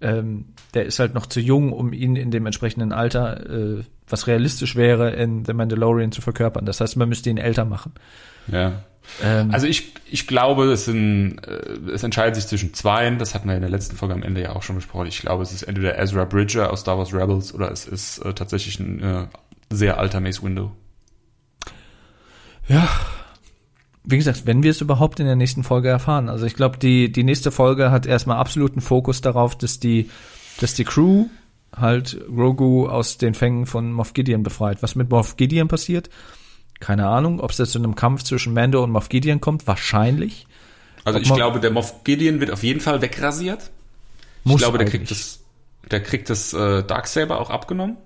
ähm, 0.00 0.46
der 0.74 0.84
ist 0.84 0.98
halt 0.98 1.14
noch 1.14 1.26
zu 1.26 1.40
jung, 1.40 1.72
um 1.72 1.92
ihn 1.92 2.16
in 2.16 2.30
dem 2.30 2.46
entsprechenden 2.46 2.92
Alter, 2.92 3.78
äh, 3.78 3.84
was 4.08 4.26
realistisch 4.26 4.74
wäre, 4.74 5.10
in 5.10 5.44
The 5.44 5.54
Mandalorian 5.54 6.12
zu 6.12 6.20
verkörpern. 6.20 6.66
Das 6.66 6.80
heißt, 6.80 6.96
man 6.96 7.08
müsste 7.08 7.30
ihn 7.30 7.38
älter 7.38 7.64
machen. 7.64 7.92
Ja. 8.48 8.84
Ähm, 9.22 9.50
Also 9.52 9.66
ich, 9.66 9.92
ich 10.10 10.26
glaube, 10.26 10.64
es 10.72 10.84
sind, 10.86 11.38
äh, 11.46 11.92
es 11.92 12.02
entscheidet 12.02 12.36
sich 12.36 12.46
zwischen 12.46 12.74
zweien. 12.74 13.18
Das 13.18 13.34
hatten 13.34 13.48
wir 13.48 13.54
in 13.54 13.60
der 13.60 13.70
letzten 13.70 13.96
Folge 13.96 14.14
am 14.14 14.22
Ende 14.22 14.42
ja 14.42 14.54
auch 14.54 14.62
schon 14.62 14.76
besprochen. 14.76 15.06
Ich 15.06 15.20
glaube, 15.20 15.42
es 15.42 15.52
ist 15.52 15.62
entweder 15.62 15.98
Ezra 15.98 16.24
Bridger 16.24 16.72
aus 16.72 16.80
Star 16.80 16.98
Wars 16.98 17.12
Rebels 17.12 17.54
oder 17.54 17.70
es 17.70 17.86
ist 17.86 18.18
äh, 18.18 18.32
tatsächlich 18.34 18.78
ein 18.80 19.02
äh, 19.02 19.26
sehr 19.70 19.98
alter 19.98 20.20
Mace 20.20 20.42
Window. 20.42 20.72
Ja. 22.68 22.88
Wie 24.04 24.18
gesagt, 24.18 24.46
wenn 24.46 24.62
wir 24.62 24.70
es 24.70 24.80
überhaupt 24.80 25.18
in 25.20 25.26
der 25.26 25.36
nächsten 25.36 25.64
Folge 25.64 25.88
erfahren. 25.88 26.28
Also 26.28 26.44
ich 26.44 26.54
glaube, 26.54 26.78
die, 26.78 27.10
die 27.10 27.24
nächste 27.24 27.50
Folge 27.50 27.90
hat 27.90 28.04
erstmal 28.04 28.36
absoluten 28.36 28.82
Fokus 28.82 29.22
darauf, 29.22 29.56
dass 29.56 29.80
die, 29.80 30.10
dass 30.60 30.74
die 30.74 30.84
Crew 30.84 31.26
halt 31.74 32.20
Grogu 32.28 32.86
aus 32.86 33.18
den 33.18 33.34
Fängen 33.34 33.66
von 33.66 33.92
Moff 33.92 34.12
Gideon 34.12 34.42
befreit. 34.42 34.82
Was 34.82 34.94
mit 34.94 35.10
Moff 35.10 35.36
Gideon 35.36 35.68
passiert? 35.68 36.10
Keine 36.80 37.06
Ahnung. 37.06 37.40
Ob 37.40 37.50
es 37.50 37.58
jetzt 37.58 37.72
zu 37.72 37.78
einem 37.78 37.94
Kampf 37.94 38.22
zwischen 38.24 38.52
Mando 38.52 38.82
und 38.82 38.90
Moff 38.90 39.08
Gideon 39.08 39.40
kommt? 39.40 39.66
Wahrscheinlich. 39.66 40.46
Also 41.04 41.18
Ob 41.18 41.24
ich 41.24 41.32
glaube, 41.32 41.60
der 41.60 41.70
Moff 41.70 42.04
Gideon 42.04 42.40
wird 42.40 42.50
auf 42.50 42.62
jeden 42.62 42.80
Fall 42.80 43.00
wegrasiert. 43.02 43.70
Muss 44.44 44.56
ich 44.56 44.62
glaube, 44.64 44.78
der 44.78 44.86
eigentlich. 44.86 45.00
kriegt 45.08 45.10
das, 45.10 45.40
der 45.90 46.02
kriegt 46.02 46.30
das 46.30 46.52
äh, 46.52 46.82
Darksaber 46.82 47.40
auch 47.40 47.50
abgenommen. 47.50 47.96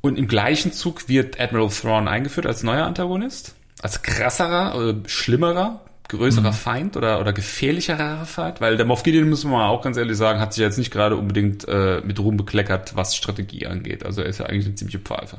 Und 0.00 0.18
im 0.18 0.26
gleichen 0.26 0.72
Zug 0.72 1.08
wird 1.08 1.38
Admiral 1.38 1.68
Thrawn 1.70 2.08
eingeführt 2.08 2.46
als 2.46 2.62
neuer 2.62 2.86
Antagonist, 2.86 3.54
als 3.80 4.02
krasserer, 4.02 4.74
äh, 4.90 5.08
schlimmerer, 5.08 5.80
größerer 6.08 6.50
Mhm. 6.50 6.54
Feind 6.54 6.96
oder 6.96 7.20
oder 7.20 7.32
gefährlicherer 7.32 8.26
Feind, 8.26 8.60
weil 8.60 8.76
der 8.76 8.84
Moff 8.84 9.04
Gideon 9.04 9.30
muss 9.30 9.44
man 9.44 9.52
mal 9.52 9.68
auch 9.68 9.80
ganz 9.82 9.96
ehrlich 9.96 10.16
sagen, 10.16 10.40
hat 10.40 10.54
sich 10.54 10.62
jetzt 10.62 10.76
nicht 10.76 10.90
gerade 10.90 11.16
unbedingt 11.16 11.66
äh, 11.68 12.00
mit 12.04 12.18
Ruhm 12.18 12.36
bekleckert, 12.36 12.96
was 12.96 13.14
Strategie 13.14 13.66
angeht. 13.66 14.04
Also 14.04 14.22
er 14.22 14.28
ist 14.28 14.38
ja 14.38 14.46
eigentlich 14.46 14.66
eine 14.66 14.74
ziemliche 14.74 14.98
Pfeife. 14.98 15.38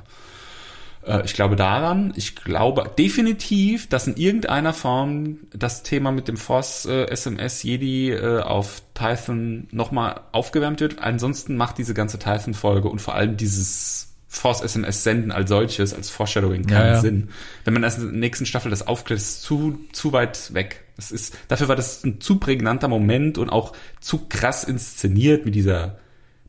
Äh, 1.06 1.26
ich 1.26 1.34
glaube 1.34 1.56
daran. 1.56 2.14
Ich 2.16 2.36
glaube 2.36 2.90
definitiv, 2.98 3.90
dass 3.90 4.08
in 4.08 4.18
irgendeiner 4.18 4.74
Form 4.74 5.40
das 5.52 5.84
Thema 5.84 6.12
mit 6.12 6.28
dem 6.28 6.38
Force 6.38 6.86
äh, 6.86 7.06
SMS 7.06 7.64
Jedi 7.64 8.12
äh, 8.12 8.42
auf 8.42 8.82
Tython 8.94 9.68
nochmal 9.72 10.22
aufgewärmt 10.32 10.82
wird. 10.82 11.00
Ansonsten 11.00 11.56
macht 11.56 11.78
diese 11.78 11.94
ganze 11.94 12.20
Tython-Folge 12.20 12.90
und 12.90 13.00
vor 13.00 13.16
allem 13.16 13.38
dieses 13.38 14.10
Force 14.28 14.62
SMS 14.62 15.04
senden 15.04 15.32
als 15.32 15.50
solches, 15.50 15.94
als 15.94 16.10
Foreshadowing 16.10 16.66
keinen 16.66 16.88
Ja, 16.88 16.94
ja. 16.94 17.02
Sinn. 17.02 17.30
Wenn 17.66 17.74
man 17.76 17.84
erst 17.84 18.00
in 18.00 18.06
der 18.06 18.14
nächsten 18.14 18.48
Staffel 18.48 18.72
das 18.72 18.86
aufklärt, 18.88 19.20
ist 19.20 19.30
es 19.30 19.42
zu, 19.42 19.80
zu 19.92 20.12
weit 20.12 20.54
weg. 20.56 20.84
Das 20.96 21.12
ist, 21.12 21.38
dafür 21.48 21.68
war 21.68 21.76
das 21.76 22.04
ein 22.04 22.20
zu 22.20 22.40
prägnanter 22.40 22.88
Moment 22.88 23.38
und 23.38 23.50
auch 23.50 23.74
zu 24.00 24.26
krass 24.28 24.64
inszeniert 24.64 25.46
mit 25.46 25.54
dieser, 25.54 26.00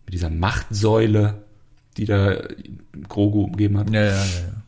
mit 0.06 0.14
dieser 0.14 0.30
Machtsäule, 0.30 1.43
die 1.96 2.04
da 2.04 2.36
Grogu 3.08 3.44
umgeben 3.44 3.78
hat. 3.78 3.90
Ja, 3.90 4.02
ja, 4.02 4.10
ja. 4.10 4.16
ja. 4.16 4.64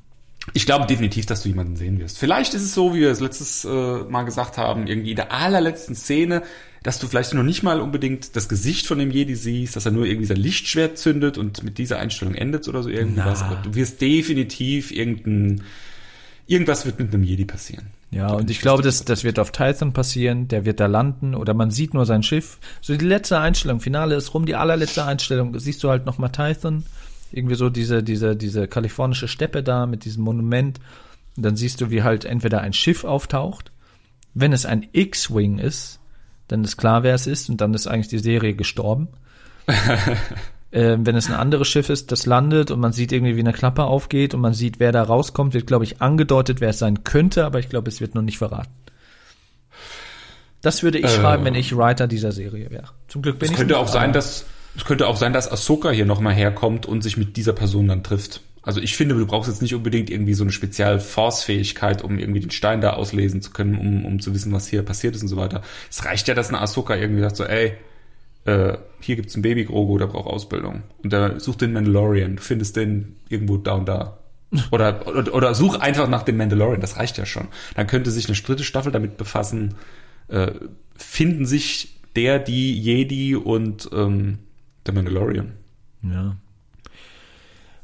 Ich 0.52 0.64
glaube 0.64 0.86
definitiv, 0.86 1.26
dass 1.26 1.42
du 1.42 1.48
jemanden 1.48 1.76
sehen 1.76 1.98
wirst. 1.98 2.18
Vielleicht 2.18 2.54
ist 2.54 2.62
es 2.62 2.72
so, 2.72 2.94
wie 2.94 3.00
wir 3.00 3.10
es 3.10 3.20
letztes 3.20 3.64
äh, 3.64 3.68
Mal 3.68 4.22
gesagt 4.22 4.58
haben, 4.58 4.86
irgendwie 4.86 5.10
in 5.10 5.16
der 5.16 5.32
allerletzten 5.32 5.96
Szene, 5.96 6.42
dass 6.82 7.00
du 7.00 7.08
vielleicht 7.08 7.34
noch 7.34 7.42
nicht 7.42 7.64
mal 7.64 7.80
unbedingt 7.80 8.36
das 8.36 8.48
Gesicht 8.48 8.86
von 8.86 8.98
dem 8.98 9.10
Jedi 9.10 9.34
siehst, 9.34 9.74
dass 9.74 9.86
er 9.86 9.92
nur 9.92 10.06
irgendwie 10.06 10.26
sein 10.26 10.36
Lichtschwert 10.36 10.98
zündet 10.98 11.36
und 11.36 11.64
mit 11.64 11.78
dieser 11.78 11.98
Einstellung 11.98 12.34
endet 12.34 12.68
oder 12.68 12.84
so 12.84 12.88
irgendwas. 12.88 13.40
Na. 13.40 13.46
Aber 13.46 13.56
du 13.56 13.74
wirst 13.74 14.00
definitiv 14.00 14.92
irgendein, 14.92 15.62
irgendwas 16.46 16.86
wird 16.86 17.00
mit 17.00 17.12
einem 17.12 17.24
Jedi 17.24 17.44
passieren. 17.44 17.86
Ja, 18.12 18.28
und 18.28 18.48
ich 18.48 18.60
glaube, 18.60 18.84
das, 18.84 19.04
das 19.04 19.24
wird 19.24 19.40
auf 19.40 19.50
Tython 19.50 19.92
passieren, 19.92 20.46
der 20.46 20.64
wird 20.64 20.78
da 20.78 20.86
landen 20.86 21.34
oder 21.34 21.54
man 21.54 21.72
sieht 21.72 21.92
nur 21.92 22.06
sein 22.06 22.22
Schiff. 22.22 22.58
So 22.80 22.96
die 22.96 23.04
letzte 23.04 23.40
Einstellung, 23.40 23.80
Finale 23.80 24.14
ist 24.14 24.32
rum, 24.32 24.46
die 24.46 24.54
allerletzte 24.54 25.04
Einstellung, 25.04 25.58
siehst 25.58 25.82
du 25.82 25.90
halt 25.90 26.06
nochmal 26.06 26.30
Tython, 26.30 26.84
irgendwie 27.32 27.54
so 27.56 27.70
diese, 27.70 28.02
diese, 28.02 28.36
diese 28.36 28.68
kalifornische 28.68 29.28
Steppe 29.28 29.62
da 29.62 29.86
mit 29.86 30.04
diesem 30.04 30.24
Monument. 30.24 30.80
Und 31.36 31.42
dann 31.44 31.56
siehst 31.56 31.80
du, 31.80 31.90
wie 31.90 32.02
halt 32.02 32.24
entweder 32.24 32.60
ein 32.60 32.72
Schiff 32.72 33.04
auftaucht. 33.04 33.72
Wenn 34.34 34.52
es 34.52 34.66
ein 34.66 34.86
X-Wing 34.92 35.58
ist, 35.58 35.98
dann 36.48 36.62
ist 36.64 36.76
klar, 36.76 37.02
wer 37.02 37.14
es 37.14 37.26
ist 37.26 37.48
und 37.50 37.60
dann 37.60 37.74
ist 37.74 37.86
eigentlich 37.86 38.08
die 38.08 38.18
Serie 38.18 38.54
gestorben. 38.54 39.08
ähm, 40.72 41.04
wenn 41.06 41.16
es 41.16 41.28
ein 41.28 41.34
anderes 41.34 41.68
Schiff 41.68 41.88
ist, 41.88 42.12
das 42.12 42.26
landet 42.26 42.70
und 42.70 42.80
man 42.80 42.92
sieht 42.92 43.12
irgendwie, 43.12 43.36
wie 43.36 43.40
eine 43.40 43.52
Klappe 43.52 43.84
aufgeht 43.84 44.34
und 44.34 44.40
man 44.40 44.54
sieht, 44.54 44.78
wer 44.78 44.92
da 44.92 45.02
rauskommt, 45.02 45.54
wird, 45.54 45.66
glaube 45.66 45.84
ich, 45.84 46.00
angedeutet, 46.00 46.60
wer 46.60 46.70
es 46.70 46.78
sein 46.78 47.02
könnte, 47.04 47.44
aber 47.44 47.58
ich 47.58 47.68
glaube, 47.68 47.88
es 47.88 48.00
wird 48.00 48.14
noch 48.14 48.22
nicht 48.22 48.38
verraten. 48.38 48.70
Das 50.62 50.82
würde 50.82 50.98
ich 50.98 51.04
Äh. 51.04 51.08
schreiben, 51.08 51.44
wenn 51.44 51.54
ich 51.54 51.76
Writer 51.76 52.06
dieser 52.06 52.32
Serie 52.32 52.70
wäre. 52.70 52.88
Zum 53.08 53.22
Glück 53.22 53.38
bin 53.38 53.46
Es 53.46 53.52
ich 53.52 53.56
könnte 53.58 53.74
nicht, 53.74 53.82
auch 53.82 53.88
sein, 53.88 54.12
dass 54.12 54.46
es 54.76 54.84
könnte 54.84 55.08
auch 55.08 55.16
sein, 55.16 55.32
dass 55.32 55.50
Ahsoka 55.50 55.90
hier 55.90 56.06
nochmal 56.06 56.34
herkommt 56.34 56.86
und 56.86 57.02
sich 57.02 57.16
mit 57.16 57.36
dieser 57.36 57.52
Person 57.52 57.88
dann 57.88 58.04
trifft. 58.04 58.42
Also 58.62 58.80
ich 58.80 58.96
finde, 58.96 59.14
du 59.14 59.26
brauchst 59.26 59.48
jetzt 59.48 59.62
nicht 59.62 59.74
unbedingt 59.74 60.10
irgendwie 60.10 60.34
so 60.34 60.42
eine 60.42 60.52
Spezial-Force-Fähigkeit, 60.52 62.02
um 62.02 62.18
irgendwie 62.18 62.40
den 62.40 62.50
Stein 62.50 62.80
da 62.80 62.94
auslesen 62.94 63.40
zu 63.40 63.52
können, 63.52 63.78
um, 63.78 64.04
um 64.04 64.20
zu 64.20 64.34
wissen, 64.34 64.52
was 64.52 64.66
hier 64.66 64.82
passiert 64.82 65.14
ist 65.14 65.22
und 65.22 65.28
so 65.28 65.36
weiter. 65.36 65.62
Es 65.88 66.04
reicht 66.04 66.26
ja, 66.26 66.34
dass 66.34 66.48
eine 66.48 66.60
Ahsoka 66.60 66.96
irgendwie 66.96 67.20
sagt 67.20 67.36
so, 67.36 67.44
ey, 67.44 67.74
äh, 68.44 68.76
hier 69.00 69.16
gibt's 69.16 69.34
einen 69.34 69.42
Baby 69.42 69.64
Grogu, 69.64 69.98
der 69.98 70.06
braucht 70.06 70.26
Ausbildung. 70.26 70.82
Und 71.02 71.12
der 71.12 71.38
sucht 71.38 71.60
den 71.60 71.72
Mandalorian. 71.72 72.36
Du 72.36 72.42
findest 72.42 72.76
den 72.76 73.16
irgendwo 73.28 73.56
da 73.56 73.74
und 73.74 73.88
da. 73.88 74.18
Oder, 74.72 75.06
oder, 75.06 75.34
oder 75.34 75.54
such 75.54 75.78
einfach 75.78 76.08
nach 76.08 76.22
dem 76.22 76.36
Mandalorian, 76.36 76.80
das 76.80 76.96
reicht 76.96 77.18
ja 77.18 77.26
schon. 77.26 77.48
Dann 77.74 77.86
könnte 77.86 78.10
sich 78.10 78.28
eine 78.28 78.36
dritte 78.36 78.64
Staffel 78.64 78.92
damit 78.92 79.16
befassen, 79.16 79.74
äh, 80.28 80.52
finden 80.96 81.46
sich 81.46 82.00
der, 82.14 82.38
die 82.38 82.78
Jedi 82.80 83.36
und 83.36 83.90
ähm, 83.92 84.38
der 84.86 84.94
Mandalorian. 84.94 85.52
Ja. 86.02 86.36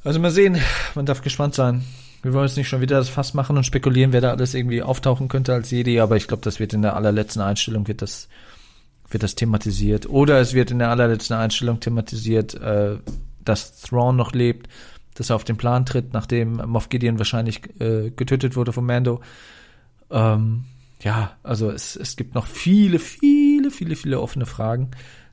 Also 0.05 0.19
mal 0.21 0.31
sehen, 0.31 0.59
man 0.95 1.07
darf 1.07 1.23
gespannt 1.23 1.55
sein. 1.55 1.85
Wir 2.23 2.33
wollen 2.33 2.47
jetzt 2.47 2.57
nicht 2.57 2.69
schon 2.69 2.81
wieder 2.81 2.99
das 2.99 3.09
Fass 3.09 3.35
machen 3.35 3.57
und 3.57 3.65
spekulieren, 3.65 4.13
wer 4.13 4.21
da 4.21 4.31
alles 4.31 4.55
irgendwie 4.55 4.83
auftauchen 4.83 5.29
könnte 5.29 5.53
als 5.53 5.71
Jedi, 5.71 6.01
aber 6.01 6.17
ich 6.17 6.29
glaube, 6.29 6.43
das 6.43 6.61
wird 6.61 6.73
in 6.73 6.83
der 6.83 6.95
allerletzten 6.95 7.43
Einstellung 7.43 7.89
wird 7.89 8.03
das 8.03 8.29
wird 9.13 9.23
das 9.23 9.35
thematisiert. 9.35 10.09
Oder 10.09 10.41
es 10.41 10.55
wird 10.55 10.71
in 10.71 10.79
der 10.79 10.91
allerletzten 10.91 11.37
Einstellung 11.37 11.81
thematisiert, 11.81 12.55
äh, 12.55 12.97
dass 13.45 13.81
Thrawn 13.81 14.17
noch 14.17 14.33
lebt, 14.33 14.69
dass 15.15 15.31
er 15.31 15.37
auf 15.37 15.45
den 15.45 15.57
Plan 15.57 15.85
tritt, 15.85 16.13
nachdem 16.13 16.55
Moff 16.67 16.89
Gideon 16.89 17.19
wahrscheinlich 17.19 17.61
äh, 17.81 18.11
getötet 18.11 18.57
wurde 18.57 18.73
von 18.73 18.87
Mando. 18.87 19.21
Ähm, 20.11 20.65
ja, 21.03 21.37
also 21.43 21.71
es, 21.71 21.97
es 21.97 22.17
gibt 22.17 22.35
noch 22.35 22.47
viele, 22.47 22.99
viele, 22.99 23.71
viele, 23.71 23.97
viele 23.97 24.21
offene 24.21 24.47
Fragen, 24.47 24.91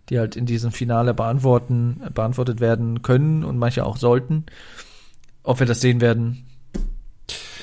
die 0.09 0.19
halt 0.19 0.35
in 0.35 0.45
diesem 0.45 0.71
Finale 0.71 1.13
beantworten, 1.13 2.01
beantwortet 2.13 2.59
werden 2.59 3.01
können 3.01 3.43
und 3.43 3.57
manche 3.57 3.85
auch 3.85 3.97
sollten. 3.97 4.45
Ob 5.43 5.59
wir 5.59 5.67
das 5.67 5.81
sehen 5.81 6.01
werden, 6.01 6.45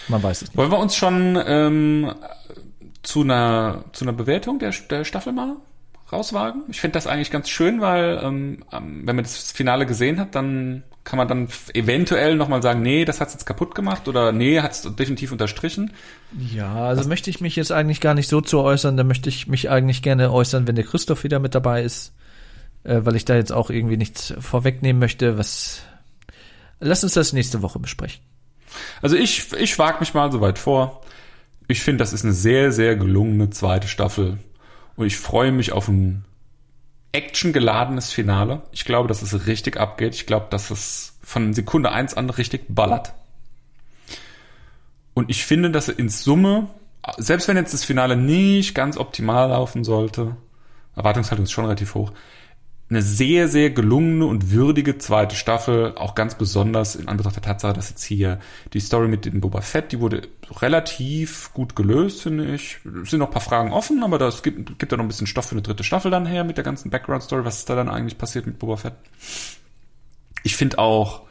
man 0.09 0.23
weiß 0.23 0.43
es 0.43 0.49
nicht. 0.49 0.57
Wollen 0.57 0.71
wir 0.71 0.79
uns 0.79 0.97
schon 0.97 1.39
ähm, 1.47 2.15
zu 3.03 3.23
einer 3.23 3.85
zu 3.93 4.05
einer 4.05 4.13
Bewertung 4.13 4.59
der, 4.59 4.73
der 4.91 5.05
Staffel 5.05 5.33
mal 5.33 5.57
rauswagen? 6.13 6.63
Ich 6.69 6.81
finde 6.81 6.95
das 6.95 7.07
eigentlich 7.07 7.31
ganz 7.31 7.49
schön, 7.49 7.81
weil 7.81 8.21
ähm, 8.23 8.65
wenn 8.71 9.17
man 9.17 9.25
das 9.25 9.51
Finale 9.51 9.87
gesehen 9.87 10.21
hat, 10.21 10.35
dann 10.35 10.85
kann 11.03 11.19
man 11.19 11.29
dann 11.29 11.49
eventuell 11.73 12.35
nochmal 12.37 12.63
sagen, 12.63 12.83
nee, 12.83 13.05
das 13.05 13.21
hat's 13.21 13.33
jetzt 13.33 13.47
kaputt 13.47 13.75
gemacht 13.75 14.09
oder 14.09 14.33
nee, 14.33 14.61
hat's 14.61 14.83
definitiv 14.83 15.33
unterstrichen. 15.33 15.93
Ja, 16.37 16.75
also 16.75 17.09
möchte 17.09 17.31
ich 17.31 17.41
mich 17.41 17.55
jetzt 17.55 17.71
eigentlich 17.71 18.01
gar 18.01 18.15
nicht 18.15 18.29
so 18.29 18.41
zu 18.41 18.61
äußern, 18.61 18.97
da 18.97 19.05
möchte 19.05 19.29
ich 19.29 19.47
mich 19.47 19.71
eigentlich 19.71 20.03
gerne 20.03 20.33
äußern, 20.33 20.67
wenn 20.67 20.75
der 20.75 20.85
Christoph 20.85 21.23
wieder 21.23 21.39
mit 21.39 21.55
dabei 21.55 21.83
ist, 21.83 22.13
äh, 22.87 23.05
weil 23.05 23.17
ich 23.17 23.25
da 23.25 23.35
jetzt 23.35 23.53
auch 23.53 23.71
irgendwie 23.71 23.97
nichts 23.97 24.33
vorwegnehmen 24.41 25.01
möchte, 25.01 25.37
was 25.37 25.83
Lass 26.81 27.03
uns 27.03 27.15
das 27.15 27.33
nächste 27.33 27.63
Woche 27.63 27.79
besprechen. 27.79 28.23
Also 29.01 29.17
ich, 29.17 29.53
ich 29.55 29.79
wage 29.79 30.01
mich 30.01 30.15
mal 30.15 30.31
so 30.31 30.41
weit 30.41 30.59
vor. 30.59 31.01
Ich 31.69 31.81
finde, 31.81 31.99
das 31.99 32.13
ist 32.13 32.25
eine 32.25 32.35
sehr, 32.35 32.71
sehr 32.73 32.97
gelungene 32.97 33.51
zweite 33.51 33.89
Staffel. 33.89 34.39
Und 34.97 35.07
ich 35.07 35.17
freue 35.17 35.53
mich 35.53 35.73
auf 35.73 35.89
ein 35.89 36.25
actiongeladenes 37.13 38.13
Finale. 38.13 38.63
Ich 38.73 38.85
glaube, 38.85 39.09
dass 39.09 39.23
es 39.23 39.47
richtig 39.47 39.79
abgeht. 39.79 40.15
Ich 40.15 40.27
glaube, 40.27 40.47
dass 40.51 40.71
es 40.71 41.19
von 41.23 41.55
Sekunde 41.55 41.93
eins 41.93 42.15
an 42.15 42.29
richtig 42.29 42.67
ballert. 42.69 43.15
Und 45.15 45.31
ich 45.31 45.47
finde, 45.47 45.71
dass 45.71 45.89
in 45.89 46.11
Summe, 46.11 46.69
selbst 47.17 47.49
wenn 47.49 47.57
jetzt 47.57 47.73
das 47.73 47.85
Finale 47.85 48.17
nicht 48.17 48.75
ganz 48.75 48.99
optimal 48.99 49.49
laufen 49.49 49.83
sollte, 49.83 50.37
Erwartungshaltung 50.95 51.45
ist 51.45 51.53
schon 51.53 51.65
relativ 51.65 51.95
hoch, 51.95 52.13
eine 52.89 53.03
sehr, 53.03 53.49
sehr 53.49 53.71
gelungene 53.71 54.27
und 54.27 54.53
würdige 54.53 54.97
zweite 54.99 55.35
Staffel, 55.35 55.97
auch 55.97 56.15
ganz 56.15 56.37
besonders 56.37 56.95
in 56.95 57.09
Anbetracht 57.09 57.35
der 57.35 57.43
Tatsache, 57.43 57.73
dass 57.73 57.91
jetzt 57.91 58.05
hier 58.05 58.39
die 58.73 58.81
Story 58.81 59.09
mit 59.09 59.25
dem 59.25 59.41
Boba 59.41 59.61
Fett, 59.61 59.91
die 59.91 59.99
wurde 59.99 60.23
relativ 60.61 61.53
gut 61.53 61.75
gelöst, 61.75 62.23
finde 62.23 62.55
ich. 62.55 62.79
Es 63.03 63.11
sind 63.11 63.19
noch 63.19 63.27
ein 63.27 63.33
paar 63.33 63.43
Fragen 63.43 63.73
offen, 63.73 64.05
aber 64.05 64.19
das 64.19 64.45
gibt, 64.45 64.79
gibt 64.79 64.93
da 64.93 64.97
noch 64.97 65.05
ein 65.05 65.09
bisschen 65.09 65.27
Stoff 65.27 65.47
für 65.47 65.57
eine 65.57 65.63
dritte 65.63 65.83
Staffel 65.83 66.13
dann 66.13 66.27
her 66.27 66.45
mit 66.45 66.59
der 66.59 66.65
ganzen 66.65 66.91
Background-Story. 66.91 67.45
Was 67.45 67.59
ist 67.59 67.69
da 67.69 67.75
dann 67.75 67.89
eigentlich 67.89 68.19
passiert 68.19 68.47
mit 68.47 68.61
Boba 68.61 68.77
Fett? 68.77 68.95
Ich 70.45 70.55
finde 70.55 70.79
auch 70.79 71.23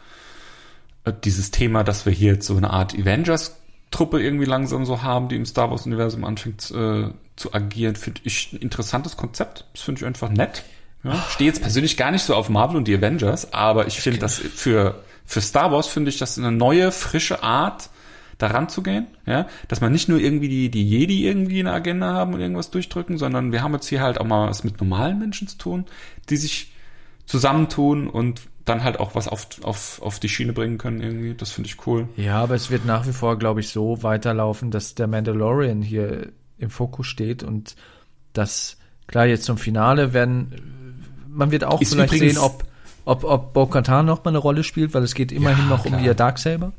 äh, 1.05 1.13
dieses 1.23 1.51
Thema, 1.51 1.85
dass 1.85 2.05
wir 2.05 2.11
hier 2.11 2.33
jetzt 2.33 2.47
so 2.47 2.57
eine 2.57 2.71
Art 2.71 2.93
Avengers-Truppe 2.95 4.21
irgendwie 4.21 4.43
langsam 4.43 4.83
so 4.83 5.03
haben, 5.03 5.29
die 5.29 5.37
im 5.37 5.45
Star 5.45 5.71
Wars-Universum 5.71 6.25
anfängt 6.25 6.69
äh, 6.71 7.11
zu 7.37 7.53
agieren, 7.53 7.95
finde 7.95 8.19
ich 8.25 8.51
ein 8.51 8.57
interessantes 8.57 9.15
Konzept. 9.15 9.65
Das 9.71 9.83
finde 9.83 9.99
ich 9.99 10.05
einfach 10.05 10.29
nett. 10.29 10.65
Ja, 11.05 11.23
stehe 11.29 11.49
jetzt 11.49 11.61
persönlich 11.61 11.97
gar 11.97 12.11
nicht 12.11 12.23
so 12.23 12.35
auf 12.35 12.49
Marvel 12.49 12.77
und 12.77 12.87
die 12.87 12.95
Avengers, 12.95 13.53
aber 13.53 13.87
ich 13.87 14.01
finde 14.01 14.19
das 14.19 14.37
für, 14.37 15.03
für 15.25 15.41
Star 15.41 15.71
Wars 15.71 15.87
finde 15.87 16.09
ich 16.09 16.17
das 16.17 16.37
eine 16.37 16.51
neue, 16.51 16.91
frische 16.91 17.43
Art, 17.43 17.89
daran 18.37 18.69
zu 18.69 18.83
gehen, 18.83 19.07
ja, 19.25 19.47
dass 19.67 19.81
man 19.81 19.91
nicht 19.91 20.09
nur 20.09 20.19
irgendwie 20.19 20.49
die, 20.49 20.69
die 20.69 20.87
Jedi 20.87 21.25
irgendwie 21.25 21.59
eine 21.59 21.71
Agenda 21.71 22.13
haben 22.13 22.33
und 22.33 22.41
irgendwas 22.41 22.69
durchdrücken, 22.69 23.17
sondern 23.17 23.51
wir 23.51 23.63
haben 23.63 23.73
jetzt 23.73 23.87
hier 23.87 24.01
halt 24.01 24.19
auch 24.19 24.25
mal 24.25 24.49
was 24.49 24.63
mit 24.63 24.79
normalen 24.79 25.19
Menschen 25.19 25.47
zu 25.47 25.57
tun, 25.57 25.85
die 26.29 26.37
sich 26.37 26.73
zusammentun 27.25 28.07
und 28.07 28.41
dann 28.65 28.83
halt 28.83 28.99
auch 28.99 29.15
was 29.15 29.27
auf, 29.27 29.47
auf, 29.63 30.01
auf 30.01 30.19
die 30.19 30.29
Schiene 30.29 30.53
bringen 30.53 30.77
können 30.77 31.01
irgendwie. 31.01 31.35
Das 31.35 31.51
finde 31.51 31.69
ich 31.69 31.85
cool. 31.87 32.09
Ja, 32.17 32.41
aber 32.41 32.55
es 32.55 32.71
wird 32.71 32.85
nach 32.85 33.07
wie 33.07 33.13
vor, 33.13 33.37
glaube 33.37 33.59
ich, 33.59 33.69
so 33.69 34.01
weiterlaufen, 34.03 34.71
dass 34.71 34.95
der 34.95 35.07
Mandalorian 35.07 35.81
hier 35.81 36.31
im 36.57 36.69
Fokus 36.69 37.07
steht 37.07 37.43
und 37.43 37.75
dass, 38.33 38.77
klar, 39.07 39.27
jetzt 39.27 39.45
zum 39.45 39.57
Finale 39.57 40.13
werden, 40.13 40.84
man 41.35 41.51
wird 41.51 41.63
auch 41.63 41.81
Ist 41.81 41.93
vielleicht 41.93 42.13
sehen, 42.13 42.37
ob, 42.37 42.63
ob, 43.05 43.23
ob 43.23 43.53
Bo-Katan 43.53 44.05
noch 44.05 44.23
mal 44.23 44.29
eine 44.29 44.37
Rolle 44.39 44.63
spielt, 44.63 44.93
weil 44.93 45.03
es 45.03 45.13
geht 45.13 45.31
immerhin 45.31 45.65
Ja, 45.65 45.69
noch 45.69 45.85
um 45.85 45.91
klar. 45.91 46.03
ihr 46.03 46.13
Darksaber. 46.13 46.71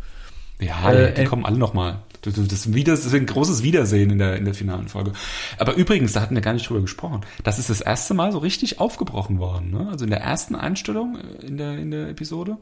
Ja, 0.58 0.90
Äh, 0.90 1.14
die 1.14 1.20
äh, 1.22 1.24
kommen 1.24 1.44
alle 1.44 1.58
nochmal. 1.58 1.98
Das, 2.22 2.34
das, 2.34 2.74
wieder, 2.74 2.92
das 2.92 3.04
ist 3.04 3.14
ein 3.14 3.26
großes 3.26 3.62
Wiedersehen 3.62 4.10
in 4.10 4.18
der, 4.18 4.36
in 4.36 4.44
der 4.44 4.54
finalen 4.54 4.88
Folge. 4.88 5.12
Aber 5.58 5.74
übrigens, 5.74 6.12
da 6.14 6.22
hatten 6.22 6.34
wir 6.34 6.42
gar 6.42 6.54
nicht 6.54 6.68
drüber 6.68 6.80
gesprochen. 6.80 7.20
Das 7.44 7.58
ist 7.58 7.70
das 7.70 7.80
erste 7.80 8.14
Mal 8.14 8.32
so 8.32 8.38
richtig 8.38 8.80
aufgebrochen 8.80 9.38
worden. 9.38 9.70
Ne? 9.70 9.88
Also 9.90 10.04
in 10.04 10.10
der 10.10 10.20
ersten 10.22 10.56
Einstellung 10.56 11.18
äh, 11.18 11.46
in 11.46 11.56
der, 11.58 11.78
in 11.78 11.90
der 11.90 12.08
Episode 12.08 12.56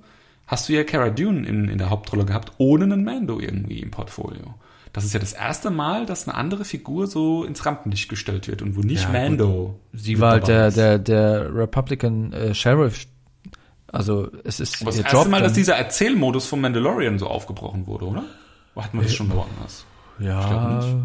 hast 0.47 0.69
du 0.69 0.75
ja 0.75 0.85
Cara 0.85 1.09
Dune 1.11 1.47
in, 1.47 1.69
in 1.69 1.79
der 1.79 1.89
Hauptrolle 1.89 2.27
gehabt, 2.27 2.53
ohne 2.59 2.85
einen 2.85 3.05
Mando 3.05 3.41
irgendwie 3.41 3.79
im 3.79 3.91
Portfolio. 3.91 4.55
Das 4.95 5.05
ist 5.05 5.12
ja 5.12 5.19
das 5.19 5.33
erste 5.33 5.71
Mal, 5.71 6.07
dass 6.07 6.29
eine 6.29 6.37
andere 6.37 6.65
Figur 6.65 7.09
so 7.09 7.43
ins 7.43 7.66
Rampenlicht 7.66 8.09
gestellt 8.09 8.47
wird 8.47 8.62
und 8.62 8.77
wo 8.77 8.81
nicht 8.81 9.03
Ja, 9.03 9.09
Mando. 9.09 9.81
Sie 9.93 10.21
war 10.21 10.35
halt 10.35 10.47
der, 10.47 10.71
der, 10.71 11.01
der 11.01 11.53
Republican 11.53 12.33
äh, 12.33 12.55
Sheriff 12.55 13.09
Also 13.91 14.31
es 14.45 14.61
ist 14.61 14.83
Aber 14.83 14.93
das 14.93 15.01
erste 15.01 15.16
Job. 15.16 15.29
Mal, 15.29 15.43
dass 15.43 15.53
dieser 15.53 15.75
Erzählmodus 15.75 16.47
vom 16.47 16.61
Mandalorian 16.61 17.19
so 17.19 17.27
aufgebrochen 17.27 17.89
wurde, 17.89 18.05
oder? 18.05 18.23
Hatten 18.77 18.99
wir 18.99 19.03
das 19.03 19.15
schon 19.15 19.33
woanders? 19.33 19.85
Ich 20.21 20.27
ja, 20.27 20.77
nicht. 20.77 20.97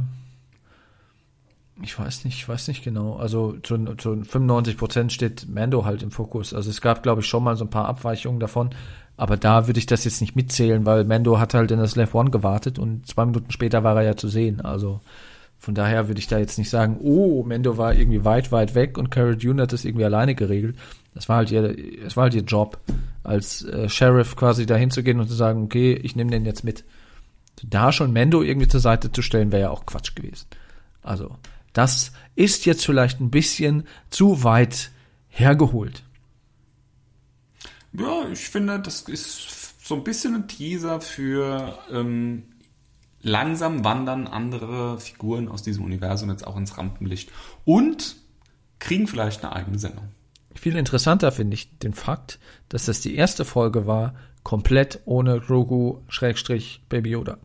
ich 1.82 1.98
weiß 1.98 2.26
nicht, 2.26 2.38
ich 2.38 2.48
weiß 2.48 2.68
nicht 2.68 2.84
genau. 2.84 3.16
Also 3.16 3.54
zu, 3.64 3.96
zu 3.96 4.22
95 4.22 4.78
Prozent 4.78 5.14
steht 5.14 5.50
Mando 5.50 5.84
halt 5.84 6.04
im 6.04 6.12
Fokus. 6.12 6.54
Also 6.54 6.70
es 6.70 6.80
gab, 6.82 7.02
glaube 7.02 7.22
ich, 7.22 7.28
schon 7.28 7.44
mal 7.44 7.56
so 7.56 7.66
ein 7.66 7.72
paar 7.72 7.88
Abweichungen 7.88 8.40
davon. 8.40 8.70
Aber 9.20 9.36
da 9.36 9.68
würde 9.68 9.80
ich 9.80 9.86
das 9.86 10.06
jetzt 10.06 10.22
nicht 10.22 10.38
mitzählen, 10.38 10.86
weil 10.86 11.04
Mando 11.04 11.40
hat 11.40 11.54
halt 11.54 11.72
in 11.72 11.80
das 11.80 11.98
Left 11.98 12.16
One 12.16 12.30
gewartet 12.30 12.80
und 12.80 13.06
zwei 13.06 13.26
Minuten 13.26 13.52
später 13.52 13.84
war 13.84 13.98
er 13.98 14.04
ja 14.04 14.16
zu 14.16 14.30
sehen. 14.30 14.62
Also 14.62 15.02
von 15.58 15.76
daher 15.76 16.08
würde 16.08 16.20
ich 16.20 16.28
da 16.28 16.38
jetzt 16.40 16.58
nicht 16.58 16.70
sagen, 16.70 17.00
oh, 17.02 17.44
Mando 17.44 17.78
war 17.78 17.94
irgendwie 17.94 18.24
weit, 18.24 18.54
weit 18.54 18.76
weg 18.76 18.98
und 18.98 19.12
Cara 19.12 19.34
Dune 19.34 19.64
hat 19.64 19.74
das 19.74 19.84
irgendwie 19.84 20.06
alleine 20.06 20.36
geregelt. 20.36 20.78
Das 21.14 21.28
war 21.28 21.36
halt 21.36 21.52
ihr, 21.52 21.76
es 22.06 22.16
war 22.16 22.24
halt 22.24 22.34
ihr 22.34 22.44
Job, 22.44 22.80
als 23.22 23.66
äh, 23.66 23.90
Sheriff 23.90 24.38
quasi 24.38 24.66
dahin 24.66 24.90
zu 24.90 25.04
gehen 25.04 25.20
und 25.20 25.28
zu 25.28 25.36
sagen, 25.36 25.64
okay, 25.64 25.96
ich 26.02 26.16
nehme 26.16 26.32
den 26.32 26.46
jetzt 26.46 26.64
mit. 26.64 26.86
Da 27.62 27.92
schon 27.92 28.14
Mendo 28.14 28.42
irgendwie 28.42 28.70
zur 28.70 28.80
Seite 28.80 29.12
zu 29.12 29.22
stellen, 29.22 29.52
wäre 29.52 29.64
ja 29.64 29.70
auch 29.70 29.86
Quatsch 29.86 30.16
gewesen. 30.16 30.48
Also, 31.04 31.36
das 31.74 32.14
ist 32.36 32.66
jetzt 32.66 32.86
vielleicht 32.86 33.20
ein 33.20 33.32
bisschen 33.32 33.84
zu 34.12 34.46
weit 34.46 34.92
hergeholt. 35.28 36.04
Ja, 37.94 38.28
ich 38.32 38.50
finde, 38.50 38.80
das 38.80 39.02
ist 39.02 39.86
so 39.88 39.96
ein 39.96 40.04
bisschen 40.04 40.36
ein 40.36 40.48
Teaser 40.48 41.02
für 41.02 41.78
ähm, 41.92 42.44
langsam 43.22 43.84
wandern 43.84 44.28
andere 44.28 45.00
Figuren 45.00 45.48
aus 45.48 45.64
diesem 45.64 45.84
Universum 45.84 46.30
jetzt 46.30 46.46
auch 46.46 46.58
ins 46.58 46.78
Rampenlicht 46.78 47.32
und 47.66 48.16
kriegen 48.80 49.08
vielleicht 49.08 49.44
eine 49.44 49.56
eigene 49.56 49.80
Sendung. 49.80 50.10
Viel 50.56 50.76
interessanter 50.76 51.32
finde 51.32 51.56
ich 51.56 51.78
den 51.80 51.94
Fakt, 51.94 52.40
dass 52.70 52.86
das 52.86 53.02
die 53.02 53.16
erste 53.16 53.46
Folge 53.46 53.88
war, 53.88 54.16
komplett 54.44 55.00
ohne 55.06 55.40
Grogu, 55.40 56.02
Schrägstrich, 56.10 56.82
Baby 56.90 57.12
Yoda. 57.12 57.38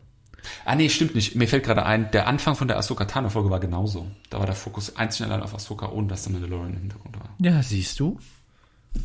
Ah 0.63 0.75
nee, 0.75 0.89
stimmt 0.89 1.15
nicht. 1.15 1.35
Mir 1.35 1.47
fällt 1.47 1.63
gerade 1.63 1.85
ein, 1.85 2.11
der 2.11 2.27
Anfang 2.27 2.55
von 2.55 2.67
der 2.67 2.77
Ahsoka 2.77 3.05
Tano 3.05 3.29
Folge 3.29 3.49
war 3.49 3.59
genauso. 3.59 4.07
Da 4.29 4.39
war 4.39 4.45
der 4.45 4.55
Fokus 4.55 4.95
einzig 4.95 5.25
und 5.25 5.31
allein 5.31 5.43
auf 5.43 5.55
Ahsoka, 5.55 5.89
ohne 5.89 6.07
dass 6.07 6.23
der 6.23 6.33
Mandalorian 6.33 6.73
im 6.73 6.79
Hintergrund 6.81 7.19
war. 7.19 7.29
Ja, 7.39 7.63
siehst 7.63 7.99
du. 7.99 8.19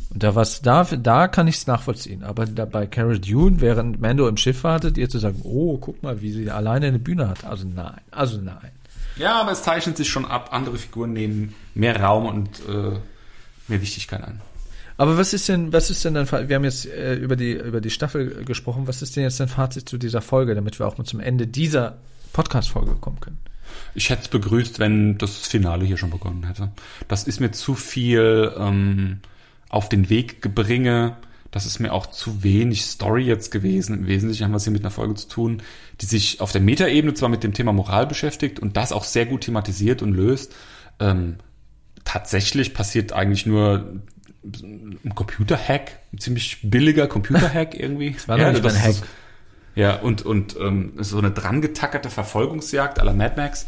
Und 0.09 0.23
da 0.23 0.35
was 0.35 0.61
da, 0.61 0.83
da 0.83 1.27
kann 1.27 1.47
ich 1.47 1.55
es 1.55 1.67
nachvollziehen. 1.67 2.23
Aber 2.23 2.45
da 2.45 2.65
bei 2.65 2.85
Cara 2.85 3.17
Dune, 3.17 3.61
während 3.61 4.01
Mando 4.01 4.27
im 4.27 4.37
Schiff 4.37 4.63
wartet, 4.63 4.97
ihr 4.97 5.09
zu 5.09 5.19
sagen, 5.19 5.41
oh, 5.43 5.77
guck 5.77 6.03
mal, 6.03 6.21
wie 6.21 6.31
sie 6.31 6.49
alleine 6.49 6.87
eine 6.87 6.99
Bühne 6.99 7.29
hat. 7.29 7.45
Also 7.45 7.67
nein, 7.67 8.01
also 8.11 8.37
nein. 8.37 8.71
Ja, 9.17 9.41
aber 9.41 9.51
es 9.51 9.63
zeichnet 9.63 9.97
sich 9.97 10.09
schon 10.09 10.25
ab. 10.25 10.49
Andere 10.51 10.77
Figuren 10.77 11.13
nehmen 11.13 11.53
mehr 11.75 12.01
Raum 12.01 12.25
und 12.25 12.59
äh, 12.67 12.97
mehr 13.67 13.81
Wichtigkeit 13.81 14.23
ein. 14.23 14.41
Aber 14.97 15.17
was 15.17 15.33
ist 15.33 15.49
denn, 15.49 15.73
was 15.73 15.89
ist 15.89 16.05
denn 16.05 16.13
dein 16.13 16.27
Fazit? 16.27 16.49
Wir 16.49 16.57
haben 16.57 16.63
jetzt 16.63 16.85
äh, 16.85 17.15
über 17.15 17.35
die 17.35 17.53
über 17.53 17.81
die 17.81 17.89
Staffel 17.89 18.43
gesprochen. 18.45 18.87
Was 18.87 19.01
ist 19.01 19.15
denn 19.15 19.23
jetzt 19.23 19.39
dein 19.39 19.47
Fazit 19.47 19.89
zu 19.89 19.97
dieser 19.97 20.21
Folge, 20.21 20.55
damit 20.55 20.77
wir 20.79 20.87
auch 20.87 20.97
mal 20.97 21.05
zum 21.05 21.19
Ende 21.19 21.47
dieser 21.47 21.97
Podcast-Folge 22.33 22.95
kommen 22.95 23.19
können? 23.19 23.37
Ich 23.95 24.09
hätte 24.09 24.23
es 24.23 24.27
begrüßt, 24.27 24.79
wenn 24.79 25.17
das 25.17 25.47
Finale 25.47 25.85
hier 25.85 25.97
schon 25.97 26.11
begonnen 26.11 26.45
hätte. 26.45 26.71
Das 27.07 27.23
ist 27.23 27.39
mir 27.39 27.51
zu 27.51 27.75
viel 27.75 28.53
ähm, 28.57 29.21
auf 29.71 29.89
den 29.89 30.09
Weg 30.09 30.41
gebringe. 30.41 31.17
Das 31.49 31.65
ist 31.65 31.79
mir 31.79 31.91
auch 31.93 32.05
zu 32.07 32.43
wenig 32.43 32.83
Story 32.85 33.23
jetzt 33.23 33.51
gewesen. 33.51 33.99
Im 33.99 34.07
Wesentlichen 34.07 34.43
haben 34.45 34.51
wir 34.51 34.57
es 34.57 34.63
hier 34.63 34.71
mit 34.73 34.83
einer 34.83 34.91
Folge 34.91 35.15
zu 35.15 35.27
tun, 35.27 35.61
die 35.99 36.05
sich 36.05 36.39
auf 36.41 36.51
der 36.51 36.61
Metaebene 36.61 37.13
zwar 37.13 37.29
mit 37.29 37.43
dem 37.43 37.53
Thema 37.53 37.73
Moral 37.73 38.07
beschäftigt 38.07 38.59
und 38.59 38.77
das 38.77 38.91
auch 38.91 39.03
sehr 39.03 39.25
gut 39.25 39.41
thematisiert 39.41 40.01
und 40.01 40.13
löst. 40.13 40.53
Ähm, 40.99 41.37
tatsächlich 42.05 42.73
passiert 42.73 43.13
eigentlich 43.13 43.45
nur 43.45 44.01
ein 44.43 45.13
Computerhack, 45.15 45.99
ein 46.13 46.17
ziemlich 46.19 46.59
billiger 46.63 47.07
Computerhack 47.07 47.75
irgendwie. 47.79 48.11
Das 48.11 48.27
war 48.27 48.37
doch 48.37 48.51
nicht 48.53 48.65
ein 48.65 48.81
Hack. 48.81 48.89
ist- 48.91 49.03
Ja, 49.75 49.95
und, 49.97 50.23
und 50.25 50.55
ähm, 50.59 50.93
so 50.97 51.17
eine 51.17 51.31
drangetackerte 51.31 52.09
Verfolgungsjagd 52.09 52.99
à 52.99 53.03
la 53.03 53.13
Mad 53.13 53.35
Max 53.37 53.67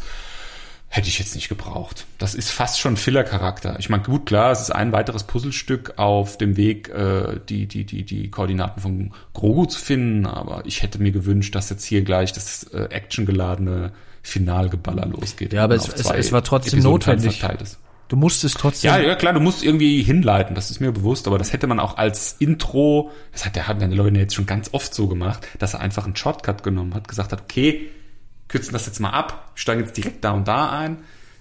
hätte 0.95 1.07
ich 1.07 1.17
jetzt 1.17 1.33
nicht 1.33 1.49
gebraucht. 1.49 2.05
Das 2.19 2.35
ist 2.35 2.51
fast 2.51 2.79
schon 2.79 2.97
Filler-Charakter. 2.97 3.77
Ich 3.79 3.89
meine, 3.89 4.03
gut, 4.03 4.27
klar, 4.27 4.51
es 4.51 4.61
ist 4.61 4.69
ein 4.69 4.91
weiteres 4.91 5.23
Puzzlestück 5.23 5.93
auf 5.97 6.37
dem 6.37 6.55
Weg, 6.55 6.89
äh, 6.89 7.39
die, 7.49 7.65
die, 7.65 7.83
die, 7.83 8.03
die 8.03 8.29
Koordinaten 8.29 8.79
von 8.79 9.11
Grogu 9.33 9.65
zu 9.65 9.79
finden, 9.79 10.27
aber 10.27 10.61
ich 10.67 10.83
hätte 10.83 10.99
mir 11.01 11.11
gewünscht, 11.11 11.55
dass 11.55 11.71
jetzt 11.71 11.83
hier 11.83 12.03
gleich 12.03 12.31
das 12.31 12.65
äh, 12.65 12.83
actiongeladene 12.91 13.91
Finalgeballer 14.21 15.07
losgeht. 15.07 15.51
Ja, 15.51 15.63
aber 15.63 15.73
es- 15.75 15.87
es- 15.87 16.09
es 16.11 16.31
war 16.31 16.43
trotzdem 16.43 16.73
Episoden 16.79 16.93
notwendig. 16.93 17.39
Du 18.09 18.15
musst 18.15 18.43
es 18.43 18.53
trotzdem. 18.53 18.91
Ja, 18.91 18.99
ja, 18.99 19.15
klar, 19.15 19.33
du 19.33 19.39
musst 19.39 19.63
irgendwie 19.63 20.03
hinleiten, 20.03 20.53
das 20.53 20.69
ist 20.69 20.79
mir 20.79 20.91
bewusst, 20.91 21.25
aber 21.25 21.39
das 21.39 21.53
hätte 21.53 21.65
man 21.65 21.79
auch 21.79 21.97
als 21.97 22.35
Intro, 22.37 23.09
das 23.31 23.45
hat 23.45 23.55
der 23.55 23.67
hat 23.67 23.79
Mandalorian 23.79 24.13
jetzt 24.15 24.35
schon 24.35 24.45
ganz 24.45 24.69
oft 24.73 24.93
so 24.93 25.07
gemacht, 25.07 25.47
dass 25.57 25.73
er 25.73 25.79
einfach 25.79 26.05
einen 26.05 26.15
Shortcut 26.15 26.61
genommen 26.61 26.93
hat, 26.93 27.07
gesagt 27.07 27.31
hat, 27.31 27.41
okay, 27.41 27.89
kürzen 28.53 28.71
das 28.71 28.85
jetzt 28.85 28.99
mal 28.99 29.09
ab, 29.09 29.51
steigen 29.55 29.81
jetzt 29.81 29.97
direkt 29.97 30.23
da 30.23 30.31
und 30.31 30.47
da 30.47 30.69
ein. 30.69 30.97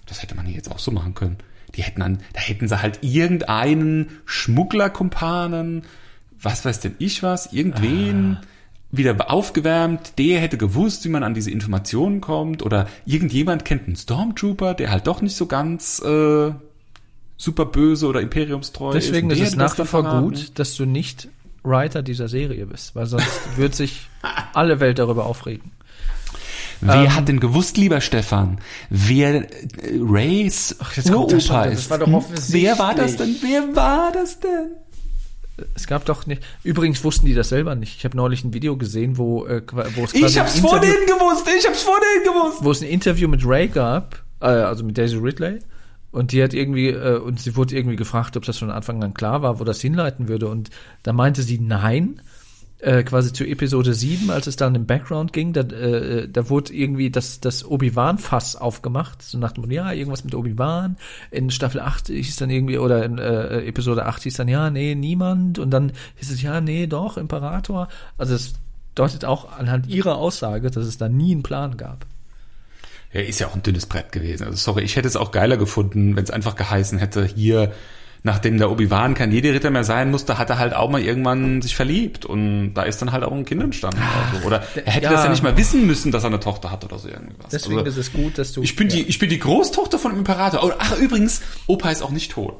Das 0.07 0.23
hätte 0.23 0.33
man 0.33 0.47
hier 0.47 0.55
jetzt 0.55 0.71
auch 0.71 0.79
so 0.79 0.89
machen 0.89 1.13
können. 1.13 1.37
Die 1.75 1.83
hätten 1.83 1.99
dann, 1.99 2.17
da 2.33 2.41
hätten 2.41 2.67
sie 2.67 2.81
halt 2.81 2.99
irgendeinen 3.03 4.19
Schmugglerkumpanen, 4.25 5.83
was 6.41 6.65
weiß 6.65 6.79
denn 6.79 6.95
ich 6.97 7.21
was, 7.21 7.53
irgendwen 7.53 8.39
wieder 8.89 9.29
aufgewärmt, 9.31 10.17
der 10.17 10.39
hätte 10.39 10.57
gewusst, 10.57 11.05
wie 11.05 11.09
man 11.09 11.21
an 11.21 11.35
diese 11.35 11.51
Informationen 11.51 12.19
kommt 12.19 12.63
oder 12.63 12.87
irgendjemand 13.05 13.63
kennt 13.63 13.85
einen 13.85 13.95
Stormtrooper, 13.95 14.73
der 14.73 14.89
halt 14.89 15.05
doch 15.05 15.21
nicht 15.21 15.35
so 15.35 15.45
ganz 15.45 15.99
äh, 15.99 16.51
super 17.37 17.65
böse 17.67 18.07
oder 18.07 18.21
imperiumstreu 18.21 18.91
Deswegen 18.91 19.29
ist. 19.29 19.37
ist 19.37 19.41
Und 19.41 19.47
es 19.49 19.55
nach 19.55 19.73
wie 19.73 19.85
vor 19.87 20.01
verraten. 20.01 20.29
gut, 20.29 20.57
dass 20.57 20.75
du 20.75 20.85
nicht 20.85 21.27
Writer 21.61 22.01
dieser 22.01 22.27
Serie 22.27 22.65
bist, 22.65 22.95
weil 22.95 23.05
sonst 23.05 23.39
wird 23.57 23.75
sich 23.75 24.09
alle 24.53 24.79
Welt 24.79 24.97
darüber 24.97 25.27
aufregen. 25.27 25.71
Wer 26.85 26.95
Ähm, 26.95 27.15
hat 27.15 27.27
denn 27.27 27.39
gewusst, 27.39 27.77
lieber 27.77 28.01
Stefan, 28.01 28.59
wer 28.89 29.35
äh, 29.43 29.47
Rays 30.01 30.75
jetzt 30.95 31.11
kommt 31.11 31.31
das 31.31 31.45
schon, 31.45 31.55
Uropa 31.55 31.69
das 31.69 31.79
ist? 31.79 31.89
war 31.89 31.97
doch 31.99 32.07
Hm? 32.07 32.13
offensichtlich. 32.15 32.63
Wer 32.63 32.79
war 32.79 32.95
das 32.95 33.15
denn? 33.17 33.35
Wer 33.41 33.75
war 33.75 34.11
das 34.11 34.39
denn? 34.39 34.69
Es 35.75 35.85
gab 35.85 36.03
doch 36.05 36.25
nicht. 36.25 36.41
Übrigens 36.63 37.03
wussten 37.03 37.25
die 37.27 37.35
das 37.35 37.49
selber 37.49 37.75
nicht. 37.75 37.97
Ich 37.97 38.05
habe 38.05 38.17
neulich 38.17 38.43
ein 38.43 38.53
Video 38.53 38.75
gesehen, 38.75 39.17
wo, 39.17 39.45
äh, 39.45 39.61
wo 39.95 40.03
es 40.05 40.13
Ich 40.15 40.37
hab's 40.39 40.59
vor 40.59 40.79
denen 40.79 41.05
gewusst, 41.05 41.47
ich 41.57 41.65
hab's 41.67 41.83
vor 41.83 41.99
denen 41.99 42.33
gewusst. 42.35 42.63
wo 42.63 42.71
es 42.71 42.81
ein 42.81 42.87
Interview 42.87 43.27
mit 43.27 43.45
Ray 43.45 43.67
gab, 43.67 44.23
äh, 44.41 44.45
also 44.47 44.83
mit 44.83 44.97
Daisy 44.97 45.15
Ridley. 45.17 45.59
Und 46.11 46.31
die 46.31 46.43
hat 46.43 46.53
irgendwie, 46.53 46.89
äh, 46.89 47.17
und 47.17 47.39
sie 47.39 47.55
wurde 47.55 47.75
irgendwie 47.75 47.95
gefragt, 47.95 48.35
ob 48.37 48.45
das 48.45 48.57
von 48.57 48.69
Anfang 48.71 49.03
an 49.03 49.13
klar 49.13 49.41
war, 49.41 49.59
wo 49.59 49.63
das 49.63 49.79
hinleiten 49.81 50.27
würde. 50.27 50.47
Und 50.47 50.69
da 51.03 51.13
meinte 51.13 51.43
sie 51.43 51.59
nein, 51.59 52.21
äh, 52.83 53.03
quasi 53.03 53.31
zu 53.31 53.45
Episode 53.45 53.93
7, 53.93 54.29
als 54.29 54.45
es 54.47 54.57
dann 54.57 54.75
im 54.75 54.85
Background 54.85 55.31
ging, 55.31 55.53
da, 55.53 55.61
äh, 55.61 56.27
da 56.27 56.49
wurde 56.49 56.73
irgendwie 56.73 57.09
das, 57.09 57.39
das 57.39 57.63
Obi-Wan-Fass 57.63 58.57
aufgemacht. 58.57 59.21
So 59.21 59.37
nach 59.37 59.53
dem 59.53 59.71
ja, 59.71 59.91
irgendwas 59.93 60.25
mit 60.25 60.35
Obi-Wan. 60.35 60.97
In 61.31 61.49
Staffel 61.49 61.79
8 61.79 62.07
hieß 62.07 62.35
dann 62.35 62.49
irgendwie, 62.49 62.77
oder 62.77 63.05
in 63.05 63.19
äh, 63.19 63.65
Episode 63.65 64.05
8 64.05 64.23
hieß 64.23 64.35
dann, 64.35 64.49
ja, 64.49 64.69
nee, 64.69 64.95
niemand. 64.95 65.59
Und 65.59 65.71
dann 65.71 65.93
hieß 66.15 66.31
es, 66.31 66.41
ja, 66.41 66.59
nee, 66.59 66.85
doch, 66.85 67.17
Imperator. 67.17 67.87
Also 68.17 68.35
es 68.35 68.55
deutet 68.95 69.23
auch 69.23 69.57
anhand 69.57 69.87
ihrer 69.87 70.17
Aussage, 70.17 70.69
dass 70.69 70.85
es 70.85 70.97
da 70.97 71.07
nie 71.07 71.31
einen 71.31 71.43
Plan 71.43 71.77
gab. 71.77 72.05
Ja, 73.13 73.21
ist 73.21 73.39
ja 73.39 73.47
auch 73.47 73.55
ein 73.55 73.63
dünnes 73.63 73.85
Brett 73.85 74.11
gewesen. 74.11 74.43
Also 74.43 74.57
sorry, 74.57 74.83
ich 74.83 74.97
hätte 74.97 75.07
es 75.07 75.15
auch 75.15 75.31
geiler 75.31 75.55
gefunden, 75.55 76.17
wenn 76.17 76.23
es 76.23 76.31
einfach 76.31 76.57
geheißen 76.57 76.99
hätte, 76.99 77.23
hier, 77.23 77.71
nachdem 78.23 78.57
der 78.57 78.71
Obi-Wan 78.71 79.13
kein 79.13 79.31
Jedi-Ritter 79.31 79.69
mehr 79.69 79.83
sein 79.83 80.09
musste, 80.09 80.37
hat 80.37 80.49
er 80.49 80.57
halt 80.57 80.73
auch 80.73 80.89
mal 80.89 81.01
irgendwann 81.01 81.61
sich 81.61 81.75
verliebt. 81.75 82.25
Und 82.25 82.73
da 82.73 82.83
ist 82.83 83.01
dann 83.01 83.11
halt 83.11 83.23
auch 83.23 83.33
ein 83.33 83.45
Kind 83.45 83.61
entstanden. 83.61 83.99
oder, 83.99 84.39
so. 84.39 84.47
oder 84.47 84.63
er 84.85 84.93
hätte 84.93 85.05
ja. 85.05 85.11
das 85.11 85.25
ja 85.25 85.29
nicht 85.29 85.43
mal 85.43 85.57
wissen 85.57 85.85
müssen, 85.85 86.11
dass 86.11 86.23
er 86.23 86.27
eine 86.27 86.39
Tochter 86.39 86.71
hat 86.71 86.85
oder 86.85 86.97
so 86.97 87.09
irgendwas. 87.09 87.49
Deswegen 87.51 87.79
Also, 87.79 87.89
ist 87.89 87.97
es 88.07 88.13
gut, 88.13 88.37
dass 88.37 88.53
du. 88.53 88.63
ich 88.63 88.75
bin 88.75 88.87
die, 88.87 89.01
ich 89.01 89.19
bin 89.19 89.29
die 89.29 89.39
Großtochter 89.39 89.99
von 89.99 90.17
Imperator. 90.17 90.63
Oh, 90.63 90.71
ach, 90.79 90.97
übrigens, 90.97 91.41
Opa 91.67 91.91
ist 91.91 92.01
auch 92.01 92.11
nicht 92.11 92.31
tot. 92.31 92.55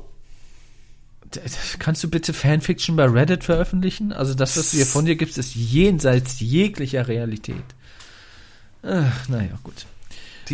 Kannst 1.80 2.04
du 2.04 2.10
bitte 2.10 2.34
Fanfiction 2.34 2.96
bei 2.96 3.06
Reddit 3.06 3.44
veröffentlichen? 3.44 4.14
Also 4.14 4.36
das, 4.36 4.56
was 4.56 4.72
du 4.72 4.78
hier 4.78 4.86
von 4.86 5.06
dir 5.06 5.16
gibst, 5.16 5.38
ist 5.38 5.56
jenseits 5.56 6.40
jeglicher 6.42 7.08
Realität. 7.08 7.64
Ach, 8.84 9.30
naja, 9.30 9.58
gut. 9.64 9.86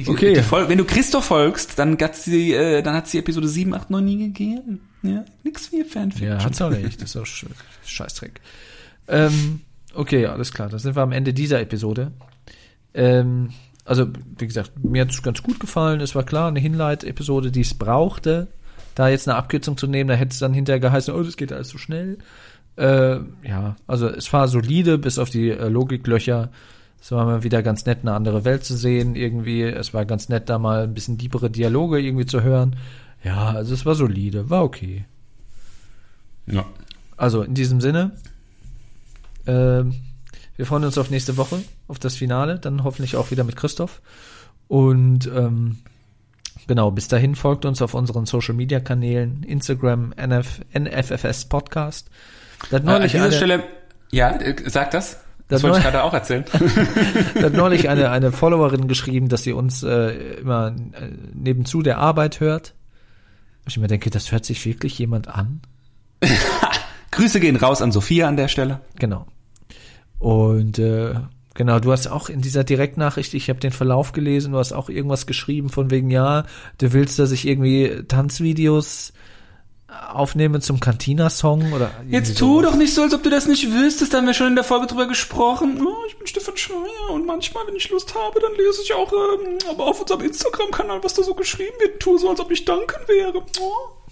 Die, 0.04 0.10
Okay. 0.10 0.34
Die 0.34 0.42
Fol- 0.42 0.68
wenn 0.70 0.78
du 0.78 0.86
Christoph 0.86 1.26
folgst, 1.26 1.78
dann 1.80 1.98
hat's 2.02 2.24
die, 2.26 2.54
äh, 2.54 2.82
dann 2.82 2.96
hat's 2.96 3.12
die 3.12 3.18
Episode 3.20 3.48
7, 3.48 3.74
8, 3.74 3.90
9 3.90 4.04
nie 4.06 4.18
gegeben. 4.18 4.82
Ja, 5.02 5.24
nix 5.44 5.72
wie 5.72 5.84
Fanfiction. 5.84 6.28
Ja, 6.38 6.44
hat's 6.44 6.62
auch 6.62 6.70
nicht. 6.72 7.02
Das 7.02 7.10
ist 7.12 7.18
auch 7.18 7.26
sch 7.26 7.46
Scheißdreck. 7.86 8.42
Ähm, 9.08 9.62
okay, 9.94 10.26
alles 10.26 10.52
klar. 10.54 10.70
Da 10.70 10.78
sind 10.80 10.96
wir 10.96 11.02
am 11.02 11.12
Ende 11.14 11.34
dieser 11.34 11.62
Episode. 11.62 12.12
Ähm, 12.94 13.50
also, 13.86 14.08
wie 14.38 14.46
gesagt, 14.48 14.72
mir 14.84 15.02
hat's 15.04 15.22
ganz 15.24 15.42
gut 15.42 15.60
gefallen. 15.60 16.02
Es 16.02 16.16
war 16.16 16.24
klar, 16.24 16.48
eine 16.50 16.60
Hinleit-Episode, 16.60 17.52
die 17.52 17.62
es 17.62 17.74
brauchte. 17.74 18.48
Da 18.96 19.08
jetzt 19.10 19.28
eine 19.28 19.38
Abkürzung 19.38 19.78
zu 19.78 19.88
nehmen, 19.88 20.10
da 20.10 20.16
hätte 20.16 20.34
es 20.34 20.40
dann 20.40 20.54
hinterher 20.54 20.80
geheißen, 20.80 21.14
oh, 21.14 21.24
das 21.24 21.38
geht 21.38 21.54
alles 21.54 21.70
so 21.70 21.78
schnell. 21.78 22.18
Äh, 22.76 23.20
ja, 23.48 23.76
also 23.88 24.08
es 24.08 24.32
war 24.34 24.48
solide, 24.48 24.98
bis 24.98 25.18
auf 25.18 25.30
die 25.30 25.50
äh, 25.50 25.68
Logiklöcher. 25.70 26.50
Es 27.02 27.12
war 27.12 27.26
mal 27.26 27.44
wieder 27.44 27.64
ganz 27.64 27.86
nett, 27.86 28.00
eine 28.02 28.14
andere 28.14 28.46
Welt 28.46 28.64
zu 28.64 28.76
sehen, 28.76 29.16
irgendwie. 29.16 29.64
Es 29.64 29.94
war 29.94 30.06
ganz 30.06 30.30
nett, 30.30 30.50
da 30.50 30.60
mal 30.60 30.84
ein 30.84 30.94
bisschen 30.94 31.18
tiefere 31.18 31.50
Dialoge 31.50 32.00
irgendwie 32.00 32.26
zu 32.26 32.44
hören. 32.44 32.76
Ja, 33.24 33.50
also 33.50 33.74
es 33.74 33.86
war 33.86 33.96
solide, 33.96 34.50
war 34.50 34.64
okay. 34.64 35.06
ja. 36.46 36.66
Also 37.18 37.42
in 37.42 37.54
diesem 37.54 37.82
Sinne, 37.82 38.12
ähm, 39.46 39.96
wir 40.56 40.66
freuen 40.66 40.86
uns 40.86 40.98
auf 40.98 41.10
nächste 41.10 41.36
Woche, 41.36 41.62
auf 41.88 42.00
das 42.00 42.16
Finale, 42.16 42.60
dann 42.60 42.84
hoffentlich 42.84 43.16
auch 43.18 43.32
wieder 43.32 43.44
mit 43.44 43.58
Christoph. 43.58 44.02
Und 44.70 45.26
ähm, 45.28 45.80
genau, 46.68 46.92
bis 46.92 47.08
dahin 47.08 47.36
folgt 47.36 47.66
uns 47.66 47.82
auf 47.82 47.94
unseren 47.94 48.26
Social 48.26 48.54
Media 48.54 48.80
Kanälen, 48.80 49.44
Instagram, 49.44 50.14
NF, 50.16 50.62
NFFS 50.78 51.46
Podcast. 51.46 52.10
Äh, 52.72 52.76
an 52.76 53.02
dieser 53.02 53.32
Stelle, 53.32 53.64
ja, 54.12 54.32
äh, 54.32 54.56
sag 54.70 54.92
das. 54.92 55.20
Das, 55.50 55.62
das 55.62 55.64
wollte 55.64 55.80
ich 55.80 55.84
gerade 55.84 56.04
auch 56.04 56.14
erzählen. 56.14 56.46
da 57.34 57.42
hat 57.44 57.54
neulich 57.54 57.90
eine, 57.90 58.12
eine 58.12 58.32
Followerin 58.32 58.88
geschrieben, 58.88 59.30
dass 59.30 59.42
sie 59.42 59.52
uns 59.52 59.82
äh, 59.82 60.12
immer 60.40 60.68
äh, 60.68 61.10
nebenzu 61.34 61.82
der 61.82 61.98
Arbeit 61.98 62.40
hört. 62.40 62.76
Ich 63.68 63.78
mir 63.78 63.88
denke, 63.88 64.12
das 64.12 64.32
hört 64.32 64.46
sich 64.46 64.64
wirklich 64.66 64.98
jemand 65.00 65.28
an. 65.28 65.62
Grüße 67.12 67.40
gehen 67.40 67.56
raus 67.56 67.82
an 67.82 67.92
Sophia 67.92 68.28
an 68.28 68.38
der 68.38 68.48
Stelle. 68.48 68.82
Genau. 69.00 69.26
Und 70.20 70.78
äh, 70.78 71.16
genau, 71.56 71.80
du 71.80 71.92
hast 71.92 72.06
auch 72.06 72.30
in 72.30 72.42
dieser 72.42 72.64
Direktnachricht, 72.64 73.34
ich 73.34 73.50
habe 73.50 73.60
den 73.60 73.72
Verlauf 73.72 74.12
gelesen, 74.12 74.52
du 74.52 74.60
hast 74.60 74.72
auch 74.72 74.88
irgendwas 74.88 75.26
geschrieben 75.26 75.70
von 75.70 75.90
wegen, 75.90 76.12
ja, 76.12 76.44
du 76.78 76.94
willst, 76.94 77.18
dass 77.18 77.32
ich 77.32 77.48
irgendwie 77.48 78.04
Tanzvideos 78.08 79.14
aufnehme 80.14 80.60
zum 80.60 80.80
Cantina-Song 80.80 81.74
oder 81.74 81.92
Jetzt 82.08 82.38
tu 82.38 82.46
sowas. 82.60 82.72
doch 82.72 82.78
nicht 82.78 82.94
so, 82.94 83.04
als 83.04 83.14
ob 83.14 83.24
du 83.24 83.30
das 83.30 83.48
nicht 83.48 83.72
wüsstest, 83.72 84.14
da 84.14 84.18
haben 84.18 84.28
wir 84.28 84.34
schon 84.34 84.48
in 84.48 84.56
der 84.56 84.64
Folge 84.64 84.88
drüber 84.88 85.08
gesprochen. 85.08 85.80
Oh, 85.86 86.06
ich 86.08 86.18
bin 86.18 86.28
Stefan 86.28 86.58
Schreier 86.58 87.10
und 87.12 87.26
manchmal, 87.26 87.66
wenn 87.68 87.76
ich 87.76 87.90
Lust 87.90 88.14
habe, 88.16 88.40
dann 88.40 88.52
lese 88.54 88.82
ich 88.84 88.94
auch 88.94 89.12
ähm, 89.12 89.58
aber 89.70 89.86
auf 89.86 90.02
unserem 90.02 90.22
Instagram-Kanal, 90.22 91.04
was 91.04 91.14
da 91.14 91.24
so 91.24 91.34
geschrieben 91.34 91.76
wird, 91.80 92.00
tu 92.00 92.18
so, 92.18 92.30
als 92.30 92.40
ob 92.40 92.52
ich 92.52 92.66
danken 92.66 93.00
wäre. 93.08 93.44
Oh. 93.60 93.72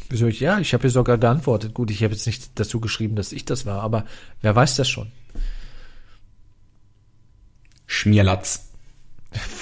Wieso 0.09 0.27
ich? 0.27 0.39
Ja, 0.39 0.59
ich 0.59 0.73
habe 0.73 0.81
hier 0.81 0.91
sogar 0.91 1.17
geantwortet. 1.17 1.73
Gut, 1.73 1.91
ich 1.91 2.03
habe 2.03 2.13
jetzt 2.13 2.25
nicht 2.27 2.51
dazu 2.55 2.79
geschrieben, 2.79 3.15
dass 3.15 3.31
ich 3.31 3.45
das 3.45 3.65
war, 3.65 3.81
aber 3.81 4.05
wer 4.41 4.55
weiß 4.55 4.75
das 4.75 4.89
schon? 4.89 5.11
Schmierlatz. 7.85 8.69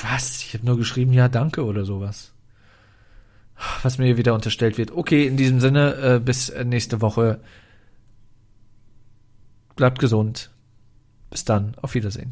Was? 0.02 0.42
Ich 0.42 0.54
habe 0.54 0.66
nur 0.66 0.78
geschrieben, 0.78 1.14
ja, 1.14 1.28
danke 1.28 1.64
oder 1.64 1.86
sowas. 1.86 2.32
Was 3.84 3.98
mir 3.98 4.18
wieder 4.18 4.34
unterstellt 4.34 4.78
wird. 4.78 4.92
Okay, 4.92 5.28
in 5.28 5.38
diesem 5.38 5.60
Sinne, 5.60 5.96
äh, 5.96 6.20
bis 6.20 6.54
nächste 6.64 7.02
Woche. 7.02 7.40
Bleibt 9.76 10.00
gesund. 10.00 10.52
Bis 11.30 11.46
dann. 11.46 11.76
Auf 11.82 11.96
Wiedersehen. 11.96 12.32